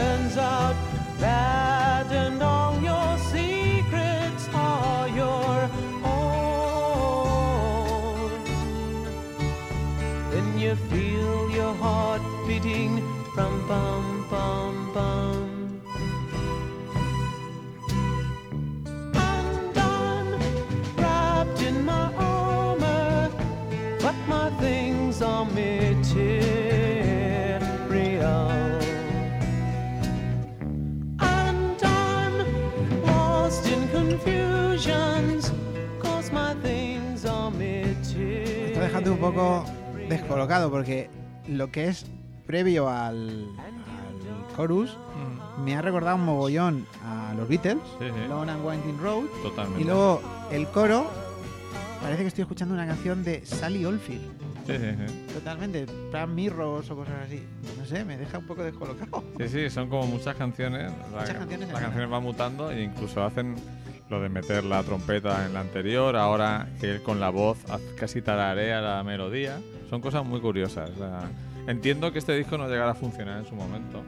turns 0.00 0.36
out 0.36 0.76
bad, 1.18 2.06
and 2.22 2.42
all 2.42 2.74
your 2.90 3.10
secrets 3.34 4.44
are 4.54 5.08
your 5.22 5.56
own, 6.14 7.50
then 10.32 10.48
you 10.62 10.72
feel 10.90 11.50
your 11.58 11.74
heart 11.84 12.22
beating 12.46 12.92
from 13.34 13.52
bum 13.68 14.04
bum 14.30 14.74
bum. 14.94 15.48
undone, 19.32 20.30
wrapped 21.00 21.60
in 21.68 21.76
my 21.92 22.06
armor, 22.14 23.30
but 24.04 24.16
my 24.34 24.46
things 24.64 25.20
are 25.22 25.44
material. 25.44 25.79
Dejando 39.00 39.12
un 39.12 39.18
poco 39.34 39.64
descolocado 40.08 40.70
porque 40.70 41.08
lo 41.48 41.70
que 41.70 41.88
es 41.88 42.06
previo 42.46 42.88
al, 42.88 43.48
al 43.58 44.56
chorus 44.56 44.96
me 45.64 45.76
ha 45.76 45.82
recordado 45.82 46.16
un 46.16 46.24
mogollón 46.24 46.86
a 47.04 47.34
los 47.34 47.48
Beatles, 47.48 47.76
Sí, 47.98 48.06
sí. 48.06 48.28
Long 48.28 48.48
and 48.48 48.64
Winding 48.64 48.98
Road, 48.98 49.24
Totalmente. 49.42 49.82
y 49.82 49.84
luego 49.84 50.22
el 50.50 50.66
coro. 50.68 51.06
Parece 52.00 52.22
que 52.22 52.28
estoy 52.28 52.42
escuchando 52.42 52.72
una 52.72 52.86
canción 52.86 53.22
de 53.22 53.44
Sally 53.44 53.84
Oldfield. 53.84 54.22
Sí, 54.66 54.72
sí. 54.78 55.32
Totalmente, 55.34 55.84
plan 56.10 56.34
Mirrors 56.34 56.90
o 56.90 56.96
cosas 56.96 57.14
así. 57.26 57.42
No 57.78 57.84
sé, 57.84 58.06
me 58.06 58.16
deja 58.16 58.38
un 58.38 58.46
poco 58.46 58.62
descolocado. 58.62 59.22
Sí, 59.38 59.48
sí, 59.48 59.68
son 59.68 59.90
como 59.90 60.06
muchas 60.06 60.34
canciones. 60.36 60.90
La- 61.12 61.20
Muchas 61.20 61.36
canciones 61.36 61.68
en 61.68 61.74
las 61.74 61.82
canciones 61.82 62.08
van 62.10 62.22
mutando 62.22 62.70
e 62.70 62.84
incluso 62.84 63.22
hacen 63.22 63.54
lo 64.10 64.20
de 64.20 64.28
meter 64.28 64.64
la 64.64 64.82
trompeta 64.82 65.46
en 65.46 65.54
la 65.54 65.60
anterior, 65.60 66.16
ahora 66.16 66.68
que 66.80 66.90
él 66.90 67.02
con 67.02 67.20
la 67.20 67.30
voz 67.30 67.58
casi 67.96 68.20
tararea 68.22 68.80
la 68.80 69.02
melodía. 69.04 69.60
Son 69.88 70.00
cosas 70.00 70.24
muy 70.26 70.40
curiosas. 70.40 70.90
o 70.90 70.96
sea, 70.98 71.20
entiendo 71.66 72.12
que 72.12 72.18
este 72.18 72.36
disco 72.36 72.58
no 72.58 72.68
llegará 72.68 72.90
a 72.90 72.94
funcionar 72.94 73.38
en 73.38 73.46
su 73.46 73.54
momento, 73.54 74.02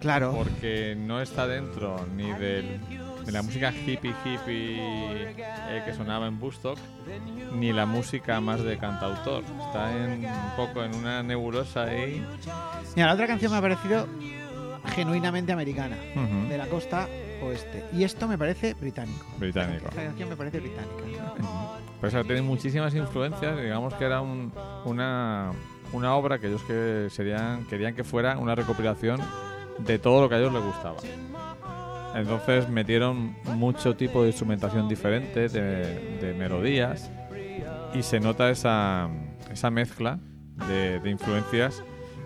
Claro, 0.00 0.32
porque 0.36 0.94
no 0.98 1.20
está 1.20 1.46
dentro 1.46 2.06
ni 2.16 2.30
del- 2.32 2.80
de 3.24 3.32
la 3.32 3.40
música 3.42 3.72
hippie 3.72 4.12
hippie 4.24 4.76
eh, 5.38 5.82
que 5.86 5.94
sonaba 5.94 6.26
en 6.26 6.38
Bustock, 6.38 6.78
ni 7.54 7.72
la 7.72 7.86
música 7.86 8.38
más 8.42 8.62
de 8.62 8.76
cantautor. 8.76 9.42
Está 9.66 9.90
en, 9.96 10.26
un 10.26 10.56
poco 10.56 10.84
en 10.84 10.94
una 10.94 11.22
nebulosa 11.22 11.84
ahí. 11.84 12.22
Mira, 12.94 13.08
la 13.08 13.14
otra 13.14 13.26
canción 13.26 13.50
me 13.52 13.56
ha 13.58 13.62
parecido 13.62 14.06
genuinamente 14.94 15.52
americana, 15.52 15.96
Ujú, 16.14 16.48
de 16.50 16.58
la 16.58 16.66
costa 16.66 17.08
oeste. 17.46 17.84
Y 17.92 18.04
esto 18.04 18.26
me 18.28 18.36
parece 18.38 18.74
británico. 18.74 19.24
Británico. 19.38 19.86
Esta 19.88 20.04
canción 20.04 20.28
me 20.28 20.36
parece 20.36 20.60
británica. 20.60 20.92
Pues 22.00 22.12
tiene 22.26 22.42
muchísimas 22.42 22.94
influencias, 22.94 23.56
digamos 23.58 23.94
que 23.94 24.04
era 24.04 24.20
un- 24.20 24.52
una, 24.84 25.52
una 25.92 26.14
obra 26.14 26.38
que 26.38 26.48
ellos 26.48 26.62
que 26.64 27.06
serían, 27.10 27.64
querían 27.66 27.94
que 27.94 28.04
fuera 28.04 28.36
una 28.36 28.54
recopilación 28.54 29.20
de 29.78 29.98
todo 29.98 30.20
lo 30.20 30.28
que 30.28 30.34
a 30.34 30.38
ellos 30.38 30.52
les 30.52 30.62
gustaba. 30.62 30.96
Entonces 32.14 32.68
metieron 32.68 33.34
mucho 33.56 33.96
tipo 33.96 34.22
de 34.22 34.28
instrumentación 34.28 34.86
diferente, 34.88 35.48
de, 35.48 36.18
de 36.20 36.34
melodías, 36.34 37.10
y 37.94 38.02
se 38.02 38.20
nota 38.20 38.50
esa, 38.50 39.08
esa 39.50 39.70
mezcla 39.70 40.18
de, 40.68 41.00
de 41.00 41.10
influencias. 41.10 41.82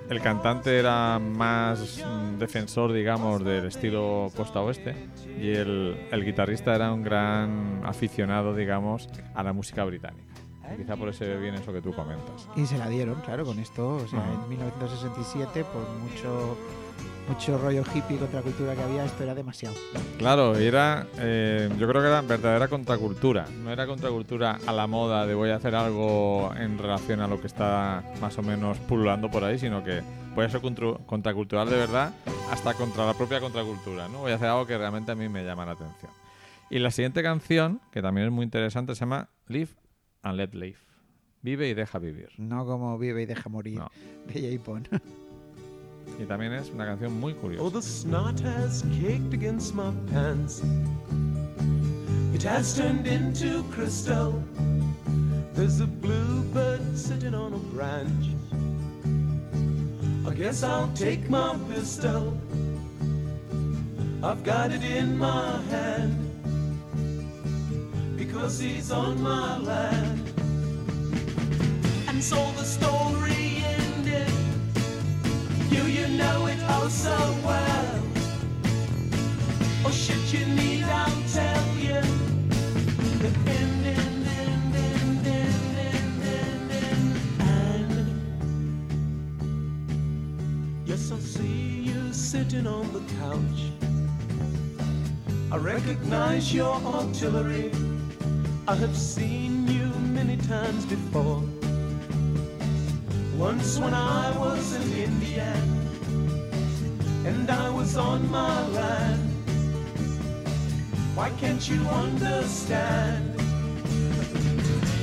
El 0.09 0.20
cantante 0.22 0.78
era 0.78 1.18
más 1.18 2.02
mm, 2.04 2.38
defensor, 2.38 2.92
digamos, 2.92 3.44
del 3.44 3.66
estilo 3.66 4.30
costa 4.34 4.61
oeste 4.62 4.94
y 5.38 5.50
el, 5.50 6.09
el 6.11 6.24
guitarrista 6.24 6.74
era 6.74 6.92
un 6.92 7.02
gran 7.02 7.82
aficionado, 7.84 8.54
digamos, 8.54 9.09
a 9.34 9.42
la 9.42 9.52
música 9.52 9.84
británica. 9.84 10.24
Y 10.74 10.82
quizá 10.82 10.96
por 10.96 11.09
eso 11.09 11.24
viene 11.40 11.59
eso 11.59 11.72
que 11.72 11.80
tú 11.80 11.92
comentas. 11.92 12.48
Y 12.56 12.66
se 12.66 12.78
la 12.78 12.88
dieron, 12.88 13.16
claro, 13.22 13.44
con 13.44 13.59
esto. 13.59 13.96
O 13.96 14.06
sea, 14.06 14.18
Ajá. 14.20 14.32
en 14.44 14.48
1967, 14.48 15.64
por 15.64 15.88
mucho, 16.00 16.56
mucho 17.29 17.59
rollo 17.59 17.83
hippie 17.95 18.16
contracultura 18.18 18.74
que 18.74 18.83
había, 18.83 19.05
esto 19.05 19.22
era 19.22 19.35
demasiado. 19.35 19.74
Claro, 20.18 20.57
era, 20.57 21.07
eh, 21.18 21.68
yo 21.79 21.87
creo 21.89 22.01
que 22.03 22.09
era 22.09 22.22
verdadera 22.22 22.68
contracultura. 22.68 23.47
No 23.62 23.70
era 23.70 23.87
contracultura 23.87 24.59
a 24.66 24.72
la 24.72 24.87
moda 24.87 25.26
de 25.26 25.35
voy 25.35 25.51
a 25.51 25.57
hacer 25.57 25.74
algo 25.74 26.53
en 26.57 26.79
relación 26.79 27.20
a 27.20 27.26
lo 27.29 27.41
que 27.41 27.47
está 27.47 28.03
más 28.20 28.37
o 28.39 28.43
menos 28.43 28.79
pululando 28.79 29.31
por 29.31 29.45
ahí, 29.45 29.59
sino 29.59 29.85
que 29.85 30.03
voy 30.35 30.45
a 30.45 30.51
ser 30.51 30.61
contracultural 30.61 31.68
de 31.68 31.76
verdad 31.76 32.12
hasta 32.51 32.74
contra 32.74 33.05
la 33.07 33.14
propia 33.14 33.41
contracultura. 33.41 34.09
¿no? 34.09 34.18
Voy 34.20 34.33
a 34.33 34.37
hacer 34.37 34.49
algo 34.49 34.66
que 34.66 34.79
realmente 34.79 35.12
a 35.12 35.14
mí 35.14 35.29
me 35.29 35.45
llama 35.45 35.66
la 35.66 35.72
atención. 35.72 36.11
Y 36.70 36.79
la 36.81 36.91
siguiente 36.91 37.22
canción, 37.22 37.81
que 37.93 38.03
también 38.03 38.26
es 38.26 38.33
muy 38.33 38.45
interesante, 38.45 38.95
se 38.95 39.01
llama 39.01 39.29
Live 39.47 39.70
and 40.22 40.37
Let 40.37 40.51
Live. 40.55 40.79
Vive 41.41 41.68
y 41.68 41.74
deja 41.74 41.99
vivir. 41.99 42.29
No 42.37 42.66
como 42.66 42.99
Vive 42.99 43.22
y 43.22 43.26
Deja 43.26 43.49
Morir 43.49 43.79
No. 43.79 43.91
de 44.26 44.57
J-Pon. 44.59 44.89
Y 46.19 46.25
también 46.25 46.53
es 46.53 46.71
una 46.71 46.85
canción 46.85 47.21
muy 47.21 47.37
Oh, 47.61 47.71
the 47.71 47.81
snot 47.81 48.41
has 48.41 48.83
caked 49.01 49.33
against 49.33 49.73
my 49.73 49.93
pants. 50.11 50.62
It 52.35 52.43
has 52.43 52.77
turned 52.77 53.07
into 53.07 53.62
crystal. 53.71 54.43
There's 55.55 55.81
a 55.81 55.87
bluebird 55.87 56.99
sitting 56.99 57.35
on 57.35 57.53
a 57.55 57.59
branch. 57.73 58.35
I 60.27 60.35
guess 60.35 60.64
I'll 60.64 60.93
take 60.95 61.31
my 61.31 61.57
pistol. 61.73 62.37
I've 64.21 64.43
got 64.43 64.73
it 64.73 64.83
in 64.83 65.16
my 65.16 65.62
hand. 65.71 66.16
Because 68.16 68.59
he's 68.59 68.91
on 68.91 69.23
my 69.23 69.59
land. 69.59 70.33
And 72.09 72.23
so 72.23 72.37
the 72.57 72.64
story. 72.64 73.57
Do 75.71 75.91
you 75.91 76.09
know 76.09 76.47
it 76.47 76.59
oh 76.69 76.89
so 76.89 77.16
well? 77.45 78.03
Or 79.85 79.93
should 79.93 80.33
you 80.33 80.47
need 80.47 80.85
I'll 80.85 81.23
tell 81.29 81.66
you 81.77 82.01
the 83.23 83.33
end 83.51 83.79
Yes, 90.89 91.12
I 91.12 91.19
see 91.19 91.83
you 91.83 92.12
sitting 92.14 92.66
on 92.66 92.91
the 92.95 93.01
couch. 93.21 93.61
I 95.53 95.57
recognize 95.59 96.53
your 96.53 96.77
artillery. 96.77 97.71
I 98.66 98.75
have 98.75 98.97
seen 98.97 99.69
you 99.69 99.87
many 100.14 100.39
times 100.39 100.87
before. 100.87 101.43
Once 103.39 103.78
when 103.78 103.95
I 103.95 104.36
was 104.36 104.72
an 104.74 104.93
Indian 104.95 105.62
and 107.24 107.49
I 107.49 107.70
was 107.70 107.97
on 107.97 108.28
my 108.30 108.66
land. 108.68 109.22
Why 111.14 111.30
can't 111.39 111.62
you 111.68 111.80
understand? 111.86 113.41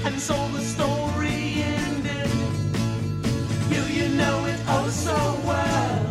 And 0.05 0.19
so 0.19 0.35
the 0.49 0.59
story 0.59 1.63
ended. 1.63 2.29
You, 3.71 3.83
you 3.97 4.09
know 4.17 4.45
it 4.45 4.59
oh 4.67 4.89
so 4.89 5.17
well. 5.47 6.05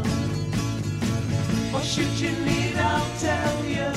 Or 1.75 1.83
should 1.83 2.15
you 2.19 2.33
need, 2.45 2.75
I'll 2.77 3.19
tell 3.19 3.65
you. 3.67 3.93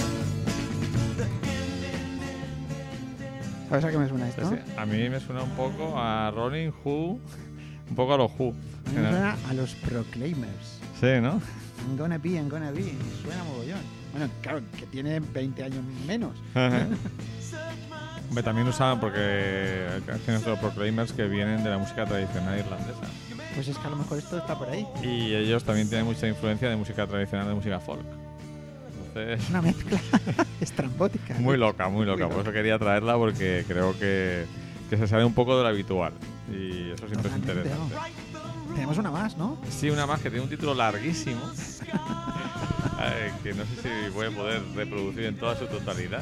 ¿Sabes 3.70 3.84
a 3.86 3.92
qué 3.92 3.98
me 3.98 4.08
suena 4.08 4.30
esto? 4.30 4.50
Sí, 4.50 4.56
sí. 4.56 4.74
A 4.78 4.86
mí 4.86 5.10
me 5.10 5.20
suena 5.20 5.44
un 5.44 5.52
poco 5.52 5.98
a 5.98 6.32
Rolling 6.32 6.72
Who, 6.84 7.20
un 7.20 7.20
poco 7.98 8.14
a 8.14 8.18
los 8.18 8.32
Who. 8.40 8.54
Me 8.96 9.02
suena 9.10 9.36
a 9.50 9.54
los 9.54 9.74
Proclaimers. 9.76 10.80
Sí, 11.02 11.20
¿no? 11.22 11.42
I'm 11.86 11.98
gonna 11.98 12.18
be, 12.18 12.30
I'm 12.30 12.48
gonna 12.48 12.72
be. 12.72 12.94
Suena 13.24 13.44
mogollón. 13.44 13.80
Bueno, 14.14 14.30
claro, 14.42 14.62
que 14.80 14.86
tiene 14.86 15.20
20 15.20 15.64
años 15.64 15.84
menos. 16.08 16.32
Hombre, 18.30 18.44
también 18.44 18.68
usaban 18.68 19.00
porque 19.00 19.88
canciones 20.06 20.44
de 20.44 20.52
los 20.52 20.60
Proclaimers 20.60 21.12
que 21.14 21.28
vienen 21.28 21.64
de 21.64 21.70
la 21.70 21.78
música 21.78 22.06
tradicional 22.06 22.58
irlandesa. 22.60 23.02
Pues 23.56 23.68
es 23.68 23.78
que 23.78 23.88
a 23.88 23.90
lo 23.90 23.96
mejor 23.98 24.18
esto 24.20 24.38
está 24.38 24.58
por 24.58 24.70
ahí. 24.70 24.86
Y 25.04 25.34
ellos 25.34 25.64
también 25.64 25.90
tienen 25.90 26.06
mucha 26.06 26.28
influencia 26.28 26.70
de 26.70 26.76
música 26.76 27.08
tradicional, 27.08 27.48
de 27.48 27.54
música 27.56 27.80
folk. 27.80 28.02
Entonces, 29.08 29.42
Es 29.44 29.50
una 29.50 29.62
mezcla 29.62 30.00
estrambótica. 30.62 31.36
muy 31.40 31.58
loca, 31.58 31.90
muy 31.90 32.06
loca. 32.06 32.26
Muy 32.26 32.34
Por 32.36 32.44
eso 32.44 32.52
quería 32.52 32.78
traerla 32.78 33.16
porque 33.16 33.66
creo 33.68 33.98
que, 33.98 34.46
que 34.90 34.98
se 34.98 35.08
sale 35.08 35.26
un 35.26 35.34
poco 35.34 35.58
de 35.58 35.64
lo 35.64 35.70
habitual. 35.70 36.14
Y 36.52 36.92
eso 36.92 37.08
siempre 37.08 37.30
es 37.30 37.38
interesante. 37.38 37.96
Tenemos 38.74 38.98
una 38.98 39.12
más, 39.12 39.38
¿no? 39.38 39.58
Sí, 39.70 39.90
una 39.90 40.06
más 40.06 40.22
que 40.22 40.30
tiene 40.30 40.44
un 40.44 40.50
título 40.50 40.74
larguísimo. 40.74 41.42
eh, 43.02 43.32
que 43.44 43.54
no 43.54 43.64
sé 43.66 43.82
si 43.82 44.14
voy 44.14 44.28
a 44.28 44.32
poder 44.32 44.62
reproducir 44.76 45.26
en 45.26 45.36
toda 45.38 45.58
su 45.58 45.66
totalidad. 45.68 46.22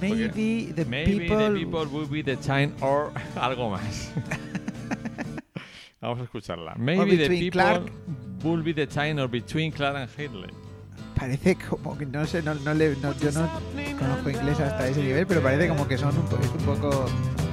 Maybe 0.00 0.72
the 0.74 0.84
Maybe 0.84 1.20
people... 1.20 1.38
the 1.38 1.50
people 1.58 1.86
will 1.86 2.06
be 2.06 2.22
the 2.22 2.36
time 2.36 2.72
or 2.80 3.10
algo 3.40 3.70
más. 3.70 4.10
Vamos 6.00 6.20
a 6.20 6.24
escucharla. 6.24 6.74
Maybe 6.76 7.16
the 7.16 7.28
people 7.28 7.50
Clark- 7.52 7.90
will 8.44 8.62
be 8.62 8.74
the 8.74 8.86
time 8.86 9.18
or 9.20 9.28
between 9.28 9.72
Clark 9.72 9.96
and 9.96 10.10
Hitler. 10.10 10.50
Parece 11.14 11.56
como 11.56 11.96
que 11.96 12.04
no 12.04 12.26
sé, 12.26 12.42
no, 12.42 12.54
no 12.56 12.74
le, 12.74 12.94
no- 12.96 13.16
yo 13.16 13.32
no 13.32 13.48
conozco 13.98 14.28
inglés 14.28 14.60
hasta 14.60 14.86
ese 14.88 15.02
nivel, 15.02 15.26
pero 15.26 15.40
parece 15.42 15.68
como 15.68 15.88
que 15.88 15.96
son 15.96 16.14
un, 16.14 16.26
es 16.42 16.50
un 16.50 16.58
poco 16.58 17.06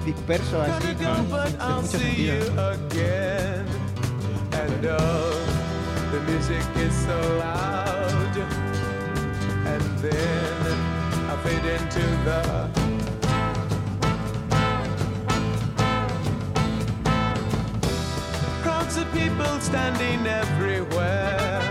disperso 0.03 0.61
así, 0.61 0.95
¿no? 0.99 1.23
But 1.29 1.55
I'll 1.59 1.81
mucho 1.81 1.97
see 1.97 2.25
you 2.25 2.41
sentido. 2.41 2.71
again. 2.71 3.65
And 4.51 4.85
oh, 4.85 5.39
the 6.11 6.19
music 6.31 6.63
is 6.77 6.93
so 7.05 7.17
loud. 7.39 8.37
And 9.65 9.83
then 9.99 10.77
I 11.29 11.35
fade 11.43 11.65
into 11.65 12.05
the. 12.27 12.69
Crowds 18.61 18.97
of 18.97 19.11
people 19.13 19.59
standing 19.59 20.27
everywhere. 20.27 21.61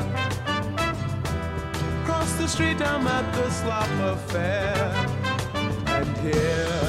Across 2.03 2.33
the 2.37 2.49
street, 2.49 2.81
I'm 2.81 3.07
at 3.07 3.33
the 3.35 3.51
slop 3.51 3.91
affair. 4.01 4.75
And 5.87 6.17
here 6.19 6.82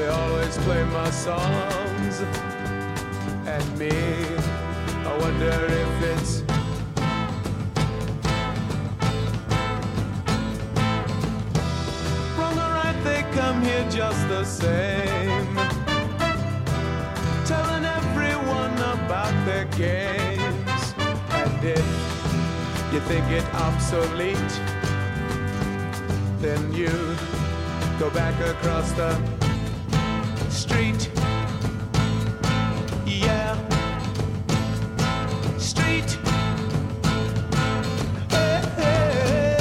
they 0.00 0.08
always 0.08 0.56
play 0.58 0.82
my 0.84 1.10
songs. 1.10 2.20
And 3.44 3.78
me, 3.78 3.90
I 3.90 5.12
wonder 5.20 5.56
if 5.82 5.92
it's 6.12 6.42
wrong 12.38 12.56
or 12.64 12.70
right, 12.80 12.98
they 13.04 13.22
come 13.38 13.60
here 13.62 13.86
just 13.90 14.26
the 14.28 14.44
same. 14.44 15.54
Telling 17.44 17.84
everyone 17.84 18.74
about 18.96 19.34
their 19.44 19.66
games. 19.76 20.82
And 21.40 21.62
if 21.62 21.86
you 22.92 23.00
think 23.00 23.26
it 23.30 23.44
obsolete, 23.54 24.54
then 26.38 26.72
you 26.72 26.88
go 27.98 28.08
back 28.10 28.34
across 28.40 28.92
the 28.92 29.39
street. 30.80 31.10
Yeah. 33.04 33.54
Street. 35.58 36.16
Hey, 38.30 39.56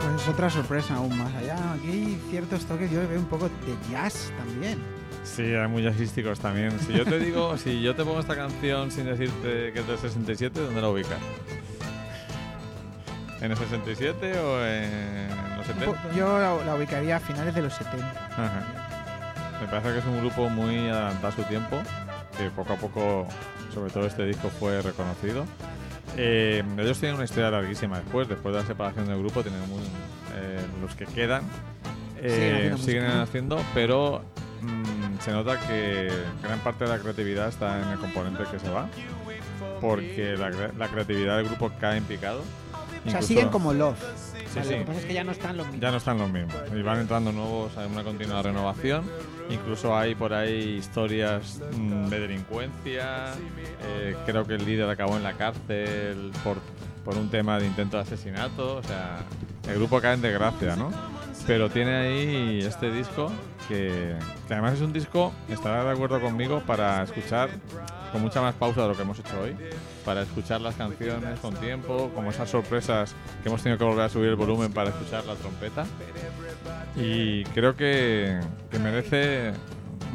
Pues 0.00 0.22
es 0.22 0.28
otra 0.28 0.50
sorpresa 0.50 0.96
aún 0.96 1.16
más 1.16 1.32
allá. 1.34 1.72
Aquí 1.74 1.88
hay 1.88 2.20
ciertos 2.30 2.64
toques, 2.66 2.90
yo 2.90 3.06
veo 3.08 3.20
un 3.20 3.26
poco 3.26 3.48
de 3.48 3.76
jazz 3.92 4.32
también. 4.36 4.80
Sí, 5.22 5.42
hay 5.42 5.68
muy 5.68 5.84
jazzísticos 5.84 6.40
también. 6.40 6.72
Si 6.80 6.92
yo 6.94 7.04
te 7.04 7.20
digo, 7.20 7.56
si 7.58 7.80
yo 7.80 7.94
te 7.94 8.04
pongo 8.04 8.18
esta 8.18 8.34
canción 8.34 8.90
sin 8.90 9.04
decirte 9.04 9.72
que 9.72 9.80
es 9.80 9.86
del 9.86 9.98
67, 9.98 10.58
¿dónde 10.60 10.80
la 10.80 10.88
ubicas? 10.88 11.20
¿En 13.46 13.52
el 13.52 13.58
67 13.58 14.38
o 14.40 14.64
en 14.66 15.28
los 15.56 15.68
Un 15.68 15.74
70? 15.74 15.86
po- 15.86 16.14
Yo 16.16 16.38
la, 16.38 16.64
la 16.64 16.74
ubicaría 16.74 17.16
a 17.16 17.20
finales 17.20 17.54
de 17.54 17.62
los 17.62 17.72
70. 17.74 18.04
Ajá. 18.30 18.62
Me 19.60 19.68
parece 19.68 19.92
que 19.92 19.98
es 20.00 20.04
un 20.04 20.18
grupo 20.20 20.48
muy 20.48 20.88
adelantado 20.88 21.28
a 21.28 21.32
su 21.32 21.42
tiempo, 21.44 21.80
que 22.36 22.50
poco 22.50 22.72
a 22.72 22.76
poco, 22.76 23.28
sobre 23.72 23.90
todo 23.92 24.04
este 24.06 24.26
disco, 24.26 24.50
fue 24.58 24.82
reconocido. 24.82 25.44
Eh, 26.16 26.64
ellos 26.76 26.98
tienen 26.98 27.14
una 27.16 27.24
historia 27.24 27.50
larguísima 27.50 27.98
después, 28.00 28.26
después 28.28 28.54
de 28.54 28.60
la 28.62 28.66
separación 28.66 29.06
del 29.06 29.18
grupo, 29.20 29.42
tienen 29.42 29.60
muy- 29.68 29.82
eh, 30.38 30.60
los 30.82 30.94
que 30.96 31.06
quedan 31.06 31.42
eh, 32.20 32.30
Siguen 32.30 32.72
haciendo 32.72 32.78
siguen 32.78 33.20
haciendo, 33.20 33.62
pero 33.74 34.22
mm, 34.62 35.20
se 35.20 35.30
nota 35.30 35.58
que 35.60 36.10
gran 36.42 36.58
parte 36.60 36.84
de 36.84 36.90
la 36.90 36.98
creatividad 36.98 37.48
está 37.48 37.80
en 37.80 37.88
el 37.90 37.98
componente 37.98 38.42
que 38.50 38.58
se 38.58 38.68
va, 38.70 38.88
porque 39.80 40.34
la, 40.36 40.50
la 40.76 40.88
creatividad 40.88 41.36
del 41.36 41.46
grupo 41.46 41.70
cae 41.78 41.98
en 41.98 42.04
picado. 42.04 42.42
O 43.06 43.10
sea, 43.10 43.22
siguen 43.22 43.48
como 43.48 43.72
Love. 43.72 43.98
Sí, 43.98 44.60
Vale, 44.60 44.68
sí. 44.68 44.72
Lo 44.72 44.78
que 44.80 44.84
pasa 44.86 45.00
es 45.00 45.04
que 45.06 45.14
ya 45.14 45.24
no 45.24 45.32
están 45.32 45.56
los 45.56 45.66
mismos. 45.66 45.82
ya 45.82 45.90
no 45.90 45.96
están 45.98 46.18
los 46.18 46.30
mismos 46.30 46.54
y 46.74 46.82
van 46.82 47.00
entrando 47.00 47.32
nuevos, 47.32 47.76
hay 47.76 47.86
una 47.90 48.02
continua 48.04 48.42
renovación. 48.42 49.04
Incluso 49.50 49.96
hay 49.96 50.14
por 50.14 50.32
ahí 50.32 50.76
historias 50.78 51.60
mm, 51.78 52.06
de 52.08 52.20
delincuencia. 52.20 53.34
eh, 53.84 54.16
creo 54.24 54.46
que 54.46 54.54
el 54.54 54.64
líder 54.64 54.88
acabó 54.88 55.16
en 55.16 55.22
la 55.22 55.34
cárcel 55.34 56.32
por, 56.42 56.56
por 57.04 57.16
un 57.16 57.28
tema 57.30 57.58
de 57.58 57.66
intento 57.66 57.96
de 57.96 58.02
asesinato. 58.04 58.76
O 58.76 58.82
sea, 58.82 59.18
el 59.68 59.74
grupo 59.74 60.00
cae 60.00 60.14
en 60.14 60.22
desgracia, 60.22 60.74
¿no? 60.74 60.90
Pero 61.46 61.68
tiene 61.70 61.94
ahí 61.94 62.58
este 62.60 62.90
disco 62.90 63.30
que, 63.68 64.16
que 64.48 64.54
además 64.54 64.74
es 64.74 64.80
un 64.80 64.92
disco, 64.92 65.32
estará 65.48 65.84
de 65.84 65.90
acuerdo 65.90 66.20
conmigo, 66.20 66.60
para 66.66 67.02
escuchar 67.04 67.50
con 68.10 68.22
mucha 68.22 68.40
más 68.40 68.54
pausa 68.54 68.82
de 68.82 68.88
lo 68.88 68.96
que 68.96 69.02
hemos 69.02 69.18
hecho 69.18 69.40
hoy. 69.40 69.54
Para 70.06 70.22
escuchar 70.22 70.60
las 70.60 70.76
canciones 70.76 71.40
con 71.40 71.54
tiempo, 71.56 72.10
como 72.14 72.30
esas 72.30 72.48
sorpresas 72.48 73.14
que 73.42 73.48
hemos 73.48 73.62
tenido 73.62 73.76
que 73.76 73.84
volver 73.84 74.04
a 74.04 74.08
subir 74.08 74.28
el 74.28 74.36
volumen 74.36 74.72
para 74.72 74.90
escuchar 74.90 75.26
la 75.26 75.34
trompeta. 75.34 75.84
Y 76.94 77.42
creo 77.46 77.76
que, 77.76 78.40
que 78.70 78.78
merece 78.78 79.52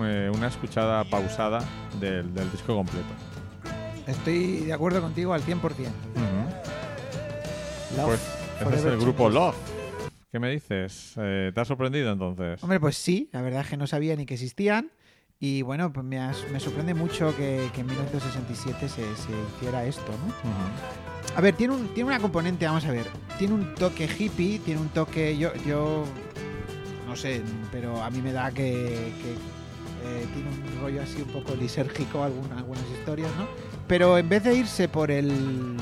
eh, 0.01 0.31
una 0.33 0.47
escuchada 0.47 1.03
pausada 1.03 1.59
del, 1.99 2.33
del 2.33 2.49
disco 2.51 2.73
completo. 2.73 3.09
Estoy 4.07 4.61
de 4.61 4.73
acuerdo 4.73 5.01
contigo 5.01 5.33
al 5.33 5.41
100%. 5.41 5.61
Love 7.97 8.19
Pues 8.63 8.75
ese 8.75 8.75
es 8.75 8.85
el 8.93 8.97
grupo. 8.99 9.29
Love. 9.29 9.55
¿Qué 10.31 10.39
me 10.39 10.49
dices? 10.49 11.13
Eh, 11.17 11.51
¿Te 11.53 11.59
ha 11.59 11.65
sorprendido 11.65 12.13
entonces? 12.13 12.63
Hombre, 12.63 12.79
pues 12.79 12.95
sí, 12.95 13.29
la 13.33 13.41
verdad 13.41 13.61
es 13.61 13.67
que 13.67 13.77
no 13.77 13.85
sabía 13.85 14.15
ni 14.15 14.25
que 14.25 14.35
existían. 14.35 14.89
Y 15.43 15.63
bueno, 15.63 15.91
pues 15.91 16.05
me, 16.05 16.19
as- 16.19 16.45
me 16.51 16.59
sorprende 16.59 16.93
mucho 16.93 17.35
que, 17.35 17.69
que 17.73 17.81
en 17.81 17.87
1967 17.87 18.87
se, 18.87 18.95
se 19.15 19.31
hiciera 19.57 19.83
esto, 19.85 20.03
¿no? 20.11 20.51
A 21.35 21.41
ver, 21.41 21.55
tiene, 21.55 21.73
un, 21.73 21.87
tiene 21.95 22.09
una 22.09 22.19
componente, 22.19 22.65
vamos 22.67 22.85
a 22.85 22.91
ver. 22.91 23.07
Tiene 23.39 23.55
un 23.55 23.73
toque 23.75 24.05
hippie, 24.17 24.59
tiene 24.59 24.79
un 24.79 24.89
toque. 24.89 25.35
Yo, 25.37 25.51
yo 25.67 26.05
no 27.07 27.15
sé, 27.15 27.41
pero 27.71 28.01
a 28.03 28.09
mí 28.11 28.21
me 28.21 28.31
da 28.33 28.51
que, 28.51 29.13
que, 29.21 29.31
eh, 30.05 30.25
tiene 30.33 30.49
un 30.49 30.81
rollo 30.81 31.01
así 31.01 31.21
un 31.23 31.29
poco 31.29 31.55
lisérgico, 31.55 32.23
algún- 32.23 32.51
algunas 32.55 32.83
historias, 32.99 33.31
¿no? 33.37 33.47
Pero 33.87 34.17
en 34.19 34.29
vez 34.29 34.43
de 34.43 34.53
irse 34.55 34.87
por 34.89 35.09
el. 35.09 35.75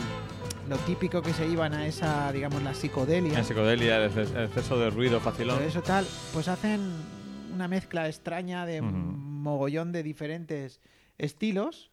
Lo 0.70 0.78
típico 0.78 1.22
que 1.22 1.34
se 1.34 1.48
iban 1.48 1.74
a 1.74 1.86
esa, 1.88 2.32
digamos, 2.32 2.62
la 2.64 2.74
psicodelia. 2.76 3.40
En 3.40 3.44
psicodelia, 3.44 3.98
el 4.06 4.12
exces- 4.12 4.36
el 4.36 4.46
exceso 4.46 4.78
de 4.80 4.90
ruido 4.92 5.20
facilón. 5.20 5.62
Eso 5.64 5.82
tal, 5.82 6.06
pues 6.32 6.48
hacen 6.48 6.80
una 7.60 7.68
mezcla 7.68 8.08
extraña 8.08 8.66
de 8.66 8.80
un 8.80 9.42
mogollón 9.44 9.92
de 9.92 10.02
diferentes 10.02 10.80
estilos 11.18 11.92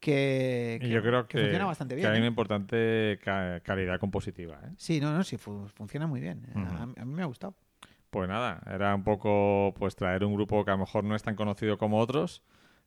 que, 0.00 0.78
yo 0.82 1.00
creo 1.02 1.26
que, 1.26 1.38
funciona 1.40 1.64
bastante 1.64 1.94
que 1.94 2.00
bien. 2.02 2.10
hay 2.12 2.16
¿eh? 2.18 2.20
una 2.20 2.28
importante 2.28 3.18
ca- 3.24 3.60
calidad 3.60 3.98
compositiva. 3.98 4.60
¿eh? 4.64 4.70
Sí, 4.76 5.00
no, 5.00 5.12
no, 5.16 5.24
sí, 5.24 5.38
fu- 5.38 5.66
funciona 5.68 6.06
muy 6.06 6.20
bien. 6.20 6.46
Ujú. 6.54 6.60
a, 6.60 6.82
a 6.82 7.04
mí 7.06 7.14
me 7.14 7.22
ha 7.22 7.26
gustado. 7.26 7.54
Pues 8.10 8.28
nada, 8.28 8.62
era 8.70 8.94
un 8.94 9.02
poco 9.02 9.74
pues 9.78 9.96
traer 9.96 10.24
un 10.24 10.34
grupo 10.34 10.62
que 10.64 10.70
a 10.70 10.74
lo 10.74 10.80
mejor 10.80 11.04
no 11.04 11.14
es 11.16 11.22
tan 11.22 11.36
conocido 11.36 11.78
como 11.78 11.98
otros 11.98 12.42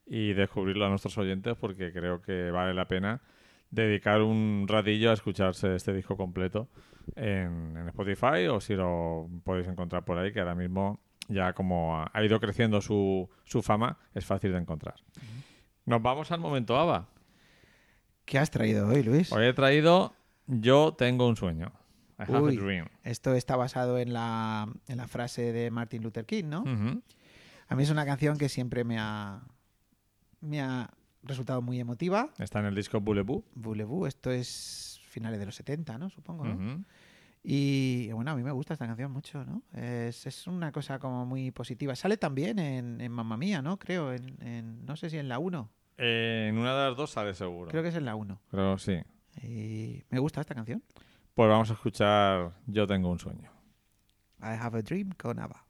y 0.05 0.33
descubrirlo 0.33 0.85
a 0.85 0.89
nuestros 0.89 1.17
oyentes 1.17 1.55
porque 1.59 1.91
creo 1.91 2.21
que 2.21 2.51
vale 2.51 2.73
la 2.75 2.87
pena 2.87 3.21
dedicar 3.71 4.21
un 4.21 4.65
ratillo 4.67 5.09
a 5.09 5.13
escucharse 5.13 5.75
este 5.75 5.91
disco 5.93 6.17
completo 6.17 6.69
en, 7.15 7.75
en 7.77 7.87
Spotify 7.89 8.47
o 8.49 8.59
si 8.61 8.75
lo 8.75 9.27
podéis 9.43 9.67
encontrar 9.67 10.03
por 10.05 10.17
ahí, 10.17 10.31
que 10.31 10.39
ahora 10.39 10.55
mismo 10.55 10.99
ya 11.31 11.53
como 11.53 11.97
ha, 11.97 12.23
ido 12.23 12.39
creciendo 12.39 12.81
su, 12.81 13.29
su 13.43 13.61
fama, 13.61 13.97
es 14.13 14.25
fácil 14.25 14.51
de 14.51 14.59
encontrar. 14.59 14.95
Nos 15.85 16.01
vamos 16.01 16.31
al 16.31 16.39
momento 16.39 16.77
ABBA. 16.77 17.07
¿Qué 18.25 18.37
has 18.37 18.51
traído 18.51 18.87
hoy, 18.87 19.03
Luis? 19.03 19.31
Hoy 19.31 19.45
he 19.45 19.53
traído 19.53 20.13
Yo 20.45 20.93
tengo 20.93 21.27
un 21.27 21.35
sueño. 21.35 21.71
I 22.19 22.23
have 22.23 22.41
Uy. 22.41 22.57
a 22.57 22.61
dream. 22.61 22.87
Esto 23.03 23.33
está 23.33 23.55
basado 23.55 23.97
en 23.97 24.13
la, 24.13 24.67
en 24.87 24.97
la 24.97 25.07
frase 25.07 25.51
de 25.51 25.71
Martin 25.71 26.03
Luther 26.03 26.25
King, 26.25 26.45
¿no? 26.45 26.63
A 27.67 27.75
mí 27.75 27.83
es 27.83 27.89
una 27.89 28.05
canción 28.05 28.37
que 28.37 28.49
siempre 28.49 28.83
me 28.83 28.99
ha, 28.99 29.41
me 30.41 30.61
ha 30.61 30.91
resultado 31.23 31.61
muy 31.61 31.79
emotiva. 31.79 32.29
Está 32.37 32.59
en 32.59 32.65
el 32.65 32.75
disco 32.75 32.99
Boulevou. 32.99 33.43
Voulez-vous, 33.55 34.07
esto 34.07 34.29
es 34.29 35.01
finales 35.09 35.39
de 35.39 35.45
los 35.45 35.55
70, 35.55 35.97
¿no? 35.97 36.09
Supongo, 36.09 36.45
¿no? 36.45 36.83
Y 37.43 38.11
bueno, 38.11 38.31
a 38.31 38.35
mí 38.35 38.43
me 38.43 38.51
gusta 38.51 38.73
esta 38.73 38.85
canción 38.85 39.11
mucho, 39.11 39.43
¿no? 39.43 39.63
Es, 39.73 40.27
es 40.27 40.45
una 40.47 40.71
cosa 40.71 40.99
como 40.99 41.25
muy 41.25 41.49
positiva. 41.51 41.95
Sale 41.95 42.17
también 42.17 42.59
en, 42.59 43.01
en 43.01 43.11
Mamma 43.11 43.35
Mía, 43.37 43.61
¿no? 43.61 43.79
Creo, 43.79 44.13
en, 44.13 44.37
en- 44.43 44.85
no 44.85 44.95
sé 44.95 45.09
si 45.09 45.17
en 45.17 45.27
la 45.27 45.39
1. 45.39 45.69
Eh, 45.97 46.47
en 46.49 46.57
una 46.57 46.75
de 46.77 46.89
las 46.89 46.97
dos 46.97 47.09
sale 47.11 47.33
seguro. 47.33 47.71
Creo 47.71 47.81
que 47.83 47.89
es 47.89 47.95
en 47.95 48.05
la 48.05 48.15
1. 48.15 48.39
Pero 48.51 48.77
sí. 48.77 48.99
Y 49.41 50.03
me 50.09 50.19
gusta 50.19 50.41
esta 50.41 50.53
canción. 50.53 50.83
Pues 51.33 51.49
vamos 51.49 51.69
a 51.69 51.73
escuchar 51.73 52.51
Yo 52.67 52.85
tengo 52.85 53.09
un 53.09 53.17
sueño. 53.19 53.49
I 54.41 54.57
Have 54.59 54.79
a 54.79 54.81
Dream 54.81 55.11
con 55.17 55.39
ABBA. 55.39 55.65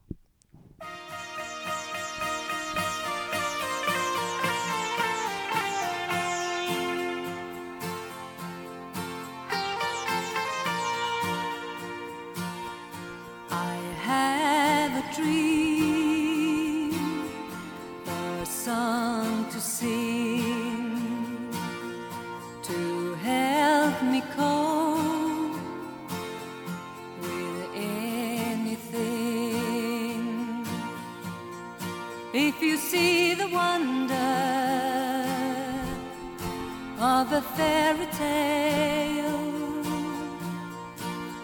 Fairy 37.58 38.08
tale, 38.18 39.42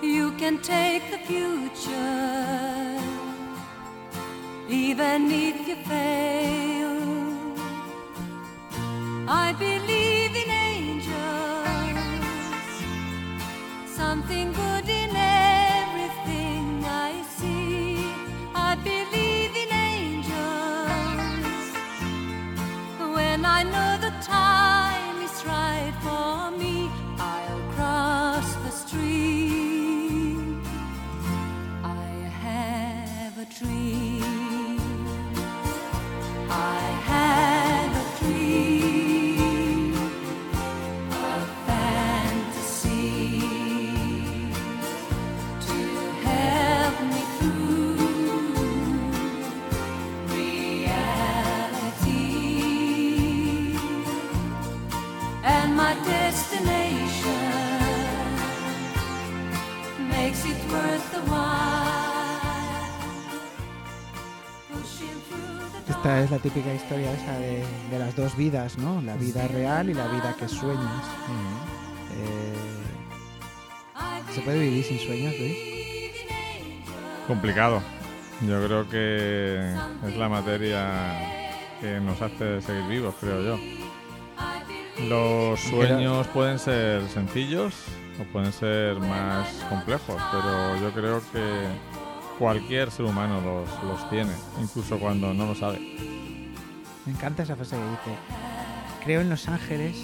you 0.01 0.31
can 0.33 0.57
take 0.59 1.03
the 1.11 1.17
future, 1.29 3.01
even 4.69 5.31
if 5.31 5.67
you 5.67 5.75
fail. 5.91 6.95
I 9.27 9.53
believe 9.53 10.35
in 10.43 10.49
angels, 10.49 11.17
something 13.85 14.53
good 14.53 14.66
es 66.27 66.31
la 66.31 66.39
típica 66.39 66.73
historia 66.73 67.13
esa 67.13 67.39
de, 67.39 67.63
de 67.89 67.99
las 67.99 68.13
dos 68.13 68.35
vidas, 68.35 68.77
¿no? 68.77 69.01
La 69.01 69.15
vida 69.15 69.47
real 69.47 69.89
y 69.89 69.93
la 69.93 70.07
vida 70.07 70.35
que 70.37 70.49
sueñas. 70.49 71.05
Eh, 72.11 72.53
¿Se 74.33 74.41
puede 74.41 74.59
vivir 74.59 74.83
sin 74.83 74.99
sueños, 74.99 75.33
Luis? 75.39 75.57
Complicado. 77.27 77.81
Yo 78.45 78.65
creo 78.65 78.89
que 78.89 79.73
es 80.05 80.17
la 80.17 80.27
materia 80.27 80.91
que 81.79 82.01
nos 82.01 82.21
hace 82.21 82.61
seguir 82.61 82.87
vivos, 82.87 83.15
creo 83.21 83.41
yo. 83.41 83.57
Los 85.07 85.61
sueños 85.61 86.27
pueden 86.27 86.59
ser 86.59 87.07
sencillos 87.07 87.73
o 88.19 88.25
pueden 88.33 88.51
ser 88.51 88.99
más 88.99 89.47
complejos, 89.69 90.21
pero 90.31 90.75
yo 90.81 90.91
creo 90.91 91.21
que 91.31 91.67
cualquier 92.37 92.91
ser 92.91 93.05
humano 93.05 93.41
los, 93.41 93.83
los 93.83 94.09
tiene, 94.09 94.31
incluso 94.61 94.99
cuando 94.99 95.33
no 95.33 95.45
lo 95.45 95.55
sabe. 95.55 95.79
Me 97.05 97.13
encanta 97.13 97.43
esa 97.43 97.55
frase 97.55 97.75
que 97.75 97.83
dice, 97.83 98.19
creo 99.03 99.21
en 99.21 99.29
los 99.29 99.47
ángeles 99.47 99.95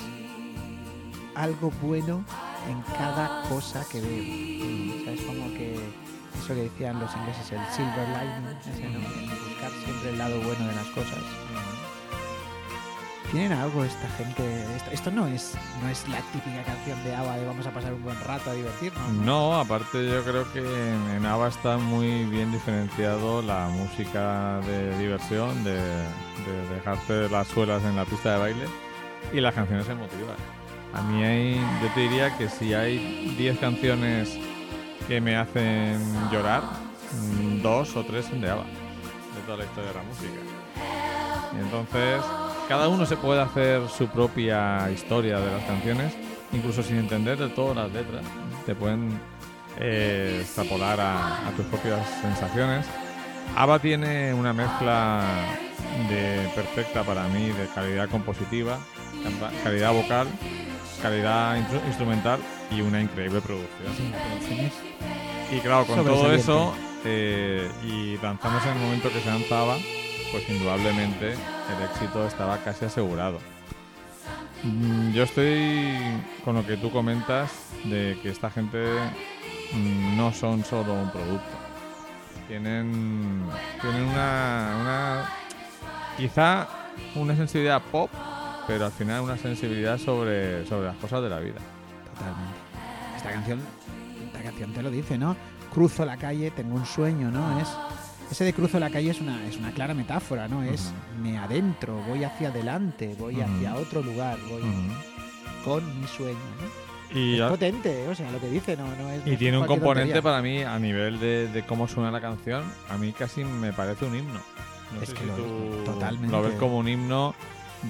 algo 1.36 1.72
bueno 1.82 2.24
en 2.70 2.82
cada 2.98 3.44
cosa 3.50 3.86
que 3.92 4.00
veo. 4.00 5.02
O 5.02 5.04
sea, 5.04 5.14
es 5.14 5.22
como 5.22 5.54
que 5.54 5.76
eso 6.38 6.48
que 6.48 6.64
decían 6.64 7.00
los 7.00 7.14
ingleses, 7.16 7.52
el 7.52 7.66
silver 7.72 8.08
lining, 8.10 8.58
ese, 8.62 8.90
¿no? 8.90 9.00
Buscar 9.50 9.72
siempre 9.84 10.10
el 10.10 10.18
lado 10.18 10.38
bueno 10.42 10.68
de 10.68 10.76
las 10.76 10.88
cosas. 10.88 11.20
¿Tienen 13.34 13.54
algo 13.54 13.84
esta 13.84 14.08
gente? 14.10 14.44
Esto, 14.76 14.92
esto 14.92 15.12
no 15.12 15.26
es 15.26 15.56
no 15.82 15.90
es 15.90 16.08
la 16.08 16.22
típica 16.32 16.62
canción 16.62 17.04
de 17.04 17.16
ABBA 17.16 17.38
de 17.38 17.46
vamos 17.48 17.66
a 17.66 17.72
pasar 17.72 17.92
un 17.92 18.04
buen 18.04 18.20
rato 18.22 18.52
a 18.52 18.54
divertirnos. 18.54 19.12
No, 19.26 19.60
aparte 19.60 20.08
yo 20.08 20.24
creo 20.24 20.54
que 20.54 20.60
en, 20.60 21.26
ABBA 21.26 21.48
está 21.48 21.78
muy 21.78 22.26
bien 22.26 22.52
diferenciado 22.52 23.42
la 23.42 23.70
música 23.70 24.60
de 24.68 24.96
diversión, 25.00 25.64
de, 25.64 25.74
de 25.74 26.76
dejarte 26.76 27.28
las 27.28 27.48
suelas 27.48 27.84
en 27.84 27.96
la 27.96 28.06
pista 28.06 28.34
de 28.34 28.38
baile 28.38 28.66
y 29.34 29.42
las 29.42 29.56
canciones 29.56 29.90
emotivas. 29.90 30.38
A 30.94 31.02
mí 31.02 31.24
hay, 31.24 31.56
yo 31.56 31.92
te 31.96 32.02
diría 32.02 32.38
que 32.38 32.48
si 32.48 32.76
hay 32.76 33.34
10 33.36 33.58
canciones 33.58 34.38
que 35.08 35.20
me 35.20 35.38
hacen 35.38 36.00
llorar, 36.32 36.62
mm, 36.62 37.64
dos 37.64 37.96
o 37.96 38.06
tres 38.06 38.28
son 38.28 38.42
de 38.42 38.52
ABBA, 38.52 38.64
de 38.64 39.42
toda 39.48 39.58
la 39.58 39.64
historia 39.66 39.90
de 39.90 39.96
la 39.96 40.04
música. 40.04 40.40
Y 41.52 41.60
entonces, 41.62 42.22
cada 42.68 42.88
uno 42.90 43.06
se 43.06 43.18
puede 43.18 43.42
hacer 43.42 43.82
su 43.90 44.08
propia 44.08 44.90
historia 44.92 45.40
de 45.40 45.52
las 45.52 45.64
canciones, 45.66 46.14
incluso 46.52 46.84
sin 46.84 46.98
entender 46.98 47.38
de 47.38 47.50
todas 47.50 47.76
las 47.76 47.92
letras. 47.92 48.24
Te 48.66 48.76
pueden 48.76 49.20
eh, 49.80 50.40
extrapolar 50.42 51.00
a, 51.00 51.48
a 51.48 51.52
tus 51.52 51.66
propias 51.66 52.00
sensaciones. 52.22 52.86
ABBA 53.56 53.80
tiene 53.80 54.34
una 54.34 54.54
mezcla 54.54 55.22
de 56.10 56.50
perfecta 56.56 57.04
para 57.04 57.28
mí 57.28 57.48
de 57.48 57.68
calidad 57.76 58.10
compositiva, 58.10 58.78
calidad 59.64 59.94
vocal, 59.94 60.28
calidad 61.02 61.58
instru- 61.58 61.86
instrumental 61.88 62.40
y 62.72 62.82
una 62.82 63.02
increíble 63.02 63.42
producción. 63.42 63.92
Y 65.52 65.60
claro, 65.60 65.86
con 65.86 66.04
todo 66.06 66.32
eso 66.34 66.74
eh, 67.06 67.70
y 67.86 68.18
lanzándose 68.24 68.70
en 68.70 68.78
el 68.78 68.82
momento 68.84 69.10
que 69.12 69.20
se 69.20 69.30
lanzaba, 69.30 69.76
pues 70.32 70.50
indudablemente 70.50 71.36
el 71.78 71.84
éxito 71.84 72.26
estaba 72.28 72.58
casi 72.60 72.86
asegurado. 72.86 73.40
Mm, 74.64 75.12
Yo 75.12 75.24
estoy 75.24 76.00
con 76.46 76.56
lo 76.56 76.66
que 76.66 76.78
tú 76.78 76.92
comentas 76.92 77.52
de 77.84 78.18
que 78.22 78.30
esta 78.30 78.50
gente 78.50 78.86
mm, 79.74 80.18
no 80.18 80.32
son 80.34 80.64
solo 80.64 80.94
un 80.94 81.12
producto. 81.12 81.58
Tienen, 82.48 83.44
tienen 83.82 84.04
una, 84.04 85.26
quizá 86.18 86.68
una 87.16 87.36
sensibilidad 87.36 87.82
pop 87.92 88.10
pero 88.68 88.86
al 88.86 88.92
final 88.92 89.22
una 89.22 89.38
sensibilidad 89.38 89.98
sobre, 89.98 90.66
sobre 90.68 90.88
las 90.88 90.96
cosas 90.98 91.22
de 91.22 91.30
la 91.30 91.40
vida. 91.40 91.60
Totalmente. 92.14 92.54
Esta 93.18 93.32
canción, 93.32 93.60
esta 94.26 94.42
canción 94.42 94.74
te 94.74 94.82
lo 94.82 94.90
dice, 94.90 95.18
¿no? 95.18 95.36
Cruzo 95.74 96.06
la 96.06 96.18
calle, 96.18 96.52
tengo 96.52 96.76
un 96.76 96.86
sueño, 96.86 97.32
¿no? 97.32 97.60
Es 97.60 97.68
ese 98.32 98.44
de 98.44 98.54
cruzo 98.54 98.80
la 98.80 98.90
calle 98.90 99.12
es 99.12 99.22
una, 99.22 99.46
es 99.48 99.58
una 99.58 99.72
clara 99.72 99.94
metáfora, 99.94 100.48
¿no? 100.48 100.64
Es 100.64 100.92
me 101.22 101.38
adentro, 101.38 102.02
voy 102.08 102.24
hacia 102.24 102.50
adelante, 102.50 103.16
voy 103.20 103.36
Ujú. 103.36 103.44
hacia 103.44 103.76
otro 103.76 104.02
lugar, 104.02 104.38
voy 104.50 104.62
Ujú. 104.62 105.64
con 105.66 106.02
mi 106.02 106.08
sueño, 106.08 106.38
¿no? 106.62 106.84
Y, 107.20 107.40
es 107.40 107.48
potente, 107.48 108.08
o 108.08 108.16
sea, 108.16 108.32
lo 108.32 108.40
que 108.40 108.50
dice 108.50 108.76
no, 108.76 108.88
no 108.96 109.10
es. 109.12 109.22
y 109.28 109.38
tiene 109.38 109.60
un 109.60 109.68
componente 109.68 110.14
tontería. 110.14 110.22
para 110.24 110.42
mí 110.42 110.64
a 110.64 110.80
nivel 110.80 111.20
de, 111.20 111.48
de 111.48 111.64
cómo 111.64 111.88
suena 111.88 112.10
la 112.10 112.20
canción, 112.22 112.64
a 112.90 112.98
mí 112.98 113.12
casi 113.12 113.44
me 113.44 113.72
parece 113.72 114.06
un 114.06 114.16
himno. 114.16 114.40
No 114.96 115.02
Es 115.02 115.10
sé 115.10 115.16
que 115.16 115.22
si 115.22 115.28
lo 115.28 115.36
tú 115.36 115.84
totalmente. 115.86 116.32
lo 116.32 116.42
ves 116.42 116.56
como 116.56 116.80
un 116.80 116.88
himno 116.88 117.36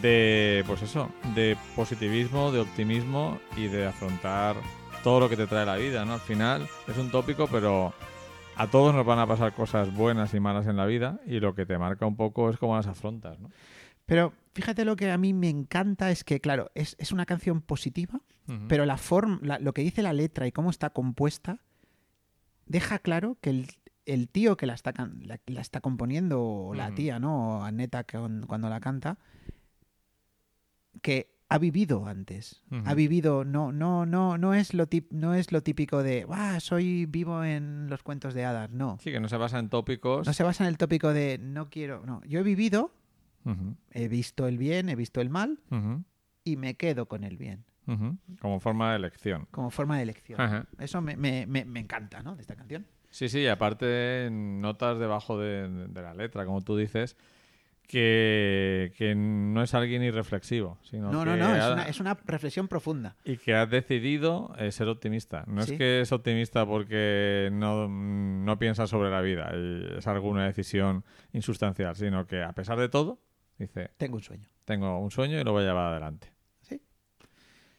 de, 0.02 0.64
pues 0.68 0.82
eso, 0.82 1.10
de 1.36 1.56
positivismo, 1.76 2.52
de 2.52 2.60
optimismo 2.62 3.40
y 3.56 3.68
de 3.68 3.88
afrontar 3.88 4.56
todo 5.04 5.22
lo 5.22 5.30
que 5.30 5.38
te 5.38 5.48
trae 5.48 5.66
la 5.66 5.76
vida, 5.78 6.04
¿no? 6.04 6.14
Al 6.16 6.20
final 6.20 6.68
es 6.88 6.98
un 6.98 7.10
tópico, 7.10 7.48
pero 7.48 7.94
a 8.56 8.68
todos 8.70 8.94
nos 8.94 9.06
van 9.06 9.20
a 9.20 9.28
pasar 9.28 9.54
cosas 9.54 9.94
buenas 9.96 10.34
y 10.34 10.40
malas 10.40 10.68
en 10.68 10.78
la 10.78 10.86
vida 10.86 11.20
y 11.26 11.40
lo 11.40 11.56
que 11.56 11.66
te 11.66 11.78
marca 11.78 12.06
un 12.06 12.16
poco 12.16 12.50
es 12.50 12.58
cómo 12.58 12.76
las 12.76 12.88
afrontas, 12.88 13.40
¿no? 13.40 13.50
Pero 14.06 14.34
fíjate 14.54 14.84
lo 14.86 14.96
que 14.98 15.10
a 15.12 15.18
mí 15.18 15.34
me 15.34 15.50
encanta 15.50 16.12
es 16.12 16.24
que, 16.24 16.42
claro, 16.42 16.70
es, 16.76 16.96
es 17.00 17.12
una 17.12 17.26
canción 17.26 17.62
positiva, 17.62 18.20
pero 18.68 18.86
la 18.86 18.98
forma, 18.98 19.40
la- 19.42 19.60
lo 19.60 19.74
que 19.74 19.82
dice 19.82 20.02
la 20.02 20.12
letra 20.12 20.46
y 20.46 20.52
cómo 20.52 20.70
está 20.70 20.90
compuesta 20.90 21.60
deja 22.66 23.00
claro 23.00 23.38
que 23.40 23.50
el, 23.52 23.68
el 24.06 24.28
tío 24.28 24.58
que 24.58 24.66
la 24.66 24.74
está, 24.74 24.94
la, 25.22 25.40
la 25.46 25.62
está 25.62 25.80
componiendo, 25.80 26.44
o 26.44 26.74
la 26.76 26.94
tía, 26.96 27.20
¿no? 27.20 27.60
O 27.60 27.64
Annetta 27.64 28.04
con- 28.04 28.46
cuando 28.46 28.68
la 28.70 28.82
canta, 28.82 29.18
que 31.02 31.33
ha 31.54 31.60
vivido 31.60 32.06
antes. 32.08 32.64
Ha 32.86 32.94
vivido, 32.96 33.46
no, 33.46 33.72
no, 33.72 34.06
no, 34.06 34.38
no 34.38 34.54
es 34.54 34.74
lo 34.74 34.88
tip- 34.88 35.12
no 35.12 35.34
es 35.36 35.52
lo 35.52 35.62
típico 35.62 36.02
de 36.02 36.26
"Ah, 36.30 36.60
soy 36.60 37.06
vivo 37.06 37.44
en 37.44 37.88
los 37.90 38.02
cuentos 38.02 38.34
de 38.34 38.44
hadas. 38.46 38.72
No. 38.72 38.98
Sí, 39.02 39.12
que 39.12 39.20
no 39.20 39.30
se 39.30 39.38
basa 39.38 39.60
en 39.60 39.70
tópicos. 39.70 40.26
No 40.26 40.34
se 40.34 40.44
basa 40.44 40.64
en 40.64 40.70
el 40.70 40.78
tópico 40.78 41.14
de 41.14 41.38
no 41.40 41.70
quiero. 41.70 42.04
No. 42.06 42.22
Yo 42.26 42.40
he 42.40 42.44
vivido, 42.44 42.92
he 43.92 44.08
visto 44.08 44.48
el 44.48 44.58
bien, 44.58 44.90
he 44.90 44.96
visto 44.96 45.22
el 45.22 45.30
mal, 45.30 45.60
y 46.44 46.58
me 46.58 46.76
quedo 46.76 47.08
con 47.08 47.24
el 47.24 47.38
bien. 47.38 47.66
Como 48.40 48.60
forma 48.60 48.92
de 48.92 48.96
elección. 48.98 49.48
como 49.52 49.70
forma 49.70 49.98
de 49.98 50.04
elección. 50.04 50.40
Ajá. 50.42 50.66
Eso 50.80 51.02
me, 51.02 51.18
me- 51.18 51.46
me- 51.46 51.66
me 51.66 51.80
encanta, 51.82 52.24
¿no? 52.24 52.36
De 52.36 52.42
esta 52.42 52.56
canción. 52.56 52.86
Sí, 53.10 53.30
sí, 53.30 53.42
y 53.42 53.48
aparte 53.48 54.30
notas 54.32 54.98
debajo 54.98 55.38
de, 55.38 55.68
de 55.70 56.02
la 56.02 56.16
letra, 56.16 56.46
como 56.46 56.62
tú 56.62 56.76
dices, 56.78 57.16
que, 57.94 58.92
que 58.98 59.16
no 59.16 59.62
es 59.64 59.74
alguien 59.74 60.04
irreflexivo, 60.04 60.80
sino 60.84 61.12
No, 61.12 61.20
que 61.24 61.26
no, 61.30 61.38
no, 61.38 61.56
es 61.56 61.72
una, 61.72 61.84
es 61.84 62.00
una 62.00 62.18
reflexión 62.26 62.68
profunda. 62.68 63.16
y 63.24 63.38
que 63.38 63.54
has 63.56 63.70
decidido 63.70 64.54
eh, 64.58 64.72
ser 64.72 64.88
optimista. 64.88 65.44
No 65.48 65.62
Sí. 65.62 65.74
es 65.74 65.78
que 65.78 66.02
es 66.02 66.12
optimista 66.12 66.66
porque 66.66 67.50
no, 67.54 67.88
no 67.88 68.58
piensa 68.60 68.88
sobre 68.88 69.10
la 69.12 69.22
vida 69.22 69.52
y 69.56 69.98
es 69.98 70.08
alguna 70.08 70.46
decisión 70.46 71.06
insustancial, 71.32 71.96
sino 71.96 72.26
que 72.28 72.42
a 72.44 72.54
pesar 72.54 72.80
de 72.80 72.90
todo, 72.90 73.20
dice, 73.58 73.92
Tengo 73.98 74.16
un 74.18 74.24
sueño. 74.24 74.50
tengo 74.66 75.00
un 75.00 75.12
sueño 75.12 75.40
y 75.40 75.44
lo 75.44 75.52
voy 75.52 75.64
a 75.64 75.68
llevar 75.68 75.92
adelante. 75.92 76.33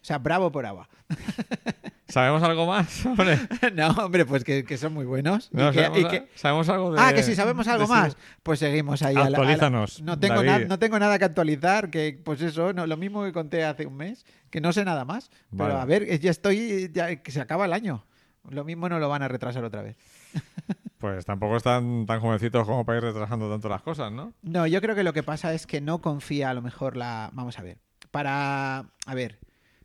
O 0.05 0.07
sea, 0.07 0.19
bravo 0.19 0.53
por 0.53 0.67
agua. 0.67 0.87
¿Sabemos 2.09 2.43
algo 2.43 2.67
más? 2.67 3.07
Hombre, 3.07 3.39
no, 3.75 3.89
hombre, 3.93 4.27
pues 4.27 4.45
que, 4.45 4.63
que 4.63 4.77
son 4.77 4.93
muy 4.93 5.07
buenos. 5.07 5.49
Y 5.51 5.57
no, 5.57 5.71
que- 5.73 5.79
sabemos, 5.83 5.99
y 5.99 6.05
que- 6.09 6.29
sabemos 6.35 6.69
algo 6.69 6.93
de... 6.93 7.01
Ah, 7.01 7.15
que 7.15 7.23
si 7.23 7.35
sabemos 7.35 7.67
algo 7.69 7.87
más, 7.89 8.15
pues 8.43 8.59
seguimos 8.59 9.01
ahí. 9.03 9.15
a 9.17 9.21
la- 9.21 9.25
a 9.25 9.31
la- 9.31 9.39
Actualízanos, 9.39 10.03
no, 10.03 10.19
tengo 10.19 10.43
na- 10.43 10.59
no 10.59 10.79
tengo 10.79 10.99
nada 10.99 11.19
que 11.19 11.25
actualizar, 11.25 11.89
que 11.89 12.21
pues 12.23 12.43
eso, 12.43 12.75
no, 12.75 12.87
lo 12.87 12.99
mismo 12.99 13.25
que 13.25 13.33
conté 13.33 13.65
hace 13.65 13.87
un 13.87 13.97
mes, 13.97 14.27
que 14.51 14.61
no 14.61 14.75
sé 14.75 14.85
nada 14.85 15.07
más. 15.07 15.31
Pero 15.57 15.79
a 15.81 15.85
ver, 15.87 16.21
ya 16.21 16.31
estoy, 16.31 16.91
ya 16.93 17.17
que 17.17 17.33
se 17.33 17.41
acaba 17.41 17.65
el 17.65 17.73
año. 17.73 18.05
Lo 18.51 18.63
mismo 18.63 18.91
no 18.91 18.99
lo 18.99 19.09
van 19.09 19.23
a 19.23 19.29
retrasar 19.29 19.65
otra 19.65 19.81
vez. 19.83 19.97
Pues 20.99 21.27
tampoco 21.27 21.59
están 21.59 22.07
tan 22.07 22.21
jovencitos 22.21 22.67
como 22.67 22.87
para 22.87 22.97
ir 22.97 23.05
retrasando 23.05 23.51
tanto 23.51 23.69
las 23.69 23.83
cosas, 23.83 24.11
¿no? 24.11 24.33
No, 24.41 24.67
yo 24.67 24.81
creo 24.81 24.95
que 24.95 25.03
lo 25.05 25.13
que 25.13 25.23
pasa 25.23 25.53
es 25.53 25.67
que 25.67 25.83
no 25.83 26.01
confía 26.01 26.49
a 26.49 26.55
lo 26.55 26.63
mejor 26.63 26.97
la... 26.97 27.29
Vamos 27.35 27.59
a 27.59 27.63
ver. 27.63 27.77
Para... 28.11 28.79
A 29.05 29.15
ver. 29.15 29.39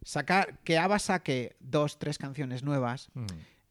Sacar... 0.04 0.60
Que 0.64 0.78
ABBA 0.78 1.00
saque 1.00 1.56
dos, 1.60 2.00
tres 2.00 2.18
canciones 2.18 2.64
nuevas, 2.64 3.10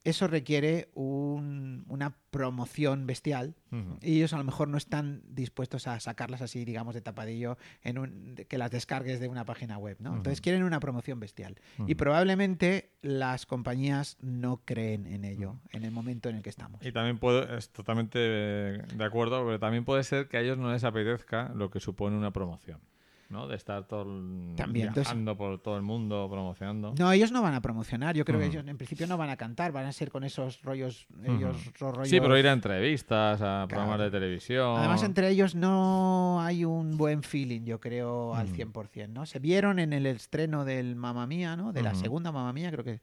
eso 0.04 0.26
requiere 0.26 0.88
un- 0.94 1.84
una 1.88 2.16
promoción 2.30 3.06
bestial. 3.06 3.54
Y 4.00 4.16
ellos 4.18 4.32
a 4.32 4.38
lo 4.38 4.44
mejor 4.44 4.68
no 4.68 4.78
están 4.78 5.22
dispuestos 5.28 5.86
a 5.86 6.00
sacarlas 6.00 6.40
así, 6.40 6.64
digamos, 6.64 6.94
de 6.94 7.02
tapadillo, 7.02 7.58
en 7.82 7.98
un, 7.98 8.36
que 8.48 8.56
las 8.56 8.70
descargues 8.70 9.20
de 9.20 9.28
una 9.28 9.44
página 9.44 9.76
web, 9.76 9.96
¿no? 10.00 10.16
Entonces 10.16 10.40
quieren 10.40 10.62
una 10.62 10.80
promoción 10.80 11.20
bestial. 11.20 11.56
Y 11.86 11.94
probablemente 11.96 12.90
las 13.02 13.44
compañías 13.44 14.16
no 14.20 14.62
creen 14.64 15.06
en 15.06 15.24
ello 15.26 15.56
en 15.72 15.84
el 15.84 15.90
momento 15.90 16.28
en 16.30 16.36
el 16.36 16.42
que 16.42 16.50
estamos. 16.50 16.80
Y 16.86 16.92
también 16.92 17.18
puedo, 17.18 17.42
es 17.56 17.68
totalmente 17.70 18.18
de 18.18 19.04
acuerdo, 19.04 19.44
pero 19.44 19.58
también 19.58 19.84
puede 19.84 20.04
ser 20.04 20.28
que 20.28 20.38
a 20.38 20.40
ellos 20.40 20.56
no 20.56 20.72
les 20.72 20.84
apetezca 20.84 21.50
lo 21.54 21.70
que 21.70 21.80
supone 21.80 22.16
una 22.16 22.32
promoción, 22.32 22.80
¿no? 23.28 23.46
De 23.46 23.56
estar 23.56 23.86
todo 23.86 24.02
el- 24.02 24.54
También, 24.56 24.88
entonces- 24.88 25.04
viajando 25.12 25.36
por 25.36 25.60
todo 25.60 25.76
el 25.76 25.82
mundo 25.82 26.28
promocionando. 26.30 26.94
No, 26.98 27.12
ellos 27.12 27.30
no 27.30 27.42
van 27.42 27.54
a 27.54 27.60
promocionar. 27.60 28.16
Yo 28.16 28.24
creo 28.24 28.38
que 28.38 28.46
Ujú. 28.46 28.56
ellos 28.58 28.68
en 28.68 28.76
principio 28.78 29.06
no 29.06 29.16
van 29.18 29.30
a 29.30 29.36
cantar, 29.36 29.70
van 29.72 29.84
a 29.86 29.92
ser 29.92 30.10
con 30.10 30.24
esos 30.24 30.62
rollos, 30.62 31.06
ellos 31.24 31.56
Ujú. 31.56 31.70
esos 31.76 31.94
rollos. 31.94 32.08
Sí, 32.08 32.20
pero 32.20 32.38
ir 32.38 32.46
a 32.48 32.52
entrevistas, 32.52 33.40
a 33.42 33.66
programas 33.68 33.98
de 34.00 34.10
televisión. 34.10 34.78
Además, 34.78 35.02
entre 35.02 35.28
ellos 35.28 35.54
no 35.54 36.40
hay 36.40 36.64
un 36.64 36.96
buen 36.96 37.22
feeling, 37.22 37.62
yo 37.64 37.78
creo, 37.80 38.34
al 38.34 38.46
Ujú. 38.46 38.54
100%, 38.56 39.12
¿no? 39.12 39.26
Se 39.26 39.38
vieron 39.38 39.78
en 39.78 39.92
el 39.92 40.06
estreno 40.06 40.64
del 40.64 40.96
Mamma 40.96 41.26
Mía, 41.26 41.56
¿no? 41.56 41.72
De 41.72 41.82
la 41.82 41.94
segunda 41.94 42.32
Mamma 42.32 42.52
Mía, 42.52 42.70
creo 42.70 42.84
que. 42.84 43.00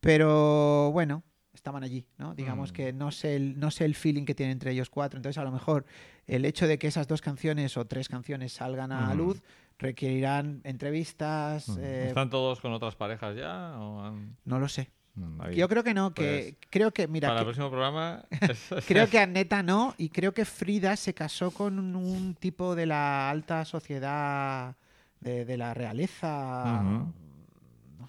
Pero 0.00 0.90
bueno, 0.92 1.22
estaban 1.52 1.82
allí, 1.82 2.06
¿no? 2.18 2.34
Digamos 2.34 2.70
Mm. 2.70 2.74
que 2.74 2.92
no 2.92 3.10
sé, 3.10 3.36
el, 3.36 3.58
no 3.58 3.70
sé 3.70 3.84
el 3.84 3.94
feeling 3.94 4.24
que 4.24 4.34
tienen 4.34 4.52
entre 4.52 4.72
ellos 4.72 4.88
cuatro. 4.90 5.18
Entonces, 5.18 5.38
a 5.38 5.44
lo 5.44 5.50
mejor 5.50 5.84
el 6.26 6.44
hecho 6.44 6.66
de 6.66 6.78
que 6.78 6.86
esas 6.86 7.08
dos 7.08 7.20
canciones 7.20 7.76
o 7.76 7.84
tres 7.86 8.08
canciones 8.08 8.52
salgan 8.52 8.92
a 8.92 9.08
Ujú. 9.08 9.16
luz 9.16 9.42
requerirán 9.78 10.60
entrevistas. 10.64 11.68
Ujú. 11.68 11.80
eh, 11.80 12.08
¿Están 12.08 12.30
todos 12.30 12.60
con 12.60 12.72
otras 12.72 12.94
parejas 12.96 13.34
ya? 13.36 13.78
o 13.78 14.02
han- 14.04 14.36
No 14.44 14.58
lo 14.58 14.68
sé. 14.68 14.90
Mm, 15.16 15.40
ahí. 15.40 15.56
Yo 15.56 15.68
creo 15.68 15.82
que 15.82 15.92
no, 15.92 16.14
que 16.14 16.56
creo 16.70 16.92
que, 16.92 17.08
mira, 17.08 17.28
Para 17.28 17.40
que- 17.40 17.42
el 17.42 17.46
próximo 17.46 17.68
programa. 17.70 18.22
Creo 18.86 19.08
que 19.10 19.18
Anneta 19.20 19.62
no, 19.64 19.94
y 19.98 20.08
creo 20.10 20.32
que 20.32 20.44
Frida 20.44 20.94
se 20.96 21.14
casó 21.14 21.50
con 21.50 21.96
un 21.96 22.34
tipo 22.36 22.76
de 22.76 22.86
la 22.86 23.28
alta 23.28 23.64
sociedad 23.64 24.76
de, 25.20 25.44
de 25.44 25.56
la 25.56 25.74
realeza. 25.74 26.80
No 26.82 27.12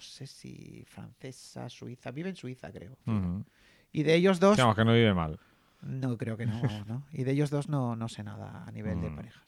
sé 0.02 0.26
si 0.26 0.84
francesa, 0.86 1.68
suiza. 1.70 2.10
Vive 2.10 2.28
en 2.30 2.36
Suiza, 2.36 2.70
creo. 2.70 2.96
Y 3.92 4.02
de 4.02 4.14
ellos 4.14 4.38
dos. 4.40 4.58
Vamos, 4.58 4.76
que 4.76 4.84
no 4.84 4.92
vive 4.92 5.14
mal. 5.14 5.38
No, 5.80 6.16
creo 6.18 6.36
que 6.36 6.46
no, 6.46 6.60
¿no? 6.86 7.04
Y 7.12 7.24
de 7.24 7.32
ellos 7.32 7.50
dos 7.50 7.68
no, 7.68 7.96
no 7.96 8.08
sé 8.08 8.22
nada 8.22 8.64
a 8.66 8.70
nivel 8.72 9.00
de 9.00 9.10
Mm. 9.10 9.16
parejas. 9.16 9.42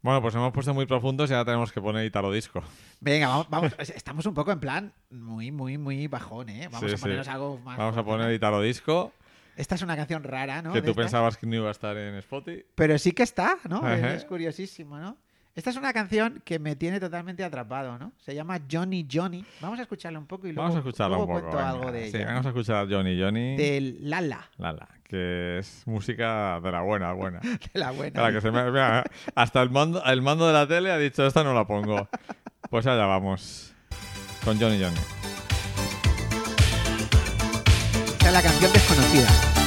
Bueno, 0.00 0.22
pues 0.22 0.32
hemos 0.36 0.52
puesto 0.52 0.72
muy 0.72 0.86
profundos 0.86 1.28
y 1.28 1.32
ahora 1.34 1.44
tenemos 1.46 1.72
que 1.72 1.80
poner 1.80 2.04
Italo 2.06 2.30
Disco. 2.30 2.62
Venga, 3.00 3.26
vamos, 3.28 3.46
vamos. 3.50 3.72
Estamos 3.78 4.24
un 4.26 4.34
poco 4.34 4.52
en 4.52 4.60
plan 4.60 4.92
muy, 5.10 5.50
muy, 5.50 5.76
muy 5.76 6.06
bajón, 6.06 6.48
¿eh? 6.50 6.68
Vamos 6.70 6.88
Sí, 6.88 6.94
a 6.94 6.96
sí. 6.96 7.02
ponernos 7.02 7.26
algo 7.28 7.58
más. 7.58 7.76
Vamos 7.76 7.96
a 7.96 8.04
poner 8.04 8.26
¿no? 8.28 8.32
Italo 8.32 8.62
Disco, 8.62 9.12
Esta 9.56 9.74
es 9.74 9.82
una 9.82 9.96
canción 9.96 10.22
rara, 10.22 10.62
¿no? 10.62 10.72
que 10.72 10.82
tú 10.82 10.94
pensabas 10.94 11.36
que 11.36 11.46
no 11.46 11.56
iba 11.56 11.68
a 11.68 11.72
estar 11.72 11.96
en 11.96 12.14
Spotify. 12.14 12.64
Pero 12.76 12.96
sí 12.96 13.10
que 13.10 13.24
está, 13.24 13.58
¿no? 13.68 13.78
Ajá. 13.78 14.14
Es 14.14 14.24
curiosísimo, 14.24 14.98
¿no? 14.98 15.16
Esta 15.58 15.70
es 15.70 15.76
una 15.76 15.92
canción 15.92 16.40
que 16.44 16.60
me 16.60 16.76
tiene 16.76 17.00
totalmente 17.00 17.42
atrapado, 17.42 17.98
¿no? 17.98 18.12
Se 18.24 18.32
llama 18.32 18.60
Johnny 18.70 19.04
Johnny. 19.12 19.44
Vamos 19.60 19.80
a 19.80 19.82
escucharla 19.82 20.20
un 20.20 20.26
poco 20.26 20.46
y 20.46 20.52
luego, 20.52 20.62
Vamos 20.62 20.76
a 20.76 20.78
escucharla 20.78 21.16
luego 21.16 21.32
un 21.32 21.40
poco. 21.40 21.50
cuento 21.50 21.56
venga. 21.56 21.70
algo 21.70 21.90
de 21.90 22.10
sí, 22.12 22.16
ella. 22.16 22.26
vamos 22.26 22.46
a 22.46 22.48
escuchar 22.50 22.76
a 22.76 22.88
Johnny 22.88 23.20
Johnny. 23.20 23.56
De 23.56 23.96
Lala, 24.02 24.48
Lala, 24.56 24.88
que 25.02 25.58
es 25.58 25.82
música 25.86 26.60
de 26.60 26.70
la 26.70 26.82
buena, 26.82 27.12
buena. 27.12 27.40
de 27.74 27.80
la 27.80 27.90
buena. 27.90 28.12
Claro, 28.12 28.34
que 28.34 28.40
se 28.40 28.52
me- 28.52 28.70
mira, 28.70 29.02
hasta 29.34 29.60
el 29.60 29.70
mando, 29.70 30.00
el 30.04 30.22
mando 30.22 30.46
de 30.46 30.52
la 30.52 30.68
tele 30.68 30.92
ha 30.92 30.96
dicho, 30.98 31.26
esta 31.26 31.42
no 31.42 31.52
la 31.52 31.66
pongo. 31.66 32.08
Pues 32.70 32.86
allá 32.86 33.06
vamos. 33.06 33.74
Con 34.44 34.60
Johnny 34.60 34.80
Johnny. 34.80 34.96
Esta 38.12 38.26
es 38.28 38.32
la 38.32 38.42
canción 38.42 38.72
desconocida. 38.72 39.57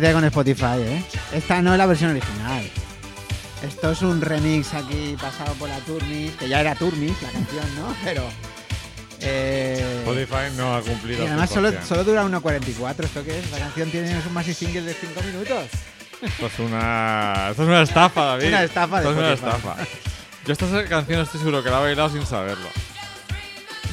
Meter 0.00 0.14
con 0.14 0.24
Spotify, 0.24 0.80
¿eh? 0.80 1.02
Esta 1.32 1.60
no 1.62 1.72
es 1.72 1.78
la 1.78 1.86
versión 1.86 2.10
original. 2.10 2.70
Esto 3.62 3.90
es 3.90 4.02
un 4.02 4.20
remix 4.20 4.72
aquí 4.74 5.16
pasado 5.20 5.52
por 5.54 5.68
la 5.68 5.78
Turmis, 5.80 6.32
que 6.36 6.48
ya 6.48 6.60
era 6.60 6.74
Turmis 6.76 7.20
la 7.22 7.30
canción, 7.30 7.64
¿no? 7.76 7.94
Pero. 8.04 8.22
eh, 9.20 9.96
Spotify 10.04 10.54
no 10.56 10.76
ha 10.76 10.80
cumplido. 10.82 11.24
y 11.24 11.26
además 11.26 11.50
solo, 11.50 11.72
solo 11.86 12.04
dura 12.04 12.24
1.44. 12.24 13.04
¿Esto 13.04 13.24
qué 13.24 13.38
es? 13.40 13.50
La 13.50 13.58
canción 13.58 13.90
tiene 13.90 14.16
un 14.24 14.32
maxi 14.32 14.54
single 14.54 14.82
de 14.82 14.94
5 14.94 15.20
minutos. 15.22 15.64
Esto 16.22 16.46
es 16.46 16.58
una, 16.60 17.48
esto 17.50 17.62
es 17.62 17.68
una 17.68 17.82
estafa, 17.82 18.24
David. 18.24 18.48
Una 18.48 18.62
estafa 18.64 19.00
de 19.00 19.08
Esto 19.08 19.12
es 19.12 19.18
una 19.18 19.32
Spotify. 19.34 19.56
estafa. 19.68 19.86
Yo 20.46 20.52
esta 20.52 20.88
canción 20.88 21.20
estoy 21.20 21.40
seguro 21.40 21.62
que 21.64 21.70
la 21.70 21.78
he 21.78 21.82
bailado 21.82 22.10
sin 22.10 22.24
saberlo. 22.24 22.68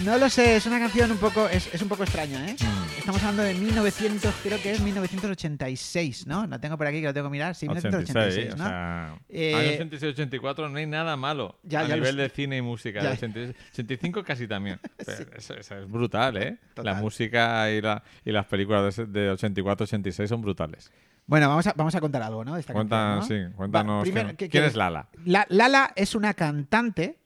No 0.04 0.18
lo 0.18 0.30
sé, 0.30 0.58
es 0.58 0.66
una 0.68 0.78
canción 0.80 1.12
un 1.12 1.18
poco. 1.18 1.50
Es, 1.50 1.70
es 1.74 1.82
un 1.82 1.88
poco 1.90 2.04
extraña, 2.04 2.48
¿eh? 2.50 2.56
Mm. 2.60 2.85
Estamos 3.06 3.22
hablando 3.22 3.44
de 3.44 3.54
1900, 3.54 4.34
creo 4.42 4.60
que 4.60 4.72
es 4.72 4.82
1986, 4.82 6.26
¿no? 6.26 6.48
Lo 6.48 6.60
tengo 6.60 6.76
por 6.76 6.88
aquí 6.88 7.02
que 7.02 7.06
lo 7.06 7.14
tengo 7.14 7.28
que 7.28 7.34
mirar. 7.34 7.54
Sí, 7.54 7.68
1986, 7.68 8.50
86, 8.50 8.58
¿no? 8.58 8.64
o 8.64 8.68
sea, 8.68 9.20
Eh, 9.30 9.78
año 9.80 9.90
86-84 9.92 10.72
no 10.72 10.78
hay 10.80 10.88
nada 10.88 11.16
malo 11.16 11.60
Ya, 11.62 11.82
a 11.82 11.88
ya 11.88 11.96
nivel 11.98 12.16
de 12.18 12.30
cine 12.30 12.58
y 12.58 12.62
música. 12.64 13.02
Ya. 13.04 13.10
El 13.12 13.18
86 13.18 13.56
85 13.74 14.24
casi 14.24 14.48
también. 14.48 14.80
Pero 15.06 15.30
eso, 15.38 15.54
eso 15.54 15.78
es 15.78 15.88
brutal, 15.88 16.38
¿eh? 16.38 16.58
Total. 16.74 16.96
La 16.96 17.00
música 17.00 17.70
y, 17.70 17.80
la, 17.80 18.02
y 18.26 18.32
las 18.32 18.48
películas 18.48 18.96
de, 18.96 19.06
de 19.06 19.32
84-86 19.34 20.26
son 20.28 20.42
brutales. 20.42 20.92
Bueno, 21.28 21.48
vamos 21.48 21.68
a, 21.68 21.74
vamos 21.74 21.94
a 21.94 22.02
contar 22.02 22.24
algo, 22.24 22.44
¿no? 22.44 22.58
Esta 22.58 22.74
Cuenta, 22.74 23.18
canción, 23.20 23.44
¿no? 23.44 23.50
sí, 23.50 23.54
cuéntanos 23.56 24.00
Va, 24.00 24.02
primero, 24.02 24.26
quién, 24.30 24.38
¿qué- 24.38 24.50
quién 24.50 24.64
qué- 24.64 24.68
es 24.70 24.76
Lala. 24.76 25.10
La- 25.26 25.46
Lala 25.50 25.94
es 25.96 26.16
una 26.16 26.34
cantante 26.34 27.20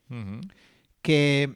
que 1.01 1.55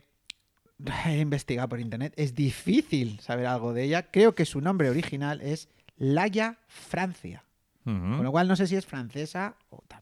he 1.06 1.20
investigado 1.20 1.70
por 1.70 1.80
internet. 1.80 2.14
Es 2.16 2.36
difícil 2.36 3.20
saber 3.20 3.46
algo 3.46 3.74
de 3.74 3.84
ella. 3.84 4.12
Creo 4.12 4.36
que 4.36 4.46
su 4.46 4.62
nombre 4.62 4.90
original 4.90 5.42
es 5.42 5.70
Laia 5.98 6.60
Francia. 6.68 7.44
Con 7.84 8.24
lo 8.24 8.32
cual 8.32 8.48
no 8.48 8.56
sé 8.56 8.66
si 8.68 8.78
es 8.78 8.86
francesa 8.86 9.58
o 9.70 9.84
tal. 9.90 10.02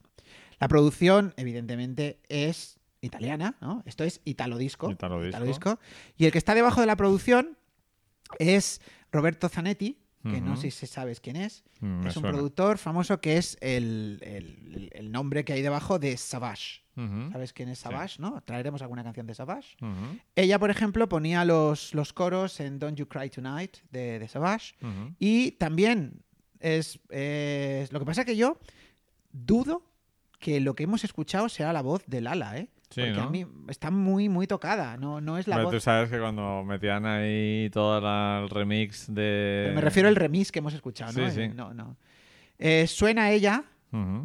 La 0.59 0.67
producción, 0.67 1.34
evidentemente, 1.36 2.19
es 2.30 2.80
italiana, 3.01 3.55
¿no? 3.59 3.82
Esto 3.88 4.03
es 4.03 4.22
Italo 4.24 4.59
Disco. 4.59 4.91
Italo 4.91 5.19
disco. 5.19 5.43
Disco. 5.43 5.80
Y 6.15 6.26
el 6.26 6.32
que 6.32 6.38
está 6.38 6.53
debajo 6.53 6.82
de 6.82 6.86
la 6.86 6.95
producción 6.95 7.57
es 8.38 8.82
Roberto 9.11 9.49
Zanetti, 9.49 9.97
que 10.24 10.39
no 10.41 10.55
sé 10.57 10.69
si 10.72 10.86
sabes 10.88 11.19
quién 11.19 11.36
es. 11.36 11.63
Mm, 11.80 12.01
es 12.07 12.15
un 12.15 12.22
suena. 12.22 12.32
productor 12.38 12.78
famoso 12.78 13.19
que 13.22 13.38
es 13.38 13.57
el, 13.61 14.19
el- 14.22 14.89
el 14.93 15.11
nombre 15.11 15.43
que 15.43 15.53
hay 15.53 15.61
debajo 15.61 15.97
de 15.99 16.15
Savage. 16.17 16.82
¿Sabes 17.32 17.53
quién 17.53 17.69
es 17.69 17.80
Savage, 17.80 18.22
no? 18.22 18.41
Traeremos 18.41 18.82
alguna 18.84 19.03
canción 19.03 19.26
de 19.26 19.34
Savage. 19.34 19.78
Ella, 20.36 20.59
por 20.59 20.69
ejemplo, 20.69 21.07
ponía 21.09 21.43
los, 21.45 21.93
los 21.95 22.13
coros 22.13 22.59
en 22.59 22.78
Don't 22.78 22.97
You 22.99 23.07
Cry 23.07 23.30
Tonight 23.30 23.78
de, 23.89 24.19
de 24.19 24.28
Savage. 24.28 24.76
Y 25.17 25.51
también 25.53 26.22
es, 26.59 26.99
es- 27.09 27.91
Lo 27.91 27.99
que 27.99 28.05
pasa 28.05 28.24
que 28.26 28.36
yo 28.36 28.59
dudo 29.32 29.84
que 30.39 30.59
lo 30.59 30.76
que 30.76 30.84
hemos 30.84 31.03
escuchado 31.03 31.49
sea 31.49 31.72
la 31.74 31.82
voz 31.82 32.03
de 32.07 32.22
Lala, 32.22 32.57
¿eh? 32.57 32.67
Sí, 32.92 33.02
Porque 33.02 33.12
¿no? 33.14 33.24
a 33.24 33.30
mí 33.30 33.46
está 33.70 33.89
muy, 33.89 34.28
muy 34.30 34.46
tocada. 34.48 34.98
No, 34.98 35.20
no 35.22 35.38
es 35.38 35.48
la 35.48 35.56
Hombre, 35.56 35.66
voz. 35.66 35.74
Tú 35.76 35.80
sabes 35.80 36.10
que 36.10 36.20
cuando 36.20 36.63
metían 36.63 37.05
ahí 37.05 37.70
todo 37.72 38.00
la- 38.01 38.42
el 38.43 38.50
remix 38.50 39.08
de... 39.08 39.62
Pero 39.66 39.76
me 39.76 39.82
refiero 39.82 40.09
al 40.09 40.16
remix 40.16 40.51
que 40.51 40.59
hemos 40.59 40.74
escuchado, 40.74 41.13
¿no? 41.13 41.30
Sí, 41.30 41.36
sí. 41.36 41.42
Eh, 41.43 41.54
no, 41.55 41.74
no. 41.74 41.96
Eh, 42.59 42.86
suena 42.88 43.32
ella, 43.32 43.63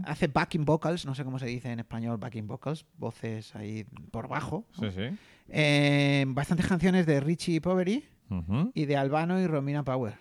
hace 0.05 0.27
backing 0.29 0.65
vocals, 0.65 1.07
no 1.07 1.15
sé 1.15 1.25
cómo 1.25 1.39
se 1.39 1.47
dice 1.47 1.71
en 1.73 1.79
español 1.81 2.19
backing 2.19 2.47
vocals, 2.47 2.85
voces 2.99 3.55
ahí 3.57 3.85
por 4.11 4.29
bajo. 4.29 4.67
¿no? 4.81 4.91
Sí, 4.91 4.97
sí. 4.97 5.17
Eh, 5.49 6.25
bastantes 6.29 6.67
canciones 6.67 7.07
de 7.07 7.21
Richie 7.21 7.61
Poveri 7.61 8.05
Ujú. 8.31 8.73
y 8.75 8.85
de 8.87 8.97
Albano 8.97 9.41
y 9.41 9.47
Romina 9.47 9.85
Power. 9.85 10.15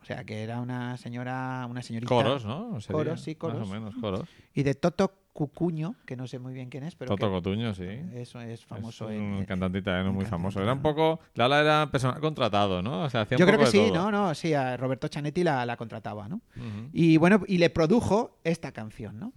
O 0.00 0.04
sea 0.04 0.24
que 0.24 0.42
era 0.42 0.60
una 0.60 0.96
señora, 0.96 1.66
una 1.68 1.82
señorita. 1.82 2.08
Coros, 2.08 2.44
¿no? 2.46 2.80
Sería, 2.80 2.96
Coros, 2.96 3.20
sí, 3.22 3.34
coros. 3.34 3.58
Más 3.60 3.68
o 3.68 3.72
menos, 3.72 3.94
coros. 4.00 4.28
Y 4.54 4.62
de 4.62 4.74
Toto 4.74 5.19
Cucuño, 5.32 5.94
que 6.06 6.16
no 6.16 6.26
sé 6.26 6.38
muy 6.38 6.52
bien 6.52 6.68
quién 6.70 6.82
es, 6.82 6.96
pero 6.96 7.10
Toto 7.14 7.26
que 7.28 7.32
Cotuño, 7.32 7.72
sí. 7.74 7.86
eso 8.14 8.40
es 8.40 8.64
famoso. 8.64 9.08
es 9.08 9.18
un 9.18 9.36
en- 9.38 9.44
cantante 9.46 9.78
italiano 9.78 10.12
muy 10.12 10.24
cantante 10.24 10.30
famoso. 10.42 10.62
Era 10.62 10.72
un 10.72 10.82
poco... 10.82 11.20
Lala 11.34 11.60
era 11.60 11.88
personal 11.90 12.20
contratado, 12.20 12.82
¿no? 12.82 13.02
O 13.02 13.10
sea, 13.10 13.22
hacía 13.22 13.36
un 13.36 13.40
Yo 13.40 13.46
creo 13.46 13.58
poco 13.60 13.70
que 13.70 13.78
de 13.78 13.84
sí, 13.86 13.90
todo. 13.92 14.10
no, 14.10 14.26
no, 14.26 14.34
sí, 14.34 14.52
a 14.54 14.76
Roberto 14.76 15.08
Chanetti 15.08 15.44
la, 15.44 15.64
la 15.64 15.76
contrataba, 15.76 16.28
¿no? 16.28 16.40
Y 16.92 17.16
bueno, 17.16 17.42
y 17.46 17.58
le 17.58 17.70
produjo 17.70 18.38
esta 18.44 18.72
canción, 18.72 19.18
¿no? 19.20 19.32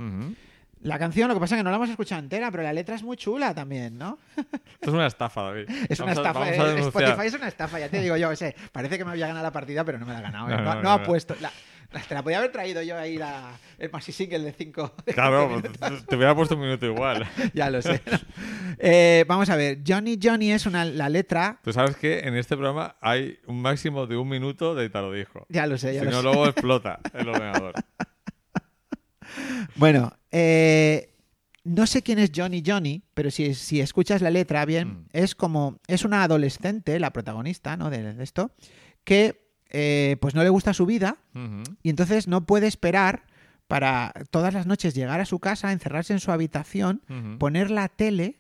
La 0.84 1.00
canción, 1.00 1.28
lo 1.30 1.34
que 1.34 1.40
pasa 1.40 1.56
es 1.56 1.60
que 1.60 1.64
no 1.64 1.70
la 1.70 1.78
hemos 1.78 1.90
escuchado 1.90 2.20
entera, 2.22 2.52
pero 2.52 2.64
la 2.64 2.74
letra 2.74 2.96
es 2.96 3.04
muy 3.04 3.18
chula 3.18 3.54
también, 3.54 3.98
¿no? 3.98 4.18
Esto 4.38 4.90
es 4.90 4.94
una 4.94 5.08
estafa, 5.08 5.42
David. 5.44 5.70
Es 5.90 6.00
una 6.00 6.14
Vamos 6.14 6.28
estafa. 6.28 6.46
a 6.46 6.50
eh. 6.76 6.80
Spotify 6.80 7.26
es 7.28 7.34
una 7.34 7.48
estafa, 7.48 7.80
ya 7.80 7.90
te 7.90 8.02
digo 8.02 8.18
yo. 8.18 8.36
sé, 8.36 8.56
parece 8.72 8.98
que 8.98 9.06
me 9.06 9.12
había 9.12 9.28
ganado 9.28 9.44
la 9.46 9.52
partida, 9.52 9.84
pero 9.84 9.98
no 9.98 10.06
me 10.06 10.14
la 10.14 10.20
ha 10.20 10.22
ganado. 10.22 10.48
¿eh? 10.50 10.52
No, 10.52 10.58
No, 10.58 10.64
no, 10.64 10.76
no 10.76 10.82
no, 10.84 10.92
ha 10.92 10.98
no. 11.00 11.04
puesto. 11.04 11.36
La, 11.42 11.52
la- 11.92 12.02
te 12.02 12.14
la 12.16 12.24
podía 12.24 12.40
haber 12.40 12.52
traído 12.52 12.82
yo 12.82 12.98
ahí 12.98 13.18
la, 13.18 13.52
el 13.78 13.92
maxi 13.92 14.12
single 14.12 14.40
de 14.40 14.52
5. 14.52 14.94
Claro, 15.14 15.62
pues, 15.62 16.06
te 16.08 16.16
hubiera 16.16 16.34
puesto 16.36 16.56
un 16.56 16.62
minuto 16.62 16.86
igual. 16.88 17.26
ya 17.54 17.70
lo 17.70 17.82
sé. 17.82 18.02
¿no? 18.12 18.18
Eh, 18.80 19.24
vamos 19.28 19.50
a 19.52 19.56
ver. 19.56 19.80
Johnny 19.88 20.18
Johnny 20.22 20.52
es 20.52 20.66
una, 20.66 20.86
la 20.86 21.08
letra. 21.08 21.60
Tú 21.64 21.72
sabes 21.72 21.96
que 21.96 22.20
en 22.22 22.36
este 22.36 22.56
programa 22.58 22.96
hay 23.00 23.38
un 23.46 23.62
máximo 23.62 24.08
de 24.08 24.18
un 24.18 24.28
minuto 24.28 24.74
de 24.76 24.86
Italo 24.86 25.12
Disco. 25.14 25.46
Ya 25.50 25.68
lo 25.68 25.78
sé, 25.78 25.94
ya 25.94 26.00
Si 26.02 26.06
lo 26.08 26.12
no, 26.12 26.18
sé. 26.18 26.24
luego 26.24 26.48
explota 26.48 27.00
el 27.14 27.30
ordenador. 27.30 27.74
Bueno, 29.76 30.14
eh, 30.34 31.10
no 31.64 31.88
sé 31.88 32.02
quién 32.02 32.20
es 32.20 32.32
Johnny 32.36 32.62
Johnny, 32.66 33.04
pero 33.14 33.32
si, 33.32 33.54
si 33.54 33.80
escuchas 33.80 34.22
la 34.22 34.30
letra 34.32 34.66
bien, 34.66 34.88
Mm. 34.90 35.06
es 35.14 35.36
como. 35.36 35.80
Es 35.88 36.04
una 36.04 36.24
adolescente, 36.24 37.00
la 37.00 37.14
protagonista, 37.14 37.78
¿no? 37.78 37.90
De, 37.90 38.14
de 38.14 38.24
esto, 38.24 38.52
que 39.06 39.48
eh, 39.70 40.18
pues 40.20 40.36
no 40.36 40.44
le 40.44 40.50
gusta 40.50 40.74
su 40.74 40.86
vida 40.86 41.18
y 41.82 41.90
entonces 41.90 42.28
no 42.28 42.46
puede 42.46 42.68
esperar 42.68 43.24
para 43.68 44.14
todas 44.30 44.54
las 44.54 44.68
noches 44.68 44.94
llegar 44.94 45.22
a 45.22 45.26
su 45.26 45.40
casa, 45.40 45.72
encerrarse 45.72 46.12
en 46.14 46.20
su 46.20 46.32
habitación, 46.32 47.02
poner 47.40 47.72
la 47.72 47.88
tele 47.88 48.40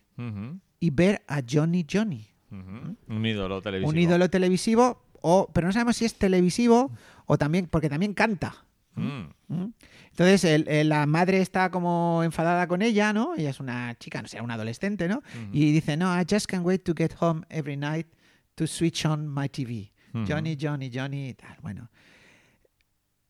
y 0.79 0.89
ver 0.89 1.23
a 1.27 1.41
Johnny 1.49 1.85
Johnny. 1.91 2.27
Un 2.51 3.25
ídolo 3.25 3.61
televisivo. 3.61 3.89
Un 3.89 3.97
ídolo 3.97 4.29
televisivo, 4.29 5.01
o, 5.21 5.49
pero 5.53 5.65
no 5.67 5.73
sabemos 5.73 5.95
si 5.97 6.05
es 6.05 6.13
televisivo 6.15 6.91
o 7.25 7.37
también, 7.37 7.65
porque 7.67 7.89
también 7.89 8.13
canta. 8.13 8.53
Mm. 8.95 9.71
Entonces 10.13 10.43
el- 10.43 10.67
el- 10.67 10.89
la 10.89 11.05
madre 11.07 11.41
está 11.41 11.69
como 11.71 12.21
enfadada 12.23 12.67
con 12.67 12.81
ella, 12.83 13.13
¿no? 13.13 13.33
Ella 13.35 13.49
es 13.49 13.59
una 13.59 13.95
chica, 13.97 14.21
no 14.21 14.27
sé, 14.27 14.39
una 14.41 14.53
adolescente, 14.53 15.07
¿no? 15.07 15.21
Y 15.51 15.71
dice, 15.71 15.97
no, 15.97 16.13
I 16.19 16.23
just 16.29 16.45
can't 16.45 16.63
wait 16.65 16.83
to 16.83 16.93
get 16.95 17.13
home 17.19 17.43
every 17.49 17.77
night 17.77 18.07
to 18.55 18.67
switch 18.67 19.05
on 19.05 19.27
my 19.27 19.49
TV. 19.49 19.91
Johnny, 20.27 20.55
Johnny, 20.59 20.91
Johnny, 20.93 21.29
y 21.29 21.33
tal. 21.33 21.57
Bueno. 21.63 21.89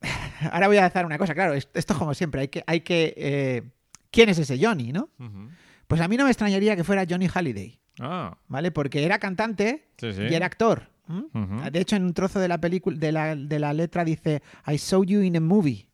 Ahora 0.52 0.68
voy 0.68 0.78
a 0.78 0.86
hacer 0.86 1.06
una 1.06 1.18
cosa, 1.18 1.34
claro, 1.34 1.54
esto 1.54 1.72
esto 1.80 1.94
es 1.94 2.00
como 2.00 2.14
siempre, 2.14 2.42
hay 2.42 2.48
que, 2.50 2.64
hay 2.68 2.82
que, 2.82 3.14
eh, 3.16 3.64
¿quién 4.12 4.30
es 4.30 4.38
ese 4.38 4.60
Johnny, 4.62 4.92
no? 4.92 5.10
Pues 5.88 6.02
a 6.02 6.08
mí 6.08 6.18
no 6.18 6.26
me 6.26 6.32
extrañaría 6.32 6.76
que 6.76 6.84
fuera 6.84 7.06
Johnny 7.10 7.28
Halliday, 7.34 7.80
Ah, 8.00 8.38
¿vale? 8.48 8.72
Porque 8.72 9.06
era 9.06 9.20
cantante 9.20 9.88
sí, 9.98 10.12
sí. 10.14 10.24
y 10.24 10.34
era 10.34 10.46
actor. 10.48 10.90
De 11.08 11.80
hecho, 11.80 11.96
en 11.96 12.04
un 12.04 12.14
trozo 12.14 12.40
de 12.40 12.48
la 12.48 12.60
película, 12.60 12.98
de 12.98 13.12
la, 13.12 13.36
de 13.36 13.60
la 13.60 13.74
letra 13.74 14.06
dice, 14.06 14.42
I 14.68 14.78
saw 14.78 15.04
you 15.04 15.22
in 15.22 15.36
a 15.38 15.40
movie. 15.42 15.88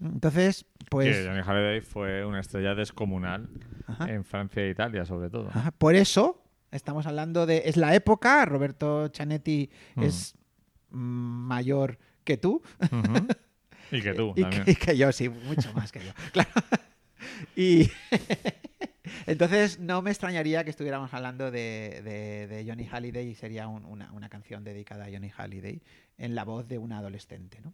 Entonces, 0.00 0.64
pues, 0.90 1.16
Que 1.16 1.26
Johnny 1.26 1.40
Halliday 1.40 1.80
fue 1.80 2.24
una 2.24 2.40
estrella 2.40 2.74
descomunal 2.74 3.48
Ajá. 3.86 4.10
en 4.10 4.24
Francia 4.24 4.62
e 4.62 4.70
Italia, 4.70 5.04
sobre 5.04 5.30
todo. 5.30 5.48
ajá, 5.48 5.70
por 5.72 5.94
eso 5.94 6.42
estamos 6.70 7.06
hablando 7.06 7.46
de, 7.46 7.62
es 7.66 7.76
la 7.76 7.94
época, 7.94 8.44
Roberto 8.46 9.08
Chanetti 9.08 9.70
es 9.96 10.34
mayor 10.90 11.98
que 12.24 12.36
tú. 12.36 12.62
Y 13.90 14.00
que 14.02 14.14
tú 14.14 14.32
y, 14.36 14.42
también. 14.42 14.64
que, 14.64 14.70
y 14.70 14.74
que 14.76 14.96
yo, 14.96 15.10
sí, 15.12 15.28
mucho 15.28 15.72
más 15.74 15.90
que 15.92 16.00
yo. 16.00 16.12
Claro. 16.32 16.50
Y 17.56 17.90
entonces 19.26 19.78
no 19.80 20.02
me 20.02 20.10
extrañaría 20.10 20.64
que 20.64 20.70
estuviéramos 20.70 21.12
hablando 21.14 21.50
de, 21.50 22.00
de- 22.04 22.46
de 22.46 22.64
Johnny 22.66 22.86
Halliday 22.86 23.28
y 23.28 23.34
sería 23.34 23.68
un- 23.68 23.84
una, 23.84 24.12
una 24.12 24.28
canción 24.28 24.64
dedicada 24.64 25.04
a 25.06 25.08
Johnny 25.10 25.30
Halliday 25.30 25.80
en 26.18 26.34
la 26.34 26.44
voz 26.44 26.66
de 26.68 26.78
una 26.78 26.98
adolescente, 26.98 27.58
¿no? 27.64 27.72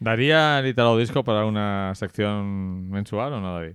¿Daría 0.00 0.58
el 0.58 0.66
Italo 0.66 0.96
Disco 0.98 1.22
para 1.24 1.44
una 1.44 1.94
sección 1.94 2.90
mensual 2.90 3.32
o 3.34 3.40
no, 3.40 3.54
David? 3.54 3.74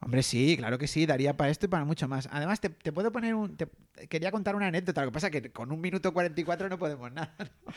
Hombre, 0.00 0.22
sí, 0.22 0.56
claro 0.58 0.78
que 0.78 0.86
sí, 0.86 1.06
daría 1.06 1.36
para 1.36 1.50
esto 1.50 1.66
y 1.66 1.68
para 1.68 1.84
mucho 1.84 2.06
más. 2.06 2.28
Además, 2.30 2.60
te, 2.60 2.68
te 2.68 2.92
puedo 2.92 3.10
poner 3.10 3.34
un... 3.34 3.56
te- 3.56 3.66
quería 4.08 4.30
contar 4.30 4.54
una 4.54 4.66
anécdota, 4.66 5.00
lo 5.00 5.08
que 5.08 5.14
pasa 5.14 5.28
es 5.28 5.32
que 5.32 5.50
con 5.50 5.72
un 5.72 5.80
minuto 5.80 6.12
44 6.12 6.68
no 6.68 6.78
podemos 6.78 7.10
nada. 7.12 7.34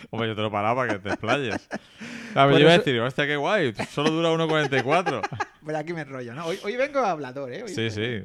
Hombre, 0.09 0.27
yo 0.27 0.35
te 0.35 0.41
lo 0.41 0.51
paraba 0.51 0.75
para 0.81 0.93
que 0.93 0.99
te 0.99 1.09
explayes. 1.09 1.67
Por 2.33 2.51
yo 2.53 2.59
iba 2.59 2.73
a 2.73 2.77
decir, 2.77 2.99
hostia, 2.99 3.25
qué 3.25 3.35
guay, 3.37 3.73
solo 3.89 4.11
dura 4.11 4.29
1.44. 4.31 5.21
Pero 5.65 5.77
aquí 5.77 5.93
me 5.93 6.01
enrollo, 6.01 6.33
¿no? 6.35 6.45
Hoy, 6.45 6.59
hoy 6.63 6.75
vengo 6.75 6.99
hablador, 6.99 7.51
¿eh? 7.53 7.63
Hoy- 7.63 7.73
Sí, 7.73 7.89
sí. 7.89 8.21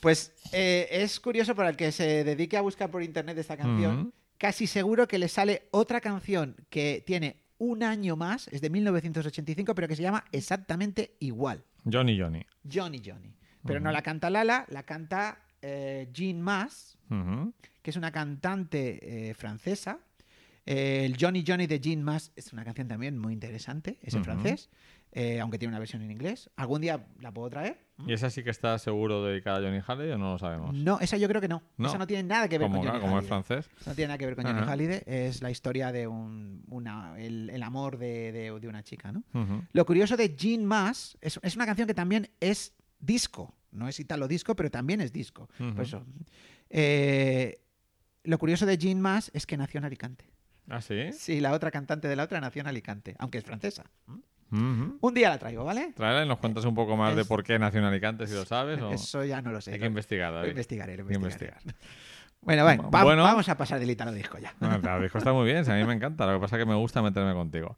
Pues 0.00 0.32
eh, 0.52 0.86
es 0.90 1.18
curioso 1.18 1.54
para 1.54 1.70
el 1.70 1.76
que 1.76 1.90
se 1.90 2.24
dedique 2.24 2.56
a 2.58 2.60
buscar 2.60 2.90
por 2.90 3.02
internet 3.02 3.38
esta 3.38 3.56
canción, 3.56 4.12
casi 4.36 4.66
seguro 4.66 5.08
que 5.08 5.18
le 5.18 5.28
sale 5.28 5.62
otra 5.70 6.00
canción 6.02 6.56
que 6.68 7.02
tiene 7.06 7.38
un 7.64 7.82
año 7.82 8.16
más, 8.16 8.48
es 8.48 8.60
de 8.60 8.70
1985, 8.70 9.74
pero 9.74 9.88
que 9.88 9.96
se 9.96 10.02
llama 10.02 10.24
exactamente 10.32 11.16
igual, 11.20 11.64
Johnny 11.90 12.18
Johnny. 12.18 12.44
Johnny 12.70 13.02
Johnny. 13.04 13.34
Pero 13.66 13.80
no 13.80 13.90
la 13.92 14.02
canta 14.02 14.28
Lala, 14.30 14.66
la 14.68 14.82
canta 14.82 15.38
eh, 15.62 16.08
Jean 16.12 16.42
Ujú. 16.42 17.54
que 17.82 17.90
es 17.90 17.96
una 17.96 18.10
cantante 18.12 19.30
eh, 19.30 19.34
francesa. 19.34 19.98
Eh, 20.66 21.04
el 21.06 21.16
Johnny 21.18 21.44
Johnny 21.46 21.66
de 21.66 21.80
Jean 21.80 22.02
Mass 22.02 22.32
es 22.36 22.52
una 22.52 22.64
canción 22.64 22.88
también 22.88 23.18
muy 23.18 23.32
interesante, 23.32 23.98
es 24.02 24.14
en 24.14 24.24
francés, 24.24 24.70
aunque 25.40 25.58
tiene 25.58 25.70
una 25.70 25.78
versión 25.78 26.02
en 26.02 26.10
inglés. 26.10 26.50
¿Algún 26.56 26.80
día 26.82 27.06
la 27.20 27.32
puedo 27.32 27.48
traer? 27.50 27.78
¿Y 28.06 28.12
esa 28.12 28.28
sí 28.30 28.42
que 28.42 28.50
está 28.50 28.76
seguro 28.78 29.24
dedicada 29.24 29.58
a 29.58 29.60
Johnny 29.62 29.80
Halley 29.86 30.10
o 30.10 30.18
no 30.18 30.32
lo 30.32 30.38
sabemos? 30.38 30.74
No, 30.74 30.98
esa 31.00 31.16
yo 31.16 31.28
creo 31.28 31.40
que 31.40 31.48
no. 31.48 31.62
No. 31.76 31.88
Esa 31.88 31.98
no 31.98 32.06
tiene 32.06 32.24
nada 32.24 32.48
que 32.48 32.58
ver 32.58 32.66
como, 32.68 32.80
con 32.80 32.88
Johnny 32.88 33.00
como 33.00 33.18
es 33.20 33.26
francés. 33.26 33.70
No 33.86 33.94
tiene 33.94 34.08
nada 34.08 34.18
que 34.18 34.26
ver 34.26 34.34
con 34.36 34.44
Johnny. 34.46 34.60
Hallyday. 34.66 35.02
Es 35.06 35.42
la 35.42 35.50
historia 35.50 35.92
de 35.92 36.06
un, 36.08 36.64
una, 36.68 37.14
el, 37.20 37.50
el 37.50 37.62
amor 37.62 37.96
de, 37.98 38.32
de- 38.32 38.58
de 38.60 38.68
una 38.68 38.82
chica, 38.82 39.12
¿no? 39.12 39.22
Lo 39.72 39.86
curioso 39.86 40.16
de 40.16 40.34
Jean 40.34 40.64
Mass 40.64 41.16
es, 41.20 41.38
es 41.42 41.54
una 41.56 41.66
canción 41.66 41.86
que 41.86 41.94
también 41.94 42.30
es 42.40 42.74
disco. 42.98 43.54
No 43.70 43.88
es 43.88 43.98
italo 44.00 44.26
disco, 44.28 44.54
pero 44.56 44.70
también 44.70 45.00
es 45.00 45.12
disco. 45.12 45.48
Ujú. 45.60 45.74
Por 45.74 45.84
eso. 45.84 46.04
Eh, 46.70 47.60
lo 48.24 48.38
curioso 48.38 48.66
de 48.66 48.76
Jean 48.78 49.00
Mass 49.00 49.30
es 49.34 49.46
que 49.46 49.56
nació 49.56 49.78
en 49.78 49.84
Alicante. 49.84 50.24
¿Ah, 50.68 50.80
sí? 50.80 51.12
Sí, 51.12 51.40
la 51.40 51.52
otra 51.52 51.70
cantante 51.70 52.08
de 52.08 52.16
la 52.16 52.24
otra 52.24 52.40
nació 52.40 52.60
en 52.62 52.66
Alicante, 52.68 53.14
aunque 53.18 53.38
es 53.38 53.44
francesa. 53.44 53.84
Ujú. 54.54 54.98
Un 55.00 55.14
día 55.14 55.28
la 55.30 55.38
traigo, 55.38 55.64
¿vale? 55.64 55.92
Tráela 55.96 56.24
y 56.24 56.28
nos 56.28 56.38
cuentas 56.38 56.64
un 56.64 56.74
poco 56.74 56.96
más 56.96 57.14
de 57.16 57.22
Es- 57.22 57.28
por 57.28 57.42
qué 57.42 57.58
nació 57.58 57.80
en 57.80 57.86
Alicante, 57.86 58.26
si 58.26 58.34
lo 58.34 58.44
sabes. 58.44 58.80
O... 58.80 58.90
Eso 58.90 59.24
ya 59.24 59.42
no 59.42 59.50
lo 59.52 59.60
sé. 59.60 59.72
Hay 59.72 59.78
que 59.78 59.84
Lo- 59.84 59.88
investigar, 59.90 60.30
lo 60.30 60.36
David. 60.38 60.50
investigaré, 60.50 60.96
lo 60.96 61.02
Hay 61.02 61.08
que 61.08 61.14
investigaré. 61.14 61.56
investigar. 61.62 61.84
Bueno, 62.40 62.62
bueno, 62.64 62.90
va- 62.90 63.04
Bueno. 63.04 63.22
vamos 63.22 63.48
a 63.48 63.56
pasar 63.56 63.80
del 63.80 63.90
italo 63.90 64.12
disco 64.12 64.38
ya. 64.38 64.54
Bueno, 64.60 64.76
el 64.96 65.02
disco 65.02 65.18
está 65.18 65.32
muy 65.32 65.46
bien, 65.46 65.64
sí, 65.64 65.70
a 65.70 65.74
mí 65.76 65.84
me 65.84 65.94
encanta. 65.94 66.26
Lo 66.26 66.34
que 66.34 66.40
pasa 66.40 66.56
es 66.56 66.62
que 66.62 66.66
me 66.68 66.74
gusta 66.76 67.00
meterme 67.02 67.32
contigo. 67.32 67.76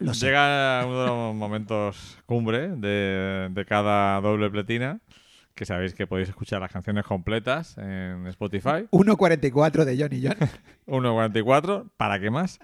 Lo 0.00 0.12
sé. 0.14 0.26
Llega 0.26 0.82
uno 0.86 1.00
de 1.02 1.06
los 1.06 1.34
momentos 1.36 2.18
cumbre 2.26 2.68
de, 2.74 3.48
de 3.50 3.64
cada 3.66 4.20
doble 4.20 4.50
pletina, 4.50 4.98
que 5.54 5.66
sabéis 5.66 5.94
que 5.94 6.06
podéis 6.08 6.30
escuchar 6.30 6.60
las 6.60 6.72
canciones 6.72 7.04
completas 7.04 7.78
en 7.78 8.26
Spotify. 8.28 8.88
1.44 8.90 9.84
de 9.84 9.96
Johnny 9.96 10.20
John. 10.26 10.36
1.44, 10.86 11.90
¿para 11.96 12.18
qué 12.18 12.30
más? 12.30 12.58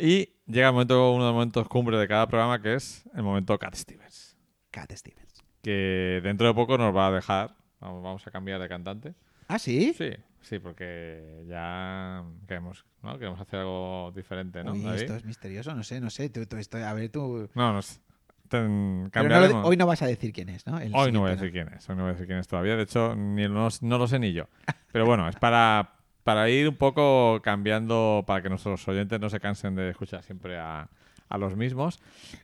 Y 0.00 0.30
llega 0.46 0.68
el 0.68 0.72
momento, 0.72 1.12
uno 1.12 1.24
de 1.24 1.28
los 1.30 1.34
momentos 1.34 1.68
cumbre 1.68 1.96
de 1.98 2.06
cada 2.08 2.26
programa, 2.28 2.60
que 2.62 2.74
es 2.74 3.04
el 3.14 3.22
momento 3.22 3.58
Cat 3.58 3.74
Stevens. 3.74 4.36
Cat 4.70 4.92
Stevens. 4.92 5.44
Que 5.62 6.20
dentro 6.22 6.46
de 6.46 6.54
poco 6.54 6.78
nos 6.78 6.94
va 6.94 7.08
a 7.08 7.10
dejar. 7.12 7.54
Vamos, 7.80 8.02
vamos 8.02 8.26
a 8.26 8.30
cambiar 8.30 8.60
de 8.60 8.68
cantante. 8.68 9.14
¿Ah, 9.48 9.58
sí? 9.58 9.94
Sí, 9.96 10.10
sí, 10.40 10.58
porque 10.58 11.44
ya 11.48 12.22
queremos, 12.46 12.84
¿no? 13.02 13.18
queremos 13.18 13.40
hacer 13.40 13.60
algo 13.60 14.12
diferente, 14.14 14.62
¿no? 14.62 14.72
Uy, 14.72 14.86
esto 14.94 15.16
es 15.16 15.24
misterioso, 15.24 15.74
no 15.74 15.82
sé, 15.82 16.00
no 16.00 16.10
sé. 16.10 16.28
Tú, 16.28 16.44
tú 16.46 16.56
esto- 16.56 16.76
a 16.78 16.92
ver, 16.92 17.08
tú... 17.08 17.48
No, 17.54 17.72
nos 17.72 18.00
ten- 18.48 19.08
Pero 19.12 19.24
no 19.24 19.30
cambiaremos. 19.30 19.66
hoy 19.66 19.76
no 19.76 19.86
vas 19.86 20.02
a 20.02 20.06
decir 20.06 20.32
quién 20.32 20.48
es, 20.50 20.66
¿no? 20.66 20.78
El 20.78 20.92
Hoy 20.94 21.12
no 21.12 21.20
voy 21.20 21.30
a 21.30 21.34
decir 21.36 21.50
quién 21.52 21.68
es, 21.68 21.88
hoy 21.88 21.96
no 21.96 22.02
voy 22.02 22.10
a 22.10 22.12
decir 22.12 22.26
quién 22.26 22.38
es 22.38 22.46
todavía. 22.48 22.76
De 22.76 22.82
hecho, 22.82 23.14
ni 23.16 23.48
no, 23.48 23.68
no 23.80 23.98
lo 23.98 24.06
sé 24.06 24.18
ni 24.18 24.32
yo. 24.32 24.48
Pero 24.92 25.06
bueno, 25.06 25.28
es 25.28 25.36
para, 25.36 25.94
para 26.28 26.50
ir 26.50 26.68
un 26.68 26.76
poco 26.76 27.40
cambiando, 27.40 28.22
para 28.26 28.42
que 28.42 28.50
nuestros 28.50 28.86
oyentes 28.86 29.18
no 29.18 29.30
se 29.30 29.40
cansen 29.40 29.74
de 29.74 29.88
escuchar 29.88 30.22
siempre 30.22 30.58
a, 30.58 30.90
a 31.26 31.38
los 31.38 31.56
mismos. 31.56 32.00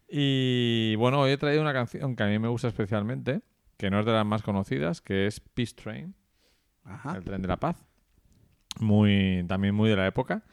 Y 0.09 0.94
bueno, 0.97 1.20
hoy 1.20 1.32
he 1.32 1.36
traído 1.36 1.61
una 1.61 1.74
canción 1.74 2.16
que 2.16 2.23
a 2.23 2.27
mí 2.28 2.39
me 2.39 2.48
gusta 2.48 2.69
especialmente, 2.69 3.43
que 3.77 3.90
no 3.90 4.01
es 4.01 4.06
de 4.06 4.12
las 4.12 4.24
más 4.24 4.40
conocidas, 4.40 5.02
que 5.02 5.27
es 5.27 5.39
Peace 5.39 5.74
Train, 5.74 6.15
Ajá. 6.82 7.15
el 7.15 7.24
tren 7.24 7.43
de 7.43 7.48
la 7.48 7.59
paz. 7.59 7.85
Muy, 8.81 9.44
también 9.48 9.74
muy 9.74 9.90
de 9.90 9.97
la 9.97 10.06
época. 10.06 10.44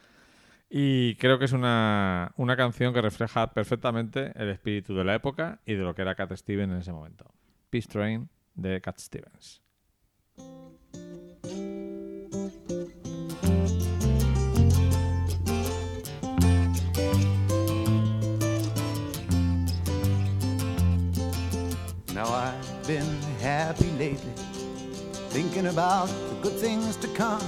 Y 0.68 1.14
creo 1.14 1.38
que 1.38 1.46
es 1.46 1.52
una, 1.52 2.32
una 2.36 2.54
canción 2.54 2.92
que 2.92 3.00
refleja 3.00 3.54
perfectamente 3.54 4.32
el 4.34 4.50
espíritu 4.50 4.94
de 4.94 5.04
la 5.04 5.14
época 5.14 5.62
y 5.64 5.72
de 5.72 5.84
lo 5.84 5.94
que 5.94 6.02
era 6.02 6.14
Cat 6.14 6.36
Stevens 6.36 6.70
en 6.70 6.80
ese 6.80 6.92
momento. 6.92 7.32
Peace 7.70 7.88
Train 7.88 8.28
de 8.56 8.82
Cat 8.82 8.98
Stevens. 8.98 9.62
Now 22.22 22.34
I've 22.34 22.86
been 22.86 23.20
happy 23.40 23.90
lately, 23.98 24.32
thinking 25.30 25.66
about 25.66 26.06
the 26.06 26.36
good 26.40 26.52
things 26.52 26.94
to 26.98 27.08
come. 27.08 27.42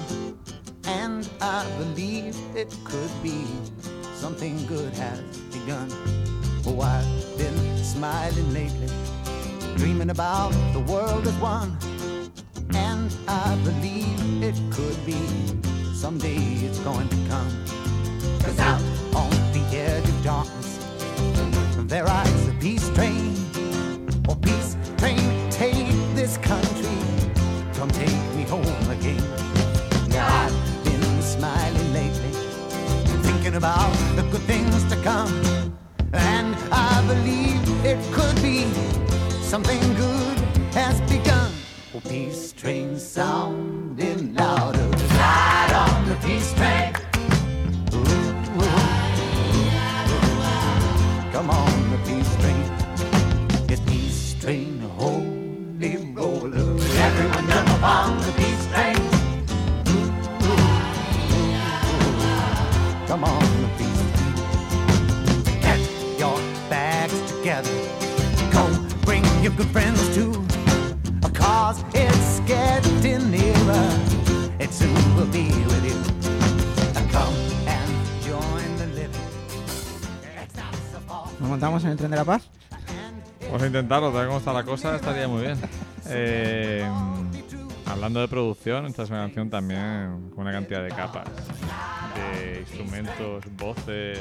And 0.85 1.29
I 1.41 1.65
believe 1.79 2.37
it 2.57 2.77
could 2.83 3.11
be 3.23 3.47
something 4.15 4.67
good 4.67 4.93
has 4.95 5.21
begun. 5.53 5.89
Oh, 6.67 6.81
I've 6.81 7.39
been 7.39 7.85
smiling 7.85 8.53
lately, 8.53 8.89
dreaming 9.77 10.11
about 10.11 10.51
the 10.73 10.81
world 10.81 11.25
as 11.29 11.35
one. 11.35 11.79
And 12.75 13.15
I 13.29 13.55
believe 13.63 14.43
it 14.43 14.57
could 14.73 14.99
be 15.07 15.23
someday 15.95 16.67
it's 16.67 16.81
going 16.81 17.09
to 17.11 17.17
come. 17.29 17.65
Cause 18.43 18.59
out 18.59 18.83
on 19.15 19.31
the 19.53 19.65
edge 19.73 20.09
of 20.09 20.25
darkness, 20.25 20.85
there 21.87 22.07
rides 22.07 22.49
a 22.49 22.53
peace 22.55 22.91
train. 22.91 23.24
Peace 24.45 24.77
train, 24.99 25.51
take 25.51 25.89
this 26.15 26.37
country. 26.39 26.99
Come 27.75 27.91
take 27.91 28.21
me 28.37 28.43
home 28.45 28.91
again. 28.91 29.23
Now 30.09 30.27
I've 30.45 30.85
been 30.85 31.23
smiling 31.23 31.93
lately, 31.93 32.33
thinking 33.23 33.57
about 33.57 33.93
the 34.17 34.23
good 34.31 34.43
things 34.43 34.85
to 34.91 34.97
come. 35.03 35.33
And 36.13 36.55
I 36.71 37.03
believe 37.07 37.85
it 37.85 37.99
could 38.13 38.37
be 38.43 38.71
something 39.43 39.81
good 39.95 40.39
has 40.75 41.01
begun. 41.03 41.51
Oh, 41.95 42.01
peace 42.01 42.53
train 42.53 42.99
sounding 42.99 44.35
louder. 44.35 44.89
Ride 45.19 45.73
on 45.89 46.09
the 46.09 46.17
peace 46.27 46.53
train. 46.55 47.04
De 82.15 82.21
la 82.21 82.25
paz? 82.25 82.49
Vamos 83.43 83.63
a 83.63 83.67
intentarlo, 83.67 84.13
tal 84.13 84.27
como 84.27 84.39
está 84.39 84.53
la 84.53 84.65
cosa, 84.65 84.97
estaría 84.97 85.29
muy 85.29 85.43
bien. 85.43 85.59
Eh, 86.07 86.89
hablando 87.87 88.21
de 88.21 88.29
producción, 88.29 88.87
esta 88.87 89.03
es 89.03 89.11
una 89.11 89.21
canción 89.21 89.51
también 89.51 90.31
con 90.35 90.41
una 90.45 90.53
cantidad 90.53 90.83
de 90.83 90.91
capas, 90.91 91.29
de 92.15 92.61
instrumentos, 92.61 93.45
voces, 93.57 94.21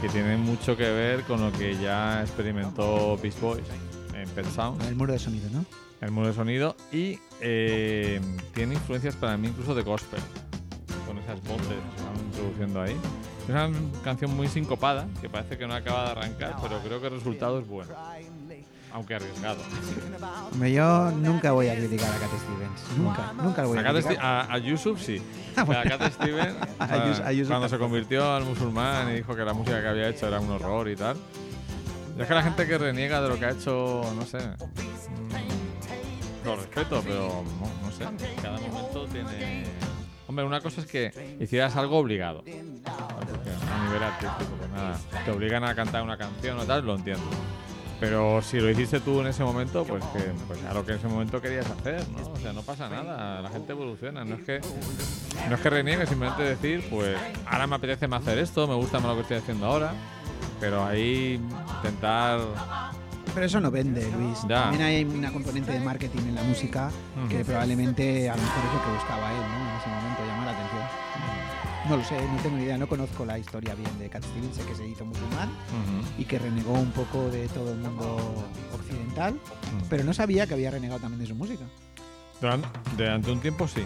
que 0.00 0.08
tienen 0.08 0.40
mucho 0.40 0.76
que 0.76 0.90
ver 0.90 1.22
con 1.22 1.40
lo 1.40 1.52
que 1.52 1.76
ya 1.76 2.22
experimentó 2.22 3.16
Beast 3.22 3.40
Boys 3.40 3.64
en 4.14 4.28
Pet 4.30 4.46
Sound, 4.46 4.82
El 4.86 4.96
muro 4.96 5.12
de 5.12 5.18
sonido, 5.18 5.48
¿no? 5.50 5.64
el 6.00 6.10
muro 6.10 6.28
de 6.28 6.34
sonido, 6.34 6.76
y 6.92 7.18
eh, 7.40 8.20
tiene 8.54 8.74
influencias 8.74 9.16
para 9.16 9.36
mí 9.36 9.48
incluso 9.48 9.74
de 9.74 9.82
gospel, 9.82 10.20
con 11.06 11.18
esas 11.18 11.42
voces 11.44 11.66
que 11.66 12.02
van 12.04 12.26
introduciendo 12.26 12.82
ahí. 12.82 12.96
Es 13.48 13.54
una 13.54 13.70
canción 14.04 14.36
muy 14.36 14.46
sincopada, 14.46 15.06
que 15.22 15.30
parece 15.30 15.56
que 15.56 15.66
no 15.66 15.72
acaba 15.74 16.04
de 16.04 16.10
arrancar, 16.10 16.56
pero 16.60 16.78
creo 16.80 17.00
que 17.00 17.06
el 17.06 17.14
resultado 17.14 17.58
es 17.60 17.66
bueno, 17.66 17.94
aunque 18.92 19.14
arriesgado. 19.14 19.56
Hombre, 20.52 20.70
yo 20.72 21.10
nunca 21.12 21.52
voy 21.52 21.68
a 21.68 21.74
criticar 21.74 22.10
a 22.10 22.18
Cat 22.18 22.28
Stevens. 22.28 22.98
Nunca, 22.98 23.32
nunca 23.42 23.62
lo 23.62 23.68
voy 23.68 23.78
a 23.78 23.80
A, 23.80 23.84
criticar. 23.92 24.18
A, 24.24 24.52
a 24.52 24.58
Yusuf 24.58 25.00
sí. 25.02 25.22
Ah, 25.56 25.62
a. 25.62 25.82
Cat 25.82 26.12
Steven, 26.12 26.56
A 26.78 26.84
o 26.84 26.88
sea, 26.88 27.06
Yus- 27.06 27.20
a 27.20 27.32
Yusuf 27.32 27.48
cuando 27.48 27.68
se 27.68 27.78
convirtió 27.78 28.32
al 28.32 28.44
musulmán 28.44 29.10
y 29.10 29.14
dijo 29.16 29.34
que 29.34 29.44
la 29.44 29.54
música 29.54 29.80
que 29.80 29.88
había 29.88 30.08
hecho 30.10 30.28
era 30.28 30.38
un 30.40 30.50
horror 30.50 30.88
y 30.88 30.94
tal. 30.96 31.16
Y 32.16 32.20
es 32.20 32.28
que 32.28 32.34
la 32.34 32.42
gente 32.42 32.66
que 32.66 32.76
reniega 32.78 33.20
de 33.22 33.28
lo 33.30 33.38
que 33.38 33.46
ha 33.46 33.50
hecho, 33.50 34.02
no 34.14 34.24
sé. 34.26 34.38
mm, 34.38 36.44
Lo 36.44 36.56
respeto, 36.56 37.00
pero 37.04 37.42
no, 37.60 37.86
no 37.86 37.90
sé. 37.92 38.04
Cada 38.42 38.58
momento 38.60 39.06
tiene. 39.06 39.64
Hombre, 40.28 40.44
una 40.44 40.60
cosa 40.60 40.82
es 40.82 40.86
que 40.86 41.36
hicieras 41.40 41.74
algo 41.76 41.96
obligado. 41.98 42.44
A 43.78 43.84
nivel 43.84 44.02
artístico, 44.02 44.50
pues 44.58 44.70
nada. 44.70 44.98
Te 45.24 45.30
obligan 45.30 45.64
a 45.64 45.74
cantar 45.74 46.02
una 46.02 46.16
canción 46.16 46.58
o 46.58 46.64
tal, 46.64 46.84
lo 46.84 46.96
entiendo. 46.96 47.24
Pero 48.00 48.40
si 48.42 48.60
lo 48.60 48.70
hiciste 48.70 49.00
tú 49.00 49.20
en 49.20 49.26
ese 49.26 49.42
momento, 49.42 49.84
pues 49.84 50.04
que 50.12 50.20
pues 50.46 50.64
a 50.64 50.72
lo 50.72 50.84
que 50.86 50.92
en 50.92 50.98
ese 50.98 51.08
momento 51.08 51.40
querías 51.40 51.68
hacer, 51.68 52.04
¿no? 52.10 52.30
O 52.32 52.36
sea, 52.36 52.52
no 52.52 52.62
pasa 52.62 52.88
nada, 52.88 53.42
la 53.42 53.48
gente 53.50 53.72
evoluciona, 53.72 54.24
no 54.24 54.36
es 54.36 54.42
que 54.42 54.60
no 55.48 55.56
es 55.56 55.60
que 55.60 55.70
reniegue, 55.70 56.06
simplemente 56.06 56.42
decir, 56.44 56.86
pues 56.90 57.18
ahora 57.46 57.66
me 57.66 57.74
apetece 57.74 58.06
más 58.06 58.22
hacer 58.22 58.38
esto, 58.38 58.68
me 58.68 58.74
gusta 58.74 59.00
más 59.00 59.08
lo 59.08 59.14
que 59.16 59.22
estoy 59.22 59.36
haciendo 59.38 59.66
ahora, 59.66 59.92
pero 60.60 60.84
ahí 60.84 61.40
intentar 61.76 62.38
Pero 63.34 63.46
eso 63.46 63.60
no 63.60 63.70
vende, 63.70 64.08
Luis. 64.12 64.42
Ya. 64.48 64.62
También 64.62 64.82
hay 64.82 65.04
una 65.04 65.32
componente 65.32 65.72
de 65.72 65.80
marketing 65.80 66.22
en 66.28 66.34
la 66.36 66.42
música 66.44 66.90
que 67.28 67.36
Ujú. 67.38 67.46
probablemente 67.46 68.30
a 68.30 68.36
lo 68.36 68.42
mejor 68.42 68.64
es 68.64 68.72
lo 68.74 68.84
que 68.84 68.90
buscaba 68.92 69.32
él, 69.32 69.40
¿no? 69.40 69.70
En 69.70 69.76
ese 69.76 69.88
momento, 69.88 70.22
atención. 70.22 70.37
No 71.88 71.96
lo 71.96 72.04
sé, 72.04 72.16
no 72.20 72.36
tengo 72.42 72.56
ni 72.58 72.64
idea, 72.64 72.76
no 72.76 72.86
conozco 72.86 73.24
la 73.24 73.38
historia 73.38 73.74
bien 73.74 73.98
de 73.98 74.10
Cat 74.10 74.22
Stevens, 74.22 74.56
sé 74.56 74.62
que 74.64 74.74
se 74.74 74.86
hizo 74.86 75.04
musulmán 75.06 75.48
y 76.18 76.24
que 76.24 76.38
renegó 76.38 76.72
un 76.74 76.90
poco 76.90 77.30
de 77.30 77.48
todo 77.48 77.72
el 77.72 77.78
mundo 77.78 78.44
occidental, 78.74 79.38
pero 79.88 80.04
no 80.04 80.12
sabía 80.12 80.46
que 80.46 80.52
había 80.54 80.70
renegado 80.70 81.00
también 81.00 81.20
de 81.20 81.26
su 81.26 81.34
música. 81.34 81.64
Durante, 82.40 82.68
durante 82.96 83.30
un 83.32 83.40
tiempo 83.40 83.66
sí. 83.66 83.84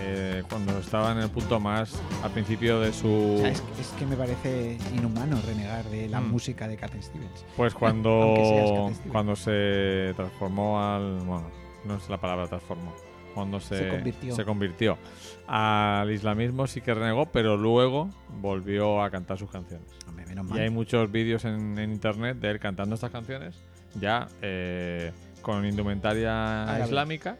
Eh, 0.00 0.44
cuando 0.48 0.78
estaba 0.78 1.10
en 1.12 1.18
el 1.18 1.30
punto 1.30 1.58
más 1.58 1.92
al 2.22 2.30
principio 2.30 2.78
de 2.78 2.92
su... 2.92 3.08
O 3.08 3.38
sea, 3.38 3.48
es, 3.48 3.62
es 3.80 3.88
que 3.98 4.06
me 4.06 4.16
parece 4.16 4.78
inhumano 4.94 5.40
renegar 5.44 5.84
de 5.86 6.08
la 6.08 6.20
Mm. 6.20 6.30
música 6.30 6.68
de 6.68 6.76
Cat 6.76 6.92
Stevens. 7.02 7.44
Pues 7.56 7.74
cuando, 7.74 8.36
Stevens. 8.36 9.00
cuando 9.10 9.34
se 9.34 10.12
transformó 10.14 10.80
al. 10.80 11.18
Bueno, 11.24 11.48
no 11.84 11.96
es 11.96 12.08
la 12.08 12.18
palabra 12.18 12.46
transformó. 12.46 12.92
Cuando 13.38 13.60
se, 13.60 13.78
Se 13.78 13.88
convirtió. 13.88 14.34
se 14.34 14.44
convirtió 14.44 14.98
al 15.46 16.10
islamismo, 16.10 16.66
sí 16.66 16.80
que 16.80 16.92
renegó, 16.92 17.26
pero 17.26 17.56
luego 17.56 18.10
volvió 18.40 19.00
a 19.02 19.10
cantar 19.10 19.38
sus 19.38 19.48
canciones. 19.50 19.86
Hombre, 20.08 20.26
menos 20.26 20.50
Y 20.56 20.58
hay 20.58 20.70
muchos 20.70 21.10
vídeos 21.12 21.44
en, 21.44 21.78
en 21.78 21.92
internet 21.92 22.38
de 22.38 22.50
él 22.50 22.58
cantando 22.58 22.96
estas 22.96 23.10
canciones, 23.12 23.54
ya 24.00 24.26
eh, 24.42 25.12
con 25.40 25.64
indumentaria 25.64 26.64
Árabe. 26.64 26.84
islámica 26.84 27.36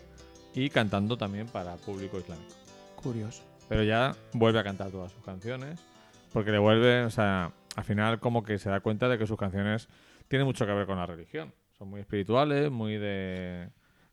y 0.55 0.70
cantando 0.70 1.16
también 1.19 1.49
para 1.49 1.75
público 1.77 2.19
islámico. 2.19 2.55
Curioso. 2.97 3.43
Pero 3.69 3.83
ya 3.83 4.15
vuelve 4.33 4.61
a 4.61 4.65
cantar 4.65 4.91
todas 4.91 5.11
sus 5.12 5.23
canciones. 5.25 5.81
Porque 6.33 6.53
le 6.53 6.59
vuelve, 6.59 7.03
o 7.05 7.11
sea, 7.11 7.53
al 7.75 7.85
final 7.85 8.20
como 8.20 8.43
que 8.45 8.59
se 8.59 8.70
da 8.70 8.81
cuenta 8.81 9.09
de 9.09 9.19
que 9.19 9.27
sus 9.27 9.37
canciones 9.37 9.89
tienen 10.29 10.47
mucho 10.47 10.65
que 10.65 10.73
ver 10.73 10.87
con 10.87 10.97
la 10.97 11.07
religión. 11.07 11.53
Son 11.77 11.89
muy 11.89 12.01
espirituales, 12.01 12.70
muy 12.70 12.97
de, 12.99 13.70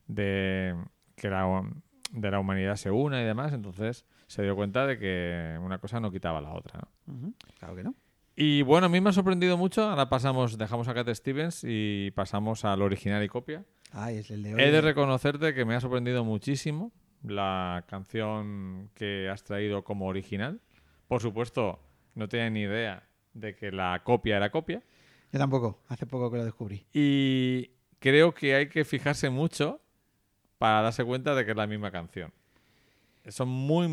de 0.07 0.75
que 1.15 1.29
la, 1.29 1.63
de 2.11 2.31
la 2.31 2.39
humanidad 2.39 2.75
se 2.75 2.91
una 2.91 3.21
y 3.21 3.25
demás. 3.25 3.53
Entonces 3.53 4.05
se 4.27 4.43
dio 4.43 4.55
cuenta 4.55 4.85
de 4.85 4.97
que 4.97 5.57
una 5.61 5.79
cosa 5.79 5.99
no 5.99 6.11
quitaba 6.11 6.41
la 6.41 6.53
otra. 6.53 6.87
¿no? 7.05 7.33
Claro 7.59 7.75
que 7.75 7.83
no. 7.83 7.95
Y 8.35 8.63
bueno, 8.63 8.87
a 8.87 8.89
mí 8.89 8.99
me 8.99 9.09
ha 9.09 9.13
sorprendido 9.13 9.57
mucho. 9.57 9.83
Ahora 9.83 10.09
pasamos, 10.09 10.57
dejamos 10.57 10.87
a 10.89 10.93
Cat 10.93 11.09
Stevens 11.13 11.63
y 11.63 12.11
pasamos 12.11 12.65
al 12.65 12.81
original 12.81 13.23
y 13.23 13.29
copia. 13.29 13.63
Ay, 13.91 14.17
es 14.17 14.29
el 14.29 14.43
de 14.43 14.55
hoy. 14.55 14.61
He 14.61 14.71
de 14.71 14.81
reconocerte 14.81 15.53
que 15.53 15.63
me 15.63 15.75
ha 15.75 15.79
sorprendido 15.79 16.25
muchísimo 16.25 16.91
la 17.23 17.85
canción 17.87 18.89
que 18.93 19.29
has 19.29 19.43
traído 19.43 19.83
como 19.83 20.07
original. 20.07 20.59
Por 21.07 21.21
supuesto, 21.21 21.79
no 22.13 22.27
tenía 22.27 22.49
ni 22.49 22.61
idea 22.61 23.07
de 23.33 23.55
que 23.55 23.71
la 23.71 24.01
copia 24.03 24.35
era 24.35 24.51
copia. 24.51 24.83
Yo 25.31 25.39
tampoco, 25.39 25.83
hace 25.87 26.05
poco 26.05 26.29
que 26.29 26.37
lo 26.37 26.45
descubrí. 26.45 26.85
Y 26.93 27.71
creo 27.99 28.33
que 28.33 28.55
hay 28.55 28.69
que 28.69 28.83
fijarse 28.83 29.29
mucho 29.29 29.81
para 30.57 30.81
darse 30.81 31.03
cuenta 31.03 31.35
de 31.35 31.45
que 31.45 31.51
es 31.51 31.57
la 31.57 31.67
misma 31.67 31.91
canción. 31.91 32.31
Son 33.27 33.49
muy 33.49 33.87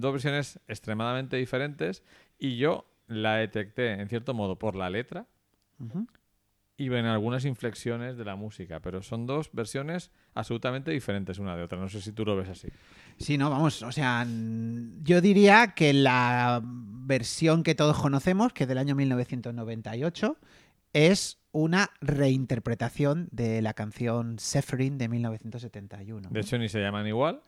dos 0.00 0.12
versiones 0.12 0.60
extremadamente 0.66 1.36
diferentes 1.36 2.02
y 2.38 2.56
yo 2.56 2.86
la 3.06 3.36
detecté 3.36 3.92
en 3.92 4.08
cierto 4.08 4.34
modo 4.34 4.56
por 4.56 4.74
la 4.74 4.90
letra 4.90 5.26
y 6.76 6.86
en 6.86 7.06
algunas 7.06 7.44
inflexiones 7.44 8.16
de 8.16 8.24
la 8.24 8.36
música, 8.36 8.80
pero 8.80 9.02
son 9.02 9.26
dos 9.26 9.50
versiones 9.52 10.12
absolutamente 10.34 10.92
diferentes 10.92 11.38
una 11.38 11.56
de 11.56 11.64
otra. 11.64 11.78
No 11.78 11.88
sé 11.88 12.00
si 12.00 12.12
tú 12.12 12.24
lo 12.24 12.36
ves 12.36 12.48
así. 12.48 12.68
Sí, 13.18 13.36
no, 13.36 13.50
vamos, 13.50 13.82
o 13.82 13.90
sea, 13.90 14.24
yo 15.02 15.20
diría 15.20 15.74
que 15.74 15.92
la 15.92 16.62
versión 16.62 17.64
que 17.64 17.74
todos 17.74 17.98
conocemos, 17.98 18.52
que 18.52 18.64
es 18.64 18.68
del 18.68 18.78
año 18.78 18.94
1998, 18.94 20.36
es 20.92 21.37
una 21.60 21.90
reinterpretación 22.00 23.28
de 23.32 23.60
la 23.62 23.74
canción 23.74 24.38
Sephirin 24.38 24.96
de 24.98 25.08
1971. 25.08 26.28
De 26.28 26.34
¿no? 26.34 26.40
hecho, 26.40 26.56
ni 26.58 26.68
se 26.68 26.80
llaman 26.80 27.06
igual. 27.06 27.40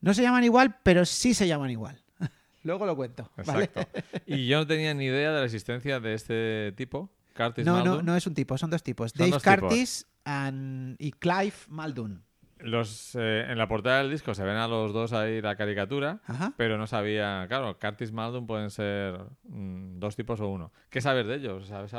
No 0.00 0.14
se 0.14 0.22
llaman 0.22 0.44
igual, 0.44 0.76
pero 0.82 1.04
sí 1.04 1.34
se 1.34 1.46
llaman 1.46 1.70
igual. 1.70 2.00
Luego 2.64 2.86
lo 2.86 2.96
cuento. 2.96 3.30
¿vale? 3.44 3.64
Exacto. 3.64 4.00
Y 4.26 4.46
yo 4.46 4.58
no 4.58 4.66
tenía 4.66 4.94
ni 4.94 5.04
idea 5.04 5.32
de 5.32 5.40
la 5.40 5.44
existencia 5.44 6.00
de 6.00 6.14
este 6.14 6.72
tipo, 6.76 7.10
Curtis 7.36 7.66
No, 7.66 7.78
no, 7.78 7.84
Maldon. 7.84 8.06
no 8.06 8.16
es 8.16 8.26
un 8.26 8.34
tipo, 8.34 8.56
son 8.56 8.70
dos 8.70 8.82
tipos. 8.82 9.10
Son 9.12 9.18
Dave 9.18 9.30
dos 9.32 9.42
tipos. 9.42 9.60
Curtis 9.60 10.06
and- 10.24 10.96
y 10.98 11.12
Clive 11.12 11.52
Muldoon. 11.68 12.22
Los, 12.60 13.14
eh, 13.14 13.46
en 13.48 13.56
la 13.56 13.68
portada 13.68 13.98
del 14.02 14.10
disco 14.10 14.34
se 14.34 14.42
ven 14.44 14.56
a 14.56 14.68
los 14.68 14.92
dos 14.92 15.12
ahí 15.14 15.40
la 15.40 15.56
caricatura, 15.56 16.20
Ajá. 16.26 16.52
pero 16.58 16.76
no 16.78 16.86
sabía. 16.86 17.46
Claro, 17.48 17.78
Curtis 17.78 18.12
Maldon 18.12 18.46
pueden 18.46 18.70
ser 18.70 19.18
mm, 19.44 19.98
dos 19.98 20.14
tipos 20.16 20.40
o 20.40 20.48
uno. 20.48 20.70
¿Qué 20.90 21.00
sabes 21.00 21.26
de 21.26 21.36
ellos? 21.36 21.66
¿Sabes 21.68 21.92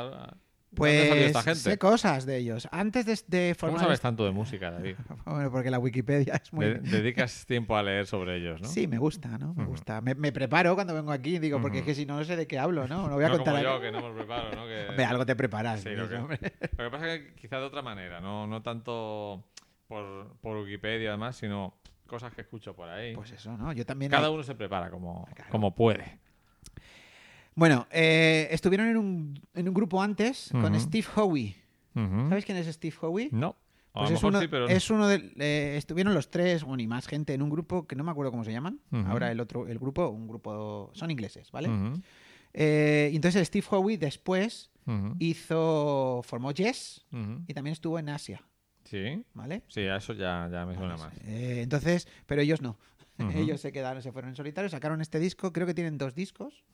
Pues 0.74 1.12
esta 1.26 1.42
gente? 1.42 1.58
sé 1.60 1.78
cosas 1.78 2.24
de 2.24 2.38
ellos. 2.38 2.66
Antes 2.72 3.04
de, 3.04 3.18
de 3.26 3.54
¿Cómo 3.54 3.72
formar... 3.72 3.80
sabes 3.80 4.00
tanto 4.00 4.24
de 4.24 4.30
música, 4.30 4.70
David? 4.70 4.96
Bueno, 5.26 5.50
porque 5.50 5.70
la 5.70 5.78
Wikipedia 5.78 6.40
es 6.42 6.52
muy... 6.52 6.64
De- 6.66 6.74
dedicas 6.80 7.44
tiempo 7.46 7.76
a 7.76 7.82
leer 7.82 8.06
sobre 8.06 8.36
ellos, 8.38 8.60
¿no? 8.62 8.68
Sí, 8.68 8.86
me 8.86 8.96
gusta, 8.98 9.36
¿no? 9.38 9.52
Me 9.54 9.62
Ujú. 9.64 9.72
gusta. 9.72 10.00
Me, 10.00 10.14
me 10.14 10.32
preparo 10.32 10.74
cuando 10.74 10.94
vengo 10.94 11.12
aquí, 11.12 11.38
digo, 11.38 11.60
porque 11.60 11.78
es 11.78 11.82
Ujú. 11.82 11.88
que 11.90 11.94
si 11.94 12.06
no, 12.06 12.16
no 12.16 12.24
sé 12.24 12.36
de 12.36 12.46
qué 12.46 12.58
hablo, 12.58 12.88
¿no? 12.88 13.08
No 13.08 13.14
voy 13.16 13.24
a 13.24 13.28
no 13.28 13.36
contar 13.36 13.54
como 13.62 13.64
yo, 13.64 13.80
que 13.82 13.92
no 13.92 14.00
me 14.08 14.14
preparo, 14.18 14.56
¿no? 14.56 14.66
Que- 14.66 14.86
Hombre, 14.88 15.04
algo 15.04 15.26
te 15.26 15.36
preparas. 15.36 15.80
Sí, 15.82 15.90
lo 15.90 16.08
que-. 16.08 16.16
Lo 16.16 16.28
que 16.84 16.90
pasa 16.90 17.14
es 17.14 17.20
que 17.20 17.34
quizá 17.34 17.58
de 17.58 17.64
otra 17.64 17.82
manera, 17.82 18.20
no, 18.20 18.46
no 18.46 18.62
tanto 18.62 19.44
por, 19.88 20.36
por 20.40 20.56
Wikipedia 20.56 21.08
y 21.08 21.10
demás, 21.12 21.36
sino 21.36 21.74
cosas 22.06 22.32
que 22.34 22.40
escucho 22.40 22.74
por 22.74 22.88
ahí. 22.88 23.14
Pues 23.14 23.30
eso, 23.32 23.56
¿no? 23.58 23.72
Yo 23.72 23.84
también... 23.84 24.10
Cada 24.10 24.28
hay- 24.28 24.32
uno 24.34 24.42
se 24.42 24.54
prepara 24.54 24.90
como, 24.90 25.26
Claro. 25.34 25.50
como 25.50 25.74
puede. 25.74 26.18
Bueno, 27.54 27.86
eh, 27.90 28.48
estuvieron 28.50 28.88
en 28.88 28.96
un, 28.96 29.40
en 29.54 29.68
un 29.68 29.74
grupo 29.74 30.02
antes 30.02 30.48
con. 30.52 30.78
Steve 30.80 31.06
Howe. 31.14 31.54
Ujú. 31.94 32.28
¿Sabes 32.28 32.44
quién 32.46 32.56
es 32.58 32.66
Steve 32.74 32.94
Howe? 33.00 33.28
No. 33.32 33.56
Pues 33.92 34.10
es 34.12 34.22
uno, 34.22 34.40
sí, 34.40 34.48
pero 34.48 34.66
no. 34.66 34.72
es 34.72 34.88
uno 34.88 35.06
de... 35.06 35.34
eh, 35.38 35.74
estuvieron 35.76 36.14
los 36.14 36.30
tres, 36.30 36.64
bueno, 36.64 36.82
y 36.82 36.86
más 36.86 37.06
gente 37.06 37.34
en 37.34 37.42
un 37.42 37.50
grupo 37.50 37.86
que 37.86 37.94
no 37.94 38.02
me 38.04 38.10
acuerdo 38.10 38.30
cómo 38.30 38.42
se 38.42 38.50
llaman. 38.52 38.80
Ahora 38.90 39.30
el 39.30 39.38
otro, 39.38 39.66
el 39.68 39.78
grupo, 39.78 40.08
un 40.08 40.26
grupo... 40.26 40.90
Son 40.94 41.10
ingleses, 41.10 41.50
¿vale? 41.50 41.68
Eh, 42.54 43.10
entonces 43.12 43.46
Steve 43.48 43.66
Howe 43.70 43.98
después 43.98 44.70
hizo... 45.18 46.22
Formó 46.24 46.52
Yes 46.52 47.04
y 47.46 47.52
también 47.52 47.72
estuvo 47.72 47.98
en 47.98 48.08
Asia, 48.08 48.42
Sí. 48.84 49.22
¿vale? 49.34 49.62
Sí, 49.68 49.82
a 49.82 49.96
eso 49.96 50.14
ya, 50.14 50.48
ya 50.50 50.64
me 50.64 50.74
suena 50.74 50.96
más. 50.96 51.12
Entonces, 51.26 52.08
pero 52.26 52.40
ellos 52.40 52.62
no. 52.62 52.78
Ellos 53.34 53.60
se 53.60 53.72
quedaron, 53.72 54.02
se 54.02 54.10
fueron 54.10 54.30
en 54.30 54.36
solitario, 54.36 54.70
sacaron 54.70 55.02
este 55.02 55.18
disco, 55.20 55.52
creo 55.52 55.66
que 55.66 55.74
tienen 55.74 55.98
dos 55.98 56.14
discos. 56.14 56.64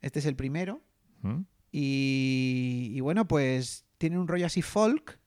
Este 0.00 0.18
es 0.20 0.26
el 0.26 0.36
primero. 0.36 0.82
Y, 1.72 2.90
y 2.94 3.00
bueno, 3.00 3.26
pues 3.28 3.84
tienen 3.98 4.18
un 4.18 4.28
rollo 4.28 4.46
así 4.46 4.62
folk. 4.62 5.18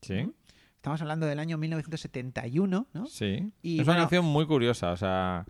Sí. 0.00 0.30
Estamos 0.76 1.00
hablando 1.00 1.26
del 1.26 1.38
año 1.38 1.58
1971, 1.58 2.88
¿no? 2.92 3.06
Sí. 3.06 3.52
Y 3.62 3.80
es 3.80 3.86
bueno- 3.86 4.00
una 4.00 4.02
canción 4.08 4.24
muy 4.24 4.46
curiosa, 4.46 4.90
o 4.92 4.96
sea, 4.96 5.46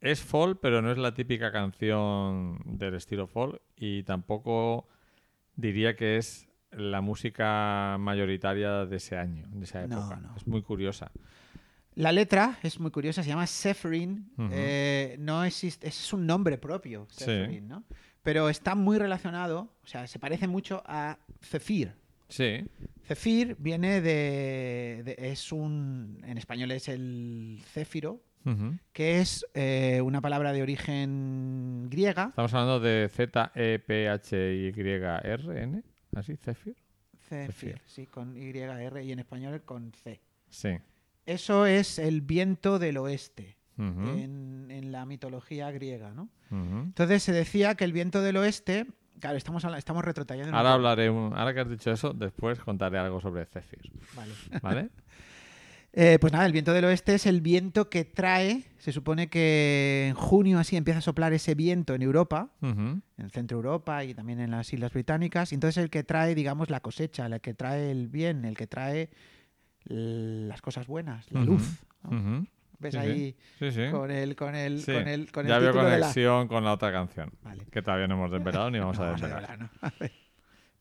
es 0.00 0.20
folk, 0.22 0.58
pero 0.62 0.80
no 0.80 0.90
es 0.90 0.96
la 0.96 1.12
típica 1.12 1.52
canción 1.52 2.58
del 2.64 2.94
estilo 2.94 3.26
folk 3.26 3.60
y 3.76 4.02
tampoco 4.04 4.88
diría 5.54 5.96
que 5.96 6.16
es 6.16 6.48
la 6.70 7.02
música 7.02 7.96
mayoritaria 8.00 8.86
de 8.86 8.96
ese 8.96 9.18
año, 9.18 9.46
de 9.50 9.64
esa 9.64 9.86
No, 9.86 9.98
época. 9.98 10.16
no. 10.16 10.34
Es 10.36 10.46
muy 10.46 10.62
curiosa. 10.62 11.10
La 11.96 12.12
letra 12.12 12.58
es 12.62 12.80
muy 12.80 12.92
curiosa, 12.92 13.22
se 13.22 13.28
llama 13.28 13.46
Sephirin. 13.46 14.30
Eh, 14.52 15.16
no 15.18 15.44
existe, 15.44 15.88
es 15.88 16.12
un 16.14 16.24
nombre 16.24 16.56
propio, 16.56 17.06
Sí. 17.10 17.24
Sephirin, 17.24 17.68
¿no? 17.68 17.84
Pero 18.22 18.48
está 18.50 18.74
muy 18.74 18.98
relacionado, 18.98 19.72
o 19.82 19.86
sea, 19.86 20.06
se 20.06 20.18
parece 20.18 20.46
mucho 20.46 20.82
a 20.86 21.18
Zephyr. 21.42 21.94
Sí. 22.28 22.64
Zephyr 23.06 23.56
viene 23.58 24.00
de, 24.00 25.02
de- 25.04 25.16
es 25.18 25.50
un, 25.52 26.22
en 26.24 26.38
español 26.38 26.70
es 26.72 26.88
el 26.88 27.60
céfiro, 27.72 28.20
que 28.92 29.20
es 29.20 29.44
eh, 29.54 30.00
una 30.02 30.20
palabra 30.20 30.52
de 30.52 30.62
origen 30.62 31.88
griega. 31.90 32.26
Estamos 32.30 32.52
hablando 32.54 32.80
de 32.80 33.08
Z-E-P-H-Y-R-N, 34.50 35.82
así, 36.16 36.36
Zephyr. 36.36 36.76
Zephyr, 37.28 37.80
sí, 37.86 38.06
con 38.06 38.34
YR 38.36 39.02
y 39.02 39.12
en 39.12 39.18
español 39.20 39.62
con 39.62 39.92
C. 39.92 40.20
Sí. 40.48 40.70
Eso 41.26 41.66
es 41.66 41.98
el 41.98 42.22
viento 42.22 42.78
del 42.78 42.96
oeste 42.96 43.56
En, 43.80 44.70
en 44.70 44.92
la 44.92 45.06
mitología 45.06 45.70
griega, 45.70 46.12
¿no? 46.12 46.28
Entonces 46.50 47.22
se 47.22 47.32
decía 47.32 47.74
que 47.74 47.84
el 47.84 47.92
viento 47.92 48.20
del 48.22 48.36
oeste, 48.36 48.86
claro, 49.20 49.36
estamos, 49.36 49.64
estamos 49.76 50.04
retrotrayendo. 50.04 50.50
un 50.50 50.56
Ahora 50.56 50.74
hablaré, 50.74 51.08
un- 51.10 51.32
ahora 51.34 51.54
que 51.54 51.60
has 51.60 51.70
dicho 51.70 51.90
eso, 51.90 52.12
después 52.12 52.58
contaré 52.60 52.98
algo 52.98 53.20
sobre 53.20 53.46
Zephyr, 53.46 53.90
Vale. 54.16 54.32
¿vale? 54.62 54.88
Eh, 55.92 56.18
pues 56.20 56.32
nada, 56.32 56.46
el 56.46 56.52
viento 56.52 56.72
del 56.72 56.84
oeste 56.84 57.16
es 57.16 57.26
el 57.26 57.40
viento 57.40 57.90
que 57.90 58.04
trae, 58.04 58.62
se 58.78 58.92
supone 58.92 59.28
que 59.28 60.06
en 60.10 60.14
junio 60.14 60.60
así 60.60 60.76
empieza 60.76 60.98
a 60.98 61.02
soplar 61.02 61.32
ese 61.32 61.56
viento 61.56 61.96
en 61.96 62.02
Europa, 62.02 62.52
Ujú. 62.62 63.00
en 63.18 63.30
Centro 63.30 63.56
Europa 63.56 64.04
y 64.04 64.14
también 64.14 64.38
en 64.38 64.52
las 64.52 64.72
Islas 64.72 64.92
Británicas, 64.92 65.50
y 65.50 65.56
entonces 65.56 65.82
el 65.82 65.90
que 65.90 66.04
trae, 66.04 66.36
digamos, 66.36 66.70
la 66.70 66.78
cosecha, 66.78 67.26
el 67.26 67.40
que 67.40 67.54
trae 67.54 67.90
el 67.90 68.06
bien, 68.06 68.44
el 68.44 68.56
que 68.56 68.68
trae 68.68 69.10
las 69.84 70.60
cosas 70.62 70.86
buenas, 70.86 71.30
la 71.32 71.42
luz. 71.44 71.80
¿no? 72.04 72.46
¿Ves 72.80 72.92
Sí, 72.94 72.98
ahí 72.98 73.36
Sí, 73.58 73.70
sí. 73.72 73.90
con 73.90 74.10
el 74.10 74.34
con 74.34 74.54
el 74.54 74.84
con 74.84 75.06
el 75.08 75.30
con 75.32 75.44
el 75.46 75.48
ya 75.52 75.58
veo 75.58 75.70
título 75.70 75.84
de 75.88 75.98
la 75.98 76.06
conexión 76.06 76.48
con 76.48 76.64
la 76.64 76.72
otra 76.72 76.90
canción, 76.90 77.30
Vale. 77.42 77.66
que 77.70 77.82
todavía 77.82 78.08
no 78.08 78.14
hemos 78.14 78.30
desvelado 78.32 78.70
ni 78.70 78.78
vamos 78.78 78.98
No, 78.98 79.04
a 79.04 79.10
desvelar. 79.12 79.58
no. 79.58 79.68
A 79.82 79.92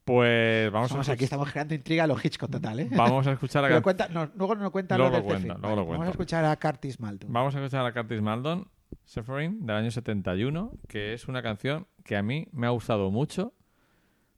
Pues 0.06 0.72
vamos 0.72 0.90
a, 0.90 0.94
somos 0.94 1.10
aquí 1.10 1.26
estamos 1.26 1.52
creando 1.52 1.76
intriga 1.76 2.06
a 2.06 2.08
lo 2.08 2.18
Hitchcock 2.18 2.50
total, 2.50 2.80
¿eh? 2.80 2.90
vamos 2.92 3.28
a 3.28 3.34
escuchar 3.34 3.64
a 3.72 3.82
cuenta- 3.82 4.08
no, 4.10 4.30
luego 4.36 4.56
no 4.56 4.72
cuenta 4.72 4.98
Luego 4.98 5.12
lo 5.12 5.18
lo 5.20 5.24
cuenta, 5.26 5.54
luego 5.60 5.76
lo 5.76 5.86
Vamos 5.86 6.08
a 6.08 6.12
escuchar 6.12 6.46
a 6.46 6.56
Curtis 6.58 7.00
Maldon. 7.00 7.32
vamos 7.32 7.54
a 7.56 7.60
escuchar 7.60 7.86
a 7.86 7.94
Curtis 7.94 8.22
Maldon 8.22 8.68
Suffering, 9.06 9.66
del 9.68 9.76
año 9.76 9.92
71, 9.92 10.72
que 10.88 11.14
es 11.14 11.28
una 11.28 11.44
canción 11.44 11.86
que 12.04 12.16
a 12.18 12.24
mí 12.24 12.48
me 12.52 12.66
ha 12.66 12.72
gustado 12.72 13.12
mucho 13.12 13.54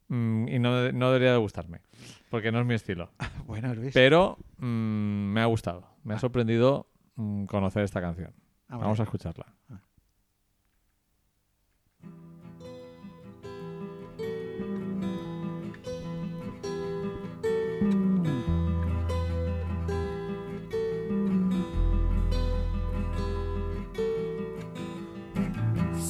mm, 0.09 0.47
y 0.49 0.59
no, 0.59 0.91
no 0.91 1.11
debería 1.11 1.31
de 1.31 1.38
gustarme, 1.38 1.79
porque 2.29 2.51
no 2.51 2.59
es 2.59 2.65
mi 2.65 2.73
estilo. 2.73 3.11
Bueno, 3.45 3.73
Luis. 3.75 3.93
Pero 3.93 4.38
mm, 4.57 4.65
me 4.65 5.41
ha 5.41 5.45
gustado, 5.45 5.88
me 6.03 6.15
ha 6.15 6.19
sorprendido 6.19 6.88
mm, 6.90 6.90
conocer 7.48 7.84
esta 7.84 8.02
canción. 8.02 8.34
Ah, 8.68 8.77
vale. 8.77 8.84
Vamos 8.84 8.99
a 8.99 9.03
escucharla. 9.03 9.45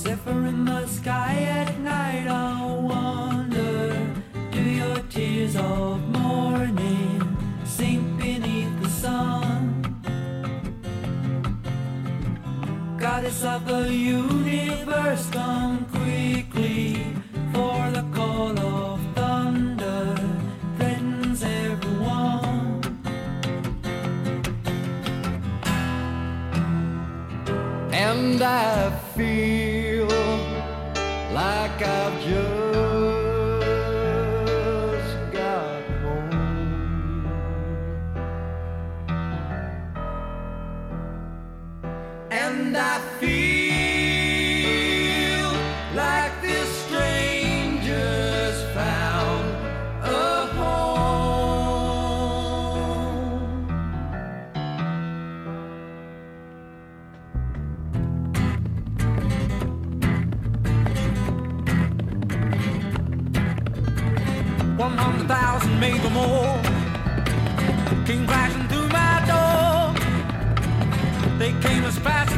Zephyr 0.04 0.46
in 0.48 0.66
the 0.66 0.88
sky 0.88 1.36
at 1.44 1.80
night, 1.80 2.28
I 2.28 2.66
wonder 2.66 4.14
Do 4.52 4.62
your 4.62 4.98
tears 5.10 5.56
of 5.56 6.00
morning 6.10 7.22
sink 7.64 8.11
Goddess 13.22 13.44
of 13.44 13.66
the 13.68 13.94
universe, 13.94 15.30
come 15.30 15.86
quickly 15.86 17.06
For 17.54 17.92
the 17.92 18.04
call 18.16 18.58
of 18.60 19.00
thunder 19.14 20.16
threatens 20.76 21.44
everyone. 21.44 22.82
And 27.94 28.42
I 28.42 28.90
feel 29.16 30.08
like 31.32 31.80
I've 31.80 32.21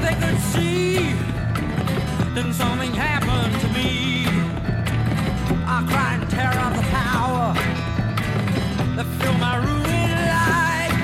they 0.06 0.16
could 0.24 0.40
see. 0.54 1.14
Then 2.36 2.54
something 2.54 2.94
happened 2.94 3.54
to 3.62 3.68
me. 3.78 4.26
I 5.66 5.78
cried 5.92 6.22
in 6.24 6.28
terror 6.30 6.62
of 6.68 6.74
the 6.76 6.86
power 6.92 7.54
that 8.96 9.08
filled 9.20 9.40
my 9.40 9.56
ruined 9.58 10.20
life. 10.38 10.98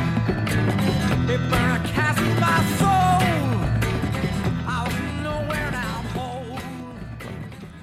It 1.33 1.41
burned 1.51 1.75
a 1.77 1.87
cast 1.93 2.19
in 2.19 2.35
my 2.39 2.59
soul. 2.79 3.21
I 4.67 4.77
was 4.85 4.97
nowhere 5.23 5.71
to 5.71 5.85
hold. 6.17 6.59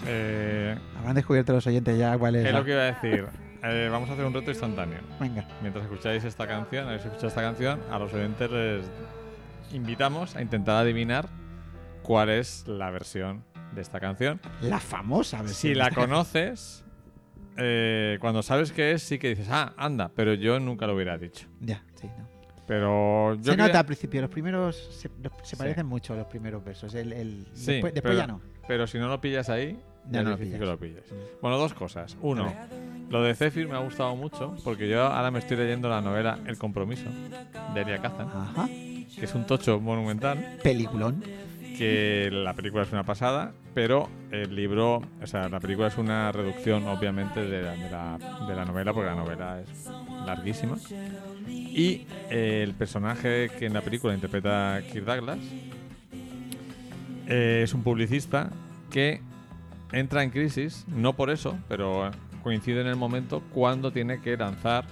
Eh, 0.06 0.76
Habrán 0.98 1.14
descubierto 1.14 1.52
los 1.52 1.66
oyentes 1.66 1.96
ya 1.98 2.16
cuál 2.18 2.36
es. 2.36 2.42
¿Qué 2.42 2.48
es 2.48 2.54
lo 2.54 2.64
que 2.64 2.72
iba 2.72 2.82
a 2.82 2.92
decir? 2.92 3.26
Eh, 3.62 3.88
vamos 3.90 4.08
a 4.10 4.12
hacer 4.12 4.24
un 4.24 4.32
reto 4.34 4.50
instantáneo. 4.50 4.98
Venga. 5.18 5.44
Mientras 5.60 5.84
escucháis 5.84 6.22
esta 6.24 6.46
canción, 6.46 6.86
habéis 6.86 7.02
escuchado 7.04 7.28
esta 7.28 7.40
canción, 7.42 7.80
a 7.90 7.98
los 7.98 8.12
oyentes 8.12 8.50
les 8.50 8.84
invitamos 9.72 10.36
a 10.36 10.42
intentar 10.42 10.76
adivinar 10.76 11.28
cuál 12.02 12.30
es 12.30 12.66
la 12.66 12.90
versión 12.90 13.44
de 13.74 13.80
esta 13.82 14.00
canción. 14.00 14.40
La 14.62 14.78
famosa 14.80 15.42
versión. 15.42 15.72
Si 15.72 15.74
la 15.74 15.90
conoces, 15.90 16.84
eh, 17.56 18.18
cuando 18.20 18.42
sabes 18.42 18.72
qué 18.72 18.92
es, 18.92 19.02
sí 19.02 19.18
que 19.18 19.30
dices, 19.30 19.48
ah, 19.50 19.72
anda, 19.76 20.10
pero 20.14 20.34
yo 20.34 20.58
nunca 20.60 20.86
lo 20.86 20.94
hubiera 20.94 21.18
dicho. 21.18 21.46
Ya, 21.60 21.82
sí, 21.94 22.06
no. 22.06 22.26
Pero 22.66 23.34
yo 23.36 23.42
se 23.44 23.50
quería- 23.50 23.66
nota 23.66 23.78
al 23.80 23.86
principio, 23.86 24.20
los 24.22 24.30
primeros 24.30 24.76
se, 24.76 25.08
los- 25.22 25.32
se 25.42 25.50
Sí. 25.50 25.56
parecen 25.56 25.86
mucho 25.86 26.16
los 26.16 26.26
primeros 26.26 26.64
versos. 26.64 26.94
El, 26.94 27.12
el- 27.12 27.46
Sí, 27.52 27.72
después 27.74 27.94
después 27.94 28.02
pero, 28.02 28.14
ya 28.14 28.26
no. 28.26 28.40
Pero 28.66 28.86
si 28.88 28.98
no 28.98 29.08
lo 29.08 29.20
pillas 29.20 29.48
ahí, 29.48 29.78
Ya 30.06 30.18
ya 30.18 30.22
no 30.24 30.30
lo 30.30 30.38
pillas. 30.38 30.58
que 30.58 30.66
lo 30.66 30.78
pilles. 30.78 31.04
Bueno, 31.40 31.58
dos 31.58 31.74
cosas. 31.74 32.16
Uno, 32.20 32.52
lo 33.08 33.22
de 33.22 33.34
Zephyr 33.36 33.68
me 33.68 33.76
ha 33.76 33.80
gustado 33.80 34.16
mucho 34.16 34.56
porque 34.64 34.88
yo 34.88 35.02
ahora 35.04 35.30
me 35.30 35.38
estoy 35.38 35.56
leyendo 35.56 35.88
la 35.88 36.00
novela 36.00 36.38
El 36.46 36.58
Compromiso 36.58 37.08
de 37.74 37.80
Elia 37.82 37.98
Kazan, 38.02 38.28
Ajá. 38.28 38.68
Que 39.14 39.24
es 39.24 39.34
un 39.34 39.46
tocho 39.46 39.80
monumental, 39.80 40.58
Peliculón. 40.62 41.22
que 41.78 42.28
la 42.32 42.54
película 42.54 42.82
es 42.82 42.92
una 42.92 43.04
pasada, 43.04 43.52
pero 43.74 44.08
el 44.30 44.54
libro, 44.54 45.02
o 45.22 45.26
sea, 45.26 45.48
la 45.48 45.60
película 45.60 45.88
es 45.88 45.98
una 45.98 46.32
reducción 46.32 46.86
obviamente 46.86 47.40
de 47.40 47.62
la, 47.62 47.72
de 47.72 47.90
la, 47.90 48.18
de 48.46 48.54
la 48.54 48.64
novela 48.64 48.92
porque 48.92 49.10
la 49.10 49.16
novela 49.16 49.60
es 49.60 49.90
larguísima. 50.24 50.76
Y 51.48 52.06
eh, 52.30 52.62
el 52.62 52.72
personaje 52.72 53.50
que 53.58 53.66
en 53.66 53.74
la 53.74 53.82
película 53.82 54.14
interpreta 54.14 54.80
Kirk 54.90 55.04
Douglas 55.04 55.38
eh, 57.26 57.60
es 57.64 57.74
un 57.74 57.82
publicista 57.82 58.50
que 58.90 59.20
entra 59.92 60.22
en 60.22 60.30
crisis, 60.30 60.84
no 60.88 61.14
por 61.14 61.30
eso, 61.30 61.58
pero 61.68 62.10
coincide 62.42 62.80
en 62.80 62.86
el 62.86 62.96
momento 62.96 63.42
cuando 63.52 63.90
tiene 63.92 64.20
que 64.20 64.36
lanzar 64.36 64.84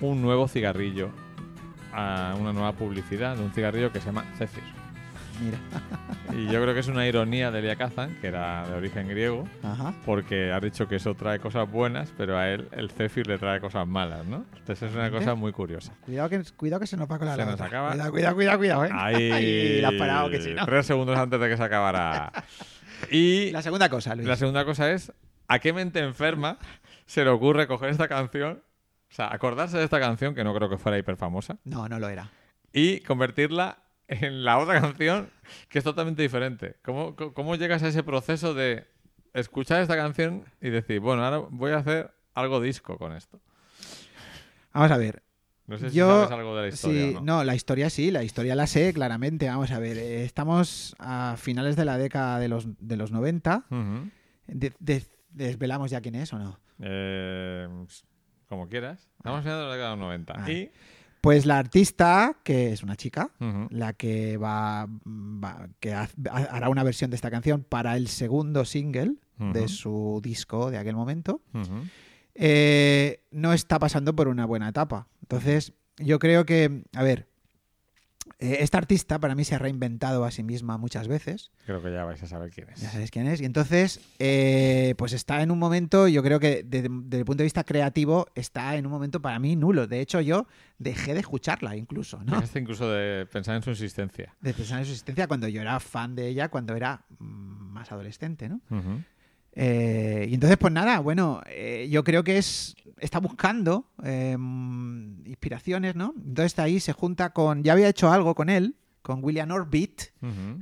un 0.00 0.22
nuevo 0.22 0.48
cigarrillo, 0.48 1.10
a 1.96 2.34
una 2.38 2.52
nueva 2.52 2.72
publicidad 2.72 3.36
de 3.36 3.42
un 3.42 3.52
cigarrillo 3.52 3.90
que 3.92 4.00
se 4.00 4.06
llama 4.06 4.24
Zephyr. 4.36 4.62
Mira. 5.42 5.58
Y 6.32 6.46
yo 6.50 6.62
creo 6.62 6.72
que 6.72 6.80
es 6.80 6.88
una 6.88 7.06
ironía 7.06 7.50
de 7.50 7.58
Elia 7.58 7.76
Kazan, 7.76 8.16
que 8.22 8.28
era 8.28 8.66
de 8.66 8.74
origen 8.74 9.06
griego, 9.06 9.46
Ajá. 9.62 9.92
porque 10.06 10.50
ha 10.50 10.58
dicho 10.60 10.88
que 10.88 10.96
eso 10.96 11.14
trae 11.14 11.38
cosas 11.40 11.70
buenas, 11.70 12.12
pero 12.16 12.38
a 12.38 12.48
él 12.48 12.68
el 12.72 12.90
Zephyr 12.90 13.26
le 13.26 13.36
trae 13.36 13.60
cosas 13.60 13.86
malas, 13.86 14.24
¿no? 14.24 14.46
Entonces 14.56 14.88
es 14.90 14.96
una 14.96 15.10
cosa 15.10 15.34
muy 15.34 15.52
curiosa. 15.52 15.92
Cuidado 16.06 16.30
que, 16.30 16.42
cuidado 16.56 16.80
que 16.80 16.86
se 16.86 16.96
nos 16.96 17.10
va 17.10 17.18
con 17.18 17.26
la 17.28 17.36
Se 17.36 17.44
nos 17.44 17.60
acaba. 17.60 17.90
Cuidado, 17.90 18.10
cuidado, 18.12 18.34
cuidado, 18.34 18.58
cuidado, 18.58 18.84
¿eh? 18.86 18.90
Ahí, 18.94 19.30
Ahí, 19.32 19.80
la 19.82 19.88
has 19.88 19.94
parado, 19.94 20.30
que 20.30 20.40
si 20.40 20.54
no. 20.54 20.64
Tres 20.64 20.86
segundos 20.86 21.18
antes 21.18 21.38
de 21.38 21.48
que 21.50 21.56
se 21.58 21.62
acabara. 21.62 22.32
Y 23.10 23.50
La 23.50 23.60
segunda 23.60 23.90
cosa, 23.90 24.14
Luis. 24.14 24.26
la 24.26 24.36
segunda 24.36 24.64
cosa 24.64 24.90
es, 24.90 25.12
¿a 25.48 25.58
qué 25.58 25.74
mente 25.74 26.00
enferma 26.00 26.56
se 27.04 27.24
le 27.24 27.30
ocurre 27.30 27.66
coger 27.66 27.90
esta 27.90 28.08
canción? 28.08 28.62
Sea, 29.16 29.32
acordarse 29.32 29.78
de 29.78 29.84
esta 29.84 29.98
canción, 29.98 30.34
que 30.34 30.44
no 30.44 30.54
creo 30.54 30.68
que 30.68 30.76
fuera 30.76 30.98
hiper 30.98 31.16
famosa, 31.16 31.56
No, 31.64 31.88
no 31.88 31.98
lo 31.98 32.08
era. 32.10 32.30
y 32.72 33.00
convertirla 33.00 33.78
en 34.08 34.44
la 34.44 34.58
otra 34.58 34.78
canción 34.80 35.30
que 35.70 35.78
es 35.78 35.84
totalmente 35.84 36.20
diferente. 36.22 36.76
¿Cómo, 36.84 37.16
cómo- 37.16 37.32
cómo 37.32 37.54
llegas 37.56 37.82
a 37.82 37.88
ese 37.88 38.02
proceso 38.02 38.52
de 38.52 38.86
escuchar 39.32 39.80
esta 39.80 39.96
canción 39.96 40.44
y 40.60 40.68
decir, 40.68 41.00
bueno, 41.00 41.24
ahora 41.24 41.38
voy 41.50 41.72
a 41.72 41.78
hacer 41.78 42.10
algo 42.34 42.60
disco 42.60 42.98
con 42.98 43.14
esto? 43.14 43.40
Vamos 44.74 44.90
a 44.90 44.98
ver. 44.98 45.22
No 45.66 45.78
sé 45.78 45.88
si 45.90 45.96
Yo, 45.96 46.08
sabes 46.26 46.30
algo 46.38 46.54
de 46.54 46.62
la 46.62 46.68
historia. 46.68 47.06
sí, 47.06 47.16
no. 47.22 47.42
la 47.42 47.54
historia 47.54 47.88
sí, 47.90 48.10
la 48.10 48.22
historia 48.22 48.54
la 48.54 48.66
sé 48.66 48.92
claramente. 48.92 49.48
Vamos 49.48 49.70
a 49.72 49.78
ver, 49.80 49.96
eh, 49.96 50.24
estamos 50.24 50.94
a 50.98 51.36
finales 51.38 51.74
de 51.74 51.84
la 51.86 51.96
década 51.98 52.38
de 52.38 52.48
los, 52.48 52.66
de 52.78 52.96
los 52.96 53.10
90. 53.10 53.64
Ujú. 53.70 54.10
De- 54.46 54.74
de- 54.78 55.02
¿Desvelamos 55.30 55.90
ya 55.90 56.00
quién 56.02 56.14
es 56.14 56.32
o 56.32 56.38
no? 56.38 56.60
Eh, 56.80 57.66
como 58.48 58.68
quieras. 58.68 59.08
Estamos 59.18 59.44
de 59.44 59.50
la 59.50 59.56
década 59.72 59.90
de 59.90 59.96
los 59.96 59.98
90. 59.98 60.32
Vale. 60.34 60.52
Y. 60.52 60.70
Pues 61.20 61.44
la 61.44 61.58
artista, 61.58 62.36
que 62.44 62.72
es 62.72 62.84
una 62.84 62.94
chica, 62.94 63.30
la 63.70 63.94
que 63.94 64.36
va, 64.36 64.86
va- 64.86 65.68
que 65.80 65.92
hará 65.92 66.68
una 66.68 66.84
versión 66.84 67.10
de 67.10 67.16
esta 67.16 67.30
canción 67.32 67.64
para 67.68 67.96
el 67.96 68.06
segundo 68.06 68.64
single 68.64 69.14
de 69.38 69.66
su 69.66 70.20
disco 70.22 70.70
de 70.70 70.78
aquel 70.78 70.94
momento, 70.94 71.40
eh, 72.34 73.20
no 73.30 73.52
está 73.52 73.78
pasando 73.78 74.14
por 74.14 74.28
una 74.28 74.46
buena 74.46 74.68
etapa. 74.68 75.08
Entonces, 75.22 75.72
yo 75.98 76.18
creo 76.18 76.44
que, 76.46 76.84
a 76.94 77.02
ver, 77.02 77.28
esta 78.38 78.78
artista 78.78 79.18
para 79.18 79.34
mí 79.34 79.44
se 79.44 79.54
ha 79.54 79.58
reinventado 79.58 80.24
a 80.24 80.30
sí 80.30 80.42
misma 80.42 80.76
muchas 80.76 81.08
veces. 81.08 81.50
Creo 81.64 81.82
que 81.82 81.90
ya 81.90 82.04
vais 82.04 82.22
a 82.22 82.26
saber 82.26 82.50
quién 82.50 82.68
es. 82.68 82.80
Ya 82.80 82.90
sabéis 82.90 83.10
quién 83.10 83.26
es. 83.26 83.40
Y 83.40 83.46
entonces, 83.46 84.00
eh, 84.18 84.94
pues 84.98 85.12
está 85.14 85.42
en 85.42 85.50
un 85.50 85.58
momento, 85.58 86.06
yo 86.06 86.22
creo 86.22 86.38
que 86.38 86.62
desde, 86.62 86.88
desde 86.90 87.18
el 87.20 87.24
punto 87.24 87.38
de 87.38 87.44
vista 87.44 87.64
creativo, 87.64 88.26
está 88.34 88.76
en 88.76 88.84
un 88.84 88.92
momento 88.92 89.22
para 89.22 89.38
mí 89.38 89.56
nulo. 89.56 89.86
De 89.86 90.00
hecho, 90.00 90.20
yo 90.20 90.46
dejé 90.78 91.14
de 91.14 91.20
escucharla 91.20 91.76
incluso, 91.76 92.18
¿no? 92.18 92.32
Dejaste 92.32 92.58
incluso 92.58 92.90
de 92.90 93.26
pensar 93.26 93.56
en 93.56 93.62
su 93.62 93.70
existencia. 93.70 94.34
De 94.40 94.52
pensar 94.52 94.80
en 94.80 94.84
su 94.84 94.92
existencia 94.92 95.26
cuando 95.26 95.48
yo 95.48 95.62
era 95.62 95.80
fan 95.80 96.14
de 96.14 96.28
ella, 96.28 96.48
cuando 96.48 96.76
era 96.76 97.04
mm, 97.18 97.24
más 97.72 97.90
adolescente, 97.90 98.48
¿no? 98.48 98.60
Ujú. 98.70 99.02
Eh, 99.58 100.26
y 100.30 100.34
entonces, 100.34 100.58
pues 100.58 100.72
nada, 100.72 101.00
bueno, 101.00 101.40
eh, 101.46 101.88
yo 101.90 102.04
creo 102.04 102.22
que 102.22 102.36
es 102.38 102.76
está 102.98 103.18
buscando 103.20 103.90
eh, 104.04 104.36
mm, 104.38 105.26
inspiraciones, 105.26 105.96
¿no? 105.96 106.14
Entonces 106.16 106.58
ahí 106.58 106.78
se 106.78 106.92
junta 106.92 107.30
con, 107.30 107.62
ya 107.64 107.72
había 107.72 107.88
hecho 107.88 108.10
algo 108.12 108.34
con 108.34 108.48
él, 108.50 108.76
con 109.02 109.24
William 109.24 109.50
Orbit, 109.50 110.02
Ujú. 110.22 110.60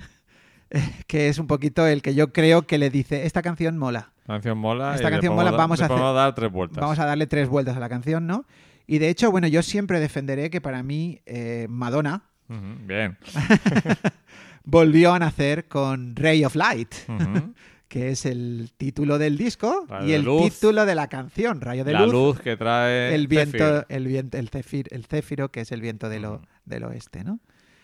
que 1.09 1.29
es 1.29 1.39
un 1.39 1.47
poquito 1.49 1.87
el 1.87 2.03
que 2.03 2.15
yo 2.15 2.33
creo 2.33 2.67
que 2.67 2.79
le 2.79 2.89
dice, 2.91 3.27
esta 3.27 3.43
canción 3.43 3.79
mola. 3.79 4.13
La 4.27 4.35
canción 4.35 4.59
mola. 4.59 4.95
Esta 4.95 5.09
y 5.09 5.11
canción 5.13 5.35
mola, 5.35 5.51
vamos 5.51 5.81
a 5.83 5.87
hacer- 5.87 5.99
dar 5.99 6.35
tres 6.35 6.51
vueltas. 6.51 6.81
Vamos 6.81 6.99
a 6.99 7.05
darle 7.05 7.27
tres 7.27 7.49
vueltas 7.49 7.77
a 7.77 7.81
la 7.81 7.89
canción, 7.89 8.27
¿no? 8.27 8.45
Y 8.87 8.99
de 8.99 9.09
hecho, 9.09 9.31
bueno, 9.31 9.47
yo 9.49 9.63
siempre 9.63 9.99
defenderé 10.01 10.51
que 10.51 10.61
para 10.61 10.83
mí 10.83 11.21
eh, 11.27 11.67
Madonna 11.69 12.25
Bien. 12.49 13.17
volvió 14.65 15.13
a 15.15 15.19
nacer 15.19 15.67
con 15.69 16.15
Ray 16.17 16.45
of 16.45 16.55
Light. 16.55 16.95
Que 17.95 18.09
es 18.11 18.27
el 18.27 18.73
título 18.77 19.19
del 19.19 19.37
disco 19.39 19.85
Rayo 19.89 20.05
y 20.05 20.11
de 20.11 20.17
el 20.17 20.25
luz. 20.25 20.43
título 20.51 20.85
de 20.85 20.97
la 20.97 21.07
canción, 21.07 21.61
Rayo 21.61 21.85
de 21.85 21.93
La 21.93 22.01
Luz. 22.01 22.13
luz 22.13 22.41
que 22.41 22.57
trae. 22.57 23.15
el 23.15 23.29
viento, 23.29 23.85
el 23.89 24.09
viento, 24.09 24.37
el 24.37 24.49
céfir, 24.49 24.89
el 24.91 25.05
céfiro, 25.07 25.53
que 25.53 25.61
es 25.61 25.71
el 25.71 25.81
viento 25.81 26.09
del, 26.09 26.25
o- 26.25 26.39
Mm. 26.41 26.43
del 26.65 26.83
oeste, 26.87 27.23
¿no? 27.23 27.39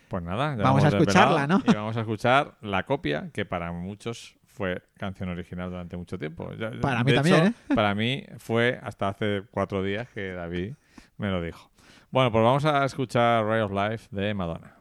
Pues 0.08 0.24
nada, 0.24 0.56
ya 0.56 0.64
Vamos 0.64 0.82
a 0.82 0.88
escucharla, 0.88 1.46
¿no? 1.46 1.62
Y 1.64 1.72
vamos 1.74 1.96
a 1.96 2.00
escuchar 2.00 2.56
la 2.60 2.82
copia, 2.86 3.30
que 3.32 3.44
para 3.44 3.70
muchos 3.70 4.34
fue 4.46 4.82
canción 4.98 5.28
original 5.28 5.70
durante 5.70 5.96
mucho 5.96 6.18
tiempo. 6.18 6.50
Para 6.82 6.98
de 6.98 7.04
mí 7.04 7.12
hecho, 7.12 7.22
también, 7.22 7.46
¿eh? 7.68 7.74
Para 7.76 7.94
mí 7.94 8.24
fue 8.38 8.80
hasta 8.82 9.06
hace 9.10 9.44
cuatro 9.52 9.80
días 9.84 10.08
que 10.12 10.32
David 10.32 10.74
me 11.18 11.28
lo 11.30 11.40
dijo. 11.40 11.70
Bueno, 12.10 12.32
pues 12.32 12.42
vamos 12.42 12.64
a 12.64 12.84
escuchar 12.84 13.44
Ray 13.44 13.60
of 13.60 13.70
Life 13.70 14.08
de 14.10 14.34
Madonna. 14.34 14.74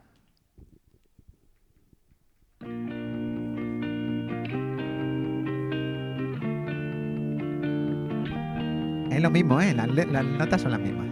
Es 9.09 9.21
lo 9.21 9.29
mismo, 9.29 9.59
¿eh? 9.59 9.73
Las, 9.73 9.87
las 9.87 10.25
notas 10.25 10.61
son 10.61 10.71
las 10.71 10.79
mismas. 10.79 11.08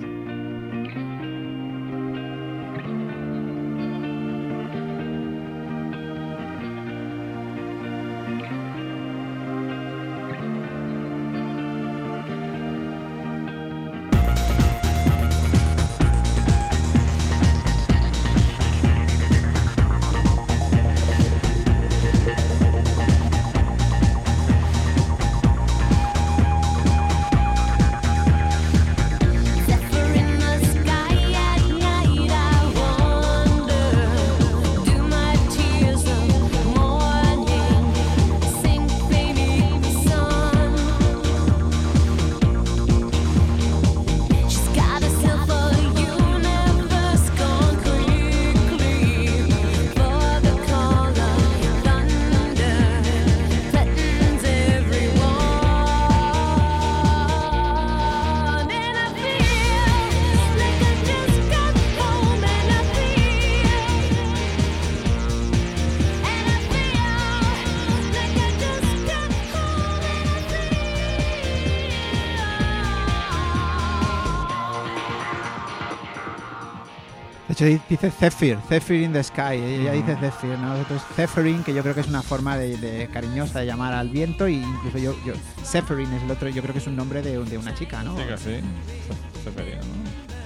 Hecho, 77.57 77.65
di- 77.65 77.81
dice 77.89 78.11
Zephyr, 78.11 78.57
Zephyr 78.69 79.01
in 79.01 79.13
the 79.13 79.23
sky. 79.23 79.53
Ella 79.55 79.91
dice 79.93 80.15
Zephyr, 80.19 80.57
¿no? 80.59 80.69
Nosotros 80.73 81.01
Zephyrin, 81.15 81.63
que 81.63 81.73
yo 81.73 81.81
creo 81.81 81.93
que 81.95 82.01
es 82.01 82.07
una 82.07 82.21
forma 82.21 82.57
de, 82.57 82.77
de 82.77 83.07
cariñosa 83.07 83.59
de 83.59 83.65
llamar 83.65 83.93
al 83.93 84.09
viento, 84.09 84.47
y 84.47 84.55
incluso 84.55 84.97
yo, 84.97 85.15
yo 85.25 85.33
Zephyrin 85.65 86.11
es 86.13 86.23
el 86.23 86.31
otro, 86.31 86.49
yo 86.49 86.61
creo 86.61 86.73
que 86.73 86.79
es 86.79 86.87
un 86.87 86.95
nombre 86.95 87.21
de, 87.21 87.37
de 87.43 87.57
una 87.57 87.73
chica, 87.73 88.03
¿no? 88.03 88.15
Sí, 88.17 88.23
que 88.27 88.37
sí. 88.37 88.61
¿no? 88.61 89.47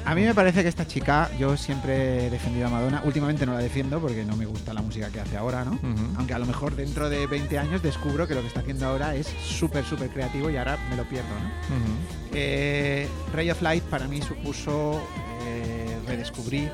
A 0.03 0.15
mí 0.15 0.23
me 0.23 0.33
parece 0.33 0.63
que 0.63 0.69
esta 0.69 0.87
chica, 0.87 1.29
yo 1.39 1.55
siempre 1.55 2.25
he 2.25 2.29
defendido 2.31 2.65
a 2.67 2.69
Madonna, 2.71 3.01
últimamente 3.05 3.45
no 3.45 3.53
la 3.53 3.59
defiendo 3.59 3.99
porque 3.99 4.25
no 4.25 4.35
me 4.35 4.47
gusta 4.47 4.73
la 4.73 4.81
música 4.81 5.09
que 5.09 5.19
hace 5.19 5.37
ahora, 5.37 5.63
¿no? 5.63 5.77
Aunque 6.17 6.33
a 6.33 6.39
lo 6.39 6.47
mejor 6.47 6.75
dentro 6.75 7.07
de 7.07 7.27
20 7.27 7.59
años 7.59 7.83
descubro 7.83 8.27
que 8.27 8.33
lo 8.33 8.41
que 8.41 8.47
está 8.47 8.61
haciendo 8.61 8.87
ahora 8.87 9.13
es 9.15 9.27
súper, 9.45 9.85
súper 9.85 10.09
creativo 10.09 10.49
y 10.49 10.57
ahora 10.57 10.77
me 10.89 10.95
lo 10.97 11.03
pierdo, 11.03 11.29
¿no? 11.29 11.75
Eh, 12.33 13.07
Ray 13.31 13.51
of 13.51 13.61
Light 13.61 13.83
para 13.83 14.07
mí 14.07 14.21
supuso 14.23 14.99
eh, 15.45 15.97
redescubrir 16.07 16.71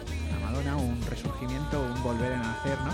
a 0.58 0.64
Madonna, 0.64 0.76
un 0.78 1.02
resurgimiento, 1.10 1.82
un 1.82 2.04
volver 2.04 2.34
a 2.34 2.38
nacer, 2.38 2.78
¿no? 2.82 2.92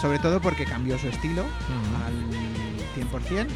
Sobre 0.00 0.18
todo 0.18 0.40
porque 0.40 0.64
cambió 0.64 0.98
su 0.98 1.08
estilo 1.08 1.42
Ujú. 1.42 2.04
al 2.04 2.14
100% 2.96 3.46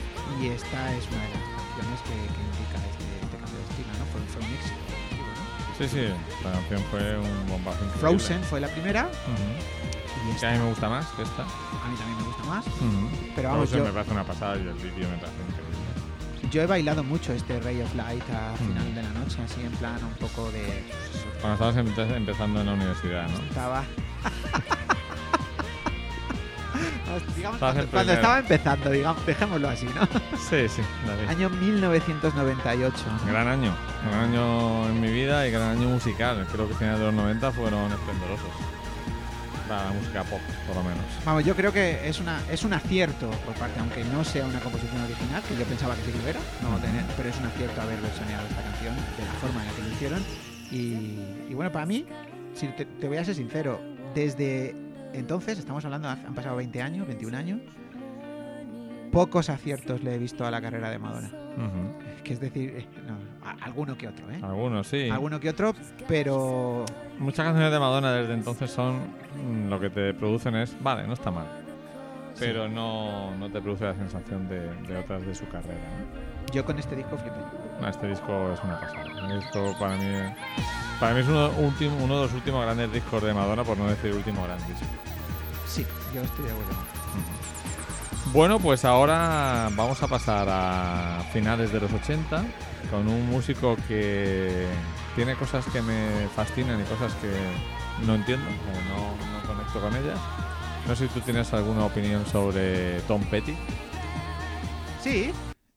y 0.40 0.47
esta 0.48 0.94
es 0.94 1.06
una 1.09 1.22
de 1.22 1.28
las 1.28 1.43
canciones 1.43 2.01
que, 2.02 2.14
que 2.32 2.40
indica 2.43 2.78
este, 2.89 3.05
este 3.22 3.36
cambio 3.36 3.59
de 3.59 3.64
estilo, 3.70 3.93
¿no? 3.98 4.05
Fue, 4.06 4.20
fue 4.32 4.43
un 4.43 4.55
éxito. 4.55 4.76
¿no? 4.80 5.78
Sí, 5.78 5.89
sí, 5.89 6.44
la 6.44 6.52
canción 6.52 6.82
fue 6.90 7.18
un 7.18 7.47
bombazo 7.48 7.84
increíble. 7.84 8.01
Frozen 8.01 8.43
fue 8.44 8.60
la 8.60 8.68
primera 8.68 9.05
Ujú. 9.06 10.30
y 10.34 10.40
Que 10.40 10.47
a 10.47 10.52
mí 10.52 10.59
me 10.59 10.68
gusta 10.70 10.89
más 10.89 11.06
que 11.09 11.22
esta. 11.22 11.43
a 11.43 11.89
mí 11.89 11.97
también 11.97 12.18
me 12.18 12.24
gusta 12.24 12.44
más. 12.44 12.66
Ujú. 12.66 13.09
Pero 13.36 13.48
vamos, 13.51 13.68
Frozen 13.68 13.78
yo- 13.78 13.84
me 13.84 13.93
parece 13.93 14.12
una 14.12 14.24
pasada 14.24 14.56
y 14.56 14.60
el 14.60 14.74
vídeo 14.74 15.09
me 15.09 15.16
parece 15.18 15.43
increíble. 15.48 15.72
Yo 16.51 16.60
he 16.62 16.66
bailado 16.66 17.05
mucho 17.05 17.32
este 17.32 17.60
Ray 17.60 17.80
of 17.82 17.94
Light 17.94 18.22
a 18.30 18.52
Mm. 18.55 18.66
final 18.68 18.94
de 18.97 19.02
la 19.02 19.10
noche, 19.10 19.39
así 19.43 19.60
en 19.64 19.72
plan 19.72 19.98
un 20.02 20.12
poco 20.14 20.51
de... 20.51 20.82
Cuando 21.43 21.55
estabas 21.55 21.77
empe- 21.77 22.16
empezando 22.16 22.60
en 22.60 22.66
la 22.66 22.73
universidad, 22.73 23.28
¿no? 23.28 23.39
Estaba... 23.48 23.85
digamos, 27.36 27.59
cuando, 27.59 28.12
estaba 28.12 28.39
empezando, 28.39 28.90
digamos, 28.90 29.27
dejémoslo 29.27 29.69
así, 29.69 29.86
¿no? 29.86 30.02
Sí, 30.48 30.69
sí, 30.69 30.82
David. 31.06 31.28
Año 31.28 31.51
1998. 31.51 32.94
Gran 33.27 33.48
año, 33.48 33.74
gran 34.09 34.20
año 34.31 34.89
en 34.89 35.01
mi 35.01 35.10
vida 35.12 35.47
y 35.47 35.51
gran 35.51 35.70
año 35.77 35.89
musical. 35.89 36.47
Creo 36.52 36.69
que 36.69 36.74
finales 36.74 37.01
de 37.01 37.06
los 37.06 37.14
90 37.14 37.52
fueron 37.52 37.90
esplendorosos. 37.93 38.48
Para 39.69 39.85
la 39.86 39.90
música 39.93 40.23
pop, 40.24 40.40
por 40.66 40.77
lo 40.77 40.82
menos. 40.82 41.05
Vamos, 41.24 41.44
yo 41.44 41.55
creo 41.55 41.73
que 41.73 42.09
es 42.09 42.20
una 42.20 42.40
es 42.51 42.62
un 42.64 42.73
acierto 42.74 43.31
por 43.47 43.55
parte, 43.55 43.78
aunque 43.81 44.05
no 44.05 44.23
sea 44.24 44.44
una 44.44 44.60
composición 44.60 45.01
original, 45.02 45.43
que 45.48 45.56
yo 45.56 45.64
pensaba 45.64 45.94
que 45.97 46.02
sí 46.05 46.12
que 46.12 46.19
lo 46.23 46.28
era, 46.28 46.40
no 46.62 46.77
tener, 46.78 47.05
pero 47.16 47.28
es 47.28 47.36
un 47.39 47.47
acierto 47.47 47.81
haber 47.81 48.01
versioneado 48.01 48.47
esta 48.48 48.62
canción 48.62 48.94
de 48.94 49.24
la 49.24 49.32
forma 49.40 49.62
en 49.62 49.69
la 49.69 49.73
que 49.74 49.82
lo 49.82 49.89
hicieron. 49.89 50.51
Y, 50.72 51.18
y 51.50 51.54
bueno, 51.54 51.70
para 51.70 51.86
mí, 51.86 52.06
si 52.54 52.66
te, 52.68 52.86
te 52.86 53.06
voy 53.06 53.18
a 53.18 53.24
ser 53.24 53.34
sincero, 53.34 53.78
desde 54.14 54.74
entonces, 55.12 55.58
estamos 55.58 55.84
hablando, 55.84 56.08
han 56.08 56.34
pasado 56.34 56.56
20 56.56 56.80
años, 56.80 57.06
21 57.06 57.36
años, 57.36 57.60
pocos 59.10 59.50
aciertos 59.50 60.02
le 60.02 60.14
he 60.14 60.18
visto 60.18 60.44
a 60.46 60.50
la 60.50 60.60
carrera 60.60 60.90
de 60.90 60.98
Madonna. 60.98 61.30
Que 62.24 62.32
es 62.32 62.40
decir, 62.40 62.74
eh, 62.76 62.86
no, 63.06 63.18
alguno 63.62 63.96
que 63.96 64.08
otro, 64.08 64.30
¿eh? 64.30 64.38
Algunos, 64.42 64.86
sí. 64.86 65.10
Alguno 65.10 65.38
que 65.38 65.50
otro, 65.50 65.74
pero 66.08 66.84
Muchas 67.18 67.44
canciones 67.44 67.70
de 67.70 67.78
Madonna 67.78 68.12
desde 68.12 68.32
entonces 68.32 68.70
son 68.70 69.00
mm, 69.36 69.68
lo 69.68 69.78
que 69.78 69.90
te 69.90 70.14
producen 70.14 70.56
es, 70.56 70.74
vale, 70.82 71.06
no 71.06 71.12
está 71.12 71.30
mal. 71.30 71.46
Pero 72.44 72.69
no, 72.69 73.35
no 73.36 73.51
te 73.51 73.60
produce 73.60 73.85
la 73.85 73.94
sensación 73.94 74.48
de, 74.48 74.60
de 74.89 74.97
otras 74.97 75.24
de 75.24 75.35
su 75.35 75.47
carrera. 75.48 75.81
¿no? 75.98 76.32
yo 76.52 76.64
con 76.64 76.78
este 76.78 76.94
disco 76.94 77.16
flipé. 77.16 77.36
No, 77.81 77.89
este 77.89 78.06
disco 78.09 78.52
es 78.52 78.60
una 78.62 78.78
pasada. 78.78 79.05
Este 79.05 79.35
disco 79.36 79.74
para 79.78 79.97
mí, 79.97 80.05
para 81.01 81.14
mí 81.14 81.20
es 81.20 81.28
uno, 81.28 81.48
de 81.48 82.23
los 82.23 82.32
últimos 82.32 82.62
grandes 82.62 82.93
discos 82.93 83.23
de 83.23 83.32
Madonna, 83.32 83.64
por 83.64 83.78
no 83.78 83.89
decir 83.89 84.12
último 84.12 84.44
gran 84.44 84.59
disco. 84.59 84.86
Sí, 85.66 85.86
yo 86.14 86.20
estoy 86.20 86.44
de 86.44 86.51
acuerdo. 86.52 86.73
Bueno, 88.32 88.59
pues 88.60 88.85
ahora 88.85 89.69
vamos 89.74 90.02
a 90.02 90.09
pasar 90.09 90.47
a 90.51 91.23
finales 91.32 91.73
de 91.73 91.81
los 91.81 91.93
80 91.93 92.44
con 92.90 93.09
un 93.09 93.28
músico 93.28 93.77
que 93.89 94.66
tiene 95.16 95.35
cosas 95.35 95.64
que 95.66 95.82
me 95.82 96.28
fascinan 96.35 96.81
y 96.81 96.85
cosas 96.85 97.14
que 97.14 97.31
no 98.06 98.14
entiendo, 98.14 98.47
o 98.47 98.89
no, 98.89 99.32
no 99.32 99.47
conecto 99.47 99.81
con 99.81 99.97
ellas. 99.97 100.19
No 100.88 100.96
sé 100.96 101.09
si 101.09 101.14
tú 101.14 101.20
tienes 101.20 101.52
alguna 101.52 101.84
opinión 101.86 102.26
sobre 102.26 103.00
Tom 103.02 103.22
Petty. 103.30 103.54
Sí, 105.00 105.30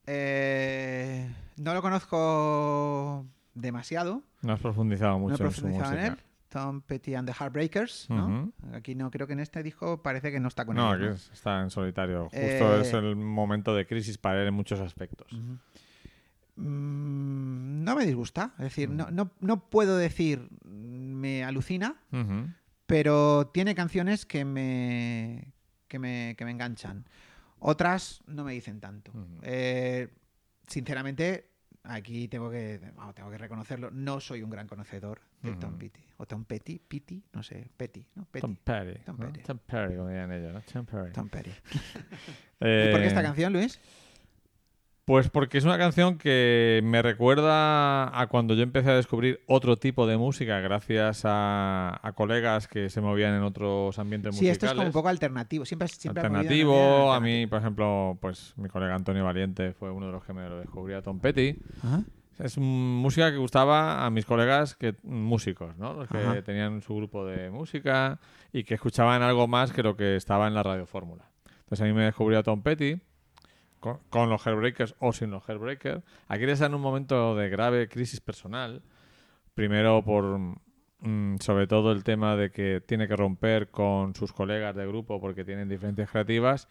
eh, 0.07 1.29
no 1.57 1.73
lo 1.73 1.81
conozco 1.81 3.25
demasiado, 3.53 4.23
No 4.41 4.53
has 4.53 4.59
profundizado 4.59 5.17
mucho 5.19 5.37
no 5.43 5.45
he 5.45 5.47
en 5.49 5.53
su 5.55 5.65
en 5.67 5.73
música. 5.73 6.07
él. 6.07 6.17
Tom 6.49 6.81
Petty 6.81 7.15
and 7.15 7.27
the 7.27 7.33
Heartbreakers, 7.37 8.07
¿no? 8.09 8.51
Aquí 8.73 8.95
no, 8.95 9.11
creo 9.11 9.27
que 9.27 9.33
en 9.33 9.41
este 9.41 9.61
disco 9.61 10.01
parece 10.01 10.31
que 10.31 10.39
no 10.39 10.47
está 10.47 10.65
con 10.65 10.75
No, 10.77 10.93
ellos, 10.95 11.15
aquí 11.15 11.15
es- 11.15 11.31
está 11.33 11.61
en 11.61 11.69
solitario. 11.69 12.23
Justo 12.23 12.37
Eh, 12.37 12.81
es 12.81 12.93
el 12.93 13.15
momento 13.17 13.75
de 13.75 13.85
crisis 13.85 14.17
para 14.17 14.41
él 14.41 14.47
en 14.47 14.53
muchos 14.53 14.79
aspectos. 14.79 15.27
Mm, 16.55 17.83
no 17.83 17.95
me 17.95 18.05
disgusta, 18.05 18.53
es 18.57 18.63
decir, 18.65 18.89
Mm. 18.89 18.95
no, 18.95 19.11
no, 19.11 19.31
no 19.41 19.69
puedo 19.69 19.97
decir 19.97 20.47
mm, 20.63 21.13
me 21.15 21.43
alucina. 21.43 21.95
Pero 22.85 23.47
tiene 23.47 23.75
canciones 23.75 24.25
que 24.25 24.45
me, 24.45 25.53
que 25.87 25.99
me, 25.99 26.35
que 26.37 26.45
me 26.45 26.51
enganchan. 26.51 27.05
Otras 27.59 28.21
no 28.27 28.43
me 28.43 28.53
dicen 28.53 28.79
tanto. 28.79 29.11
Eh, 29.41 30.09
sinceramente, 30.67 31.49
aquí 31.83 32.27
tengo 32.27 32.49
que, 32.49 32.79
tengo 33.15 33.31
que 33.31 33.37
reconocerlo, 33.37 33.91
no 33.91 34.19
soy 34.19 34.43
un 34.43 34.49
gran 34.49 34.67
conocedor 34.67 35.21
de 35.41 35.53
Tom. 35.55 35.77
Petty. 35.77 36.01
O 36.17 36.25
Tom 36.25 36.45
Petty, 36.45 36.79
Petty, 36.79 37.23
no 37.33 37.43
sé, 37.43 37.69
Petty, 37.75 38.05
¿no? 38.15 38.25
Petty. 38.25 38.41
Tom 38.41 38.55
Petty. 38.55 38.99
Tom 39.03 39.17
¿no? 39.19 39.25
Petty. 39.27 39.41
Tom 39.41 39.59
Petty, 39.59 39.95
como 39.95 40.07
dirían 40.09 40.31
ellos, 40.31 40.53
¿no? 40.53 40.61
Tom 40.61 40.85
Petty. 40.85 41.11
Tom 41.11 41.29
Petty. 41.29 41.51
Eh, 42.61 42.85
¿Y 42.87 42.91
por 42.93 43.01
qué 43.01 43.07
esta 43.07 43.21
canción, 43.21 43.51
Luis? 43.51 43.81
Pues 45.05 45.29
porque 45.29 45.59
es 45.59 45.65
una 45.65 45.77
canción 45.77 46.17
que 46.17 46.81
me 46.83 47.03
recuerda 47.03 48.19
a 48.19 48.25
cuando 48.27 48.55
yo 48.55 48.63
empecé 48.63 48.89
a 48.89 48.95
descubrir 48.95 49.39
otro 49.45 49.77
tipo 49.77 50.07
de 50.07 50.17
música 50.17 50.59
gracias 50.61 51.21
a, 51.25 51.99
a 52.01 52.11
colegas 52.13 52.67
que 52.67 52.89
se 52.89 53.01
movían 53.01 53.35
en 53.35 53.43
otros 53.43 53.99
ambientes 53.99 54.33
Sí, 54.35 54.41
musicales. 54.45 54.53
esto 54.55 54.65
es 54.65 54.71
como 54.73 54.87
un 54.87 54.91
poco 54.93 55.09
alternativo. 55.09 55.63
Siempre, 55.63 55.87
siempre 55.89 56.21
alternativo. 56.23 57.13
A 57.13 57.19
mí, 57.19 57.45
por 57.45 57.59
ejemplo, 57.59 58.17
pues 58.19 58.53
mi 58.57 58.67
colega 58.67 58.95
Antonio 58.95 59.23
Valiente 59.23 59.73
fue 59.73 59.91
uno 59.91 60.07
de 60.07 60.11
los 60.11 60.23
que 60.23 60.33
me 60.33 60.49
lo 60.49 60.59
descubrió 60.59 60.97
a 60.97 61.01
Tom 61.03 61.19
Petty. 61.19 61.55
Ajá. 61.83 62.01
Es 62.39 62.57
música 62.57 63.29
que 63.31 63.37
gustaba 63.37 64.05
a 64.05 64.09
mis 64.09 64.25
colegas 64.25 64.75
que 64.75 64.95
músicos, 65.03 65.77
¿no? 65.77 65.93
Los 65.93 66.09
que 66.09 66.17
Ajá. 66.17 66.41
tenían 66.41 66.81
su 66.81 66.95
grupo 66.95 67.27
de 67.27 67.51
música 67.51 68.19
y 68.51 68.63
que 68.63 68.73
escuchaban 68.73 69.21
algo 69.21 69.47
más 69.47 69.71
que 69.71 69.83
lo 69.83 69.95
que 69.95 70.15
estaba 70.15 70.47
en 70.47 70.55
la 70.55 70.63
radio 70.63 70.87
fórmula. 70.87 71.29
Entonces 71.59 71.81
a 71.81 71.85
mí 71.85 71.93
me 71.93 72.05
descubrió 72.05 72.41
Tom 72.41 72.63
Petty 72.63 72.99
con, 73.85 73.99
con 74.09 74.29
los 74.29 74.45
Hairbreakers 74.45 74.95
o 74.99 75.13
sin 75.13 75.29
los 75.29 75.47
Hairbreakers. 75.47 76.03
Aquí 76.27 76.43
está 76.45 76.65
en 76.65 76.73
un 76.73 76.81
momento 76.81 77.35
de 77.35 77.49
grave 77.49 77.87
crisis 77.87 78.19
personal. 78.19 78.81
Primero 79.53 80.03
por 80.03 80.39
mm, 80.99 81.37
sobre 81.39 81.67
todo 81.67 81.91
el 81.91 82.03
tema 82.03 82.35
de 82.35 82.49
que 82.49 82.81
tiene 82.81 83.07
que 83.07 83.15
romper 83.15 83.69
con 83.69 84.15
sus 84.15 84.33
colegas 84.33 84.75
de 84.75 84.87
grupo 84.87 85.21
porque 85.21 85.45
tienen 85.45 85.69
diferencias 85.69 86.09
creativas. 86.09 86.67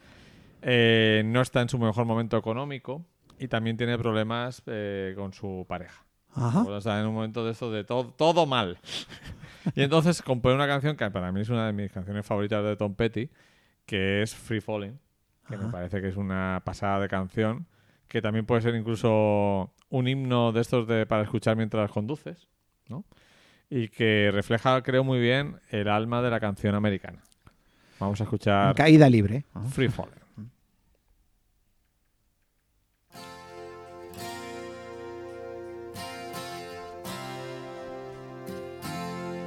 Eh, 0.62 1.23
no 1.24 1.41
está 1.41 1.61
en 1.62 1.69
su 1.69 1.78
mejor 1.78 2.05
momento 2.05 2.36
económico 2.36 3.07
y 3.39 3.47
también 3.47 3.77
tiene 3.77 3.97
problemas 3.97 4.62
eh, 4.66 5.15
con 5.16 5.32
su 5.32 5.65
pareja. 5.69 6.05
Ajá. 6.32 6.62
O 6.62 6.81
sea, 6.81 7.01
en 7.01 7.07
un 7.07 7.15
momento 7.15 7.45
de 7.45 7.53
esto 7.53 7.70
de 7.70 7.85
todo, 7.85 8.07
todo 8.09 8.45
mal. 8.45 8.78
y 9.77 9.82
entonces 9.82 10.20
compone 10.20 10.57
una 10.57 10.66
canción 10.66 10.97
que 10.97 11.09
para 11.12 11.31
mí 11.31 11.43
es 11.43 11.49
una 11.49 11.66
de 11.66 11.73
mis 11.73 11.93
canciones 11.93 12.27
favoritas 12.27 12.65
de 12.65 12.74
Tom 12.74 12.97
Petty, 12.97 13.31
que 13.86 14.23
es 14.23 14.35
Free 14.35 14.61
Falling, 14.61 14.99
que 15.49 15.57
me 15.57 15.71
parece 15.71 16.01
que 16.01 16.09
es 16.09 16.16
una 16.16 16.62
pasada 16.65 17.01
de 17.01 17.09
canción, 17.09 17.66
que 18.09 18.23
también 18.23 18.47
puede 18.47 18.62
ser 18.62 18.75
incluso 18.75 19.73
un 19.91 20.09
himno 20.09 20.53
de 20.53 20.61
estos 20.61 20.87
de 20.87 21.07
para 21.07 21.23
escuchar 21.23 21.57
mientras 21.57 21.91
conduces, 21.91 22.49
¿no? 22.89 23.05
Y 23.71 23.89
que 23.89 24.31
refleja, 24.33 24.83
creo, 24.83 25.05
muy 25.05 25.21
bien 25.21 25.61
el 25.71 25.89
alma 25.89 26.23
de 26.23 26.31
la 26.31 26.41
canción 26.41 26.75
americana. 26.75 27.21
Vamos 27.99 28.21
a 28.21 28.25
escuchar 28.25 28.75
Caída 28.75 29.09
libre. 29.09 29.45
Free 29.71 29.89
Falling. 29.89 30.25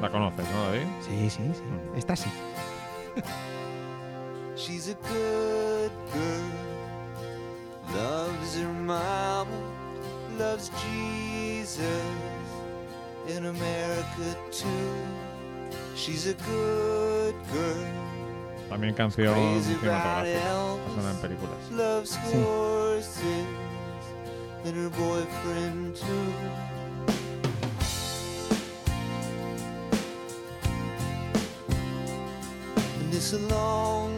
La 0.02 0.12
conoces, 0.12 0.46
¿no, 0.52 0.64
David? 0.66 0.88
Sí, 1.02 1.30
sí, 1.30 1.42
sí. 1.54 1.64
Esta 1.96 2.16
sí. 2.16 2.30
She's 4.58 4.90
a 4.90 4.96
good 4.96 5.92
girl, 6.14 6.52
loves 7.94 8.56
her 8.58 8.74
mama, 8.74 9.46
loves 10.38 10.72
Jesus 10.82 11.88
in 13.28 13.46
America 13.46 14.36
too. 14.52 14.96
She's 15.96 16.26
a 16.28 16.34
good 16.34 17.36
girl, 17.54 18.70
También 18.70 18.94
canción 18.96 19.36
cinematográfica. 19.64 20.42
Suena 20.94 21.12
en 21.12 21.18
películas. 21.22 21.72
loves 21.72 22.18
horses 22.34 23.46
and 24.66 24.76
her 24.76 24.90
boyfriend 24.90 25.96
too. 25.96 26.34
And 33.00 33.14
it's 33.14 33.34
a 33.34 33.40
long 33.54 34.18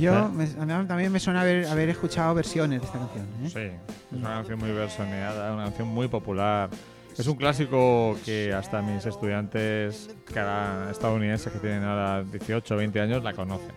Yo 0.00 0.28
me- 0.30 0.44
a 0.74 0.78
mí 0.78 0.86
también 0.86 1.12
me 1.12 1.20
suena 1.20 1.42
haber, 1.42 1.66
haber 1.66 1.88
escuchado 1.90 2.34
versiones 2.34 2.80
de 2.80 2.86
esta 2.86 2.98
canción. 2.98 3.26
¿eh? 3.44 3.48
Sí, 3.50 4.14
es 4.16 4.18
una 4.18 4.30
canción 4.36 4.58
muy 4.58 4.70
versoneada, 4.72 5.52
una 5.54 5.64
canción 5.64 5.88
muy 5.88 6.08
popular. 6.08 6.70
Es 7.16 7.26
un 7.26 7.36
clásico 7.36 8.16
que 8.24 8.54
hasta 8.54 8.80
mis 8.82 9.04
estudiantes 9.04 10.08
cara 10.32 10.88
estadounidenses 10.90 11.52
que 11.52 11.58
tienen 11.58 11.84
ahora 11.84 12.22
18 12.22 12.74
o 12.74 12.76
20 12.78 13.00
años 13.00 13.22
la 13.22 13.34
conocen. 13.34 13.72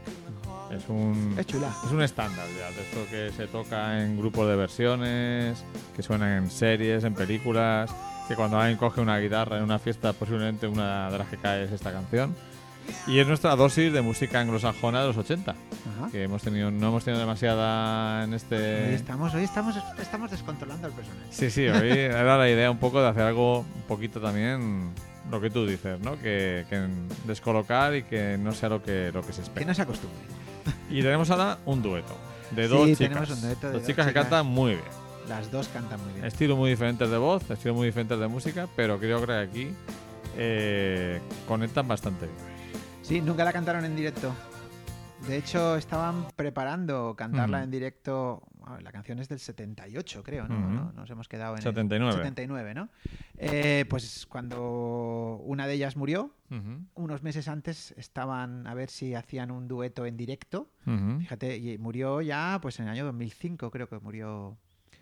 Es 0.72 0.88
un, 0.88 1.36
Es 1.38 1.46
chula. 1.46 1.72
es 1.86 1.92
un 1.92 2.02
estándar 2.02 2.46
ya, 2.58 2.68
de 2.76 2.82
esto 2.82 3.00
que 3.12 3.32
se 3.36 3.48
toca 3.52 4.02
en 4.02 4.18
grupos 4.18 4.48
de 4.48 4.56
versiones, 4.56 5.64
que 5.96 6.02
suena 6.02 6.38
en 6.38 6.50
series, 6.50 7.04
en 7.04 7.14
películas, 7.14 7.94
que 8.28 8.36
cuando 8.36 8.58
alguien 8.60 8.78
coge 8.78 9.02
una 9.02 9.20
guitarra 9.20 9.58
en 9.58 9.64
una 9.64 9.78
fiesta, 9.78 10.14
posiblemente 10.14 10.66
una 10.68 11.12
de 11.12 11.18
las 11.20 11.28
que 11.28 11.38
cae 11.38 11.66
es 11.66 11.72
esta 11.72 11.92
canción. 11.92 12.34
Y 13.08 13.20
es 13.20 13.28
nuestra 13.28 13.56
dosis 13.56 13.92
de 13.92 14.02
música 14.02 14.40
anglosajona 14.40 15.02
de 15.02 15.08
los 15.08 15.18
80, 15.18 15.52
Ajá. 15.52 16.10
que 16.12 16.24
hemos 16.24 16.42
tenido, 16.42 16.72
no 16.72 16.88
hemos 16.90 17.04
tenido 17.04 17.20
demasiada 17.20 18.24
en 18.24 18.30
Hoy 18.32 18.36
este... 18.38 18.94
estamos, 18.96 19.34
hoy 19.34 19.44
estamos, 19.44 19.76
estamos 20.00 20.32
descontrolando 20.32 20.88
al 20.88 20.94
personaje. 20.94 21.26
Sí, 21.30 21.50
sí, 21.52 21.68
hoy 21.68 21.90
era 21.92 22.38
la 22.38 22.50
idea 22.50 22.72
un 22.72 22.78
poco 22.80 23.02
de 23.02 23.10
hacer 23.10 23.24
algo 23.24 23.60
un 23.60 23.82
poquito 23.88 24.22
también 24.22 24.92
lo 25.30 25.42
que 25.42 25.50
tú 25.50 25.66
dices, 25.66 26.00
¿no? 26.00 26.14
Que, 26.20 26.66
que 26.70 26.88
descolocar 27.26 27.96
y 27.96 28.04
que 28.04 28.38
no 28.38 28.52
sea 28.54 28.70
lo 28.70 28.82
que, 28.84 29.12
lo 29.14 29.22
que 29.22 29.34
se 29.34 29.40
Que 29.42 29.44
espera. 29.48 29.66
no 29.68 29.74
se 29.74 29.82
acostumbre. 29.82 30.20
Y 30.90 31.02
tenemos 31.02 31.30
ahora 31.30 31.58
un 31.66 31.82
dueto 31.82 32.16
de 32.52 32.64
Sí, 32.68 32.70
dos 32.70 32.98
chicas. 32.98 33.30
un 33.32 33.42
dueto 33.42 33.68
de 33.68 33.74
dos 33.74 33.82
dos 33.82 33.88
chicas 33.88 34.08
que 34.08 34.14
cantan 34.14 34.46
muy 34.46 34.72
bien. 34.74 35.04
Las 35.28 35.50
dos 35.52 35.68
cantan 35.70 36.02
muy 36.04 36.14
bien. 36.14 36.26
Estilos 36.26 36.58
muy 36.58 36.70
diferentes 36.70 37.10
de 37.10 37.18
voz, 37.18 37.50
estilos 37.50 37.76
muy 37.78 37.88
diferentes 37.88 38.20
de 38.20 38.28
música, 38.28 38.68
pero 38.76 38.98
creo 39.00 39.26
que 39.26 39.34
aquí 39.34 39.70
eh, 40.38 41.22
conectan 41.48 41.88
bastante 41.88 42.26
bien. 42.28 42.53
Sí, 43.04 43.20
nunca 43.22 43.44
la 43.44 43.52
cantaron 43.52 43.84
en 43.84 43.96
directo. 43.96 44.34
De 45.28 45.38
hecho, 45.38 45.76
estaban 45.76 46.26
preparando 46.36 47.16
cantarla 47.18 47.64
en 47.64 47.70
directo. 47.70 48.44
la 48.82 48.92
canción 48.92 49.20
es 49.20 49.28
del 49.30 49.40
78, 49.40 50.24
creo, 50.24 50.48
¿no? 50.48 50.58
¿no? 50.70 50.92
Nos 50.94 51.10
hemos 51.10 51.28
quedado 51.28 51.54
en 51.54 51.58
el 51.60 51.64
79. 51.64 52.14
79, 52.14 52.74
¿no? 52.74 52.90
Eh, 53.38 53.86
pues 53.90 54.26
cuando 54.28 55.42
una 55.44 55.68
de 55.68 55.74
ellas 55.74 55.96
murió, 55.98 56.32
unos 56.96 57.24
meses 57.24 57.48
antes 57.48 57.94
estaban 57.98 58.68
a 58.68 58.74
ver 58.74 58.90
si 58.90 59.16
hacían 59.16 59.52
un 59.52 59.68
dueto 59.68 60.06
en 60.06 60.16
directo. 60.18 60.70
Fíjate, 61.20 61.58
y 61.58 61.78
murió 61.78 62.22
ya, 62.22 62.60
pues 62.62 62.80
en 62.80 62.86
el 62.86 62.92
año 62.92 63.06
2005, 63.06 63.70
creo 63.70 63.88
que 63.90 64.00
murió. 64.00 64.58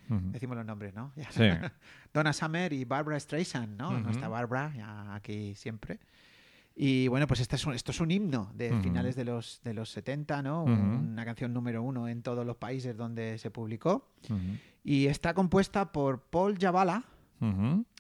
Decimos 0.08 0.58
los 0.58 0.66
nombres, 0.66 0.94
¿no? 0.94 1.14
Sí. 1.30 1.44
Donna 2.14 2.34
Summer 2.34 2.74
y 2.74 2.84
Barbara 2.84 3.20
Streisand, 3.20 3.78
¿no? 3.78 3.92
Nuestra 4.00 4.28
Barbara, 4.28 4.74
ya 4.76 5.16
aquí 5.16 5.54
siempre. 5.56 6.00
Y 6.76 7.08
bueno, 7.10 7.28
pues 7.28 7.40
este 7.42 7.58
es 7.58 7.66
un- 7.66 7.74
esto 7.74 7.92
es 7.92 8.00
un 8.00 8.12
himno 8.12 8.52
de 8.56 8.72
Ujú. 8.72 8.82
finales 8.82 9.16
de 9.16 9.26
los, 9.26 9.62
de 9.64 9.74
los 9.74 9.90
70, 9.92 10.42
¿no? 10.42 10.64
Ujú. 10.64 10.72
Una 10.72 11.26
canción 11.26 11.54
número 11.54 11.84
uno 11.84 12.08
en 12.08 12.22
todos 12.24 12.46
los 12.46 12.56
países 12.56 12.96
donde 12.98 13.38
se 13.38 13.52
publicó. 13.52 14.10
Ujú, 14.30 14.40
Y 14.84 15.08
está 15.08 15.34
compuesta 15.34 15.92
por 15.92 16.22
Paul 16.22 16.58
Javala 16.60 17.04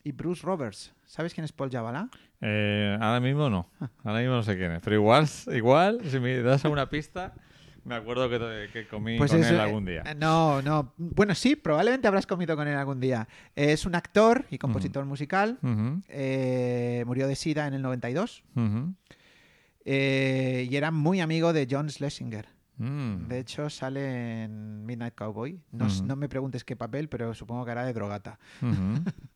y 0.03 0.11
Bruce 0.13 0.43
Roberts. 0.45 0.93
¿Sabes 1.05 1.33
quién 1.33 1.43
es 1.45 1.51
Paul 1.51 1.69
Javala? 1.71 2.09
Eh, 2.39 2.97
ahora 2.99 3.19
mismo 3.19 3.49
no. 3.49 3.67
Ahora 4.03 4.19
mismo 4.19 4.35
no 4.35 4.43
sé 4.43 4.57
quién 4.57 4.71
es. 4.71 4.81
Pero 4.81 4.95
igual, 4.95 5.27
igual 5.53 5.99
si 6.05 6.19
me 6.19 6.41
das 6.41 6.63
una 6.65 6.89
pista, 6.89 7.33
Me 7.83 7.95
acuerdo 7.95 8.29
que, 8.29 8.69
que 8.71 8.87
comí 8.87 9.17
Pues 9.17 9.31
con 9.31 9.39
eso, 9.39 9.49
él 9.49 9.55
eh, 9.55 9.61
algún 9.61 9.85
día. 9.85 10.03
No, 10.15 10.61
no. 10.61 10.93
Bueno, 10.97 11.33
sí, 11.33 11.55
probablemente 11.55 12.07
habrás 12.07 12.27
comido 12.27 12.55
con 12.55 12.67
él 12.67 12.75
algún 12.75 12.99
día. 12.99 13.27
Es 13.55 13.85
un 13.85 13.95
actor 13.95 14.45
y 14.51 14.57
compositor 14.57 15.05
musical. 15.05 15.57
Eh, 16.07 17.03
murió 17.07 17.27
de 17.27 17.35
SIDA 17.35 17.67
en 17.67 17.73
el 17.73 17.81
92 17.81 18.43
ujú. 18.55 18.93
eh, 19.85 20.67
y 20.69 20.75
era 20.75 20.91
muy 20.91 21.21
amigo 21.21 21.53
de 21.53 21.67
John 21.69 21.89
Schlesinger. 21.89 22.47
Mm. 22.77 23.27
De 23.27 23.39
hecho, 23.39 23.69
sale 23.69 24.43
en 24.43 24.85
Midnight 24.85 25.15
Cowboy. 25.15 25.59
No, 25.71 25.87
no 26.03 26.15
me 26.15 26.29
preguntes 26.29 26.63
qué 26.63 26.75
papel, 26.75 27.09
pero 27.09 27.33
supongo 27.33 27.65
que 27.65 27.71
hará 27.71 27.85
de 27.85 27.93
drogata. 27.93 28.39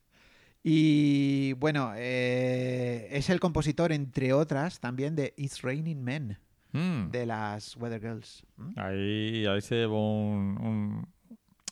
Y 0.68 1.54
bueno, 1.54 1.92
eh, 1.96 3.08
es 3.12 3.30
el 3.30 3.40
compositor, 3.40 3.92
entre 3.92 4.34
otras, 4.34 4.80
también 4.80 5.16
de 5.16 5.36
It's 5.38 5.62
Raining 5.62 6.04
Men, 6.04 6.40
Mm. 6.76 7.10
de 7.12 7.26
las 7.26 7.76
Weather 7.78 8.02
Girls. 8.02 8.46
¿Mm? 8.58 8.72
Ahí, 8.80 9.46
ahí 9.46 9.62
se 9.62 9.76
llevó 9.76 10.22
un- 10.30 10.58
un- 10.62 11.08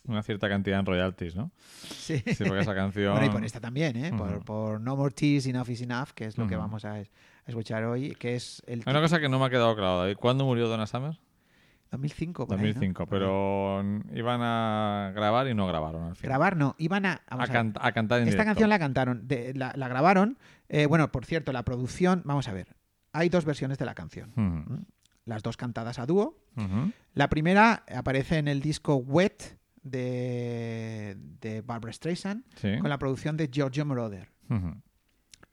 una 0.06 0.22
cierta 0.22 0.48
cantidad 0.48 0.80
en 0.80 0.86
royalties, 0.86 1.34
¿no? 1.36 1.50
Sí. 1.88 2.18
Sí, 2.18 2.44
porque 2.44 2.60
esa 2.60 2.74
canción... 2.74 3.12
Bueno, 3.12 3.26
y 3.26 3.30
por 3.30 3.44
esta 3.44 3.60
también, 3.60 3.96
¿eh? 3.96 4.12
por, 4.16 4.44
por 4.44 4.80
No 4.80 4.96
More 4.96 5.14
Tears, 5.14 5.46
Enough 5.46 5.70
is 5.70 5.80
Enough, 5.82 6.08
que 6.14 6.26
es 6.26 6.36
lo 6.36 6.46
que 6.46 6.56
vamos 6.56 6.84
a, 6.84 7.00
es- 7.00 7.10
a 7.46 7.50
escuchar 7.50 7.84
hoy, 7.84 8.14
que 8.16 8.34
es 8.34 8.62
el 8.66 8.82
Hay 8.84 8.90
una 8.90 9.00
cosa 9.00 9.18
que 9.20 9.28
no 9.30 9.38
me 9.38 9.46
ha 9.46 9.50
quedado 9.50 9.74
claro, 9.74 9.98
David. 10.00 10.16
¿Cuándo 10.16 10.44
murió 10.44 10.68
Donna 10.68 10.86
Summer? 10.86 11.18
2005. 11.90 12.46
por 12.46 12.56
ahí, 12.58 12.62
¿no? 12.62 12.66
2005, 12.74 13.06
pero 13.06 13.82
iban 14.12 14.40
a 14.42 15.12
grabar 15.14 15.46
y 15.48 15.54
no 15.54 15.66
grabaron 15.66 16.04
al 16.04 16.16
final. 16.16 16.28
Grabar 16.30 16.56
no, 16.56 16.74
iban 16.78 17.06
a... 17.06 17.22
a, 17.28 17.46
can- 17.46 17.72
cantar 17.72 18.20
en 18.20 18.28
Esta 18.28 18.42
directo. 18.42 18.44
canción 18.44 18.68
la 18.68 18.78
cantaron, 18.78 19.28
de- 19.28 19.54
la, 19.54 19.72
la 19.76 19.88
grabaron. 19.88 20.36
eh, 20.68 20.86
bueno, 20.86 21.10
por 21.12 21.24
cierto, 21.24 21.52
la 21.52 21.62
producción, 21.62 22.22
vamos 22.24 22.48
a 22.48 22.52
ver, 22.52 22.74
hay 23.12 23.28
dos 23.28 23.44
versiones 23.44 23.78
de 23.78 23.84
la 23.84 23.94
canción, 23.94 24.30
Ujú, 24.30 24.84
las 25.24 25.42
dos 25.42 25.56
cantadas 25.56 25.98
a 25.98 26.06
dúo. 26.06 26.38
La 27.14 27.28
primera 27.28 27.84
aparece 27.94 28.38
en 28.38 28.48
el 28.48 28.60
disco 28.60 28.96
Wet 28.96 29.58
de, 29.82 31.16
de 31.40 31.60
Barbara 31.62 31.92
Streisand, 31.92 32.44
Sí. 32.56 32.78
con 32.80 32.88
la 32.90 32.98
producción 32.98 33.36
de 33.36 33.48
Giorgio 33.52 33.84
Moroder. 33.84 34.30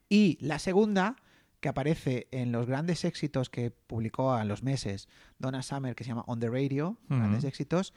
Y 0.09 0.37
la 0.41 0.59
segunda, 0.59 1.15
que 1.59 1.69
aparece 1.69 2.27
en 2.31 2.51
los 2.51 2.65
grandes 2.67 3.05
éxitos 3.05 3.49
que 3.49 3.71
publicó 3.71 4.33
a 4.33 4.43
los 4.43 4.63
meses 4.63 5.07
Donna 5.39 5.61
Summer, 5.63 5.95
que 5.95 6.03
se 6.03 6.09
llama 6.09 6.23
On 6.27 6.39
the 6.39 6.49
Radio, 6.49 6.97
grandes 7.07 7.43
éxitos, 7.43 7.93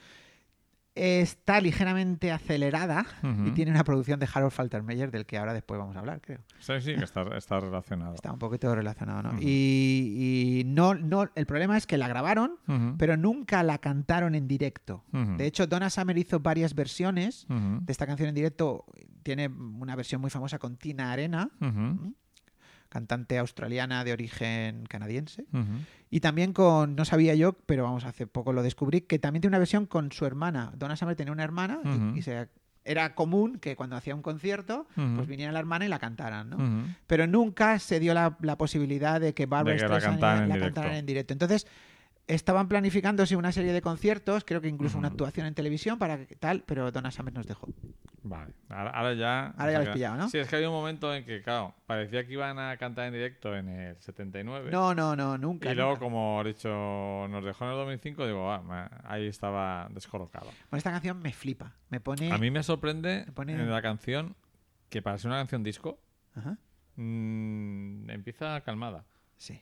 está 0.94 1.60
ligeramente 1.60 2.30
acelerada 2.30 3.04
y 3.46 3.50
tiene 3.50 3.70
una 3.72 3.82
producción 3.84 4.20
de 4.20 4.28
Harold 4.32 4.52
Faltermeyer, 4.52 5.10
del 5.10 5.26
que 5.26 5.38
ahora 5.38 5.52
después 5.52 5.78
vamos 5.78 5.96
a 5.96 5.98
hablar, 5.98 6.20
creo. 6.20 6.38
Sí, 6.58 6.72
sí, 6.80 6.94
que 6.94 7.04
está, 7.04 7.22
está 7.36 7.58
relacionado. 7.58 8.14
Está 8.14 8.32
un 8.32 8.38
poquito 8.38 8.72
relacionado, 8.74 9.22
¿no? 9.22 9.40
Y, 9.40 10.60
y 10.60 10.64
no, 10.64 10.94
no, 10.94 11.28
el 11.34 11.46
problema 11.46 11.76
es 11.76 11.86
que 11.86 11.98
la 11.98 12.06
grabaron, 12.08 12.58
pero 12.96 13.16
nunca 13.16 13.62
la 13.62 13.78
cantaron 13.78 14.34
en 14.34 14.46
directo. 14.46 15.04
De 15.36 15.46
hecho, 15.46 15.66
Donna 15.66 15.90
Summer 15.90 16.16
hizo 16.16 16.40
varias 16.40 16.74
versiones 16.74 17.46
de 17.48 17.92
esta 17.92 18.06
canción 18.06 18.28
en 18.28 18.34
directo. 18.34 18.84
Tiene 19.22 19.48
una 19.48 19.96
versión 19.96 20.20
muy 20.20 20.30
famosa 20.30 20.58
con 20.58 20.76
Tina 20.76 21.12
Arena, 21.12 21.50
cantante 22.94 23.38
australiana 23.38 24.04
de 24.04 24.12
origen 24.12 24.84
canadiense. 24.88 25.42
ujú. 25.52 25.80
Y 26.10 26.20
también 26.20 26.52
con, 26.52 26.94
no 26.94 27.04
sabía 27.04 27.34
yo, 27.34 27.54
pero 27.66 27.82
vamos, 27.82 28.04
hace 28.04 28.28
poco 28.28 28.52
lo 28.52 28.62
descubrí, 28.62 29.00
que 29.00 29.18
también 29.18 29.40
tiene 29.40 29.50
una 29.50 29.58
versión 29.58 29.84
con 29.86 30.12
su 30.12 30.24
hermana. 30.26 30.72
Donna 30.76 30.94
Summer 30.96 31.16
tenía 31.16 31.32
una 31.32 31.42
hermana 31.42 31.80
y- 31.84 31.88
Ujú. 31.88 32.16
y, 32.16 32.22
se, 32.22 32.48
era 32.84 33.14
común 33.16 33.58
que 33.58 33.74
cuando 33.74 33.96
hacía 33.96 34.14
un 34.14 34.22
concierto, 34.22 34.86
pues 34.94 35.26
viniera 35.26 35.50
la 35.50 35.58
hermana 35.58 35.86
y 35.86 35.88
la 35.88 35.98
cantaran, 35.98 36.50
¿no? 36.50 36.56
Ujú. 36.56 36.86
Pero 37.08 37.26
nunca 37.26 37.78
se 37.80 37.98
dio 37.98 38.14
la, 38.14 38.36
la 38.42 38.56
posibilidad 38.56 39.20
de 39.20 39.34
que 39.34 39.46
Barbara 39.46 39.74
la 39.76 39.86
Streisand 39.86 40.12
cantaran 40.20 40.42
en 40.44 40.48
la 40.50 40.54
directo. 40.54 40.74
cantaran 40.74 40.98
en 40.98 41.06
directo. 41.06 41.32
Entonces, 41.32 41.66
estaban 42.26 42.68
planificándose 42.68 43.36
una 43.36 43.52
serie 43.52 43.72
de 43.72 43.82
conciertos, 43.82 44.44
creo 44.44 44.60
que 44.60 44.68
incluso 44.68 44.96
una 44.98 45.08
actuación 45.08 45.46
en 45.46 45.54
televisión 45.54 45.98
para 45.98 46.26
que 46.26 46.36
tal, 46.36 46.62
pero 46.66 46.90
Donna 46.90 47.10
Summer 47.10 47.34
nos 47.34 47.46
dejó. 47.46 47.68
Vale, 48.22 48.54
ahora, 48.70 48.90
ahora 48.90 49.14
ya... 49.14 49.46
Ahora 49.48 49.72
ya 49.72 49.78
lo 49.80 49.84
has 49.84 49.94
pillado, 49.94 50.16
¿no? 50.16 50.28
Sí, 50.30 50.38
es 50.38 50.48
que 50.48 50.56
había 50.56 50.70
un 50.70 50.74
momento 50.74 51.14
en 51.14 51.26
que, 51.26 51.42
claro, 51.42 51.74
parecía 51.86 52.26
que 52.26 52.32
iban 52.32 52.58
a 52.58 52.74
cantar 52.78 53.06
en 53.08 53.12
directo 53.12 53.54
en 53.54 53.68
el 53.68 54.00
79. 54.00 54.70
No, 54.70 54.94
no, 54.94 55.14
no, 55.14 55.36
nunca. 55.36 55.70
Y 55.70 55.74
luego, 55.74 55.90
nunca. 55.90 56.00
como 56.00 56.40
he 56.40 56.48
dicho, 56.48 56.68
nos 57.28 57.44
dejó 57.44 57.64
en 57.66 57.70
el 57.72 57.76
2005, 57.76 58.26
digo, 58.26 58.50
ah, 58.50 58.90
ahí 59.04 59.26
estaba 59.26 59.88
descolocado. 59.90 60.46
Bueno, 60.70 60.78
esta 60.78 60.90
canción 60.90 61.20
me 61.20 61.34
flipa. 61.34 61.74
Me 61.90 62.00
pone. 62.00 62.32
A 62.32 62.38
mí 62.38 62.50
me 62.50 62.62
sorprende 62.62 63.24
me 63.26 63.32
pone- 63.32 63.52
en 63.52 63.70
la 63.70 63.82
canción 63.82 64.34
que 64.88 65.02
para 65.02 65.18
ser 65.18 65.28
una 65.30 65.38
canción 65.40 65.62
disco 65.62 65.98
Ajá, 66.34 66.56
mm, 66.96 68.08
empieza 68.10 68.60
calmada. 68.62 69.04
sí. 69.36 69.60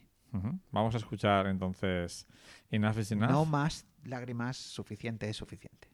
Vamos 0.71 0.95
a 0.95 0.97
escuchar 0.97 1.47
entonces 1.47 2.27
Enough 2.71 2.97
is 2.97 3.11
Enough. 3.11 3.29
No 3.29 3.45
más 3.45 3.85
lágrimas, 4.03 4.57
suficiente 4.57 5.29
es 5.29 5.37
suficiente. 5.37 5.92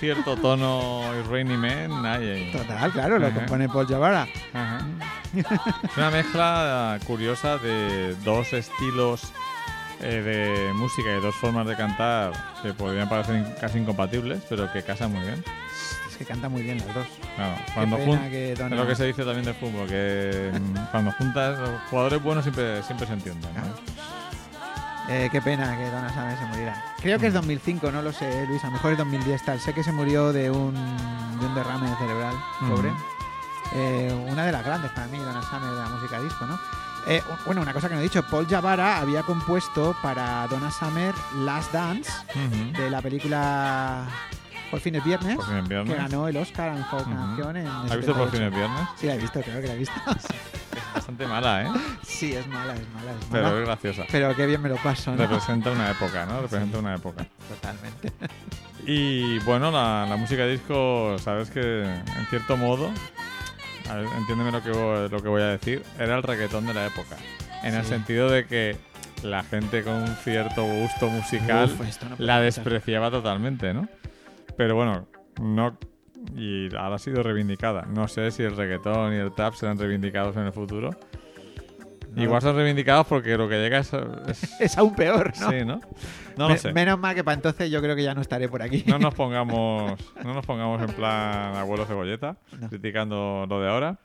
Cierto 0.00 0.36
tono 0.36 1.02
y 1.18 1.22
Rainy 1.30 1.56
Man 1.56 2.04
hay 2.06 2.28
ahí. 2.28 2.52
Total, 2.52 2.90
claro, 2.92 3.18
lo 3.18 3.30
compone 3.32 3.68
Paul 3.68 3.86
Jabara. 3.86 4.26
Ajá. 4.54 4.78
Es 5.34 5.96
una 5.96 6.10
mezcla 6.10 6.98
curiosa 7.06 7.58
de 7.58 8.14
dos 8.24 8.52
estilos 8.52 9.32
eh, 10.00 10.22
de 10.22 10.72
música 10.74 11.08
y 11.16 11.20
dos 11.20 11.34
formas 11.34 11.66
de 11.66 11.76
cantar 11.76 12.32
que 12.62 12.72
podrían 12.72 13.08
parecer 13.08 13.56
casi 13.60 13.78
incompatibles, 13.78 14.42
pero 14.48 14.70
que 14.72 14.82
casan 14.82 15.12
muy 15.12 15.22
bien. 15.22 15.42
Es 16.10 16.16
que 16.16 16.24
canta 16.24 16.48
muy 16.48 16.62
bien 16.62 16.78
los 16.78 16.94
dos. 16.94 17.06
Claro, 17.36 17.56
cuando 17.74 17.96
jun- 17.98 18.30
que 18.30 18.52
es 18.52 18.58
lo 18.58 18.86
que 18.86 18.94
se 18.96 19.06
dice 19.06 19.24
también 19.24 19.44
del 19.44 19.54
fútbol, 19.54 19.86
que 19.88 20.50
mm, 20.52 20.74
cuando 20.90 21.12
juntas 21.12 21.58
los 21.58 21.70
jugadores 21.90 22.22
buenos 22.22 22.44
siempre, 22.44 22.82
siempre 22.84 23.06
se 23.06 23.12
entienden. 23.12 23.50
¿no? 23.54 23.97
Eh, 25.10 25.28
qué 25.32 25.40
pena 25.40 25.76
que 25.76 25.90
Donna 25.90 26.10
Summer 26.12 26.36
se 26.38 26.44
muriera. 26.46 26.84
Creo 27.00 27.18
que 27.18 27.28
es 27.28 27.32
2005, 27.34 27.90
no 27.90 28.02
lo 28.02 28.12
sé, 28.12 28.46
Luis. 28.46 28.62
A 28.64 28.66
lo 28.66 28.72
mejor 28.74 28.92
es 28.92 28.98
2010 28.98 29.42
tal. 29.44 29.58
Sé 29.60 29.72
que 29.72 29.82
se 29.82 29.90
murió 29.92 30.32
de 30.32 30.50
un, 30.50 30.74
de 30.74 31.46
un 31.46 31.54
derrame 31.54 31.88
cerebral, 31.98 32.34
Ujú. 32.62 32.74
pobre. 32.74 32.92
Eh, 33.72 34.26
una 34.30 34.44
de 34.44 34.52
las 34.52 34.64
grandes 34.64 34.90
para 34.92 35.06
mí, 35.06 35.18
Donna 35.18 35.42
Summer, 35.42 35.70
de 35.70 35.80
la 35.80 35.88
música 35.88 36.20
disco, 36.20 36.46
¿no? 36.46 36.58
Eh, 37.06 37.22
bueno, 37.46 37.62
una 37.62 37.72
cosa 37.72 37.88
que 37.88 37.94
no 37.94 38.00
he 38.00 38.04
dicho. 38.04 38.22
Paul 38.22 38.46
Jabara 38.46 38.98
había 38.98 39.22
compuesto 39.22 39.96
para 40.02 40.46
Donna 40.48 40.70
Summer 40.70 41.14
Last 41.36 41.72
Dance 41.72 42.10
de 42.76 42.90
la 42.90 43.00
película 43.00 44.04
Por 44.70 44.80
viernes, 44.82 45.36
Por 45.36 45.46
fines 45.46 45.68
viernes. 45.68 45.94
que 45.96 46.02
ganó 46.02 46.28
el 46.28 46.36
Oscar 46.36 46.68
a 46.68 46.74
mejor 46.74 47.00
Ujú. 47.02 47.10
canción 47.14 47.56
en 47.56 47.66
¿Has 47.66 47.96
visto 47.96 48.12
por 48.14 48.30
78. 48.30 48.32
fines 48.32 48.54
viernes? 48.54 48.88
Sí, 48.96 49.06
la 49.06 49.14
he 49.14 49.18
visto, 49.18 49.40
creo 49.40 49.60
que 49.62 49.68
la 49.68 49.72
he 49.72 49.78
visto. 49.78 49.94
Bastante 50.94 51.26
mala, 51.26 51.62
¿eh? 51.64 51.68
sí, 52.02 52.32
es 52.34 52.46
mala, 52.48 52.74
es 52.74 52.88
mala, 52.90 53.12
es 53.12 53.26
Pero 53.30 53.44
mala. 53.44 53.58
es 53.60 53.64
graciosa. 53.66 54.04
Pero 54.10 54.34
qué 54.36 54.46
bien 54.46 54.60
me 54.62 54.68
lo 54.68 54.76
paso, 54.76 55.10
¿no? 55.12 55.16
Representa 55.18 55.70
una 55.70 55.90
época, 55.90 56.26
¿no? 56.26 56.40
Representa 56.42 56.78
una 56.78 56.94
época. 56.94 57.26
Totalmente. 57.48 58.12
Y 58.86 59.38
bueno, 59.40 59.70
la, 59.70 60.06
la 60.08 60.16
música 60.16 60.46
disco, 60.46 61.16
sabes 61.18 61.50
que 61.50 61.82
en 61.84 62.26
cierto 62.30 62.56
modo, 62.56 62.90
a 63.90 63.94
ver, 63.96 64.06
entiéndeme 64.18 64.50
lo 64.50 64.62
que, 64.62 64.70
voy, 64.70 65.08
lo 65.08 65.22
que 65.22 65.28
voy 65.28 65.42
a 65.42 65.46
decir, 65.48 65.82
era 65.98 66.16
el 66.16 66.22
reggaetón 66.22 66.66
de 66.66 66.74
la 66.74 66.86
época. 66.86 67.16
En 67.62 67.74
el 67.74 67.84
sentido 67.84 68.30
de 68.30 68.46
que 68.46 68.76
la 69.22 69.42
gente 69.42 69.82
con 69.82 69.94
un 69.94 70.16
cierto 70.24 70.62
gusto 70.64 71.08
musical 71.08 71.64
Uf, 71.64 72.02
no 72.04 72.16
la 72.18 72.40
despreciaba 72.40 73.10
totalmente, 73.10 73.74
¿no? 73.74 73.88
Pero 74.56 74.74
bueno, 74.76 75.06
no. 75.40 75.76
Y 76.36 76.74
ahora 76.76 76.96
ha 76.96 76.98
sido 76.98 77.22
reivindicada. 77.22 77.82
No 77.86 78.08
sé 78.08 78.30
si 78.30 78.42
el 78.42 78.56
reggaetón 78.56 79.12
y 79.14 79.16
el 79.16 79.32
trap 79.34 79.54
serán 79.54 79.78
reivindicados 79.78 80.36
en 80.36 80.42
el 80.46 80.52
futuro. 80.52 80.90
No 82.14 82.22
Igual 82.22 82.42
son 82.42 82.56
reivindicados 82.56 83.06
porque 83.06 83.36
lo 83.36 83.48
que 83.48 83.56
llega 83.56 83.78
es. 83.78 83.92
es- 84.28 84.60
Es 84.60 84.78
aún 84.78 84.94
peor, 84.94 85.32
¿no? 85.40 85.50
Sí, 85.50 85.64
¿no? 85.64 85.80
No 86.36 86.48
lo 86.48 86.56
sé. 86.56 86.72
Menos 86.72 86.98
mal 86.98 87.14
que 87.14 87.22
para 87.22 87.34
entonces 87.34 87.70
yo 87.70 87.80
creo 87.80 87.94
que 87.94 88.02
ya 88.02 88.14
no 88.14 88.20
estaré 88.22 88.48
por 88.48 88.62
aquí. 88.62 88.82
No 88.86 88.98
nos 88.98 89.14
pongamos, 89.16 89.92
no 90.24 90.34
nos 90.34 90.44
pongamos 90.46 90.80
en 90.82 90.94
plan 90.94 91.54
abuelo 91.56 91.84
cebolleta, 91.86 92.36
criticando 92.68 93.46
lo 93.48 93.60
de 93.60 93.68
ahora. 93.68 93.98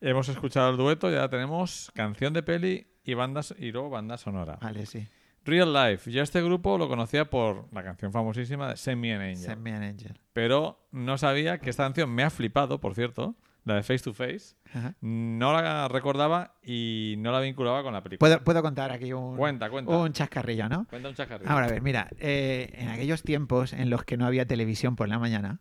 Hemos 0.00 0.28
escuchado 0.28 0.70
el 0.70 0.76
dueto, 0.76 1.10
ya 1.10 1.28
tenemos 1.28 1.90
canción 1.94 2.32
de 2.32 2.42
peli 2.42 2.86
y 3.04 3.14
bandas 3.14 3.54
y 3.58 3.70
luego 3.72 3.90
banda 3.90 4.16
sonora. 4.16 4.58
Vale, 4.62 4.86
sí. 4.86 5.06
Real 5.44 5.72
Life. 5.72 6.10
Yo 6.10 6.22
este 6.22 6.42
grupo 6.42 6.76
lo 6.78 6.88
conocía 6.88 7.24
por 7.24 7.66
la 7.72 7.82
canción 7.82 8.12
famosísima 8.12 8.68
de 8.68 8.76
Send 8.76 9.00
Me 9.00 9.14
an 9.14 9.22
Angel. 9.22 9.36
Send 9.38 9.62
me 9.62 9.72
an 9.74 9.82
angel. 9.82 10.18
Pero 10.32 10.86
no 10.92 11.18
sabía 11.18 11.58
que 11.58 11.70
esta 11.70 11.84
canción 11.84 12.10
me 12.10 12.22
ha 12.22 12.30
flipado, 12.30 12.78
por 12.80 12.94
cierto, 12.94 13.34
la 13.64 13.74
de 13.76 13.82
Face 13.82 14.00
to 14.04 14.12
Face. 14.14 14.54
Ajá. 14.72 14.94
No 15.00 15.52
la 15.52 15.88
recordaba 15.88 16.54
y 16.62 17.14
no 17.18 17.32
la 17.32 17.40
vinculaba 17.40 17.82
con 17.82 17.92
la 17.92 18.02
película. 18.02 18.18
¿Puedo, 18.28 18.44
puedo 18.44 18.62
contar 18.62 18.92
aquí 18.92 19.12
un, 19.12 19.36
Cuenta, 19.36 19.70
cuenta. 19.70 19.96
un 19.96 20.12
chascarrillo, 20.12 20.68
¿no? 20.68 20.86
Cuenta 20.88 21.08
un 21.08 21.14
chacarrillo. 21.14 21.50
Ahora, 21.50 21.66
a 21.66 21.70
ver, 21.70 21.82
mira, 21.82 22.08
eh, 22.18 22.72
en 22.74 22.88
aquellos 22.88 23.22
tiempos 23.22 23.72
en 23.72 23.90
los 23.90 24.04
que 24.04 24.16
no 24.16 24.26
había 24.26 24.46
televisión 24.46 24.94
por 24.96 25.08
la 25.08 25.18
mañana, 25.18 25.58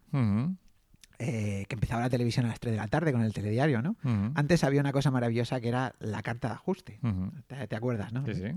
eh, 1.21 1.65
que 1.67 1.75
empezaba 1.75 2.01
la 2.01 2.09
televisión 2.09 2.45
a 2.45 2.49
las 2.49 2.59
3 2.61 2.71
de 2.73 2.77
la 2.77 2.87
tarde 2.87 3.11
con 3.11 3.21
el 3.21 3.33
telediario, 3.33 3.81
¿no? 3.81 3.95
Antes 4.35 4.63
había 4.63 4.79
una 4.79 4.93
cosa 4.93 5.11
maravillosa 5.11 5.59
que 5.59 5.67
era 5.67 5.93
la 5.99 6.21
carta 6.21 6.47
de 6.49 6.53
ajuste. 6.53 6.99
ujú. 7.03 7.31
¿Te, 7.47 7.67
te 7.67 7.75
acuerdas, 7.75 8.13
no? 8.13 8.25
Sí, 8.25 8.35
sí. 8.35 8.51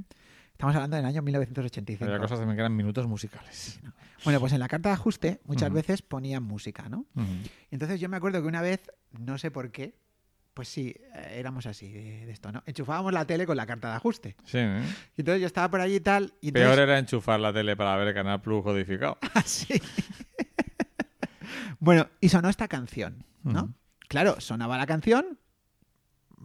Estamos 0.63 0.77
hablando 0.77 0.97
del 0.97 1.07
año 1.07 1.23
1985. 1.23 2.05
Había 2.05 2.21
cosas 2.21 2.39
que 2.39 2.53
eran 2.53 2.77
minutos 2.77 3.05
musicales. 3.09 3.81
Bueno, 4.23 4.39
pues 4.39 4.53
en 4.53 4.61
la 4.61 4.69
carta 4.69 4.91
de 4.91 4.93
ajuste 4.93 5.41
muchas 5.45 5.73
veces 5.73 6.03
ponían 6.03 6.45
música, 6.45 6.89
¿no? 6.89 7.05
Entonces 7.73 7.99
yo 7.99 8.09
me 8.09 8.17
acuerdo 8.17 8.41
que 8.41 8.47
una 8.47 8.63
vez, 8.63 8.81
no 9.11 9.39
sé 9.39 9.51
por 9.51 9.73
qué, 9.73 9.97
pues 10.55 10.69
sí, 10.69 10.95
eh, 11.17 11.35
éramos 11.35 11.67
así 11.67 11.91
de, 11.91 12.27
de 12.27 12.31
esto, 12.31 12.53
¿no? 12.53 12.63
Enchufábamos 12.65 13.13
la 13.13 13.25
tele 13.25 13.45
con 13.45 13.57
la 13.57 13.67
carta 13.67 13.89
de 13.89 13.97
ajuste. 13.97 14.37
Sí, 14.45 14.59
¿eh? 14.59 14.83
Y 15.17 15.23
entonces 15.23 15.41
yo 15.41 15.49
estaba 15.49 15.69
por 15.69 15.81
allí 15.81 15.97
y 15.97 16.01
tal. 16.01 16.33
Y 16.41 16.49
entonces, 16.49 16.71
Peor 16.71 16.79
era 16.79 16.97
enchufar 16.97 17.41
la 17.41 17.53
tele 17.53 17.75
para 17.77 17.97
ver 17.97 18.07
el 18.07 18.15
Canal 18.15 18.41
Plus 18.41 18.63
codificado. 18.63 19.19
así. 19.35 19.83
bueno, 21.81 22.09
y 22.21 22.29
sonó 22.29 22.49
esta 22.49 22.69
canción, 22.69 23.25
¿no? 23.43 23.75
Claro, 24.07 24.41
sonaba 24.41 24.79
la 24.79 24.87
canción, 24.87 25.41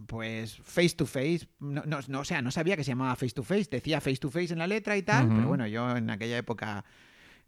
pues 0.06 0.58
face 0.64 0.96
to 0.96 1.06
face, 1.06 1.48
no, 1.60 1.84
no, 1.86 2.00
no, 2.08 2.20
o 2.20 2.26
sea, 2.26 2.42
no 2.42 2.52
sabía 2.52 2.76
que 2.76 2.84
se 2.84 2.92
llamaba 2.92 3.16
face 3.16 3.34
to 3.34 3.44
face, 3.44 3.68
decía 3.72 4.00
face 4.00 4.18
to 4.18 4.30
face 4.30 4.54
en 4.54 4.60
la 4.60 4.68
letra 4.68 4.96
y 4.96 5.02
tal, 5.02 5.28
pero 5.28 5.48
bueno, 5.48 5.66
yo 5.68 5.96
en 5.96 6.10
aquella 6.10 6.38
época 6.38 6.86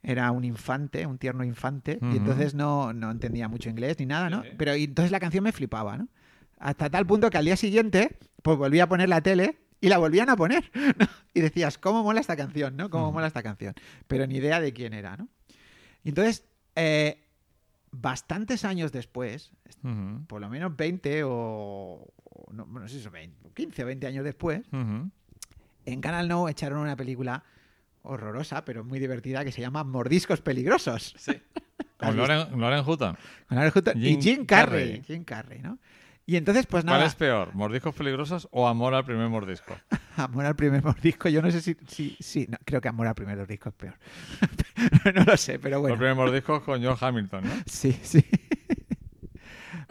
era 0.01 0.31
un 0.31 0.43
infante, 0.43 1.05
un 1.05 1.17
tierno 1.17 1.43
infante, 1.43 1.99
y 2.01 2.17
entonces 2.17 2.55
no, 2.55 2.93
no 2.93 3.11
entendía 3.11 3.47
mucho 3.47 3.69
inglés 3.69 3.99
ni 3.99 4.05
nada, 4.05 4.29
¿no? 4.29 4.43
Sí. 4.43 4.49
Pero 4.57 4.75
y 4.75 4.85
entonces 4.85 5.11
la 5.11 5.19
canción 5.19 5.43
me 5.43 5.51
flipaba, 5.51 5.97
¿no? 5.97 6.07
Hasta 6.57 6.89
tal 6.89 7.05
punto 7.05 7.29
que 7.29 7.37
al 7.37 7.45
día 7.45 7.55
siguiente, 7.55 8.17
pues 8.41 8.57
volví 8.57 8.79
a 8.79 8.87
poner 8.87 9.09
la 9.09 9.21
tele 9.21 9.59
y 9.81 9.89
la 9.89 9.97
volvían 9.97 10.29
a 10.29 10.35
poner, 10.35 10.71
¿no? 10.97 11.05
Y 11.33 11.41
decías, 11.41 11.77
¿cómo 11.77 12.03
mola 12.03 12.19
esta 12.21 12.35
canción, 12.35 12.75
no? 12.77 12.89
¿Cómo 12.89 13.11
mola 13.11 13.27
esta 13.27 13.43
canción? 13.43 13.73
Pero 14.07 14.25
ni 14.25 14.37
idea 14.37 14.59
de 14.59 14.73
quién 14.73 14.93
era, 14.93 15.17
¿no? 15.17 15.27
Y 16.03 16.09
entonces, 16.09 16.45
eh, 16.75 17.25
bastantes 17.91 18.65
años 18.65 18.91
después, 18.91 19.51
por 20.27 20.41
lo 20.41 20.49
menos 20.49 20.75
20 20.75 21.23
o, 21.23 21.31
o 21.31 22.13
no, 22.51 22.65
no 22.65 22.87
sé 22.87 22.97
si 22.97 23.03
son 23.03 23.13
20, 23.13 23.49
15 23.53 23.83
o 23.83 23.85
20 23.85 24.07
años 24.07 24.23
después, 24.23 24.61
en 24.71 26.01
Canal 26.01 26.27
No 26.27 26.49
echaron 26.49 26.79
una 26.79 26.95
película 26.95 27.43
horrorosa, 28.01 28.63
pero 28.65 28.83
muy 28.83 28.99
divertida, 28.99 29.43
que 29.43 29.51
se 29.51 29.61
llama 29.61 29.83
Mordiscos 29.83 30.41
Peligrosos. 30.41 31.15
Con 31.97 32.15
Loren, 32.15 32.57
Loren 32.57 32.83
Hutton. 32.87 33.17
Con 33.47 33.57
Alex 33.57 33.75
Hutton 33.75 34.01
y 34.01 34.21
Jim 34.21 34.45
Carrey. 34.45 34.87
Carrey. 34.87 35.03
Jim 35.05 35.23
Carrey, 35.25 35.59
¿no? 35.59 35.79
Y 36.25 36.37
entonces, 36.37 36.65
pues 36.67 36.83
¿Cuál 36.85 36.97
nada, 36.97 37.07
es 37.07 37.15
peor? 37.15 37.53
¿Mordiscos 37.55 37.93
peligrosos 37.95 38.47
o 38.51 38.67
amor 38.67 38.93
al 38.93 39.03
primer 39.03 39.27
mordisco? 39.29 39.75
Amor 40.15 40.45
al 40.45 40.55
primer 40.55 40.83
mordisco, 40.83 41.27
yo 41.29 41.41
no 41.41 41.49
sé 41.49 41.61
si... 41.61 41.75
si, 41.87 42.15
si- 42.19 42.45
no, 42.47 42.57
creo 42.65 42.81
que 42.81 42.87
Amor 42.87 43.07
al 43.07 43.15
primer 43.15 43.37
mordisco 43.37 43.69
es 43.69 43.75
peor. 43.75 43.95
no 45.15 45.23
lo 45.23 45.37
sé, 45.37 45.59
pero 45.59 45.79
bueno. 45.81 45.95
El 45.95 45.99
primer 45.99 46.15
mordisco 46.15 46.61
con 46.63 46.83
John 46.83 46.97
Hamilton, 46.99 47.45
¿no? 47.45 47.51
Sí, 47.65 47.97
sí. 48.03 48.23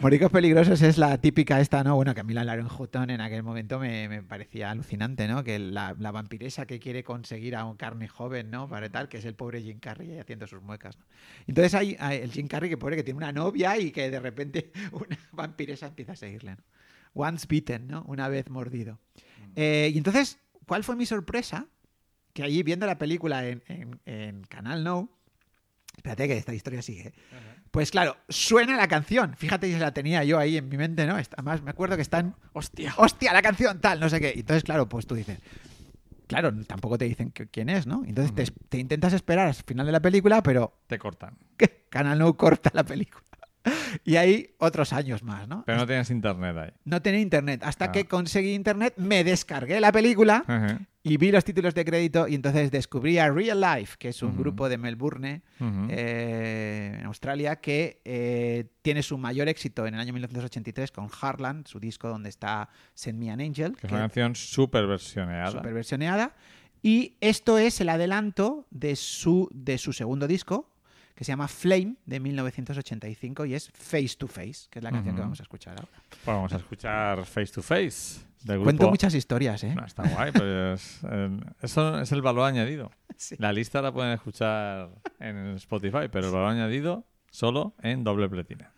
Mordiscos 0.01 0.31
peligrosos 0.31 0.81
es 0.83 0.97
la 0.97 1.19
típica 1.19 1.61
esta, 1.61 1.83
¿no? 1.83 1.97
Bueno, 1.97 2.15
que 2.15 2.21
a 2.21 2.23
mí 2.25 2.33
la 2.33 2.45
Lauren 2.45 2.69
Hutton 2.69 3.11
en 3.11 3.21
aquel 3.21 3.43
momento 3.43 3.81
me, 3.81 4.09
me 4.09 4.23
parecía 4.23 4.71
alucinante, 4.71 5.27
¿no? 5.27 5.43
Que 5.43 5.59
la, 5.59 5.97
la 5.99 6.13
vampiresa 6.13 6.67
que 6.67 6.79
quiere 6.79 7.03
conseguir 7.03 7.57
a 7.57 7.65
un 7.65 7.77
carne 7.77 8.07
joven, 8.07 8.49
¿no? 8.49 8.69
Para 8.69 8.89
tal, 8.91 9.09
que 9.09 9.19
es 9.19 9.25
el 9.25 9.35
pobre 9.35 9.61
Jim 9.61 9.81
Carrey 9.81 10.17
haciendo 10.19 10.47
sus 10.47 10.63
muecas, 10.63 10.97
¿no? 10.99 11.05
Entonces 11.49 11.75
hay, 11.75 11.97
hay 11.99 12.19
el 12.19 12.31
Jim 12.31 12.47
Carrey 12.47 12.71
que 12.71 12.77
pobre 12.77 12.95
que 12.95 13.03
tiene 13.03 13.17
una 13.17 13.33
novia 13.33 13.77
y 13.77 13.91
que 13.91 14.09
de 14.09 14.21
repente 14.21 14.71
una 14.93 15.19
vampiresa 15.33 15.87
empieza 15.89 16.13
a 16.13 16.17
seguirle, 16.17 16.53
¿no? 16.53 16.63
Once 17.15 17.47
bitten, 17.49 17.89
¿no? 17.89 18.05
Una 18.07 18.29
vez 18.29 18.49
mordido. 18.51 19.01
Eh, 19.57 19.91
y 19.93 19.99
entonces, 19.99 20.39
¿cuál 20.67 20.85
fue 20.85 20.95
mi 20.95 21.07
sorpresa? 21.07 21.67
Que 22.35 22.45
allí 22.45 22.63
viendo 22.63 22.87
la 22.87 22.99
película 22.99 23.49
en, 23.49 23.65
en- 23.67 23.99
en 24.07 24.43
Canal 24.43 24.85
No, 24.85 25.09
espérate 25.97 26.29
que 26.29 26.37
esta 26.37 26.55
historia 26.55 26.83
sigue. 26.83 27.13
Pues 27.71 27.91
claro, 27.91 28.17
suena 28.29 28.77
la 28.77 28.89
canción. 28.89 29.35
Fíjate 29.37 29.71
que 29.71 29.79
la 29.79 29.93
tenía 29.93 30.25
yo 30.25 30.39
ahí 30.39 30.57
en 30.57 30.69
mi 30.69 30.77
mente, 30.77 31.07
¿no? 31.07 31.17
Además, 31.17 31.63
me 31.63 31.71
acuerdo 31.71 31.97
que 31.97 32.03
están. 32.03 32.35
¡Hostia! 32.53 32.95
¡Hostia! 32.97 33.33
La 33.33 33.43
canción, 33.43 33.81
tal, 33.81 34.01
no 34.01 34.09
sé 34.09 34.21
qué. 34.21 34.33
Entonces, 34.37 34.65
claro, 34.65 34.89
pues 34.89 35.07
tú 35.07 35.15
dices. 35.15 35.39
Claro, 36.27 36.53
tampoco 36.67 36.99
te 36.99 37.07
dicen 37.07 37.31
que- 37.31 37.47
quién 37.47 37.69
es, 37.71 37.87
¿no? 37.87 38.03
Entonces 38.07 38.35
te, 38.35 38.45
te 38.69 38.79
intentas 38.79 39.13
esperar 39.15 39.47
al 39.49 39.55
final 39.55 39.87
de 39.87 39.93
la 39.93 40.01
película, 40.01 40.43
pero 40.43 40.79
Te 40.87 40.99
cortan. 40.99 41.37
¿qué? 41.57 41.87
Canal 41.91 42.19
No 42.19 42.37
corta 42.37 42.71
la 42.75 42.85
película. 42.85 43.23
Y 44.05 44.17
ahí 44.17 44.55
otros 44.59 44.93
años 44.95 45.23
más, 45.23 45.47
¿no? 45.49 45.65
Pero 45.67 45.79
no 45.79 45.87
tienes 45.87 46.11
internet 46.11 46.57
ahí. 46.57 46.71
No 46.85 47.03
tenía 47.03 47.21
internet. 47.21 47.63
Hasta 47.65 47.87
Ah. 47.87 47.93
que 47.93 48.07
conseguí 48.07 48.55
internet, 48.55 48.95
me 48.97 49.25
descargué 49.25 49.79
la 49.81 49.93
película. 49.93 50.45
Y 51.09 51.17
vi 51.17 51.31
los 51.33 51.45
títulos 51.45 51.75
de 51.75 51.85
crédito 51.85 52.29
y 52.29 52.35
entonces 52.35 52.71
descubrí 52.71 53.19
a 53.19 53.31
Real 53.31 53.61
Life, 53.61 53.97
que 53.99 54.11
es 54.11 54.23
un 54.23 54.37
grupo 54.37 54.69
de 54.69 54.77
Melbourne, 54.79 55.43
eh, 55.61 56.97
en 57.01 57.07
Australia, 57.07 57.57
que 57.57 58.01
eh, 58.05 58.67
tiene 58.83 59.03
su 59.03 59.17
mayor 59.19 59.49
éxito 59.49 59.87
en 59.87 59.95
el 59.95 60.01
año 60.01 60.13
1983 60.13 60.93
con 60.93 61.09
Heartland, 61.09 61.67
su 61.67 61.81
disco 61.81 62.09
donde 62.09 62.29
está 62.29 62.69
Send 62.95 63.19
Me 63.19 63.31
an 63.31 63.41
Angel, 63.41 63.75
Que 63.77 63.87
es 63.87 63.93
una 63.93 64.03
canción 64.03 64.35
súper 64.35 64.87
versioneada. 64.87 65.51
super 65.51 65.73
versioneada. 65.73 66.35
Y 66.83 67.17
esto 67.21 67.59
es 67.59 67.81
el 67.81 67.89
adelanto 67.89 68.67
de 68.71 68.95
su, 68.95 69.49
de 69.53 69.79
su 69.79 69.93
segundo 69.93 70.27
disco, 70.29 70.71
que 71.15 71.25
se 71.25 71.33
llama 71.33 71.49
Flame 71.49 71.97
de 72.07 72.21
1985 72.21 73.47
y 73.47 73.55
es 73.55 73.71
Face 73.73 74.15
to 74.17 74.29
Face, 74.29 74.69
que 74.71 74.79
es 74.79 74.83
la 74.85 74.93
canción 74.93 75.17
que 75.17 75.21
vamos 75.21 75.41
a 75.41 75.43
escuchar 75.43 75.75
ahora. 75.81 75.91
Pues 76.09 76.25
vamos 76.25 76.53
a 76.53 76.57
escuchar 76.57 77.25
Face 77.25 77.53
to 77.53 77.63
Face 77.63 78.28
del 78.45 78.57
grupo. 78.57 78.65
Cuento 78.65 78.89
muchas 78.91 79.15
historias, 79.15 79.63
¿eh? 79.65 79.75
No, 79.75 79.85
está 79.85 80.09
guay, 80.09 80.33
pues 80.33 81.01
eh, 81.11 81.41
eso 81.63 82.01
es 82.01 82.13
el 82.13 82.23
valor 82.23 82.45
añadido. 82.45 82.91
Sí. 83.21 83.35
La 83.41 83.53
lista 83.53 83.83
la 83.83 83.91
pueden 83.91 84.13
escuchar 84.13 84.91
en 85.19 85.57
Spotify, 85.57 86.07
pero 86.09 86.29
el 86.29 86.33
valor 86.33 86.51
añadido 86.51 87.05
solo 87.31 87.75
en 87.83 88.05
doble 88.05 88.29
pletina. 88.29 88.71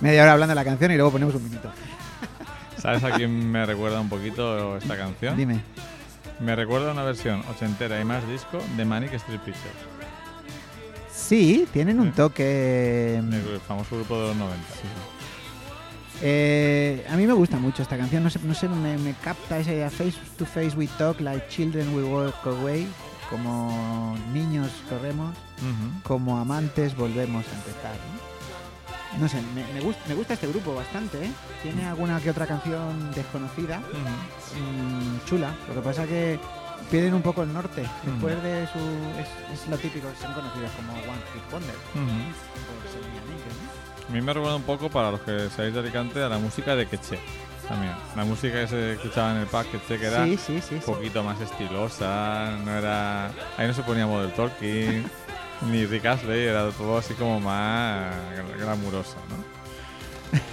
Media 0.00 0.22
hora 0.22 0.32
hablando 0.32 0.52
de 0.52 0.54
la 0.56 0.64
canción 0.64 0.90
y 0.92 0.96
luego 0.96 1.10
ponemos 1.12 1.34
un 1.34 1.44
minuto. 1.44 1.70
¿Sabes 2.78 3.04
a 3.04 3.10
quién 3.12 3.50
me 3.50 3.66
recuerda 3.66 4.00
un 4.00 4.08
poquito 4.08 4.76
esta 4.78 4.96
canción? 4.96 5.36
Dime. 5.36 5.60
Me 6.40 6.56
recuerda 6.56 6.92
una 6.92 7.02
versión 7.02 7.42
ochentera 7.50 8.00
y 8.00 8.04
más 8.04 8.26
disco 8.26 8.58
de 8.76 8.84
Manic 8.86 9.12
Street 9.14 9.40
Pictures, 9.40 9.74
Sí, 11.12 11.68
tienen 11.72 12.00
un 12.00 12.12
toque... 12.12 13.16
el 13.18 13.60
famoso 13.68 13.96
grupo 13.96 14.18
de 14.20 14.28
los 14.28 14.36
90. 14.36 14.56
Eh, 16.22 17.06
a 17.10 17.16
mí 17.16 17.26
me 17.26 17.32
gusta 17.32 17.58
mucho 17.58 17.82
esta 17.82 17.96
canción, 17.96 18.22
no 18.22 18.30
sé, 18.30 18.40
no 18.42 18.54
sé 18.54 18.68
me, 18.68 18.98
me 18.98 19.14
capta 19.14 19.58
ese 19.58 19.88
face 19.90 20.14
to 20.36 20.44
face 20.44 20.76
we 20.76 20.86
talk 20.98 21.18
like 21.20 21.48
children 21.48 21.94
we 21.94 22.02
walk 22.02 22.34
away, 22.46 22.86
como 23.30 24.16
niños 24.32 24.70
corremos, 24.88 25.34
como 26.02 26.38
amantes 26.38 26.94
volvemos 26.96 27.46
a 27.46 27.54
empezar. 27.54 27.94
No, 27.94 28.29
No 29.18 29.28
sé, 29.28 29.42
me, 29.54 29.64
me 29.72 29.80
gusta, 29.80 30.02
me 30.08 30.14
gusta 30.14 30.34
este 30.34 30.46
grupo 30.46 30.74
bastante, 30.74 31.24
¿eh? 31.24 31.30
Tiene 31.62 31.84
alguna 31.86 32.20
que 32.20 32.30
otra 32.30 32.46
canción 32.46 33.10
desconocida, 33.12 33.78
mm, 33.80 35.26
chula, 35.26 35.54
lo 35.68 35.74
que 35.74 35.80
pasa 35.80 36.06
que 36.06 36.38
pierden 36.90 37.14
un 37.14 37.22
poco 37.22 37.42
el 37.42 37.52
norte, 37.52 37.84
después 38.04 38.42
de 38.42 38.66
su... 38.68 38.78
Es, 39.18 39.60
es 39.60 39.68
lo 39.68 39.76
típico, 39.78 40.08
son 40.20 40.32
conocidos 40.32 40.70
como 40.72 40.92
One 40.92 41.22
Hit 41.34 41.50
Wonder, 41.52 41.74
¿no? 41.94 42.00
A 44.08 44.12
mí 44.12 44.20
me 44.20 44.32
recuerda 44.32 44.56
un 44.56 44.62
poco, 44.62 44.88
para 44.90 45.12
los 45.12 45.20
que 45.20 45.48
seáis 45.50 45.72
de 45.72 45.80
Alicante, 45.80 46.22
a 46.22 46.28
la 46.28 46.38
música 46.38 46.74
de 46.74 46.86
Queche. 46.86 47.18
También. 47.68 47.92
La 48.16 48.24
música 48.24 48.62
que 48.62 48.66
se 48.66 48.92
escuchaba 48.94 49.30
en 49.32 49.36
el 49.42 49.46
Queche, 49.46 49.98
que 49.98 50.06
era 50.06 50.24
Sí, 50.24 50.36
sí, 50.36 50.60
sí, 50.60 50.74
un 50.76 50.80
poquito 50.80 51.22
más 51.22 51.40
estilosa, 51.40 52.58
no 52.64 52.72
era... 52.76 53.26
Ahí 53.56 53.68
no 53.68 53.74
se 53.74 53.82
ponía 53.82 54.06
Model 54.06 54.32
Talking, 54.32 55.08
ni 55.62 55.86
Rick 55.86 56.06
Astley, 56.06 56.46
era 56.46 56.70
todo 56.70 56.98
así 56.98 57.14
como 57.14 57.40
más 57.40 58.14
glamurosa, 58.58 59.16
¿no? 59.28 59.60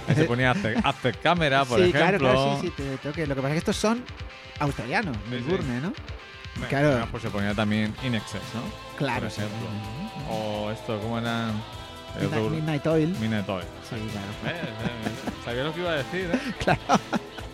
Ahí 0.08 0.14
se 0.14 0.24
ponía 0.24 0.50
After, 0.50 0.76
After 0.84 1.16
Camera, 1.18 1.64
por 1.64 1.78
sí, 1.78 1.90
ejemplo. 1.90 2.18
claro, 2.18 2.18
claro, 2.18 2.58
sí, 2.60 2.66
sí, 2.68 2.72
te 2.82 2.96
toque. 2.98 3.26
Lo 3.26 3.34
que 3.34 3.40
pasa 3.42 3.54
es 3.54 3.54
que 3.54 3.70
estos 3.70 3.76
son 3.76 4.04
australianos, 4.58 5.16
Sí, 5.16 5.22
sí. 5.24 5.30
Melbourne, 5.30 5.80
¿no? 5.80 5.92
Bueno, 6.56 6.68
Claro. 6.68 7.08
Pues 7.12 7.22
se 7.22 7.30
ponía 7.30 7.54
también 7.54 7.94
In 8.02 8.14
Excess, 8.16 8.42
¿no? 8.54 8.62
Claro, 8.96 9.22
Por 9.22 9.30
sí. 9.30 9.40
ejemplo. 9.42 9.68
O 10.30 10.70
esto, 10.72 10.98
¿cómo 11.00 11.18
era? 11.18 11.50
El 12.18 12.22
Midnight, 12.28 12.50
Midnight 12.50 12.86
Oil. 12.88 13.08
Midnight 13.20 13.48
Oil. 13.48 13.64
Sí, 13.88 13.96
claro. 14.10 14.26
¿Ves? 14.44 14.62
¿Ves? 15.04 15.34
Sabía 15.44 15.62
lo 15.64 15.72
que 15.74 15.80
iba 15.80 15.90
a 15.92 15.94
decir, 15.96 16.30
¿eh? 16.34 16.38
Claro. 16.64 16.80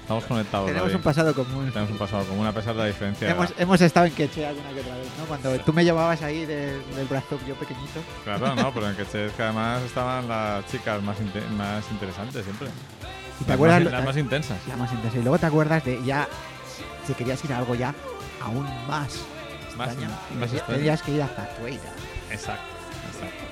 Estamos 0.04 0.24
conectados. 0.24 0.66
Tenemos 0.66 0.88
David. 0.88 0.96
un 0.96 1.02
pasado 1.02 1.34
común. 1.34 1.70
Tenemos 1.72 1.90
un 1.90 1.96
pasado 1.98 2.24
común 2.26 2.46
a 2.46 2.52
pesar 2.52 2.74
de 2.74 2.80
la 2.80 2.86
diferencia. 2.86 3.26
de 3.26 3.32
Hemos, 3.32 3.54
hemos 3.56 3.80
estado 3.80 4.04
en 4.06 4.12
Queche 4.12 4.46
alguna 4.46 4.68
que 4.74 4.80
otra 4.80 4.96
vez, 4.96 5.06
¿no? 5.18 5.24
Cuando 5.24 5.58
tú 5.60 5.72
me 5.72 5.82
llevabas 5.82 6.20
ahí 6.20 6.44
de- 6.44 6.78
del 6.94 7.06
brazo, 7.08 7.38
yo 7.48 7.54
pequeñito. 7.54 8.00
Claro, 8.22 8.54
no, 8.54 8.70
pero 8.74 8.90
en 8.90 8.96
que 8.96 9.02
es 9.02 9.32
que 9.32 9.42
además 9.42 9.82
estaban 9.82 10.28
las 10.28 10.66
chicas 10.66 11.02
más, 11.02 11.16
inte- 11.20 11.40
más 11.56 11.82
interesantes 11.90 12.44
siempre. 12.44 12.68
¿Y 13.40 13.44
te 13.44 13.48
Las 13.48 13.54
acuerdas? 13.54 13.82
más, 13.82 13.92
las 13.92 14.04
más 14.04 14.16
intensas. 14.18 14.58
la 14.68 14.76
más 14.76 14.92
intensa. 14.92 15.18
Y 15.18 15.22
luego 15.22 15.38
te 15.38 15.46
acuerdas 15.46 15.82
de 15.84 16.02
ya, 16.04 16.28
si 17.06 17.14
querías 17.14 17.42
ir 17.42 17.52
a 17.54 17.58
algo 17.58 17.74
ya 17.74 17.94
aún 18.42 18.64
más 18.86 19.08
Más, 19.76 19.88
extraño, 19.88 20.10
más 20.38 20.50
tenías- 20.66 21.02
que 21.02 21.12
ir 21.12 21.22
a 21.22 21.28
Zatueira. 21.28 21.82
Exacto, 22.30 22.62
exacto. 23.10 23.44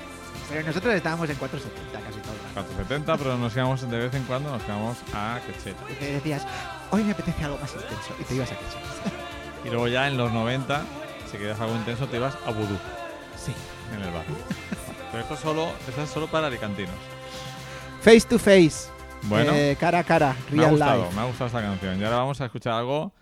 Pero 0.49 0.67
nosotros 0.67 0.93
estábamos 0.93 1.27
en 1.31 1.35
470 1.35 1.99
casi 2.53 2.67
todo 2.67 2.81
el 2.81 2.87
rato. 2.89 3.13
470, 3.13 3.17
pero 3.17 3.37
nos 3.37 3.55
íbamos 3.55 3.89
de 3.89 3.97
vez 3.97 4.13
en 4.13 4.23
cuando, 4.23 4.51
nos 4.51 4.63
quedamos 4.63 4.97
a 5.13 5.39
Quecheta. 5.45 5.83
Y 5.91 5.93
te 5.95 6.13
decías, 6.13 6.45
hoy 6.91 7.03
me 7.03 7.11
apetece 7.11 7.43
algo 7.43 7.57
más 7.59 7.71
intenso. 7.73 8.15
Y 8.19 8.23
te 8.23 8.35
ibas 8.35 8.51
a 8.51 8.55
Queche. 8.55 8.77
Y 9.65 9.69
luego 9.69 9.87
ya 9.87 10.07
en 10.07 10.17
los 10.17 10.31
90, 10.31 10.81
si 11.31 11.37
querías 11.37 11.59
algo 11.59 11.75
intenso, 11.75 12.07
te 12.07 12.17
ibas 12.17 12.35
a 12.45 12.51
Vudú, 12.51 12.77
Sí. 13.37 13.53
en 13.95 14.01
el 14.01 14.11
bar. 14.11 14.25
Pero 15.11 15.23
esto, 15.23 15.37
solo, 15.37 15.67
esto 15.87 16.01
es 16.01 16.09
solo 16.09 16.27
para 16.27 16.47
alicantinos. 16.47 16.95
Face 18.01 18.21
to 18.21 18.37
face. 18.39 18.89
Bueno, 19.23 19.51
Eh, 19.53 19.77
cara 19.79 19.99
a 19.99 20.03
cara. 20.03 20.35
me 20.51 20.65
ha 20.65 20.69
gustado, 20.69 21.03
life. 21.03 21.15
me 21.15 21.21
ha 21.21 21.25
gustado 21.25 21.47
esta 21.47 21.61
canción. 21.61 21.99
Y 21.99 22.03
ahora 22.03 22.17
vamos 22.17 22.41
a 22.41 22.45
escuchar 22.45 22.73
algo 22.73 23.13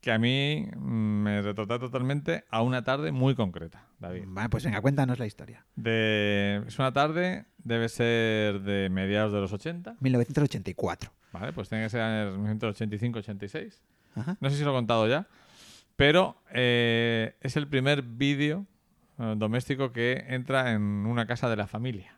que 0.00 0.12
a 0.12 0.18
mí 0.18 0.66
mm, 0.76 0.80
me 1.22 1.42
retrata 1.42 1.78
totalmente 1.78 2.44
a 2.50 2.62
una 2.62 2.82
tarde 2.84 3.12
muy 3.12 3.34
concreta, 3.34 3.84
David. 3.98 4.24
Vale, 4.26 4.48
pues 4.48 4.64
venga, 4.64 4.80
cuéntanos 4.80 5.18
la 5.18 5.26
historia. 5.26 5.64
De, 5.76 6.62
es 6.66 6.78
una 6.78 6.92
tarde, 6.92 7.44
debe 7.58 7.88
ser 7.88 8.60
de 8.62 8.88
mediados 8.90 9.32
de 9.32 9.40
los 9.40 9.52
80, 9.52 9.96
1984. 10.00 11.10
¿vale? 11.32 11.52
Pues 11.52 11.68
tiene 11.68 11.84
que 11.84 11.90
ser 11.90 12.00
en 12.00 12.10
el 12.48 12.58
1985-86. 12.58 13.74
Ajá. 14.16 14.36
No 14.40 14.50
sé 14.50 14.56
si 14.56 14.64
lo 14.64 14.70
he 14.70 14.74
contado 14.74 15.06
ya, 15.06 15.26
pero 15.96 16.36
eh, 16.52 17.34
es 17.40 17.56
el 17.56 17.68
primer 17.68 18.02
vídeo 18.02 18.66
eh, 19.18 19.34
doméstico 19.36 19.92
que 19.92 20.24
entra 20.28 20.72
en 20.72 20.82
una 20.82 21.26
casa 21.26 21.48
de 21.48 21.56
la 21.56 21.66
familia. 21.66 22.16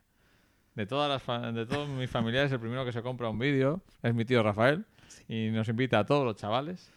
De, 0.75 0.87
todas 0.87 1.11
las 1.11 1.23
fa- 1.23 1.53
de 1.53 1.67
todos 1.67 1.89
mis 1.89 2.09
familiares, 2.09 2.51
el 2.53 2.61
primero 2.61 2.85
que 2.87 2.93
se 2.93 3.03
compra 3.03 3.29
un 3.29 3.39
vídeo 3.39 3.83
es 4.03 4.15
mi 4.15 4.25
tío 4.25 4.43
Rafael 4.43 4.87
y 5.29 5.51
nos 5.51 5.69
invita 5.69 5.99
a 5.99 6.07
todos 6.07 6.25
los 6.25 6.37
chavales 6.37 6.91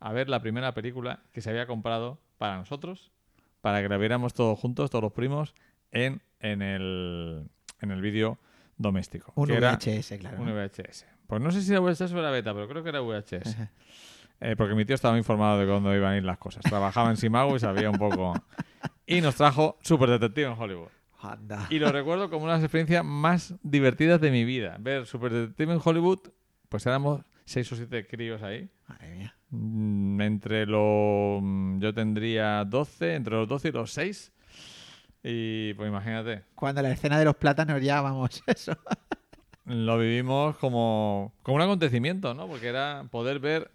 a 0.00 0.12
ver 0.12 0.28
la 0.28 0.40
primera 0.40 0.74
película 0.74 1.20
que 1.32 1.40
se 1.40 1.50
había 1.50 1.66
comprado 1.66 2.18
para 2.38 2.56
nosotros, 2.56 3.12
para 3.60 3.82
que 3.82 3.88
la 3.88 3.98
viéramos 3.98 4.34
todos 4.34 4.58
juntos, 4.58 4.90
todos 4.90 5.02
los 5.02 5.12
primos, 5.12 5.54
en, 5.92 6.22
en 6.40 6.62
el, 6.62 7.48
en 7.80 7.90
el 7.90 8.00
vídeo 8.00 8.38
doméstico. 8.78 9.32
Un 9.36 9.48
VHS, 9.48 10.14
claro. 10.18 10.40
un 10.40 10.46
¿no? 10.46 10.54
VHS. 10.54 11.06
Pues 11.26 11.40
no 11.42 11.52
sé 11.52 11.62
si 11.62 11.70
era 11.70 11.80
VHS 11.80 12.12
o 12.12 12.18
era 12.18 12.30
beta, 12.30 12.54
pero 12.54 12.66
creo 12.66 12.82
que 12.82 12.88
era 12.88 13.00
VHS. 13.00 13.56
Eh, 14.42 14.56
porque 14.56 14.74
mi 14.74 14.86
tío 14.86 14.94
estaba 14.94 15.18
informado 15.18 15.58
de 15.58 15.66
cuándo 15.66 15.94
iban 15.94 16.14
a 16.14 16.16
ir 16.16 16.24
las 16.24 16.38
cosas. 16.38 16.62
Trabajaba 16.62 17.10
en 17.10 17.18
Simago 17.18 17.54
y 17.56 17.58
sabía 17.60 17.90
un 17.90 17.98
poco. 17.98 18.32
Y 19.06 19.20
nos 19.20 19.34
trajo 19.34 19.76
Super 19.82 20.08
Detective 20.08 20.46
en 20.46 20.58
Hollywood. 20.58 20.88
Anda. 21.20 21.66
Y 21.68 21.78
lo 21.78 21.92
recuerdo 21.92 22.30
como 22.30 22.44
una 22.44 22.54
de 22.54 22.58
las 22.60 22.64
experiencias 22.64 23.04
más 23.04 23.54
divertidas 23.62 24.18
de 24.18 24.30
mi 24.30 24.46
vida. 24.46 24.78
Ver 24.80 25.04
Super 25.04 25.30
Detective 25.30 25.74
en 25.74 25.80
Hollywood, 25.84 26.20
pues 26.70 26.86
éramos 26.86 27.20
seis 27.44 27.70
o 27.70 27.76
siete 27.76 28.06
críos 28.06 28.42
ahí. 28.42 28.70
Madre 28.88 29.14
mía. 29.14 29.36
Mm, 29.50 30.20
Entre 30.20 30.66
los. 30.66 31.42
Yo 31.80 31.92
tendría 31.94 32.64
12, 32.64 33.14
entre 33.14 33.34
los 33.34 33.48
12 33.48 33.68
y 33.68 33.72
los 33.72 33.92
6. 33.92 34.32
Y 35.22 35.74
pues 35.74 35.88
imagínate, 35.88 36.44
Cuando 36.54 36.80
la 36.82 36.90
escena 36.92 37.18
de 37.18 37.26
los 37.26 37.36
plátanos 37.36 37.82
ya, 37.82 38.00
vamos, 38.00 38.42
eso. 38.46 38.72
lo 39.66 39.98
vivimos 39.98 40.56
como, 40.56 41.34
como 41.42 41.56
un 41.56 41.62
acontecimiento, 41.62 42.32
¿no? 42.34 42.46
Porque 42.46 42.68
era 42.68 43.04
poder 43.10 43.38
ver 43.38 43.70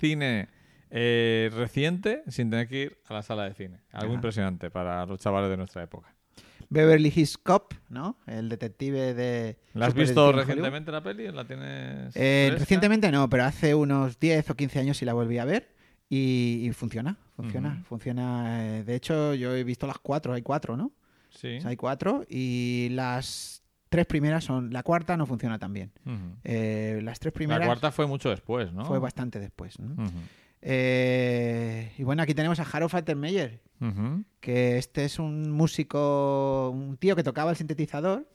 cine 0.00 0.48
Eh, 0.90 1.50
reciente, 1.54 2.22
sin 2.28 2.48
tener 2.48 2.68
que 2.68 2.76
ir 2.82 2.98
a 3.08 3.14
la 3.14 3.22
sala 3.22 3.44
de 3.44 3.54
cine. 3.54 3.80
Algo 3.92 4.14
impresionante 4.14 4.70
para 4.70 5.04
los 5.04 5.18
chavales 5.20 5.50
de 5.50 5.56
nuestra 5.56 5.82
época. 5.82 6.14
Beverly 6.68 7.12
Hills 7.14 7.38
Cop, 7.38 7.74
¿no? 7.88 8.16
El 8.26 8.48
detective 8.48 9.14
de... 9.14 9.56
¿La 9.74 9.86
has 9.86 9.94
visto 9.94 10.32
recientemente 10.32 10.90
la 10.92 11.02
peli? 11.02 11.30
¿La 11.30 11.44
tienes 11.46 12.14
Eh, 12.16 12.50
recientemente 12.58 13.10
no, 13.12 13.28
pero 13.28 13.44
hace 13.44 13.74
unos 13.74 14.18
10 14.18 14.50
o 14.50 14.54
15 14.54 14.78
años 14.80 14.96
sí 14.96 15.04
la 15.04 15.12
volví 15.14 15.38
a 15.38 15.44
ver 15.44 15.74
y, 16.08 16.62
y 16.66 16.72
funciona, 16.72 17.16
funciona, 17.36 17.82
funciona. 17.88 18.78
eh, 18.78 18.84
De 18.84 18.94
hecho, 18.94 19.34
yo 19.34 19.54
he 19.54 19.64
visto 19.64 19.86
las 19.86 19.98
cuatro, 19.98 20.32
hay 20.32 20.42
cuatro, 20.42 20.76
¿no? 20.76 20.92
Sí. 21.30 21.56
O 21.58 21.60
sea, 21.60 21.70
hay 21.70 21.76
cuatro 21.76 22.24
y 22.28 22.88
las 22.92 23.62
tres 23.88 24.06
primeras 24.06 24.42
son... 24.44 24.72
La 24.72 24.82
cuarta 24.82 25.16
no 25.16 25.26
funciona 25.26 25.58
tan 25.58 25.72
bien. 25.72 25.92
Eh, 26.44 27.00
las 27.02 27.18
tres 27.20 27.32
primeras 27.32 27.60
La 27.60 27.66
cuarta 27.66 27.92
fue 27.92 28.06
mucho 28.06 28.30
después, 28.30 28.72
¿no? 28.72 28.84
fue 28.84 28.98
bastante 28.98 29.38
después. 29.38 29.78
¿no? 29.78 29.94
Eh, 30.62 31.92
y 31.98 32.02
bueno, 32.02 32.22
aquí 32.22 32.34
tenemos 32.34 32.58
a 32.60 32.62
Harold 32.64 32.90
Faltermeyer, 32.90 33.60
Ujú. 33.80 34.24
que 34.40 34.78
este 34.78 35.04
es 35.04 35.18
un 35.18 35.50
músico, 35.50 36.70
un 36.70 36.96
tío 36.96 37.14
que 37.14 37.22
tocaba 37.22 37.50
el 37.50 37.56
sintetizador, 37.56 38.26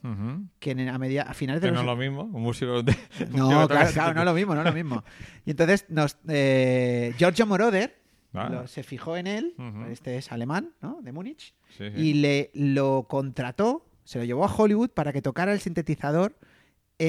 que 0.59 0.71
a, 0.71 0.97
media, 0.97 1.23
a 1.23 1.33
finales 1.33 1.61
de 1.61 1.67
los... 1.69 1.75
no 1.75 1.81
es 1.81 1.85
lo 1.87 1.95
mismo, 1.95 2.23
un 2.23 2.41
músico 2.43 2.83
de... 2.83 2.95
No, 3.31 3.67
claro, 3.67 3.89
claro, 3.91 4.13
no 4.13 4.21
es 4.21 4.25
lo 4.25 4.33
mismo, 4.33 4.53
no 4.55 4.61
es 4.61 4.67
lo 4.67 4.73
mismo. 4.73 5.03
Y 5.45 5.51
entonces 5.51 5.85
nos, 5.89 6.17
eh, 6.27 7.13
Giorgio 7.17 7.45
Moroder 7.45 7.99
Ah. 8.33 8.47
lo- 8.49 8.65
se 8.67 8.81
fijó 8.83 9.17
en 9.17 9.27
él, 9.27 9.55
este 9.91 10.15
es 10.15 10.31
alemán, 10.31 10.69
¿no? 10.81 11.01
De 11.01 11.11
Múnich, 11.11 11.53
Sí, 11.77 11.89
sí. 11.93 12.01
y 12.01 12.13
le 12.13 12.49
lo 12.53 13.05
contrató, 13.09 13.85
se 14.05 14.19
lo 14.19 14.23
llevó 14.23 14.45
a 14.45 14.55
Hollywood 14.55 14.89
para 14.91 15.11
que 15.11 15.21
tocara 15.21 15.51
el 15.51 15.59
sintetizador 15.59 16.37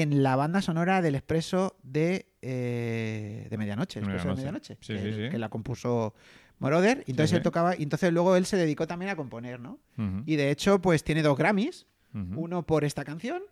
en 0.01 0.23
la 0.23 0.35
banda 0.35 0.59
sonora 0.63 1.03
del 1.03 1.13
Expreso 1.13 1.75
de, 1.83 2.25
eh, 2.41 3.45
de 3.47 3.57
Medianoche, 3.59 3.99
el 3.99 4.05
Expreso 4.05 4.29
de 4.29 4.35
Medianoche. 4.35 4.77
Sí, 4.81 4.93
que, 4.93 4.99
sí, 4.99 5.13
sí. 5.13 5.29
que 5.29 5.37
la 5.37 5.49
compuso 5.49 6.15
Moroder, 6.57 7.03
y 7.05 7.11
entonces 7.11 7.37
él 7.37 7.43
tocaba, 7.43 7.75
y 7.77 7.83
entonces 7.83 8.11
luego 8.11 8.35
él 8.35 8.47
se 8.47 8.57
dedicó 8.57 8.87
también 8.87 9.11
a 9.11 9.15
componer, 9.15 9.59
¿no? 9.59 9.79
Y 10.25 10.35
de 10.35 10.49
hecho, 10.49 10.81
pues 10.81 11.03
tiene 11.03 11.21
dos 11.21 11.37
Grammys, 11.37 11.85
uno 12.13 12.63
por 12.65 12.85
esta 12.85 13.03
canción, 13.03 13.43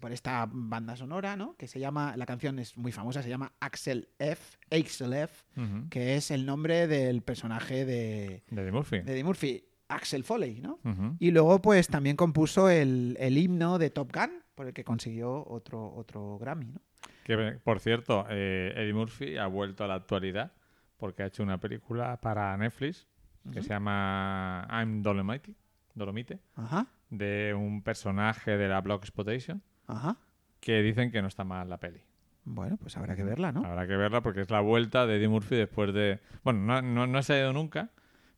por 0.00 0.12
esta 0.12 0.48
banda 0.50 0.94
sonora, 0.96 1.34
¿no? 1.36 1.56
Que 1.56 1.66
se 1.66 1.80
llama, 1.80 2.16
la 2.16 2.26
canción 2.26 2.60
es 2.60 2.76
muy 2.76 2.92
famosa, 2.92 3.22
se 3.22 3.28
llama 3.28 3.52
Axel 3.58 4.08
F, 4.20 4.58
Axel 4.70 5.12
F, 5.14 5.44
que 5.90 6.14
es 6.16 6.30
el 6.30 6.46
nombre 6.46 6.86
del 6.86 7.22
personaje 7.22 7.84
de, 7.84 8.44
De 8.50 8.62
Eddie 8.62 8.72
Murphy. 8.72 9.00
de 9.00 9.12
Eddie 9.12 9.24
Murphy, 9.24 9.64
Axel 9.88 10.22
Foley, 10.22 10.60
¿no? 10.60 10.78
Y 11.18 11.32
luego, 11.32 11.60
pues 11.60 11.88
también 11.88 12.14
compuso 12.16 12.68
el, 12.70 13.16
el 13.18 13.36
himno 13.36 13.78
de 13.78 13.90
Top 13.90 14.12
Gun, 14.14 14.30
por 14.54 14.66
el 14.66 14.72
que 14.72 14.84
consiguió 14.84 15.46
otro, 15.48 15.92
otro 15.94 16.38
Grammy, 16.38 16.66
¿no? 16.66 16.80
Que, 17.24 17.58
por 17.64 17.80
cierto, 17.80 18.26
eh, 18.28 18.72
Eddie 18.76 18.94
Murphy 18.94 19.36
ha 19.36 19.46
vuelto 19.46 19.84
a 19.84 19.88
la 19.88 19.94
actualidad 19.94 20.52
porque 20.96 21.22
ha 21.22 21.26
hecho 21.26 21.42
una 21.42 21.58
película 21.58 22.20
para 22.20 22.56
Netflix 22.56 23.06
que 23.52 23.60
se 23.60 23.70
llama 23.70 24.68
I'm 24.70 25.02
Dolomite, 25.02 25.52
Dolomite, 25.94 26.38
Ajá, 26.54 26.86
de 27.10 27.54
un 27.54 27.82
personaje 27.82 28.56
de 28.56 28.68
la 28.68 28.80
Block 28.80 29.02
Exploitation 29.02 29.62
ajá. 29.88 30.16
que 30.60 30.80
dicen 30.80 31.10
que 31.10 31.20
no 31.20 31.28
está 31.28 31.42
mal 31.42 31.68
la 31.68 31.78
peli. 31.78 32.00
Bueno, 32.44 32.76
pues 32.76 32.96
habrá 32.96 33.14
que 33.16 33.24
verla, 33.24 33.52
¿no? 33.52 33.64
Habrá 33.64 33.86
que 33.86 33.96
verla 33.96 34.20
porque 34.20 34.40
es 34.40 34.50
la 34.50 34.60
vuelta 34.60 35.06
de 35.06 35.16
Eddie 35.16 35.28
Murphy 35.28 35.56
después 35.56 35.92
de... 35.92 36.20
Bueno, 36.44 36.60
no, 36.60 36.82
no, 36.82 37.06
no 37.06 37.22
se 37.22 37.34
ha 37.34 37.38
ido 37.38 37.52
nunca, 37.52 37.90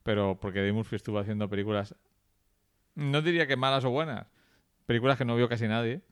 pero 0.03 0.39
porque 0.41 0.61
Eddie 0.61 0.73
Murphy 0.73 0.97
estuvo 0.97 1.19
haciendo 1.19 1.49
películas, 1.49 1.95
no 2.95 3.23
diría 3.23 3.47
que 3.47 3.57
malas 3.57 3.85
o 3.85 3.91
buenas, 3.91 4.27
películas 4.87 5.19
que 5.19 5.25
no 5.25 5.37
vio 5.37 5.49
casi 5.49 5.67
nadie 5.69 6.03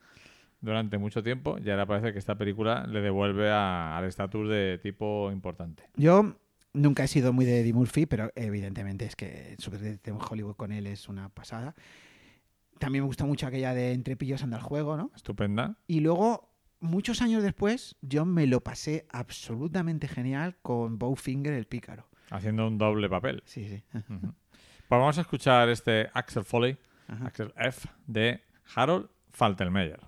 durante 0.60 0.96
mucho 0.98 1.22
tiempo 1.22 1.58
y 1.58 1.68
ahora 1.70 1.86
parece 1.86 2.12
que 2.12 2.18
esta 2.18 2.36
película 2.36 2.86
le 2.86 3.00
devuelve 3.00 3.50
a- 3.50 3.96
al 3.98 4.04
estatus 4.04 4.48
de 4.48 4.78
tipo 4.82 5.30
importante. 5.32 5.84
Yo 5.96 6.36
nunca 6.72 7.04
he 7.04 7.08
sido 7.08 7.32
muy 7.32 7.44
de 7.44 7.60
Eddie 7.60 7.72
Murphy, 7.72 8.06
pero 8.06 8.30
evidentemente 8.34 9.04
es 9.04 9.16
que 9.16 9.56
en 10.04 10.18
Hollywood 10.30 10.54
con 10.56 10.72
él 10.72 10.86
es 10.86 11.08
una 11.08 11.28
pasada. 11.28 11.74
También 12.78 13.04
me 13.04 13.06
gusta 13.06 13.24
mucho 13.26 13.46
aquella 13.46 13.74
de 13.74 13.92
Entre 13.92 14.16
pillos 14.16 14.42
anda 14.42 14.56
el 14.56 14.62
juego, 14.62 14.96
¿no? 14.96 15.10
Estupenda. 15.14 15.76
Y 15.86 16.00
luego, 16.00 16.52
muchos 16.80 17.22
años 17.22 17.42
después, 17.42 17.96
yo 18.00 18.24
me 18.24 18.46
lo 18.46 18.60
pasé 18.60 19.06
absolutamente 19.10 20.08
genial 20.08 20.56
con 20.62 20.98
Bowfinger 20.98 21.52
el 21.52 21.66
pícaro. 21.66 22.08
Haciendo 22.30 22.66
un 22.66 22.78
doble 22.78 23.08
papel. 23.08 23.42
Sí, 23.46 23.68
sí. 23.68 23.82
Pues 23.92 24.02
vamos 24.88 25.18
a 25.18 25.20
escuchar 25.20 25.68
este 25.68 26.08
Axel 26.12 26.44
Foley, 26.44 26.76
Ajá. 27.08 27.26
Axel 27.26 27.52
F, 27.56 27.88
de 28.06 28.40
Harold 28.64 29.08
Faltermeyer. 29.32 29.98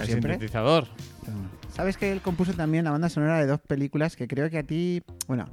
El 0.00 0.06
siempre. 0.06 0.32
sintetizador. 0.34 0.86
Sabes 1.74 1.96
que 1.96 2.10
él 2.10 2.20
compuso 2.20 2.52
también 2.54 2.84
la 2.84 2.90
banda 2.90 3.08
sonora 3.08 3.38
de 3.38 3.46
dos 3.46 3.60
películas 3.60 4.16
que 4.16 4.26
creo 4.26 4.50
que 4.50 4.58
a 4.58 4.62
ti, 4.64 5.02
bueno, 5.28 5.46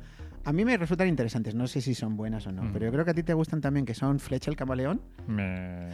a 0.43 0.53
mí 0.53 0.63
me 0.65 0.75
resultan 0.77 1.07
interesantes. 1.07 1.53
No 1.55 1.67
sé 1.67 1.81
si 1.81 1.93
son 1.95 2.17
buenas 2.17 2.45
o 2.47 2.51
no, 2.51 2.63
Mm. 2.63 2.73
pero 2.73 2.85
yo 2.85 2.91
creo 2.91 3.05
que 3.05 3.11
a 3.11 3.13
ti 3.13 3.23
te 3.23 3.33
gustan 3.33 3.61
también, 3.61 3.85
que 3.85 3.93
son 3.93 4.19
Flecha 4.19 4.49
el 4.49 4.57
camaleón. 4.57 5.01
Me, 5.27 5.87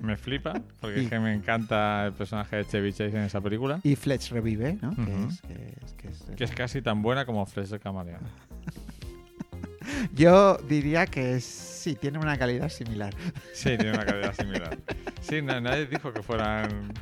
me 0.00 0.16
flipa, 0.16 0.54
porque 0.80 1.00
Y- 1.00 1.04
es 1.04 1.10
que 1.10 1.18
me 1.18 1.34
encanta 1.34 2.06
el 2.06 2.12
personaje 2.12 2.56
de 2.56 2.64
Chevy 2.66 2.92
Chase 2.92 3.16
en 3.16 3.24
esa 3.24 3.40
película, 3.40 3.80
Y 3.82 3.96
Fletch 3.96 4.30
revive, 4.30 4.78
¿no? 4.80 4.90
que, 4.94 5.02
es, 5.24 5.40
que 5.42 5.52
es- 5.54 5.92
que 5.96 6.08
es- 6.08 6.22
que 6.36 6.44
es 6.44 6.50
casi 6.52 6.80
tan 6.82 7.02
buena 7.02 7.26
como 7.26 7.44
Flesh 7.46 7.68
de 7.68 7.78
Camaleón. 7.78 8.20
Yo 10.14 10.56
diría 10.68 11.06
que 11.06 11.40
sí, 11.40 11.94
tiene 11.94 12.18
una 12.18 12.38
calidad 12.38 12.68
similar. 12.70 13.12
Sí, 13.52 13.76
tiene 13.76 13.92
una 13.92 14.06
calidad 14.06 14.34
similar. 14.34 14.78
Sí, 15.20 15.42
na- 15.42 15.60
nadie 15.60 15.86
dijo 15.86 16.12
que 16.12 16.22
fueran 16.22 16.92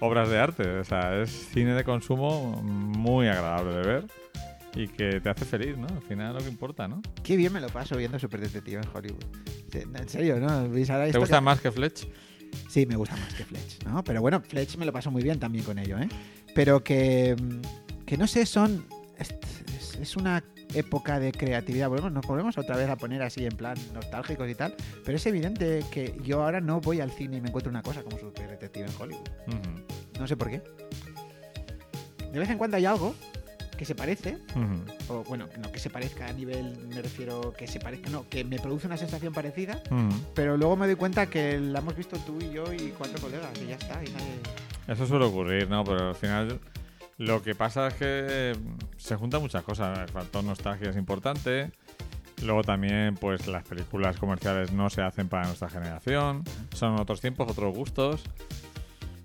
obras 0.00 0.28
de 0.28 0.38
arte, 0.38 0.78
o 0.78 0.84
sea, 0.84 1.20
es 1.22 1.30
cine 1.52 1.74
de 1.74 1.84
consumo 1.84 2.60
muy 2.62 3.28
agradable 3.28 3.74
de 3.76 3.82
ver 3.82 4.04
y 4.74 4.88
que 4.88 5.20
te 5.20 5.28
hace 5.30 5.44
feliz, 5.44 5.76
¿no? 5.76 5.86
Al 5.86 6.02
final 6.02 6.34
lo 6.34 6.40
que 6.40 6.48
importa, 6.48 6.86
¿no? 6.86 7.00
Qué 7.22 7.36
bien 7.36 7.52
me 7.52 7.60
lo 7.60 7.68
paso 7.68 7.96
viendo 7.96 8.18
Super 8.18 8.40
Detective 8.40 8.82
en 8.82 8.88
Hollywood. 8.92 9.24
En 9.72 10.08
serio, 10.08 10.38
¿no? 10.38 10.68
¿Veis 10.68 10.88
ahora 10.90 11.10
¿Te 11.10 11.18
gusta 11.18 11.38
que- 11.38 11.40
más 11.44 11.60
que 11.60 11.70
Fletch? 11.70 12.06
Sí, 12.68 12.86
me 12.86 12.96
gusta 12.96 13.16
más 13.16 13.34
que 13.34 13.44
Fletch, 13.44 13.84
¿no? 13.84 14.02
Pero 14.04 14.20
bueno, 14.20 14.40
Fletch 14.40 14.76
me 14.76 14.86
lo 14.86 14.92
paso 14.92 15.10
muy 15.10 15.22
bien 15.22 15.38
también 15.38 15.64
con 15.64 15.78
ello, 15.78 15.98
¿eh? 15.98 16.08
Pero 16.54 16.82
que, 16.84 17.36
mm, 17.38 18.04
que 18.06 18.16
no 18.16 18.26
sé, 18.26 18.46
son... 18.46 18.84
Es- 19.18 19.34
es 20.00 20.16
una 20.16 20.42
época 20.74 21.18
de 21.18 21.32
creatividad. 21.32 21.88
Volvemos, 21.88 22.12
nos 22.12 22.26
volvemos 22.26 22.58
otra 22.58 22.76
vez 22.76 22.88
a 22.88 22.96
poner 22.96 23.22
así 23.22 23.44
en 23.44 23.56
plan 23.56 23.76
nostálgicos 23.94 24.48
y 24.48 24.54
tal. 24.54 24.74
Pero 25.04 25.16
es 25.16 25.26
evidente 25.26 25.84
que 25.90 26.16
yo 26.22 26.42
ahora 26.42 26.60
no 26.60 26.80
voy 26.80 27.00
al 27.00 27.10
cine 27.10 27.38
y 27.38 27.40
me 27.40 27.48
encuentro 27.48 27.70
una 27.70 27.82
cosa 27.82 28.02
como 28.02 28.18
Super 28.18 28.50
Detective 28.50 28.86
en 28.86 28.92
Hollywood. 29.00 29.28
No 30.18 30.26
sé 30.26 30.36
por 30.36 30.50
qué. 30.50 30.62
De 32.32 32.38
vez 32.38 32.50
en 32.50 32.58
cuando 32.58 32.76
hay 32.76 32.84
algo 32.84 33.14
que 33.76 33.84
se 33.84 33.94
parece, 33.94 34.38
ujú, 34.54 35.12
o 35.12 35.24
bueno, 35.24 35.48
no 35.60 35.70
que 35.70 35.78
se 35.78 35.90
parezca 35.90 36.26
a 36.26 36.32
nivel, 36.32 36.78
me 36.88 37.02
refiero 37.02 37.52
que 37.52 37.66
se 37.66 37.78
parezca, 37.78 38.08
no, 38.08 38.26
que 38.26 38.42
me 38.42 38.58
produce 38.58 38.86
una 38.86 38.96
sensación 38.96 39.34
parecida, 39.34 39.82
pero 40.34 40.56
luego 40.56 40.76
me 40.76 40.86
doy 40.86 40.96
cuenta 40.96 41.26
que 41.26 41.58
la 41.60 41.80
hemos 41.80 41.94
visto 41.94 42.16
tú 42.20 42.38
y 42.40 42.50
yo 42.50 42.72
y 42.72 42.94
cuatro 42.96 43.20
colegas 43.20 43.50
y 43.62 43.66
ya 43.66 43.76
está. 43.76 44.02
Y 44.02 44.08
nadie... 44.10 44.40
Eso 44.88 45.06
suele 45.06 45.26
ocurrir, 45.26 45.68
¿no? 45.68 45.84
Pero 45.84 46.08
al 46.08 46.14
final 46.14 46.58
lo 47.18 47.42
que 47.42 47.54
pasa 47.54 47.88
es 47.88 47.94
que 47.94 48.56
mm, 48.58 48.98
se 48.98 49.16
juntan 49.16 49.40
muchas 49.40 49.62
cosas. 49.62 49.98
El 49.98 50.08
factor 50.08 50.44
nostalgia 50.44 50.90
es 50.90 50.96
importante. 50.96 51.72
Luego 52.42 52.62
también, 52.62 53.14
pues 53.14 53.46
las 53.46 53.64
películas 53.64 54.16
comerciales 54.18 54.72
no 54.72 54.90
se 54.90 55.02
hacen 55.02 55.28
para 55.28 55.46
nuestra 55.46 55.68
generación. 55.70 56.44
Son 56.74 57.00
otros 57.00 57.20
tiempos, 57.20 57.50
otros 57.50 57.74
gustos. 57.74 58.22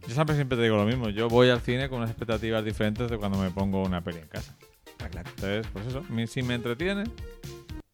Yo 0.07 0.13
siempre, 0.13 0.35
siempre 0.35 0.57
te 0.57 0.63
digo 0.63 0.77
lo 0.77 0.85
mismo. 0.85 1.09
Yo 1.09 1.27
voy 1.27 1.49
al 1.49 1.59
cine 1.59 1.89
con 1.89 1.99
unas 1.99 2.09
expectativas 2.09 2.63
diferentes 2.63 3.09
de 3.09 3.17
cuando 3.17 3.37
me 3.37 3.51
pongo 3.51 3.83
una 3.83 4.01
peli 4.01 4.19
en 4.19 4.27
casa. 4.27 4.55
Claro. 4.97 5.29
Entonces, 5.29 5.67
pues 5.73 5.87
eso. 5.87 6.03
Si 6.27 6.41
me 6.41 6.55
entretiene, 6.55 7.03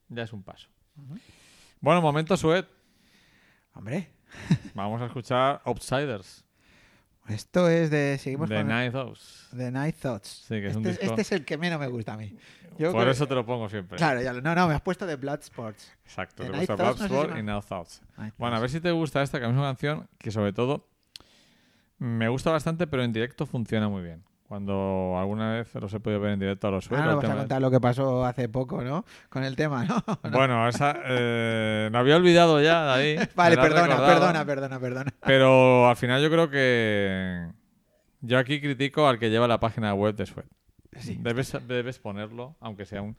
ya 0.09 0.23
es 0.23 0.33
un 0.33 0.43
paso. 0.43 0.67
Bueno, 1.79 2.01
momento 2.01 2.37
Suet. 2.37 2.67
Hombre, 3.73 4.09
Vamos 4.73 5.01
a 5.01 5.05
escuchar 5.05 5.61
Outsiders 5.65 6.45
esto 7.29 7.69
es 7.69 7.89
de. 7.89 8.17
Seguimos 8.19 8.49
de 8.49 8.55
con 8.57 8.67
Night 8.67 8.93
House. 8.93 9.47
The 9.55 9.71
Night 9.71 9.95
Thoughts. 9.97 10.45
Sí, 10.47 10.55
que 10.61 10.67
es 10.67 10.75
un 10.75 10.85
este, 10.85 11.01
disco- 11.03 11.05
este 11.13 11.21
es 11.21 11.31
el 11.31 11.45
que 11.45 11.57
menos 11.57 11.79
me 11.79 11.87
gusta 11.87 12.13
a 12.13 12.17
mí. 12.17 12.35
Yo 12.77 12.91
Por 12.91 13.01
creo- 13.01 13.11
eso 13.11 13.27
te 13.27 13.33
lo 13.35 13.45
pongo 13.45 13.67
siempre. 13.69 13.97
Claro, 13.97 14.21
ya 14.21 14.33
lo- 14.33 14.41
no, 14.41 14.53
no, 14.53 14.67
me 14.67 14.73
has 14.75 14.81
puesto 14.81 15.05
de 15.07 15.15
Bloodsports. 15.15 15.91
Exacto. 16.05 16.43
The 16.43 16.49
Te 16.49 16.49
Night 16.57 16.69
gusta 16.69 16.83
Thoughts, 16.83 16.99
no 17.01 17.03
sé 17.03 17.07
si 17.07 17.13
Bloodsport 17.13 17.39
y 17.39 17.43
Now 17.43 17.61
Thoughts. 17.61 18.01
Night 18.17 18.33
Bueno, 18.37 18.55
a 18.55 18.59
Thoughts. 18.59 18.73
ver 18.73 18.79
si 18.79 18.81
te 18.83 18.91
gusta 18.91 19.21
esta, 19.23 19.39
que 19.39 19.45
es 19.45 19.51
una 19.51 19.61
canción 19.63 20.07
que 20.19 20.31
sobre 20.31 20.53
todo 20.53 20.87
me 21.99 22.27
gusta 22.29 22.51
bastante, 22.51 22.85
pero 22.87 23.03
en 23.03 23.11
directo 23.13 23.45
funciona 23.45 23.89
muy 23.89 24.03
bien. 24.03 24.23
Cuando 24.47 25.15
alguna 25.19 25.51
vez 25.55 25.75
los 25.75 25.93
he 25.93 25.99
podido 25.99 26.21
ver 26.21 26.31
en 26.31 26.39
directo 26.39 26.69
a 26.69 26.71
los 26.71 26.89
Ahora 26.89 27.03
suelos. 27.03 27.15
nos 27.15 27.23
vas 27.23 27.31
a 27.31 27.39
contar 27.39 27.61
lo 27.61 27.69
que 27.69 27.81
pasó 27.81 28.25
hace 28.25 28.47
poco, 28.47 28.81
¿no? 28.81 29.03
Con 29.29 29.43
el 29.43 29.57
tema, 29.57 29.83
¿no? 29.83 30.01
Bueno, 30.31 30.67
esa 30.69 30.95
eh, 31.03 31.89
me 31.91 31.97
había 31.97 32.15
olvidado 32.15 32.61
ya. 32.61 32.83
Vale, 33.35 33.55
me 33.55 33.55
la 33.55 33.61
has 33.61 33.67
perdona, 33.67 33.87
recordado. 33.87 34.07
perdona, 34.07 34.45
perdona, 34.45 34.79
perdona. 34.79 35.13
Pero 35.25 35.89
al 35.89 35.97
final 35.97 36.21
yo 36.21 36.29
creo 36.29 36.49
que 36.49 37.45
yo 38.21 38.39
aquí 38.39 38.61
critico 38.61 39.05
al 39.07 39.19
que 39.19 39.29
lleva 39.29 39.49
la 39.49 39.59
página 39.59 39.93
web 39.93 40.15
de 40.15 40.25
Sweat. 40.25 40.47
Debes, 41.19 41.57
debes 41.67 41.99
ponerlo, 41.99 42.55
aunque 42.61 42.85
sea 42.85 43.01
un... 43.01 43.17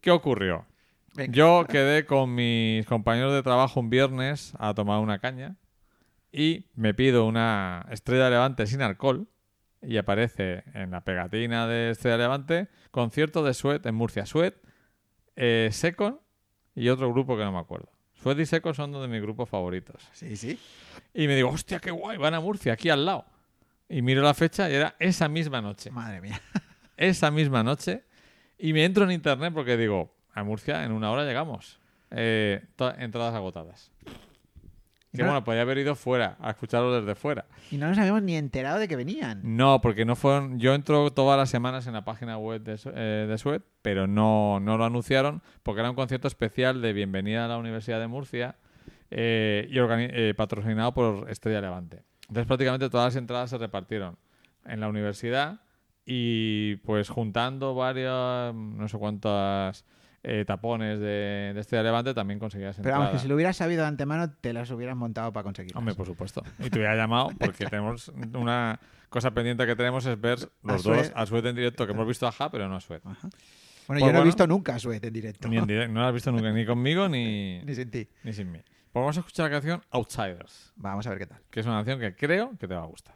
¿Qué 0.00 0.12
ocurrió? 0.12 0.66
Venga. 1.14 1.32
Yo 1.32 1.66
quedé 1.68 2.06
con 2.06 2.32
mis 2.34 2.86
compañeros 2.86 3.32
de 3.34 3.42
trabajo 3.42 3.80
un 3.80 3.90
viernes 3.90 4.54
a 4.58 4.72
tomar 4.72 5.00
una 5.00 5.18
caña 5.18 5.56
y 6.32 6.66
me 6.76 6.94
pido 6.94 7.26
una 7.26 7.84
Estrella 7.90 8.30
Levante 8.30 8.66
sin 8.68 8.80
alcohol 8.82 9.26
y 9.82 9.96
aparece 9.96 10.64
en 10.74 10.90
la 10.90 11.02
pegatina 11.02 11.66
de 11.66 11.90
Estrella 11.90 12.18
Levante 12.18 12.68
concierto 12.90 13.42
de 13.42 13.54
Sweat 13.54 13.86
en 13.86 13.94
Murcia. 13.94 14.26
Sweat, 14.26 14.54
eh, 15.36 15.70
Secon 15.72 16.20
y 16.74 16.88
otro 16.88 17.10
grupo 17.10 17.36
que 17.36 17.44
no 17.44 17.52
me 17.52 17.58
acuerdo. 17.58 17.90
Sweat 18.14 18.38
y 18.40 18.46
Secon 18.46 18.74
son 18.74 18.92
dos 18.92 19.02
de 19.02 19.08
mis 19.08 19.22
grupos 19.22 19.48
favoritos. 19.48 20.02
Sí, 20.12 20.36
sí. 20.36 20.58
Y 21.14 21.26
me 21.26 21.34
digo, 21.34 21.48
hostia, 21.48 21.78
qué 21.78 21.90
guay, 21.90 22.18
van 22.18 22.34
a 22.34 22.40
Murcia, 22.40 22.74
aquí 22.74 22.90
al 22.90 23.04
lado. 23.06 23.24
Y 23.88 24.02
miro 24.02 24.22
la 24.22 24.34
fecha 24.34 24.70
y 24.70 24.74
era 24.74 24.94
esa 24.98 25.28
misma 25.28 25.60
noche. 25.60 25.90
Madre 25.90 26.20
mía. 26.20 26.40
Esa 26.96 27.30
misma 27.30 27.62
noche. 27.62 28.04
Y 28.58 28.74
me 28.74 28.84
entro 28.84 29.04
en 29.04 29.12
internet 29.12 29.54
porque 29.54 29.78
digo, 29.78 30.14
a 30.34 30.44
Murcia 30.44 30.84
en 30.84 30.92
una 30.92 31.10
hora 31.10 31.24
llegamos. 31.24 31.80
Eh, 32.10 32.62
entradas 32.98 33.34
agotadas. 33.34 33.90
Que 35.12 35.22
No- 35.22 35.26
bueno, 35.28 35.42
podría 35.44 35.62
haber 35.62 35.78
ido 35.78 35.96
fuera, 35.96 36.36
a 36.40 36.50
escucharlo 36.50 36.94
desde 37.00 37.16
fuera. 37.16 37.46
Y 37.72 37.78
no 37.78 37.88
nos 37.88 37.98
habíamos 37.98 38.22
ni 38.22 38.36
enterado 38.36 38.78
de 38.78 38.86
que 38.86 38.94
venían. 38.94 39.40
No, 39.42 39.80
porque 39.80 40.04
no 40.04 40.14
fueron. 40.14 40.60
Yo 40.60 40.72
entro 40.74 41.10
todas 41.10 41.36
las 41.36 41.50
semanas 41.50 41.86
en 41.88 41.94
la 41.94 42.04
página 42.04 42.38
web 42.38 42.62
de, 42.62 42.78
eh, 42.94 43.26
de 43.28 43.38
Suet, 43.38 43.62
pero 43.82 44.06
no, 44.06 44.60
no 44.60 44.78
lo 44.78 44.84
anunciaron 44.84 45.42
porque 45.64 45.80
era 45.80 45.90
un 45.90 45.96
concierto 45.96 46.28
especial 46.28 46.80
de 46.80 46.92
bienvenida 46.92 47.44
a 47.44 47.48
la 47.48 47.58
Universidad 47.58 47.98
de 47.98 48.06
Murcia 48.06 48.54
eh, 49.10 49.66
y 49.68 49.78
eh, 49.78 50.34
patrocinado 50.36 50.94
por 50.94 51.28
Estrella 51.28 51.60
Levante. 51.60 52.04
Entonces, 52.28 52.46
prácticamente 52.46 52.88
todas 52.88 53.06
las 53.12 53.16
entradas 53.16 53.50
se 53.50 53.58
repartieron 53.58 54.16
en 54.64 54.78
la 54.78 54.88
universidad 54.88 55.60
y, 56.06 56.76
pues, 56.76 57.08
juntando 57.08 57.74
varias, 57.74 58.54
no 58.54 58.86
sé 58.88 58.96
cuántas 58.98 59.84
eh, 60.22 60.44
tapones 60.46 60.98
de, 61.00 61.52
de 61.54 61.60
Estrella 61.60 61.82
Levante, 61.82 62.12
también 62.14 62.38
conseguías 62.38 62.76
Pero 62.82 62.96
vamos, 62.98 63.10
que 63.12 63.18
si 63.18 63.28
lo 63.28 63.34
hubieras 63.36 63.56
sabido 63.56 63.82
de 63.82 63.88
antemano, 63.88 64.30
te 64.32 64.52
las 64.52 64.70
hubieras 64.70 64.96
montado 64.96 65.32
para 65.32 65.44
conseguirlas. 65.44 65.78
Hombre, 65.78 65.94
por 65.94 66.06
supuesto. 66.06 66.42
Y 66.58 66.68
te 66.70 66.78
hubiera 66.78 66.94
llamado 66.96 67.30
porque 67.38 67.64
tenemos 67.66 68.08
una 68.34 68.78
cosa 69.08 69.30
pendiente 69.32 69.66
que 69.66 69.74
tenemos 69.76 70.04
es 70.06 70.20
ver 70.20 70.38
los 70.62 70.86
A 70.86 70.90
dos 70.90 71.12
a 71.14 71.26
Suet 71.26 71.44
en 71.46 71.56
directo, 71.56 71.86
que 71.86 71.92
hemos 71.92 72.06
visto 72.06 72.26
a 72.26 72.32
Ja, 72.32 72.50
pero 72.50 72.68
no 72.68 72.76
a. 72.76 72.80
Bueno, 73.02 73.18
Pues 73.86 74.00
yo 74.00 74.04
no 74.06 74.08
he 74.08 74.12
bueno. 74.12 74.24
visto 74.24 74.46
nunca 74.46 74.74
a 74.74 74.78
Suet 74.78 75.02
en 75.04 75.12
directo. 75.12 75.48
Ni 75.48 75.56
en 75.56 75.66
directo, 75.66 75.92
no 75.92 76.00
lo 76.00 76.06
has 76.06 76.14
visto 76.14 76.30
nunca, 76.30 76.50
ni 76.52 76.64
conmigo 76.66 77.08
ni, 77.08 77.60
Ni 77.64 77.74
sin 77.74 77.90
ti. 77.90 78.06
ni 78.22 78.32
sin 78.32 78.52
mí. 78.52 78.58
Pues 78.92 79.02
vamos 79.02 79.16
a 79.16 79.20
escuchar 79.20 79.46
la 79.46 79.50
canción 79.52 79.82
Outsiders, 79.90 80.72
Vamos 80.76 81.06
a 81.06 81.10
ver 81.10 81.18
qué 81.20 81.26
tal. 81.26 81.38
que 81.50 81.60
es 81.60 81.66
una 81.66 81.76
canción 81.76 81.98
que 82.00 82.14
creo 82.14 82.50
que 82.58 82.68
te 82.68 82.74
va 82.74 82.82
a 82.82 82.86
gustar. 82.86 83.14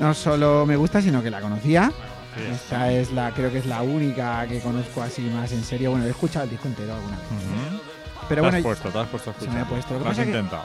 No 0.00 0.14
solo 0.14 0.64
me 0.66 0.76
gusta, 0.76 1.00
sino 1.00 1.22
que 1.22 1.30
la 1.30 1.40
conocía. 1.40 1.92
Sí, 2.36 2.42
Esta 2.52 2.90
es 2.90 3.10
la, 3.12 3.32
creo 3.32 3.50
que 3.52 3.58
es 3.58 3.66
la 3.66 3.82
única 3.82 4.46
que 4.46 4.60
conozco 4.60 5.02
así 5.02 5.22
más 5.22 5.52
en 5.52 5.62
serio. 5.64 5.90
Bueno, 5.90 6.06
he 6.06 6.10
escuchado 6.10 6.44
el 6.44 6.50
disco 6.50 6.68
entero 6.68 6.94
alguna 6.94 7.16
vez. 7.16 7.26
Ujú. 7.26 7.80
Pero 8.28 8.42
te 8.42 8.48
bueno, 8.50 8.56
has 8.58 8.62
puesto, 8.62 8.88
te 8.90 8.98
has 8.98 9.08
puesto 9.08 9.30
a 9.30 9.32
se 9.34 9.38
escuchar. 9.40 9.54
me 9.54 9.60
ha 9.60 9.64
puesto. 9.68 9.92
Lo 9.94 9.98
que 9.98 10.04
Lo 10.04 10.10
has 10.10 10.16
pasa 10.16 10.24
que- 10.24 10.30
intentado. 10.38 10.64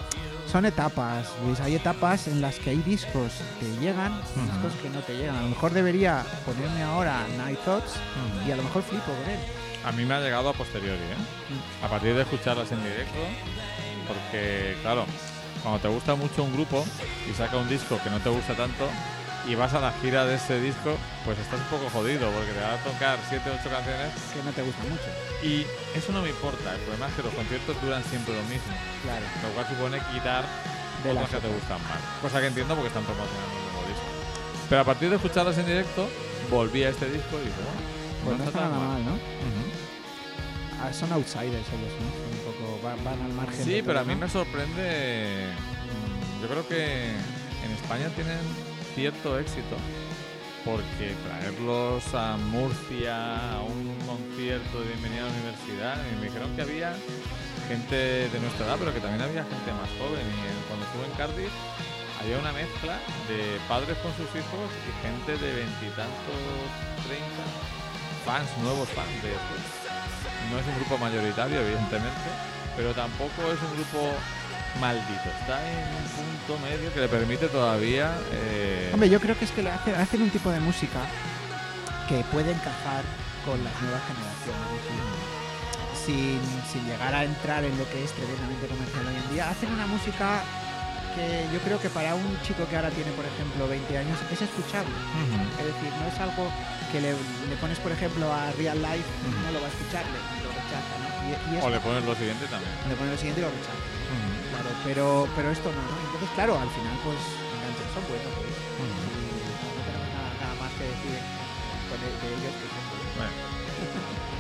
son 0.52 0.66
etapas, 0.66 1.28
Luis. 1.45 1.60
Hay 1.60 1.76
etapas 1.76 2.28
en 2.28 2.40
las 2.41 2.56
que 2.60 2.70
hay 2.70 2.78
discos 2.78 3.34
que 3.60 3.66
llegan, 3.84 4.14
discos 4.36 4.74
que 4.82 4.90
no 4.90 4.99
te 5.02 5.18
llegan. 5.18 5.36
A 5.36 5.41
lo 5.41 5.49
mejor 5.49 5.72
debería 5.74 6.24
ponerme 6.45 6.84
ahora 6.84 7.26
Night 7.38 7.60
Thoughts 7.66 7.94
y 8.48 8.52
a 8.52 8.56
lo 8.56 8.64
mejor 8.64 8.84
flipo 8.84 9.06
con 9.06 9.30
él. 9.32 9.40
A 9.84 9.91
mí 9.91 10.06
me 10.06 10.14
ha 10.14 10.20
llegado 10.22 10.49
a 10.49 10.53
posteriori, 10.53 10.98
¿eh? 11.02 11.84
A 11.84 11.88
partir 11.90 12.14
de 12.16 12.22
escucharlas 12.22 12.72
en 12.72 12.82
directo, 12.84 13.20
porque, 14.07 14.78
claro, 14.82 15.06
cuando 15.64 15.80
te 15.80 15.88
gusta 15.88 16.16
mucho 16.16 16.44
un 16.44 16.53
grupo 16.53 16.86
y 17.30 17.34
saca 17.34 17.57
un 17.57 17.68
disco 17.68 17.99
que 18.03 18.10
no 18.12 18.20
te 18.20 18.30
gusta 18.30 18.53
tanto 18.56 18.88
y 19.47 19.55
vas 19.55 19.73
a 19.73 19.80
la 19.80 19.91
gira 20.01 20.26
de 20.26 20.35
ese 20.35 20.59
disco, 20.59 20.97
pues 21.23 21.38
estás 21.38 21.59
un 21.59 21.65
poco 21.67 21.89
jodido, 21.89 22.30
porque 22.31 22.51
te 22.51 22.61
va 22.61 22.73
a 22.73 22.77
tocar 22.84 23.19
7 23.30 23.49
o 23.49 23.53
8 23.53 23.69
canciones 23.69 24.09
Que 24.34 24.41
no 24.43 24.51
te 24.51 24.61
gusta 24.63 24.84
mucho. 24.84 25.09
y 25.43 25.65
eso 25.97 26.11
no 26.11 26.22
me 26.22 26.30
importa. 26.30 26.73
El 26.73 26.81
problema 26.81 27.07
es 27.09 27.13
que 27.15 27.23
los 27.23 27.34
conciertos 27.34 27.81
duran 27.81 28.03
siempre 28.03 28.34
lo 28.35 28.43
mismo, 28.49 28.73
Claro. 29.03 29.26
lo 29.43 29.49
cual 29.53 29.67
supone 29.69 29.97
quitar 30.13 30.43
De 31.03 31.13
las 31.13 31.30
que 31.30 31.38
te 31.38 31.47
gustan 31.47 31.77
más. 31.84 32.01
Cosa 32.22 32.41
que 32.41 32.47
entiendo 32.47 32.73
porque 32.73 32.88
están 32.89 33.03
promocionando 33.05 33.53
el 33.53 33.63
nuevo 33.73 33.88
disco. 33.88 34.07
Pero 34.69 34.81
a 34.81 34.85
partir 34.85 35.09
de 35.09 35.15
escucharlas 35.17 35.57
en 35.59 35.65
directo, 35.67 36.09
volví 36.49 36.84
a 36.84 36.89
este 36.89 37.05
disco 37.11 37.38
y 37.38 37.45
dije, 37.45 37.61
bueno, 37.61 37.81
Pues 38.26 38.38
no 38.39 38.45
está 38.45 38.61
nada 38.61 38.80
mal, 38.97 39.05
¿no? 39.05 39.13
Ujú. 39.13 39.63
Ah, 40.81 40.91
son 40.91 41.11
outsiders 41.13 41.53
ellos, 41.69 41.93
¿no? 42.01 42.09
Son 42.17 42.30
un 42.34 42.41
poco, 42.49 42.80
van, 42.84 42.97
van 43.05 43.22
al 43.22 43.34
margen. 43.34 43.63
Sí, 43.63 43.81
pero 43.85 43.99
a 43.99 44.01
todo, 44.01 44.09
mí 44.09 44.19
¿no? 44.19 44.26
me 44.26 44.30
sorprende. 44.31 45.53
mm, 45.53 46.41
Yo 46.41 46.47
creo 46.49 46.67
que 46.67 47.11
en 47.13 47.72
España 47.81 48.09
tienen 48.15 48.39
cierto 48.95 49.38
éxito 49.38 49.76
porque 50.63 51.13
traerlos 51.27 52.01
a 52.15 52.38
Murcia 52.38 53.53
a 53.53 53.61
un 53.61 53.93
concierto 54.07 54.80
de 54.80 54.88
bienvenida 54.88 55.22
a 55.22 55.27
la 55.27 55.34
universidad 55.35 55.95
y 56.09 56.15
me 56.15 56.26
dijeron 56.26 56.55
que 56.55 56.61
había 56.63 56.95
gente 57.67 58.30
de 58.31 58.39
nuestra 58.39 58.65
edad, 58.65 58.77
pero 58.80 58.93
que 58.93 59.03
también 59.03 59.22
había 59.22 59.43
gente 59.43 59.69
más 59.76 59.91
joven. 59.99 60.23
Y 60.26 60.47
cuando 60.65 60.88
estuve 60.88 61.05
en 61.05 61.15
Cardiff 61.19 61.53
había 62.23 62.39
una 62.39 62.55
mezcla 62.55 62.97
de 63.27 63.59
padres 63.67 63.99
con 63.99 64.09
sus 64.15 64.31
hijos 64.31 64.67
y 64.88 64.89
gente 65.03 65.38
de 65.38 65.49
veintitantos, 65.53 66.39
treinta, 67.05 67.45
fans, 68.23 68.49
nuevos 68.63 68.88
fans 68.95 69.11
de 69.22 69.35
esto. 69.35 69.55
No 70.49 70.57
es 70.57 70.65
un 70.65 70.76
grupo 70.81 70.97
mayoritario, 70.97 71.61
evidentemente, 71.61 72.30
pero 72.80 72.95
tampoco 72.95 73.53
es 73.53 73.59
un 73.59 73.72
grupo 73.76 74.17
maldito. 74.80 75.30
Está 75.41 75.60
en 75.69 75.88
un 75.95 76.06
punto 76.47 76.65
medio 76.65 76.93
que 76.93 76.99
le 76.99 77.07
permite 77.07 77.47
todavía... 77.47 78.15
eh, 78.31 78.89
Hombre, 78.93 79.10
yo 79.10 79.19
creo 79.19 79.38
que 79.38 79.45
es 79.45 79.52
que 79.52 79.64
le 79.64 79.72
hace- 79.72 79.95
hacen 79.95 80.22
un 80.22 80.30
tipo 80.30 80.49
de 80.52 80.60
música 80.60 80.99
que 82.10 82.23
puede 82.31 82.52
encajar 82.52 83.03
con 83.45 83.64
las 83.64 83.73
nuevas 83.81 84.02
generaciones. 84.07 84.81
Sin, 86.06 86.39
sin 86.72 86.85
llegar 86.85 87.14
a 87.15 87.23
entrar 87.23 87.64
en 87.64 87.76
lo 87.80 87.89
que 87.89 88.03
es 88.03 88.11
tremendamente 88.14 88.68
comercial 88.68 89.07
hoy 89.07 89.15
en 89.15 89.34
día, 89.34 89.49
hacen 89.49 89.72
una 89.73 89.88
música 89.88 90.43
que 91.18 91.47
yo 91.52 91.57
creo 91.65 91.80
que 91.81 91.89
para 91.89 92.14
un 92.14 92.38
chico 92.43 92.68
que 92.69 92.76
ahora 92.76 92.91
tiene, 92.91 93.10
por 93.18 93.26
ejemplo, 93.26 93.65
20 93.68 93.97
años, 93.97 94.19
es 94.30 94.41
escuchable. 94.41 94.91
Es 95.57 95.65
decir, 95.65 95.89
no 95.97 96.06
es 96.06 96.18
algo 96.22 96.45
que 96.91 97.02
le, 97.02 97.11
le 97.49 97.56
pones, 97.57 97.80
por 97.80 97.91
ejemplo, 97.91 98.30
a 98.31 98.52
Real 98.53 98.77
Life, 98.77 99.07
no 99.45 99.49
lo 99.49 99.61
va 99.61 99.65
a 99.65 99.73
escuchar, 99.73 100.03
le, 100.06 100.19
lo 100.45 100.49
rechaza, 100.53 100.93
¿no? 101.02 101.10
Y, 101.26 101.57
y 101.57 101.61
O 101.65 101.69
le 101.73 101.80
pones 101.80 102.06
lo 102.06 102.14
siguiente 102.14 102.45
también. 102.53 102.69
le 102.85 102.93
pones 102.95 103.11
lo 103.14 103.18
siguiente 103.18 103.41
y 103.41 103.45
lo 103.45 103.49
rechaza. 103.49 103.81
Claro, 104.56 104.69
pero, 104.84 105.27
pero 105.36 105.52
esto 105.52 105.69
no, 105.72 105.82
¿no? 105.82 105.95
Entonces, 106.06 106.30
claro, 106.36 106.57
al 106.60 106.69
final, 106.69 106.95
pues, 107.03 107.19
enganches, 107.56 107.88
son 107.94 108.03
buenos. 108.07 108.32
Ujú. 108.32 108.95
Y 108.95 109.68
no 109.76 109.82
tenemos 109.84 110.10
nada, 110.15 110.30
nada 110.40 110.56
más 110.61 110.72
que 110.80 110.84
decir 110.86 111.19
con 111.91 111.99
el- 111.99 112.18
de 112.22 112.27
ellos 112.40 112.56
que 112.56 112.68
son 112.72 112.84
buenos. 112.90 113.15
Bueno, 113.15 113.34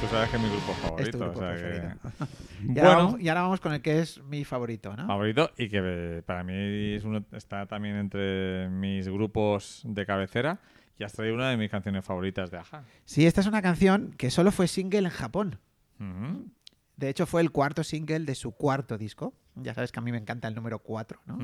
tú 0.01 0.07
sabes 0.07 0.29
que 0.29 0.35
es 0.37 0.41
mi 0.43 0.49
grupo 0.49 0.73
favorito. 0.73 1.03
Es 1.03 1.11
tu 1.11 1.19
grupo 1.19 1.39
o 1.39 1.41
sea 1.41 1.55
que- 1.55 1.61
preferido. 1.61 1.93
Y, 2.65 2.67
Bueno, 2.67 2.89
ahora 2.89 3.03
vamos, 3.03 3.21
y 3.21 3.29
ahora 3.29 3.41
vamos 3.43 3.59
con 3.59 3.73
el 3.73 3.81
que 3.81 3.99
es 3.99 4.23
mi 4.23 4.43
favorito, 4.45 4.95
¿no? 4.95 5.05
favorito 5.05 5.51
y 5.57 5.69
que 5.69 5.79
eh, 5.83 6.21
para 6.25 6.43
mí 6.43 6.53
es 6.95 7.03
uno, 7.03 7.23
está 7.33 7.65
también 7.67 7.95
entre 7.97 8.69
mis 8.69 9.07
grupos 9.07 9.81
de 9.83 10.05
cabecera 10.05 10.57
y 10.97 11.03
has 11.03 11.13
traído 11.13 11.35
una 11.35 11.49
de 11.49 11.57
mis 11.57 11.69
canciones 11.69 12.03
favoritas 12.03 12.49
de 12.49 12.57
Aja. 12.57 12.83
Sí, 13.03 13.27
esta 13.27 13.41
es 13.41 13.47
una 13.47 13.61
canción 13.61 14.15
que 14.17 14.31
solo 14.31 14.51
fue 14.51 14.67
single 14.67 14.99
en 14.99 15.09
Japón. 15.09 15.59
Ujú, 15.99 16.47
De 16.97 17.09
hecho, 17.09 17.25
fue 17.25 17.41
el 17.41 17.51
cuarto 17.51 17.83
single 17.83 18.19
de 18.19 18.35
su 18.35 18.51
cuarto 18.51 18.97
disco. 18.97 19.33
Ya 19.55 19.73
sabes 19.73 19.91
que 19.91 19.99
a 19.99 20.01
mí 20.01 20.11
me 20.11 20.17
encanta 20.17 20.47
el 20.47 20.55
número 20.55 20.79
4, 20.79 21.21
¿no? 21.25 21.37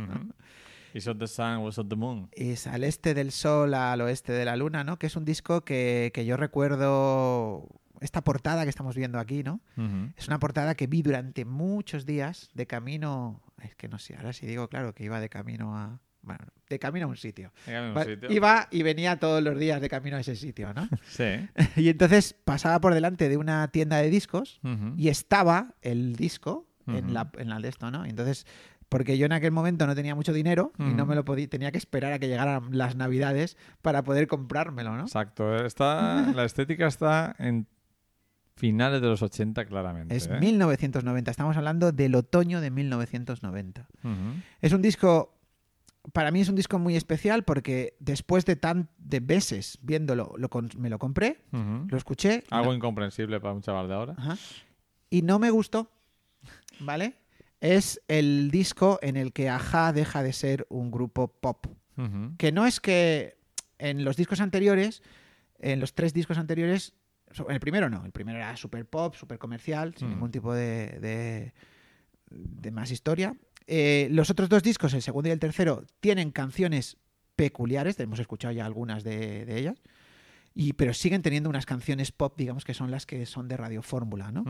Is 0.94 1.08
of 1.08 1.18
the 1.20 1.28
sun, 1.28 1.58
was 1.58 1.78
of 1.78 1.88
the 1.88 1.96
moon. 1.96 2.30
Es 2.34 2.68
al 2.68 2.84
este 2.84 3.14
del 3.14 3.32
sol, 3.32 3.74
al 3.74 4.02
oeste 4.02 4.34
de 4.34 4.44
la 4.44 4.58
luna, 4.58 4.84
¿no? 4.84 4.98
Que 5.00 5.08
es 5.08 5.16
un 5.16 5.24
disco 5.24 5.62
que, 5.62 6.12
que 6.14 6.26
yo 6.26 6.36
recuerdo 6.36 7.70
esta 8.02 8.24
portada 8.24 8.64
que 8.64 8.70
estamos 8.70 8.96
viendo 8.96 9.20
aquí, 9.20 9.44
¿no? 9.44 9.62
Es 10.18 10.28
una 10.28 10.40
portada 10.40 10.76
que 10.76 10.88
vi 10.88 11.02
durante 11.02 11.46
muchos 11.46 12.06
días 12.06 12.50
de 12.54 12.68
camino. 12.68 13.42
Es 13.62 13.76
que 13.76 13.88
no 13.88 14.00
sé, 14.00 14.16
ahora 14.18 14.34
sí 14.34 14.46
digo, 14.48 14.68
claro, 14.68 14.94
que 14.94 15.06
iba 15.06 15.20
de 15.20 15.30
camino 15.30 15.78
a. 15.78 16.02
Bueno, 16.24 16.46
de 16.70 16.80
camino 16.80 17.08
a 17.08 17.10
un 17.10 17.18
sitio. 17.18 17.52
Dígame 17.66 17.90
un 17.90 17.98
Va- 17.98 18.06
sitio. 18.06 18.32
Iba 18.32 18.68
y 18.72 18.84
venía 18.84 19.18
todos 19.20 19.42
los 19.42 19.58
días 19.58 19.82
de 19.82 19.90
camino 19.90 20.18
a 20.18 20.20
ese 20.20 20.36
sitio, 20.36 20.74
¿no? 20.74 20.88
Sí. 21.08 21.48
y 21.76 21.90
entonces 21.90 22.36
pasaba 22.46 22.80
por 22.80 22.94
delante 22.94 23.28
de 23.30 23.38
una 23.38 23.68
tienda 23.70 23.98
de 23.98 24.10
discos 24.10 24.60
y 24.98 25.10
estaba 25.10 25.76
el 25.82 26.16
disco 26.16 26.68
en, 26.88 27.14
la, 27.14 27.32
en 27.38 27.50
la 27.50 27.60
de 27.60 27.70
esto, 27.70 27.90
¿no? 27.92 28.06
Y 28.06 28.10
entonces, 28.10 28.46
porque 28.90 29.18
yo 29.18 29.26
en 29.26 29.32
aquel 29.32 29.52
momento 29.52 29.88
no 29.88 29.96
tenía 29.96 30.16
mucho 30.16 30.34
dinero 30.34 30.74
y 30.78 30.84
no 30.94 31.06
me 31.06 31.16
lo 31.16 31.24
podía, 31.26 31.48
tenía 31.48 31.72
que 31.72 31.78
esperar 31.78 32.14
a 32.14 32.20
que 32.20 32.28
llegaran 32.28 32.68
las 32.72 32.96
navidades 32.96 33.58
para 33.82 34.04
poder 34.04 34.28
comprármelo, 34.28 34.96
¿no? 34.96 35.04
Exacto. 35.04 35.56
Está, 35.66 36.32
la 36.36 36.44
estética 36.46 36.88
está 36.88 37.36
en 37.40 37.68
finales 38.56 39.02
de 39.02 39.08
los 39.08 39.22
80 39.22 39.66
claramente. 39.66 40.16
Es 40.16 40.28
¿eh? 40.28 40.38
1990, 40.40 41.32
estamos 41.32 41.58
hablando 41.58 41.92
del 41.92 42.14
otoño 42.16 42.62
de 42.62 42.70
1990. 42.70 43.88
Ujú. 44.04 44.12
Es 44.62 44.74
un 44.74 44.82
disco, 44.82 45.40
para 46.14 46.32
mí 46.32 46.42
es 46.42 46.50
un 46.50 46.56
disco 46.56 46.78
muy 46.80 46.96
especial 46.96 47.44
porque 47.44 47.96
después 48.00 48.46
de 48.46 48.56
tan 48.56 48.90
de 48.98 49.20
veces 49.20 49.78
viéndolo, 49.82 50.34
lo 50.38 50.50
me 50.78 50.90
lo 50.90 51.00
compré, 51.00 51.42
lo 51.52 51.98
escuché 51.98 52.44
Algo 52.50 52.68
no- 52.72 52.76
incomprensible 52.76 53.40
para 53.40 53.54
un 53.54 53.62
chaval 53.62 53.88
de 53.88 53.94
ahora. 53.94 54.16
Ajá. 54.18 54.38
y 55.10 55.22
no 55.24 55.40
me 55.40 55.50
gustó, 55.50 55.92
¿vale? 56.80 57.16
Es 57.60 58.02
el 58.08 58.50
disco 58.52 58.98
en 59.02 59.18
el 59.18 59.34
que 59.34 59.50
Aja 59.50 59.94
deja 59.94 60.24
de 60.24 60.34
ser 60.34 60.66
un 60.70 60.90
grupo 60.92 61.28
pop. 61.28 61.68
Que 62.40 62.52
no 62.52 62.66
es 62.66 62.80
que 62.80 63.38
en 63.78 64.04
los 64.04 64.16
discos 64.18 64.42
anteriores, 64.42 65.04
en 65.60 65.80
los 65.80 65.94
tres 65.94 66.14
discos 66.14 66.40
anteriores, 66.40 66.94
el 67.48 67.60
primero 67.60 67.90
no, 67.90 68.04
el 68.06 68.12
primero 68.12 68.40
era 68.40 68.58
super 68.58 68.86
pop, 68.88 69.14
super 69.16 69.38
comercial, 69.38 69.94
sin 69.96 70.08
Mm. 70.08 70.12
ningún 70.12 70.32
tipo 70.32 70.54
de, 70.54 71.00
de, 71.00 71.54
de 72.32 72.72
más 72.72 72.90
historia. 72.90 73.36
Eh, 73.68 74.08
los 74.12 74.30
otros 74.30 74.50
dos 74.50 74.64
discos, 74.64 74.94
el 74.94 75.02
segundo 75.02 75.30
y 75.30 75.32
el 75.32 75.40
tercero, 75.40 75.86
tienen 76.00 76.32
canciones 76.32 76.98
peculiares, 77.36 78.00
hemos 78.00 78.20
escuchado 78.20 78.54
ya 78.54 78.66
algunas 78.66 79.04
de, 79.04 79.46
de 79.46 79.58
ellas, 79.58 79.82
y, 80.54 80.74
pero 80.74 80.94
siguen 80.94 81.22
teniendo 81.22 81.50
unas 81.50 81.66
canciones 81.66 82.12
pop, 82.12 82.34
digamos 82.38 82.66
que 82.66 82.74
son 82.74 82.92
las 82.92 83.06
que 83.06 83.26
son 83.26 83.48
de 83.48 83.58
Radio 83.58 83.82
Fórmula, 83.82 84.32
¿no? 84.32 84.44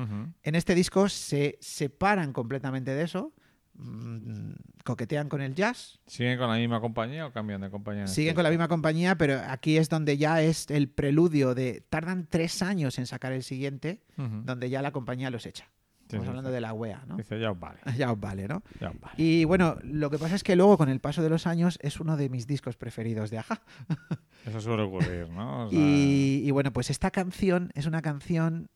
En 0.43 0.55
este 0.55 0.73
disco 0.73 1.09
se 1.09 1.57
separan 1.61 2.33
completamente 2.33 2.91
de 2.91 3.03
eso, 3.03 3.33
mm, 3.75 4.53
coquetean 4.83 5.29
con 5.29 5.41
el 5.41 5.53
jazz, 5.53 5.99
¿Siguen 6.07 6.39
con 6.39 6.49
la 6.49 6.57
misma 6.57 6.81
compañía 6.81 7.27
o 7.27 7.31
cambian 7.31 7.61
de 7.61 7.69
compañía? 7.69 8.01
en 8.03 8.07
siguen 8.07 8.29
este 8.29 8.35
con 8.35 8.43
la 8.43 8.49
misma 8.49 8.67
compañía, 8.67 9.15
pero 9.15 9.41
aquí 9.47 9.77
es 9.77 9.89
donde 9.89 10.17
ya 10.17 10.41
es 10.41 10.71
el 10.71 10.89
preludio 10.89 11.53
de... 11.53 11.83
Tardan 11.87 12.25
tres 12.27 12.63
años 12.63 12.97
en 12.97 13.05
sacar 13.05 13.31
el 13.31 13.43
siguiente, 13.43 14.01
donde 14.17 14.69
ya 14.71 14.81
la 14.81 14.91
compañía 14.91 15.29
los 15.29 15.45
echa. 15.45 15.69
Estamos 16.11 16.25
sí, 16.25 16.29
hablando 16.29 16.49
sí. 16.49 16.53
de 16.53 16.61
la 16.61 16.73
UEA, 16.73 17.03
¿no? 17.07 17.17
Dice, 17.17 17.39
ya 17.39 17.51
os 17.51 17.59
vale. 17.59 17.79
Ya 17.97 18.11
os 18.11 18.19
vale, 18.19 18.47
¿no? 18.47 18.63
Ya 18.79 18.89
os 18.89 18.99
vale. 18.99 19.13
Y 19.17 19.45
bueno, 19.45 19.77
lo 19.83 20.09
que 20.09 20.17
pasa 20.17 20.35
es 20.35 20.43
que 20.43 20.55
luego 20.55 20.77
con 20.77 20.89
el 20.89 20.99
paso 20.99 21.21
de 21.23 21.29
los 21.29 21.47
años 21.47 21.77
es 21.81 21.99
uno 21.99 22.17
de 22.17 22.29
mis 22.29 22.47
discos 22.47 22.77
preferidos 22.77 23.29
de 23.29 23.37
Aja. 23.39 23.61
Eso 24.45 24.59
suele 24.61 24.83
ocurrir, 24.83 25.29
¿no? 25.29 25.67
O 25.67 25.69
sea, 25.69 25.79
Y, 25.79 26.41
y 26.45 26.51
bueno, 26.51 26.71
pues 26.73 26.89
esta 26.89 27.11
canción 27.11 27.71
es 27.75 27.85
una 27.85 28.01
canción 28.01 28.69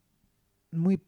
muy... 0.71 1.01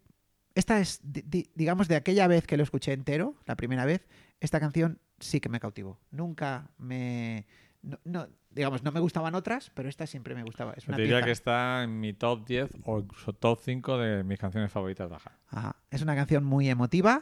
Esta 0.55 0.79
es, 0.79 0.99
di- 1.03 1.21
di- 1.21 1.49
digamos, 1.55 1.87
de 1.87 1.95
aquella 1.95 2.27
vez 2.27 2.47
que 2.47 2.57
lo 2.57 2.63
escuché 2.63 2.93
entero, 2.93 3.35
la 3.45 3.55
primera 3.55 3.85
vez, 3.85 4.07
esta 4.39 4.59
canción 4.59 4.99
sí 5.19 5.39
que 5.39 5.49
me 5.49 5.59
cautivó. 5.59 5.99
Nunca 6.09 6.71
me... 6.79 7.45
No, 7.81 7.99
no- 8.03 8.27
digamos, 8.49 8.83
no 8.83 8.91
me 8.91 8.99
gustaban 8.99 9.35
otras, 9.35 9.69
pero 9.73 9.87
esta 9.87 10.07
siempre 10.07 10.33
me 10.35 10.43
gustaba. 10.43 10.73
Es 10.73 10.87
una 10.87 10.97
te 10.97 11.03
diría 11.03 11.17
pieza- 11.17 11.25
que 11.27 11.31
está 11.31 11.83
en 11.83 11.99
mi 11.99 12.13
top 12.13 12.45
10 12.45 12.71
o 12.85 13.03
top 13.03 13.59
5 13.61 13.97
de 13.99 14.23
mis 14.23 14.39
canciones 14.39 14.71
favoritas 14.71 15.09
de 15.09 15.15
Aja. 15.15 15.31
Ajá. 15.49 15.75
Es 15.91 16.01
una 16.01 16.15
canción 16.15 16.43
muy 16.43 16.69
emotiva 16.69 17.21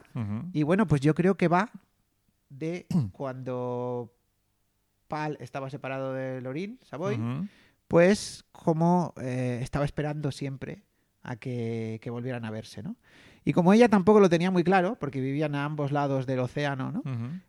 y 0.53 0.64
bueno, 0.64 0.88
pues 0.88 1.02
yo 1.02 1.14
creo 1.14 1.36
que 1.36 1.48
va 1.49 1.69
de 2.49 2.86
cuando 3.11 4.14
Pal 5.07 5.38
estaba 5.41 5.69
separado 5.69 6.14
de 6.14 6.41
Lorín, 6.41 6.80
Savoy, 6.84 7.19
pues 7.88 8.45
como 8.52 9.14
eh, 9.22 9.60
estaba 9.61 9.86
esperando 9.86 10.32
siempre 10.32 10.84
a 11.22 11.36
que, 11.36 11.99
que 12.02 12.10
volvieran 12.10 12.45
a 12.45 12.49
verse, 12.52 12.82
¿no? 12.82 12.95
Y 13.48 13.54
como 13.54 13.72
ella 13.74 13.88
tampoco 13.88 14.20
lo 14.20 14.28
tenía 14.28 14.50
muy 14.50 14.64
claro, 14.64 14.98
porque 15.00 15.22
vivían 15.22 15.54
a 15.54 15.66
ambos 15.66 15.92
lados 15.92 16.26
del 16.26 16.40
océano, 16.40 16.92
¿no? 16.92 17.04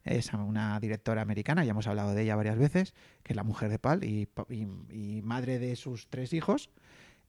Es 0.05 0.31
una 0.35 0.78
directora 0.78 1.23
americana, 1.23 1.64
ya 1.64 1.70
hemos 1.70 1.86
hablado 1.86 2.14
de 2.14 2.23
ella 2.23 2.36
varias 2.36 2.59
veces, 2.59 2.94
que 3.23 3.32
es 3.32 3.36
la 3.36 3.43
mujer 3.44 3.70
de 3.70 3.78
Pal 3.78 4.05
y, 4.05 4.27
pa- 4.27 4.47
y- 4.51 4.66
y 4.90 5.23
madre 5.23 5.59
de 5.59 5.74
sus 5.74 6.09
tres 6.09 6.32
hijos. 6.35 6.68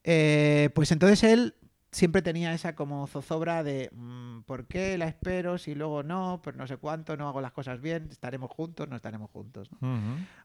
Eh, 0.03 0.69
pues 0.75 0.91
entonces 0.91 1.23
él 1.23 1.55
siempre 1.93 2.21
tenía 2.21 2.53
esa 2.53 2.75
como 2.75 3.07
zozobra 3.07 3.63
de 3.63 3.89
mm, 3.93 4.41
¿por 4.41 4.67
qué 4.67 4.97
la 4.97 5.07
espero 5.07 5.57
si 5.57 5.73
luego 5.73 6.03
no? 6.03 6.41
Pero 6.43 6.57
no 6.57 6.67
sé 6.67 6.75
cuánto, 6.75 7.15
no 7.15 7.29
hago 7.29 7.39
las 7.39 7.53
cosas 7.53 7.79
bien, 7.81 8.09
estaremos 8.11 8.51
juntos, 8.51 8.89
no 8.89 8.97
estaremos 8.97 9.31
juntos. 9.31 9.69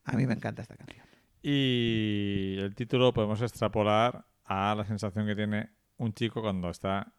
A 0.05 0.13
mí 0.17 0.27
me 0.27 0.35
encanta 0.35 0.63
esta 0.63 0.77
canción. 0.77 1.05
Y 1.43 2.57
el 2.61 2.75
título 2.77 3.13
podemos 3.13 3.43
extrapolar 3.43 4.25
a 4.45 4.75
la 4.77 4.85
sensación 4.85 5.27
que 5.27 5.35
tiene 5.35 5.71
un 5.97 6.13
chico 6.15 6.41
cuando 6.41 6.71
está 6.71 7.13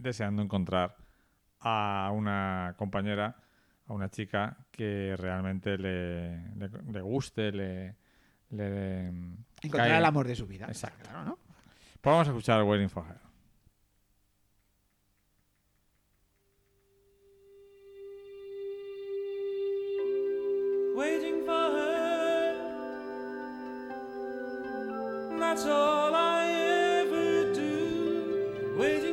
deseando 0.00 0.42
encontrar 0.42 0.96
a 1.60 2.10
una 2.12 2.74
compañera, 2.78 3.36
a 3.86 3.92
una 3.92 4.08
chica 4.08 4.56
que 4.70 5.14
realmente 5.18 5.76
le, 5.76 6.54
le, 6.56 6.68
le 6.90 7.00
guste, 7.02 7.52
le, 7.52 7.96
le 8.50 9.08
Encontrar 9.08 9.82
caiga. 9.84 9.98
el 9.98 10.04
amor 10.04 10.26
de 10.26 10.34
su 10.36 10.46
vida. 10.46 10.66
Exacto. 10.66 11.08
Claro, 11.08 11.24
¿no? 11.24 11.38
Pues 12.00 12.12
vamos 12.12 12.28
a 12.28 12.30
escuchar 12.30 12.62
Waiting 12.62 12.88
for 12.88 13.04
Her. 13.06 13.18
waiting 20.94 21.44
for 21.44 21.52
her. 21.52 22.56
That's 25.38 25.64
all 25.64 26.14
I 26.14 26.50
ever 27.02 27.52
do, 27.54 28.74
waiting 28.78 29.09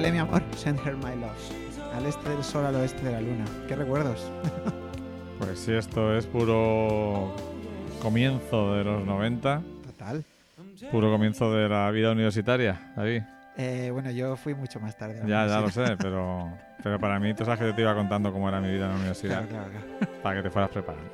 Dale 0.00 0.12
mi 0.12 0.18
amor, 0.18 0.42
send 0.56 0.80
her 0.86 0.96
my 0.96 1.14
love. 1.14 1.36
Al 1.94 2.06
este 2.06 2.30
del 2.30 2.42
sol, 2.42 2.64
al 2.64 2.74
oeste 2.76 3.04
de 3.04 3.12
la 3.12 3.20
luna. 3.20 3.44
¿Qué 3.68 3.76
recuerdos? 3.76 4.30
Pues 5.38 5.58
sí, 5.58 5.72
esto 5.72 6.16
es 6.16 6.26
puro 6.26 7.34
comienzo 8.00 8.74
de 8.74 8.84
los 8.84 9.04
90, 9.04 9.62
Total. 9.86 10.24
puro 10.90 11.10
comienzo 11.10 11.52
de 11.54 11.66
la 11.68 11.90
vida 11.90 12.12
universitaria, 12.12 12.92
David. 12.96 13.22
Eh, 13.58 13.90
bueno, 13.92 14.10
yo 14.10 14.36
fui 14.36 14.54
mucho 14.54 14.80
más 14.80 14.96
tarde. 14.96 15.20
Ya, 15.26 15.46
ya 15.46 15.60
lo 15.60 15.68
sé, 15.70 15.96
pero, 15.98 16.50
pero 16.82 16.98
para 16.98 17.18
mí, 17.18 17.32
tú 17.34 17.44
sabes 17.44 17.58
que 17.60 17.66
yo 17.66 17.74
te 17.74 17.82
iba 17.82 17.94
contando 17.94 18.32
cómo 18.32 18.48
era 18.50 18.58
mi 18.60 18.70
vida 18.70 18.84
en 18.86 18.90
la 18.92 18.96
universidad, 18.96 19.46
Claro, 19.48 19.68
claro, 19.70 19.86
claro. 19.98 20.12
para 20.22 20.36
que 20.36 20.42
te 20.44 20.50
fueras 20.50 20.70
preparando. 20.70 21.10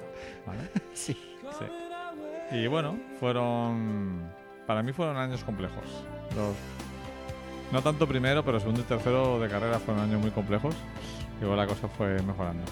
¿vale? 0.47 0.61
Sí. 0.95 1.17
Sí. 1.59 2.57
Y 2.57 2.67
bueno, 2.69 2.97
fueron. 3.19 4.23
Para 4.65 4.83
mí 4.83 4.93
fueron 4.93 5.17
años 5.17 5.43
complejos. 5.45 5.85
Los- 6.37 6.57
no 7.73 7.83
tanto 7.83 8.07
primero, 8.07 8.45
pero 8.45 8.59
segundo 8.61 8.81
y 8.81 8.85
tercero 8.85 9.39
de 9.41 9.49
carrera 9.49 9.79
fueron 9.79 10.05
años 10.05 10.21
muy 10.21 10.31
complejos. 10.31 10.75
Y 11.39 11.41
luego 11.41 11.57
la 11.57 11.67
cosa 11.67 11.89
fue 11.89 12.21
mejorando. 12.23 12.65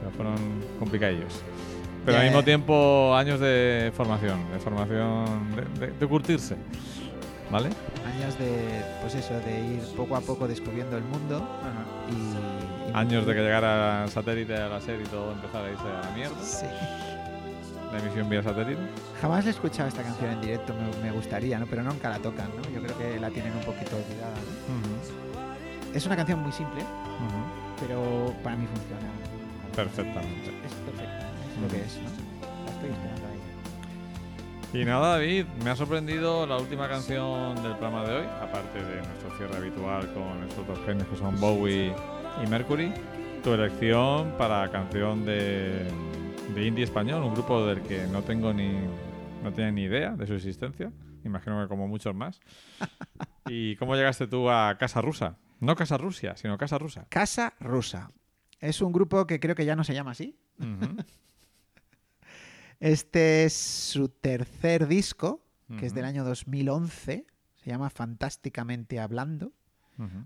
Pero 0.00 0.10
fueron 0.12 0.36
complicadillos. 0.78 1.42
Pero 2.04 2.16
Ya, 2.16 2.22
al 2.22 2.28
mismo 2.28 2.42
tiempo, 2.44 3.14
años 3.14 3.38
de 3.40 3.92
formación, 3.94 4.50
de 4.52 4.58
formación, 4.60 5.56
de, 5.56 5.86
de- 5.86 5.92
de 5.92 6.06
curtirse. 6.06 6.56
¿Vale? 7.50 7.70
Años 8.06 8.38
de, 8.38 8.82
pues 9.00 9.14
eso, 9.14 9.32
de 9.40 9.60
ir 9.74 9.82
poco 9.96 10.16
a 10.16 10.20
poco 10.20 10.46
descubriendo 10.46 10.96
el 10.98 11.02
mundo 11.04 11.46
y- 12.10 12.92
Años 12.94 13.26
de 13.26 13.34
que 13.34 13.40
llegara 13.40 14.04
el 14.04 14.10
satélite 14.10 14.54
a 14.56 14.68
la 14.68 14.80
serie 14.80 15.02
y 15.04 15.08
todo 15.08 15.32
empezara 15.32 15.66
a 15.66 15.70
irse 15.70 15.82
a 15.84 16.08
la 16.08 16.16
mierda. 16.16 16.42
Sí. 16.42 16.66
La 17.92 17.98
emisión 17.98 18.28
vía 18.28 18.42
satélite. 18.42 18.80
Jamás 19.20 19.46
he 19.46 19.50
escuchado 19.50 19.88
esta 19.88 20.02
canción 20.02 20.30
en 20.30 20.40
directo, 20.40 20.74
me, 20.74 21.02
me 21.02 21.12
gustaría, 21.12 21.58
¿no? 21.58 21.66
Pero 21.66 21.82
nunca 21.82 22.10
la 22.10 22.18
tocan, 22.18 22.48
¿no? 22.54 22.62
Yo 22.70 22.82
creo 22.82 22.98
que 22.98 23.18
la 23.18 23.30
tienen 23.30 23.52
un 23.54 23.62
poquito 23.62 23.96
olvidada, 23.96 24.34
¿no? 24.36 25.94
Es 25.94 26.04
una 26.04 26.16
canción 26.16 26.40
muy 26.40 26.52
simple, 26.52 26.82
pero 27.80 28.34
para 28.44 28.56
mí 28.56 28.66
funciona. 28.66 29.08
Perfectamente. 29.74 30.50
Es 30.66 30.74
perfecta, 30.74 31.18
es 31.20 31.62
lo 31.62 31.68
que 31.68 31.80
es, 31.80 31.96
¿no? 31.96 32.10
La 32.66 32.72
estoy 32.72 32.90
esperando 32.90 33.26
ahí. 33.26 34.80
Y 34.80 34.84
nada, 34.84 35.12
David, 35.12 35.46
me 35.64 35.70
ha 35.70 35.76
sorprendido 35.76 36.46
la 36.46 36.58
última 36.58 36.88
canción 36.88 37.54
del 37.62 37.72
programa 37.76 38.04
de 38.04 38.16
hoy, 38.16 38.26
aparte 38.42 38.84
de 38.84 38.96
nuestro 38.96 39.34
cierre 39.38 39.56
habitual 39.56 40.12
con 40.12 40.44
estos 40.46 40.66
dos 40.66 40.78
genios 40.84 41.08
que 41.08 41.16
son 41.16 41.40
Bowie 41.40 41.94
y 42.44 42.46
Mercury. 42.48 42.92
Tu 43.42 43.54
elección 43.54 44.34
para 44.36 44.68
canción 44.70 45.24
de, 45.24 45.86
de 46.54 46.66
indie 46.66 46.84
español, 46.84 47.22
un 47.22 47.34
grupo 47.34 47.64
del 47.66 47.82
que 47.82 48.06
no 48.06 48.22
tengo 48.22 48.52
ni 48.52 48.72
no 49.42 49.52
tenía 49.52 49.70
ni 49.70 49.82
idea 49.82 50.16
de 50.16 50.26
su 50.26 50.34
existencia, 50.34 50.92
imagino 51.24 51.62
que 51.62 51.68
como 51.68 51.86
muchos 51.86 52.14
más. 52.14 52.40
¿Y 53.48 53.76
cómo 53.76 53.94
llegaste 53.94 54.26
tú 54.26 54.50
a 54.50 54.76
Casa 54.78 55.00
Rusa? 55.00 55.38
No 55.60 55.76
Casa 55.76 55.96
Rusia, 55.96 56.36
sino 56.36 56.58
Casa 56.58 56.78
Rusa. 56.78 57.06
Casa 57.08 57.54
Rusa. 57.60 58.10
Es 58.60 58.80
un 58.80 58.92
grupo 58.92 59.26
que 59.26 59.40
creo 59.40 59.54
que 59.54 59.64
ya 59.64 59.76
no 59.76 59.84
se 59.84 59.94
llama 59.94 60.12
así. 60.12 60.36
Este 62.80 63.44
es 63.44 63.54
su 63.54 64.08
tercer 64.08 64.86
disco, 64.86 65.44
que 65.80 65.86
es 65.86 65.94
del 65.94 66.04
año 66.04 66.22
2011. 66.22 67.26
Se 67.56 67.70
llama 67.70 67.90
Fantásticamente 67.90 69.00
Hablando. 69.00 69.52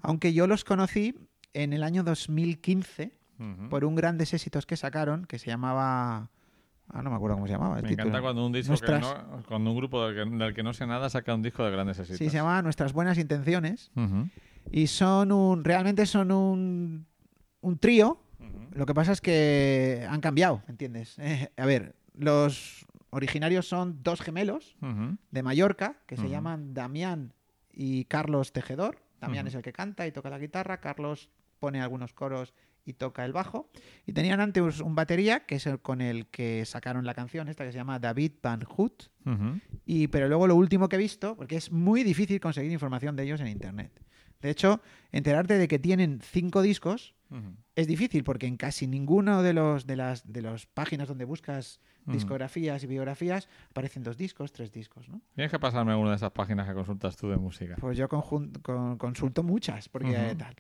Aunque 0.03 0.35
yo 0.35 0.47
los 0.47 0.63
conocí 0.63 1.15
en 1.55 1.73
el 1.73 1.83
año 1.83 2.03
2015 2.03 3.15
por 3.71 3.85
un 3.85 3.95
grandes 3.95 4.33
éxitos 4.35 4.67
que 4.67 4.77
sacaron 4.77 5.25
que 5.27 5.39
se 5.39 5.47
llamaba... 5.49 6.31
Ah, 6.89 7.01
no 7.03 7.11
me 7.11 7.17
acuerdo 7.17 7.37
cómo 7.37 7.47
se 7.47 7.53
llamaba. 7.53 7.77
el 7.79 7.83
Me 7.85 7.89
título. 7.91 8.09
encanta 8.09 8.23
cuando 8.23 8.45
un 8.47 8.53
disco 8.53 8.75
que 8.77 8.99
no, 8.99 9.43
cuando 9.49 9.71
un 9.71 9.77
grupo 9.77 10.07
del 10.07 10.15
que, 10.31 10.37
del 10.37 10.55
que 10.55 10.63
no 10.63 10.75
sé 10.75 10.87
nada 10.87 11.09
saca 11.09 11.35
un 11.35 11.41
disco 11.43 11.65
de 11.65 11.71
grandes 11.71 11.99
éxitos. 11.99 12.19
Sí, 12.19 12.29
se 12.29 12.37
llamaba 12.37 12.61
Nuestras 12.61 12.93
Buenas 12.93 13.17
Intenciones. 13.19 13.91
Y 14.71 14.87
son 14.89 15.33
un... 15.33 15.65
Realmente 15.65 16.05
son 16.07 16.31
un, 16.33 17.07
un 17.61 17.79
trío. 17.79 18.21
Lo 18.73 18.85
que 18.87 18.95
pasa 18.95 19.13
es 19.13 19.21
que 19.21 20.07
han 20.09 20.21
cambiado, 20.21 20.63
¿entiendes? 20.69 21.19
Eh, 21.19 21.51
a 21.57 21.67
ver, 21.67 21.95
los 22.15 22.87
originarios 23.11 23.69
son 23.69 24.03
dos 24.03 24.21
gemelos 24.21 24.77
de 25.31 25.43
Mallorca 25.43 25.97
que 26.07 26.17
se 26.17 26.29
llaman 26.29 26.75
Damián 26.75 27.33
y 27.73 28.05
Carlos 28.07 28.53
Tejedor. 28.53 28.99
Damián 29.21 29.47
es 29.47 29.55
el 29.55 29.63
que 29.63 29.73
canta 29.73 30.07
y 30.07 30.13
toca 30.13 30.31
la 30.31 30.39
guitarra, 30.39 30.81
Carlos 30.81 31.31
pone 31.61 31.81
algunos 31.81 32.13
coros 32.13 32.55
y 32.85 32.95
toca 32.95 33.25
el 33.25 33.33
bajo. 33.33 33.71
Y 34.07 34.13
tenían 34.13 34.41
antes 34.41 34.81
un 34.81 34.95
batería, 34.95 35.47
que 35.47 35.57
es 35.57 35.67
el 35.67 35.81
con 35.81 36.01
el 36.01 36.27
que 36.27 36.65
sacaron 36.65 37.05
la 37.05 37.15
canción 37.15 37.49
esta 37.49 37.65
que 37.65 37.73
se 37.73 37.79
llama 37.79 37.99
David 37.99 38.33
Van 38.43 38.63
ujú. 38.63 39.61
Y, 39.87 40.09
pero 40.09 40.29
luego 40.29 40.47
lo 40.47 40.57
último 40.57 40.89
que 40.89 40.97
he 40.97 40.99
visto, 40.99 41.37
porque 41.37 41.57
es 41.57 41.71
muy 41.71 42.03
difícil 42.03 42.41
conseguir 42.41 42.73
información 42.73 43.17
de 43.17 43.25
ellos 43.25 43.41
en 43.41 43.49
Internet. 43.49 43.93
De 44.41 44.51
hecho, 44.51 44.81
enterarte 45.13 45.57
de 45.57 45.69
que 45.69 45.79
tienen 45.79 46.21
cinco 46.21 46.63
discos. 46.63 47.15
Es 47.75 47.87
difícil 47.87 48.23
porque 48.25 48.47
en 48.47 48.57
casi 48.57 48.87
ninguno 48.87 49.43
de 49.43 49.53
los 49.55 49.87
de 49.87 49.97
las 49.97 50.31
de 50.31 50.43
las 50.43 50.67
páginas 50.67 51.09
donde 51.09 51.25
buscas 51.25 51.81
Ujú. 52.05 52.13
discografías 52.13 52.83
y 52.83 52.87
biografías 52.89 53.49
aparecen 53.71 54.03
dos 54.03 54.17
discos, 54.17 54.53
tres 54.53 54.73
discos, 54.73 55.09
¿no? 55.09 55.21
Tienes 55.37 55.51
que 55.53 55.59
pasarme 55.61 55.93
alguna 55.93 56.11
de 56.11 56.17
esas 56.17 56.33
páginas 56.33 56.67
que 56.69 56.75
consultas 56.75 57.17
tú 57.17 57.29
de 57.31 57.37
música. 57.37 57.77
Pues 57.81 57.97
yo 57.97 58.09
con- 58.09 58.53
consulto 58.99 59.43
muchas, 59.45 59.89
porque 59.89 60.31
eh, 60.31 60.35
tal. 60.35 60.55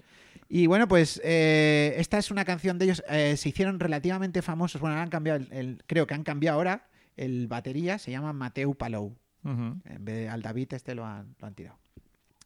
Y 0.48 0.66
bueno, 0.68 0.86
pues 0.86 1.20
eh, 1.24 1.94
esta 1.98 2.18
es 2.18 2.30
una 2.30 2.44
canción 2.44 2.78
de 2.78 2.84
ellos. 2.84 3.02
eh, 3.08 3.36
se 3.36 3.48
hicieron 3.48 3.80
relativamente 3.80 4.40
famosos. 4.40 4.80
Bueno, 4.80 4.96
han 4.96 5.10
cambiado 5.10 5.40
el, 5.40 5.52
el- 5.52 5.82
creo 5.86 6.06
que 6.06 6.14
han 6.14 6.22
cambiado 6.24 6.58
ahora. 6.58 6.86
El 7.16 7.46
batería 7.48 7.98
se 7.98 8.10
llama 8.10 8.32
Mateu 8.32 8.74
Palou. 8.74 9.16
En 9.44 9.82
vez 10.04 10.14
de 10.16 10.28
al 10.28 10.40
David 10.42 10.72
este 10.74 10.94
lo 10.94 11.04
han, 11.04 11.34
lo 11.40 11.46
han 11.48 11.54
tirado. 11.54 11.76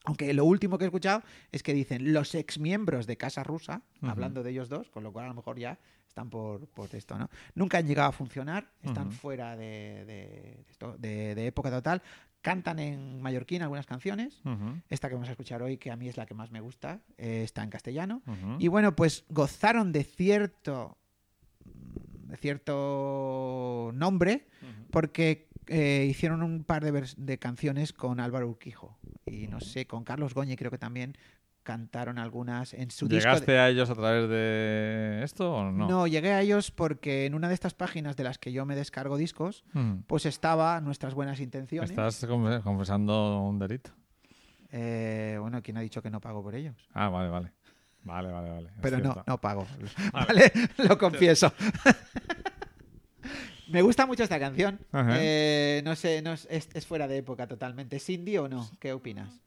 Aunque 0.07 0.33
lo 0.33 0.45
último 0.45 0.79
que 0.79 0.85
he 0.85 0.89
escuchado 0.89 1.23
es 1.53 1.63
que 1.63 1.75
dicen 1.75 2.13
los 2.13 2.35
exmiembros 2.35 3.07
de 3.07 3.17
Casa 3.17 3.43
Rusa, 3.45 3.83
hablando 4.11 4.43
de 4.43 4.51
ellos 4.51 4.69
dos, 4.69 4.89
con 4.91 5.03
lo 5.03 5.13
cual 5.13 5.27
a 5.27 5.29
lo 5.29 5.35
mejor 5.35 5.59
ya 5.59 5.79
están 6.09 6.31
por, 6.31 6.67
por 6.69 6.95
esto, 6.95 7.19
¿no? 7.19 7.29
Nunca 7.55 7.79
han 7.79 7.87
llegado 7.87 8.09
a 8.09 8.13
funcionar, 8.13 8.71
están 8.83 9.11
fuera 9.13 9.57
de, 9.57 10.05
de 10.07 10.65
esto- 10.71 10.97
de- 10.97 11.35
de 11.35 11.47
época 11.49 11.71
total. 11.71 12.01
Cantan 12.41 12.79
en 12.79 13.21
mallorquín 13.21 13.63
algunas 13.63 13.87
canciones. 13.87 14.41
Esta 14.89 15.09
que 15.09 15.15
vamos 15.15 15.29
a 15.29 15.33
escuchar 15.33 15.61
hoy, 15.63 15.77
que 15.79 15.91
a 15.91 15.97
mí 15.97 16.09
es 16.09 16.17
la 16.17 16.25
que 16.27 16.35
más 16.35 16.53
me 16.53 16.61
gusta, 16.61 17.01
eh, 17.19 17.43
está 17.43 17.65
en 17.65 17.71
castellano. 17.71 18.23
Y 18.61 18.69
bueno, 18.69 18.95
pues 18.95 19.25
gozaron 19.29 19.91
de 19.93 20.05
cierto 20.05 20.97
de 22.29 22.37
cierto 22.37 23.91
nombre 23.95 24.47
porque 24.91 25.49
eh, 25.69 26.07
hicieron 26.09 26.43
un 26.43 26.65
par 26.65 26.85
de, 26.85 27.39
canciones 27.39 27.93
con 27.93 28.21
Álvaro 28.21 28.49
Urquijo 28.49 28.99
y 29.25 29.47
no 29.49 29.61
sé, 29.61 29.87
con 29.87 30.05
Carlos 30.05 30.35
Goñi 30.35 30.57
creo 30.57 30.71
que 30.71 30.79
también 30.79 31.17
cantaron 31.63 32.19
algunas 32.19 32.73
en 32.75 32.93
su 32.93 33.09
disco. 33.09 33.29
¿Llegaste 33.31 33.51
de- 33.53 33.59
a 33.59 33.69
ellos 33.69 33.91
a 33.91 33.95
través 33.97 34.29
de 34.29 35.21
esto 35.25 35.53
o 35.53 35.65
no? 35.73 35.89
no, 35.89 36.07
llegué 36.07 36.33
a 36.33 36.41
ellos 36.41 36.71
porque 36.71 37.27
en 37.27 37.35
una 37.35 37.49
de 37.49 37.55
estas 37.55 37.75
páginas 37.75 38.15
de 38.17 38.23
las 38.23 38.39
que 38.39 38.53
yo 38.53 38.65
me 38.65 38.77
descargo 38.77 39.17
discos, 39.17 39.65
pues 40.07 40.27
estaba 40.27 40.81
Nuestras 40.81 41.15
Buenas 41.15 41.41
Intenciones. 41.41 41.91
Estás 41.91 42.23
confe- 42.29 42.63
confesando 42.63 43.41
un 43.43 43.59
delito. 43.59 43.91
Eh, 44.71 45.39
bueno, 45.41 45.61
¿quién 45.63 45.77
ha 45.77 45.81
dicho 45.81 46.03
que 46.03 46.11
no 46.11 46.21
pago 46.21 46.43
por 46.43 46.55
ellos? 46.55 46.77
Ah, 46.93 47.09
vale, 47.09 47.29
vale. 47.31 47.53
Vale, 48.05 48.31
vale, 48.31 48.51
vale. 48.51 48.71
Pero 48.81 48.99
no, 49.01 49.25
no 49.27 49.41
pago. 49.41 49.67
Vale. 50.13 50.27
Vale, 50.53 50.53
lo 50.89 50.97
confieso. 50.97 51.53
Me 53.69 53.83
gusta 53.83 54.07
mucho 54.07 54.23
esta 54.23 54.39
canción. 54.39 54.79
Eh, 55.19 55.83
no 55.85 55.97
sé, 55.97 56.23
no 56.23 56.33
es, 56.33 56.47
es- 56.51 56.87
fuera 56.87 57.09
de 57.09 57.19
época 57.19 57.47
totalmente. 57.47 57.97
¿Es 57.97 58.09
indie 58.11 58.39
o 58.39 58.49
no? 58.49 58.69
¿Qué 58.81 58.93
opinas? 58.93 59.41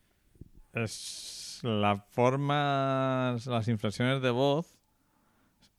Es 0.73 1.59
la 1.63 1.95
forma, 2.11 3.37
las 3.45 3.67
inflexiones 3.67 4.21
de 4.21 4.29
voz 4.29 4.75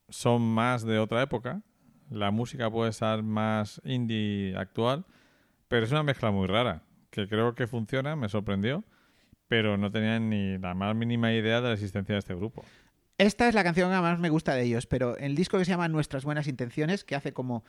son 0.08 0.42
más 0.42 0.82
de 0.84 0.98
otra 0.98 1.22
época. 1.22 1.62
La 2.10 2.30
música 2.30 2.70
puede 2.70 2.92
ser 2.92 3.22
más 3.22 3.80
indie 3.84 4.56
actual, 4.56 5.04
pero 5.68 5.84
es 5.84 5.92
una 5.92 6.02
mezcla 6.02 6.30
muy 6.32 6.46
rara, 6.48 6.82
que 7.10 7.28
creo 7.28 7.54
que 7.54 7.66
funciona, 7.68 8.16
me 8.16 8.28
sorprendió, 8.28 8.82
pero 9.46 9.76
no 9.76 9.90
tenía 9.92 10.18
ni 10.18 10.58
la 10.58 10.74
más 10.74 10.96
mínima 10.96 11.32
idea 11.32 11.60
de 11.60 11.68
la 11.68 11.74
existencia 11.74 12.14
de 12.14 12.18
este 12.18 12.34
grupo. 12.34 12.64
Esta 13.20 13.48
es 13.48 13.54
la 13.54 13.62
canción 13.62 13.90
que 13.92 14.00
más 14.00 14.18
me 14.18 14.30
gusta 14.30 14.54
de 14.54 14.62
ellos, 14.62 14.86
pero 14.86 15.14
el 15.18 15.34
disco 15.34 15.58
que 15.58 15.66
se 15.66 15.72
llama 15.72 15.88
Nuestras 15.88 16.24
Buenas 16.24 16.46
Intenciones, 16.48 17.04
que 17.04 17.14
hace 17.14 17.34
como, 17.34 17.64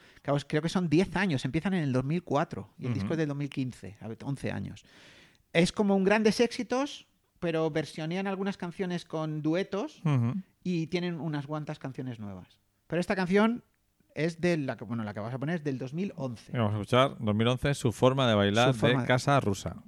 creo 0.48 0.62
que 0.62 0.70
son 0.70 0.88
10 0.88 1.14
años, 1.18 1.44
empiezan 1.44 1.74
en 1.74 1.84
el 1.84 1.92
2004 1.92 2.70
y 2.78 2.86
el 2.86 2.94
disco 2.94 3.12
es 3.12 3.18
del 3.18 3.28
2015, 3.28 3.98
a 4.00 4.08
ver, 4.08 4.18
11 4.24 4.50
años. 4.50 4.86
Es 5.52 5.74
como 5.74 5.98
un 5.98 6.06
grandes 6.06 6.40
éxitos, 6.40 7.06
pero 7.42 7.70
versionean 7.70 8.28
algunas 8.28 8.56
canciones 8.56 9.04
con 9.04 9.42
duetos 9.42 10.02
y 10.64 10.88
tienen 10.88 11.20
unas 11.20 11.48
cuantas 11.48 11.80
canciones 11.80 12.18
nuevas. 12.18 12.58
Pero 12.88 13.02
esta 13.02 13.18
canción 13.18 13.66
es 14.16 14.40
de 14.40 14.56
la 14.56 14.78
que, 14.78 14.86
bueno, 14.86 15.04
la 15.04 15.14
que 15.14 15.20
vas 15.20 15.34
a 15.34 15.38
poner 15.38 15.56
es 15.56 15.64
del 15.66 15.78
2011. 15.78 16.52
Y 16.54 16.58
Vamos 16.58 16.72
a 16.72 16.76
escuchar 16.78 17.18
2011, 17.20 17.74
su 17.74 17.92
forma 17.92 18.26
de 18.26 18.36
bailar 18.36 18.74
Su 18.74 18.80
forma 18.80 19.00
de 19.00 19.02
de- 19.02 19.08
Casa 19.08 19.38
Rusa. 19.42 19.84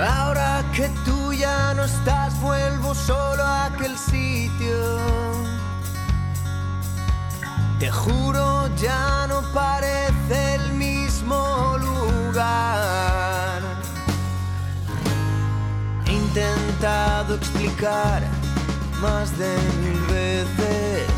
Ahora 0.00 0.64
que 0.72 0.88
tú 1.04 1.32
ya 1.32 1.74
no 1.74 1.82
estás, 1.82 2.40
vuelvo 2.40 2.94
solo 2.94 3.42
a 3.42 3.66
aquel 3.66 3.98
sitio. 3.98 4.98
Te 7.80 7.90
juro, 7.90 8.68
ya 8.76 9.26
no 9.28 9.42
parece 9.52 10.54
el 10.54 10.72
mismo 10.74 11.76
lugar. 11.78 13.62
He 16.06 16.12
intentado 16.12 17.34
explicar 17.34 18.22
más 19.00 19.36
de 19.36 19.56
mil 19.82 20.00
veces. 20.06 21.10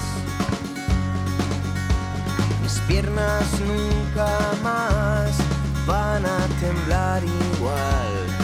Mis 2.63 2.79
piernas 2.89 3.45
nunca 3.61 4.39
más 4.63 5.33
van 5.87 6.25
a 6.25 6.47
temblar 6.61 7.23
igual. 7.25 8.40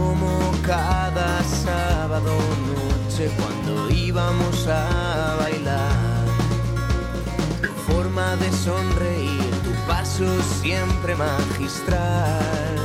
Como 0.00 0.52
cada 0.62 1.42
sábado 1.44 2.32
noche 2.70 3.30
cuando 3.38 3.90
íbamos 3.90 4.66
a 4.66 5.36
bailar. 5.38 6.26
Tu 7.60 7.92
forma 7.92 8.34
de 8.36 8.50
sonreír, 8.50 9.50
tu 9.62 9.72
paso 9.86 10.24
siempre 10.62 11.14
magistral. 11.14 12.78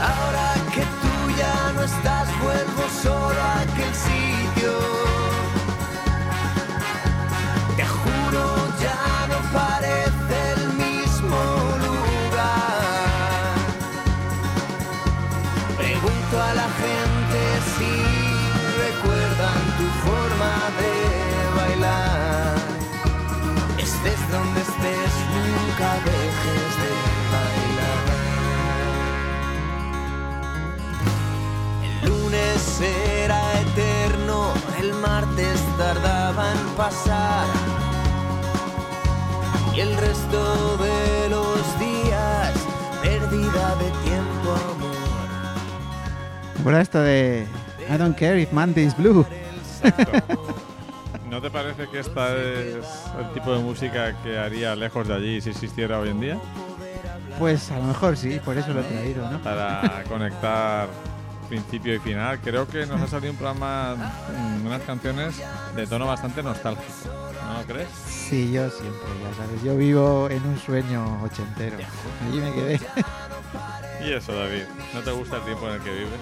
Ahora 0.00 0.48
que 0.74 0.80
tú 1.02 1.14
ya 1.36 1.72
no 1.74 1.82
estás, 1.82 2.26
vuelvo 2.40 2.84
solo 3.02 3.40
a 3.42 3.60
aquel 3.60 3.94
sitio. 3.94 4.35
Dejes 26.04 26.72
de 26.82 26.90
bailar. 27.32 28.04
El 31.84 32.08
lunes 32.08 32.80
era 32.80 33.60
eterno, 33.60 34.52
el 34.80 34.92
martes 34.94 35.60
tardaba 35.78 36.52
en 36.52 36.58
pasar. 36.76 37.46
Y 39.74 39.80
el 39.80 39.96
resto 39.96 40.76
de 40.78 41.28
los 41.28 41.78
días, 41.78 42.52
pérdida 43.02 43.76
de 43.76 43.90
tiempo, 44.08 44.52
amor. 44.52 44.96
¿Te 46.54 46.60
acuerdas 46.60 46.82
esto 46.82 47.00
de 47.00 47.46
I 47.88 47.96
don't 47.96 48.16
care 48.16 48.40
if 48.40 48.52
Monday's 48.52 48.96
blue? 48.96 49.24
¿No 51.30 51.40
te 51.42 51.50
parece 51.50 51.88
que 51.88 51.98
esta 52.00 52.36
es 52.36 52.84
el 53.18 53.32
tipo 53.34 53.52
de 53.52 53.62
música 53.62 54.14
que 54.22 54.38
haría 54.38 54.76
lejos 54.76 55.06
de 55.08 55.14
allí 55.14 55.40
si 55.40 55.50
existiera 55.50 55.98
hoy 55.98 56.10
en 56.10 56.20
día? 56.20 56.38
Pues 57.38 57.70
a 57.70 57.78
lo 57.78 57.84
mejor 57.84 58.16
sí, 58.16 58.40
por 58.44 58.56
eso 58.56 58.72
lo 58.72 58.80
he 58.80 58.84
traído, 58.84 59.30
¿no? 59.30 59.42
Para 59.42 60.04
conectar 60.08 60.88
principio 61.48 61.94
y 61.94 61.98
final. 61.98 62.40
Creo 62.40 62.66
que 62.66 62.86
nos 62.86 63.00
ha 63.00 63.06
salido 63.06 63.32
un 63.32 63.38
programa, 63.38 63.94
mm, 63.94 64.66
unas 64.66 64.82
canciones 64.82 65.34
de 65.74 65.86
tono 65.86 66.06
bastante 66.06 66.42
nostálgico. 66.42 66.86
¿No 67.44 67.60
lo 67.60 67.66
crees? 67.66 67.88
Sí, 68.08 68.52
yo 68.52 68.68
siempre, 68.70 69.08
ya 69.22 69.44
sabes. 69.44 69.62
Yo 69.62 69.76
vivo 69.76 70.28
en 70.30 70.42
un 70.44 70.58
sueño 70.58 71.22
ochentero. 71.22 71.76
Allí 72.26 72.40
me 72.40 72.52
quedé. 72.52 72.80
Y 74.04 74.12
eso, 74.12 74.32
David. 74.32 74.64
¿No 74.94 75.00
te 75.00 75.10
gusta 75.10 75.38
el 75.38 75.42
tiempo 75.42 75.66
en 75.68 75.74
el 75.74 75.80
que 75.80 75.90
vives? 75.90 76.20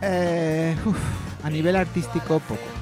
Eh, 0.00 0.76
uf, 0.86 0.96
a 1.44 1.50
nivel 1.50 1.74
artístico, 1.76 2.38
poco. 2.38 2.75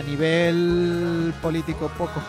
A 0.00 0.02
nivel 0.02 1.34
político, 1.42 1.88
poco. 1.98 2.22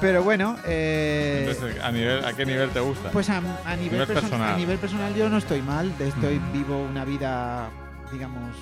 Pero 0.00 0.22
bueno, 0.24 0.56
eh, 0.64 1.44
Entonces, 1.46 1.78
¿a, 1.82 1.92
nivel, 1.92 2.24
¿a 2.24 2.32
qué 2.32 2.46
nivel 2.46 2.70
te 2.70 2.80
gusta? 2.80 3.10
pues 3.10 3.28
a, 3.28 3.36
a 3.36 3.76
nivel 3.76 3.92
nivel 3.92 4.08
perso- 4.08 4.20
personal. 4.22 4.54
a 4.54 4.56
nivel 4.56 4.78
personal 4.78 5.14
yo 5.14 5.28
no 5.28 5.36
estoy 5.36 5.60
mal. 5.60 5.96
de- 5.98 6.08
Estoy 6.08 6.40
vivo 6.54 6.78
una 6.82 7.04
vida, 7.04 7.68
digamos, 8.10 8.56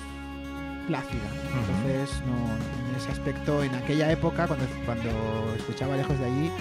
plácida. 0.87 1.29
Entonces, 1.55 2.21
no, 2.25 2.89
en 2.89 2.95
ese 2.97 3.09
aspecto, 3.11 3.63
en 3.63 3.73
aquella 3.75 4.11
época, 4.11 4.47
cuando, 4.47 4.65
cuando 4.85 5.53
escuchaba 5.57 5.95
lejos 5.95 6.19
de 6.19 6.25
allí, 6.25 6.51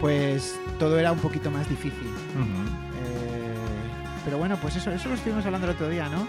pues 0.00 0.54
todo 0.78 0.96
era 1.00 1.10
un 1.10 1.18
poquito 1.18 1.50
más 1.50 1.68
difícil. 1.68 2.06
Eh, 2.36 3.54
pero 4.24 4.38
bueno, 4.38 4.56
pues 4.62 4.76
eso, 4.76 4.92
eso 4.92 5.08
lo 5.08 5.16
estuvimos 5.16 5.44
hablando 5.44 5.66
el 5.66 5.74
otro 5.74 5.88
día, 5.88 6.08
¿no? 6.08 6.24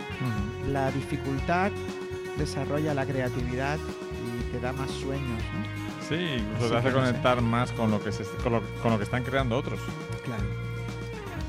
La 0.71 0.89
dificultad 0.89 1.71
desarrolla 2.39 2.93
la 2.95 3.05
creatividad 3.05 3.77
y 3.77 4.51
te 4.51 4.59
da 4.59 4.73
más 4.73 4.89
sueños, 4.89 5.41
¿no? 5.53 6.07
Sí, 6.07 6.15
incluso 6.39 6.65
Así 6.65 6.69
te 6.71 6.77
hace 6.77 6.89
no 6.89 6.95
sé. 7.05 7.07
conectar 7.11 7.41
más 7.41 7.71
con 7.73 7.91
lo, 7.91 8.03
que 8.03 8.11
se, 8.11 8.23
con, 8.41 8.53
lo, 8.53 8.61
con 8.81 8.91
lo 8.91 8.97
que 8.97 9.03
están 9.03 9.23
creando 9.23 9.55
otros. 9.57 9.79
Claro. 10.25 10.43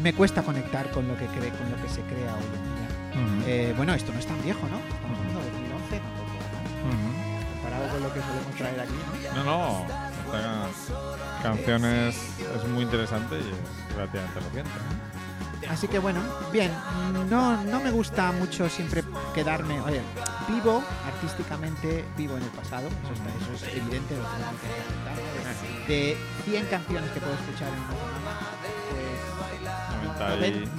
Me 0.02 0.12
cuesta 0.12 0.42
conectar 0.42 0.90
con 0.90 1.08
lo 1.08 1.16
que 1.16 1.26
cree, 1.26 1.50
con 1.50 1.70
lo 1.70 1.76
que 1.82 1.88
se 1.88 2.02
crea 2.02 2.34
hoy 2.34 2.44
en 2.44 2.64
día. 2.76 3.38
Ujú, 3.38 3.42
Eh, 3.46 3.74
bueno, 3.76 3.94
esto 3.94 4.12
no 4.12 4.18
es 4.18 4.26
tan 4.26 4.40
viejo, 4.42 4.60
¿no? 4.68 4.78
Estamos 4.78 5.18
hablando 5.18 5.40
de 5.40 5.50
2011, 5.50 6.00
tampoco, 6.00 6.30
¿no? 6.84 6.90
ujú. 6.90 7.52
comparado 7.54 7.88
con 7.92 8.02
lo 8.02 8.12
que 8.14 8.20
solemos 8.20 8.54
traer 8.56 8.80
aquí, 8.80 8.98
¿no? 9.34 9.44
No, 9.44 9.44
no. 9.44 9.86
Esta 10.36 11.42
canción 11.42 11.84
es, 11.84 12.16
es 12.38 12.68
muy 12.68 12.84
interesante 12.84 13.36
y 13.36 13.40
es 13.40 13.96
relativamente 13.96 14.40
reciente. 14.40 14.70
Así 15.68 15.86
que 15.88 15.98
bueno, 15.98 16.20
bien, 16.52 16.70
no, 17.28 17.62
no 17.64 17.80
me 17.80 17.90
gusta 17.90 18.32
mucho 18.32 18.68
siempre 18.68 19.04
quedarme, 19.34 19.80
oye, 19.82 20.00
vivo 20.48 20.82
artísticamente, 21.06 22.04
vivo 22.16 22.36
en 22.36 22.42
el 22.42 22.48
pasado, 22.50 22.88
eso, 22.88 23.12
está, 23.12 23.28
eso 23.54 23.66
es 23.66 23.74
evidente, 23.76 24.16
lo 24.16 24.24
tenemos 24.24 24.54
que. 25.86 25.92
De 25.92 26.16
100 26.44 26.66
canciones 26.66 27.10
que 27.10 27.20
puedo 27.20 27.34
escuchar 27.34 27.68
en 27.68 27.74
una 27.74 27.92
semana, 27.92 28.40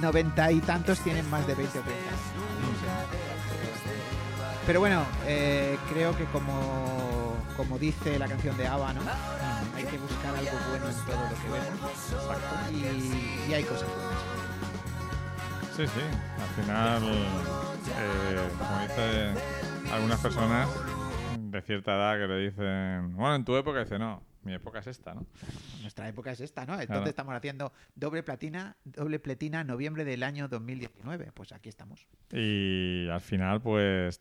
90 0.00 0.50
y- 0.50 0.54
90 0.56 0.66
tantos 0.66 0.98
tienen 1.00 1.28
más 1.30 1.46
de 1.46 1.54
20 1.54 1.78
o 1.78 1.82
30 1.82 2.02
años. 2.08 2.20
Pero 4.66 4.78
bueno, 4.80 5.04
eh, 5.26 5.76
creo 5.92 6.16
que 6.16 6.24
como, 6.26 7.34
como 7.56 7.78
dice 7.78 8.18
la 8.18 8.28
canción 8.28 8.56
de 8.56 8.66
ABBA, 8.68 8.92
¿no? 8.94 9.00
Hay 9.76 9.84
que 9.84 9.98
buscar 9.98 10.36
algo 10.36 10.52
bueno 10.70 10.88
en 10.88 10.94
todo 11.04 11.16
lo 11.16 11.34
que 11.42 11.48
vemos. 11.48 11.90
Y, 12.72 13.50
y 13.50 13.54
hay 13.54 13.64
cosas 13.64 13.88
buenas. 13.88 14.21
Sí, 15.76 15.86
sí. 15.86 16.00
Al 16.38 16.62
final, 16.64 17.02
eh, 17.04 18.48
como 18.58 18.80
dicen 18.82 19.92
algunas 19.92 20.20
personas 20.20 20.68
de 21.38 21.62
cierta 21.62 21.94
edad 21.96 22.18
que 22.18 22.26
le 22.32 22.38
dicen, 22.50 23.16
bueno, 23.16 23.34
en 23.36 23.44
tu 23.44 23.56
época, 23.56 23.80
dice, 23.80 23.98
no, 23.98 24.22
mi 24.42 24.52
época 24.54 24.80
es 24.80 24.86
esta, 24.88 25.14
¿no? 25.14 25.24
Nuestra 25.80 26.08
época 26.08 26.32
es 26.32 26.40
esta, 26.40 26.66
¿no? 26.66 26.74
Entonces 26.74 26.88
Claro. 26.88 27.06
estamos 27.08 27.34
haciendo 27.34 27.72
doble 27.94 28.22
platina, 28.22 28.76
doble 28.84 29.18
pletina 29.18 29.64
noviembre 29.64 30.04
del 30.04 30.22
año 30.22 30.48
2019. 30.48 31.32
Pues 31.32 31.52
aquí 31.52 31.68
estamos. 31.68 32.06
Y 32.32 33.08
al 33.08 33.20
final, 33.20 33.60
pues, 33.62 34.20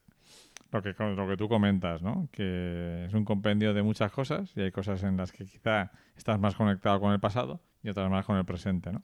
lo 0.72 0.82
que, 0.82 0.94
lo 0.98 1.28
que 1.28 1.38
tú 1.38 1.50
comentas, 1.50 2.02
¿no? 2.02 2.30
Que 2.32 3.06
es 3.08 3.14
un 3.14 3.26
compendio 3.26 3.74
de 3.74 3.84
muchas 3.84 4.12
cosas 4.12 4.52
y 4.56 4.62
hay 4.62 4.72
cosas 4.72 5.04
en 5.04 5.18
las 5.18 5.32
que 5.34 5.46
quizá 5.46 5.92
estás 6.16 6.40
más 6.40 6.56
conectado 6.56 7.00
con 7.02 7.12
el 7.12 7.20
pasado 7.20 7.62
y 7.84 7.90
otras 7.90 8.10
más 8.10 8.26
con 8.26 8.38
el 8.38 8.46
presente, 8.46 8.92
¿no? 8.94 9.04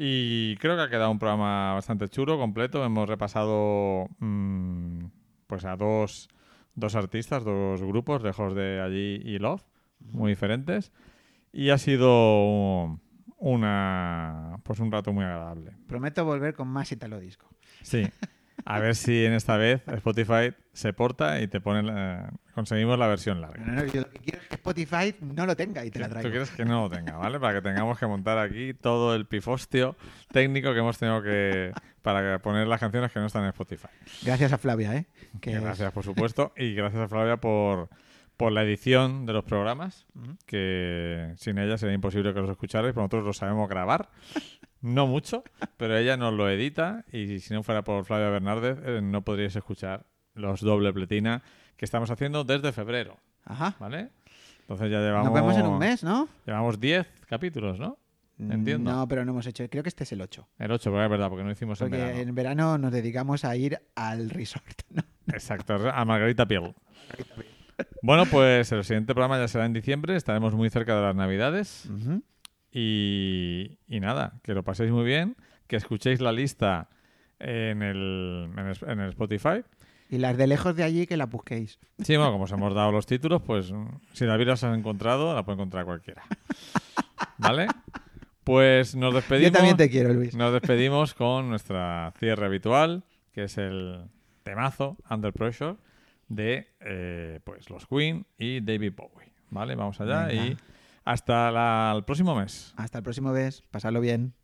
Y 0.00 0.56
creo 0.58 0.76
que 0.76 0.82
ha 0.82 0.88
quedado 0.88 1.10
un 1.10 1.18
programa 1.18 1.74
bastante 1.74 2.08
chulo, 2.08 2.38
completo. 2.38 2.84
Hemos 2.84 3.08
repasado 3.08 4.08
mm, 4.20 5.06
pues 5.48 5.64
a 5.64 5.74
dos, 5.76 6.28
dos 6.76 6.94
artistas, 6.94 7.44
dos 7.44 7.82
grupos, 7.82 8.22
lejos 8.22 8.54
de 8.54 8.80
allí 8.80 9.20
y 9.24 9.40
Love, 9.40 9.64
muy 9.98 10.30
diferentes. 10.30 10.92
Y 11.52 11.70
ha 11.70 11.78
sido 11.78 13.00
una 13.38 14.60
pues 14.62 14.78
un 14.78 14.92
rato 14.92 15.12
muy 15.12 15.24
agradable. 15.24 15.72
Prometo 15.88 16.24
volver 16.24 16.54
con 16.54 16.68
más 16.68 16.92
Italo 16.92 17.18
Disco. 17.18 17.48
Sí. 17.82 18.06
A 18.64 18.80
ver 18.80 18.94
si 18.96 19.24
en 19.24 19.32
esta 19.32 19.56
vez 19.56 19.82
Spotify 19.88 20.52
se 20.72 20.92
porta 20.92 21.40
y 21.40 21.48
te 21.48 21.60
pone 21.60 21.82
la- 21.82 22.30
conseguimos 22.54 22.98
la 22.98 23.06
versión 23.06 23.40
larga. 23.40 23.64
No, 23.64 23.72
no, 23.72 23.84
yo 23.86 24.00
lo 24.02 24.10
que 24.10 24.18
quiero 24.18 24.38
es 24.40 24.46
que 24.48 24.54
Spotify 24.56 25.14
no 25.20 25.46
lo 25.46 25.56
tenga 25.56 25.84
y 25.84 25.90
te 25.90 25.98
la 26.00 26.06
Tú 26.08 26.12
traigo. 26.12 26.30
quieres 26.30 26.50
que 26.50 26.64
no 26.64 26.82
lo 26.82 26.90
tenga, 26.90 27.16
¿vale? 27.16 27.38
Para 27.40 27.54
que 27.54 27.62
tengamos 27.62 27.98
que 27.98 28.06
montar 28.06 28.36
aquí 28.38 28.74
todo 28.74 29.14
el 29.14 29.26
pifostio 29.26 29.96
técnico 30.32 30.72
que 30.72 30.80
hemos 30.80 30.98
tenido 30.98 31.22
que 31.22 31.72
para 32.02 32.38
poner 32.40 32.66
las 32.66 32.80
canciones 32.80 33.10
que 33.12 33.20
no 33.20 33.26
están 33.26 33.42
en 33.44 33.48
Spotify. 33.50 33.88
Gracias 34.22 34.52
a 34.52 34.58
Flavia, 34.58 34.94
¿eh? 34.96 35.06
Que 35.40 35.52
es- 35.54 35.60
Gracias, 35.62 35.92
por 35.92 36.04
supuesto, 36.04 36.52
y 36.56 36.74
gracias 36.74 37.02
a 37.02 37.08
Flavia 37.08 37.36
por, 37.38 37.88
por 38.36 38.52
la 38.52 38.62
edición 38.62 39.24
de 39.26 39.32
los 39.32 39.44
programas, 39.44 40.06
que 40.46 41.32
sin 41.36 41.58
ella 41.58 41.78
sería 41.78 41.94
imposible 41.94 42.34
que 42.34 42.40
los 42.40 42.50
escucharais, 42.50 42.92
pero 42.92 43.02
nosotros 43.02 43.24
lo 43.24 43.32
sabemos 43.32 43.68
grabar. 43.68 44.08
No 44.80 45.06
mucho, 45.06 45.42
pero 45.76 45.96
ella 45.96 46.16
nos 46.16 46.32
lo 46.34 46.48
edita 46.48 47.04
y 47.12 47.40
si 47.40 47.52
no 47.54 47.62
fuera 47.62 47.82
por 47.82 48.04
Flavia 48.04 48.28
Bernárdez 48.30 48.78
eh, 48.84 49.00
no 49.02 49.22
podríais 49.22 49.56
escuchar 49.56 50.06
los 50.34 50.60
doble 50.60 50.92
pletina 50.92 51.42
que 51.76 51.84
estamos 51.84 52.10
haciendo 52.10 52.44
desde 52.44 52.72
febrero, 52.72 53.16
Ajá. 53.44 53.74
¿vale? 53.80 54.10
Entonces 54.60 54.90
ya 54.90 54.98
llevamos... 55.00 55.26
Nos 55.26 55.34
vemos 55.34 55.56
en 55.56 55.66
un 55.66 55.78
mes, 55.78 56.04
¿no? 56.04 56.28
Llevamos 56.46 56.78
10 56.78 57.06
capítulos, 57.28 57.78
¿no? 57.78 57.98
Entiendo. 58.38 58.92
No, 58.92 59.08
pero 59.08 59.24
no 59.24 59.32
hemos 59.32 59.46
hecho. 59.46 59.68
Creo 59.68 59.82
que 59.82 59.88
este 59.88 60.04
es 60.04 60.12
el 60.12 60.20
8. 60.20 60.46
El 60.60 60.70
8, 60.70 60.90
porque 60.90 61.04
es 61.04 61.10
verdad, 61.10 61.28
porque 61.28 61.42
no 61.44 61.50
hicimos 61.50 61.80
en 61.80 61.88
Porque 61.88 61.96
verano. 62.04 62.18
en 62.20 62.34
verano 62.36 62.78
nos 62.78 62.92
dedicamos 62.92 63.44
a 63.44 63.56
ir 63.56 63.80
al 63.96 64.30
resort. 64.30 64.82
¿no? 64.90 65.02
Exacto, 65.26 65.74
a 65.92 66.04
Margarita 66.04 66.46
Piel. 66.46 66.72
Bueno, 68.02 68.26
pues 68.26 68.70
el 68.72 68.84
siguiente 68.84 69.14
programa 69.14 69.38
ya 69.38 69.48
será 69.48 69.66
en 69.66 69.72
diciembre, 69.72 70.14
estaremos 70.16 70.54
muy 70.54 70.70
cerca 70.70 70.94
de 70.96 71.02
las 71.02 71.16
Navidades. 71.16 71.86
Ujú. 71.86 72.22
Y, 72.72 73.78
y 73.88 74.00
nada, 74.00 74.34
que 74.42 74.54
lo 74.54 74.62
paséis 74.62 74.90
muy 74.90 75.04
bien, 75.04 75.36
que 75.66 75.76
escuchéis 75.76 76.20
la 76.20 76.32
lista 76.32 76.88
en 77.38 77.82
el, 77.82 78.50
en 78.56 78.66
el- 78.66 78.90
en 78.90 79.00
el 79.00 79.08
Spotify. 79.10 79.62
Y 80.10 80.18
las 80.18 80.36
de 80.36 80.46
lejos 80.46 80.74
de 80.74 80.84
allí 80.84 81.06
que 81.06 81.16
la 81.16 81.26
busquéis. 81.26 81.78
Sí, 81.98 82.16
bueno, 82.16 82.32
como 82.32 82.44
os 82.44 82.52
hemos 82.52 82.74
dado 82.74 82.90
los 82.92 83.04
títulos, 83.06 83.42
pues 83.42 83.72
si 84.14 84.24
David 84.24 84.46
las 84.48 84.64
has 84.64 84.76
encontrado, 84.76 85.34
la 85.34 85.44
puede 85.44 85.56
encontrar 85.56 85.84
cualquiera. 85.84 86.22
¿Vale? 87.36 87.66
Pues 88.44 88.94
nos 88.96 89.12
despedimos. 89.12 89.50
Yo 89.50 89.56
también 89.56 89.76
te 89.76 89.90
quiero, 89.90 90.14
Luis. 90.14 90.34
Nos 90.34 90.52
despedimos 90.52 91.12
con 91.14 91.50
nuestra 91.50 92.12
cierre 92.18 92.46
habitual, 92.46 93.02
que 93.32 93.44
es 93.44 93.58
el 93.58 94.04
temazo 94.44 94.96
Under 95.10 95.32
Pressure 95.34 95.76
de 96.28 96.68
eh, 96.80 97.40
pues 97.44 97.68
los 97.68 97.86
Queen 97.86 98.24
y 98.38 98.60
David 98.60 98.92
Bowie. 98.96 99.28
¿Vale? 99.50 99.74
Vamos 99.74 100.00
allá 100.00 100.26
Venga. 100.26 100.46
y 100.46 100.56
hasta 101.08 101.92
el 101.96 102.04
próximo 102.04 102.34
mes. 102.34 102.74
Hasta 102.76 102.98
el 102.98 103.02
próximo 103.02 103.32
mes. 103.32 103.62
Pasadlo 103.70 104.02
bien. 104.02 104.34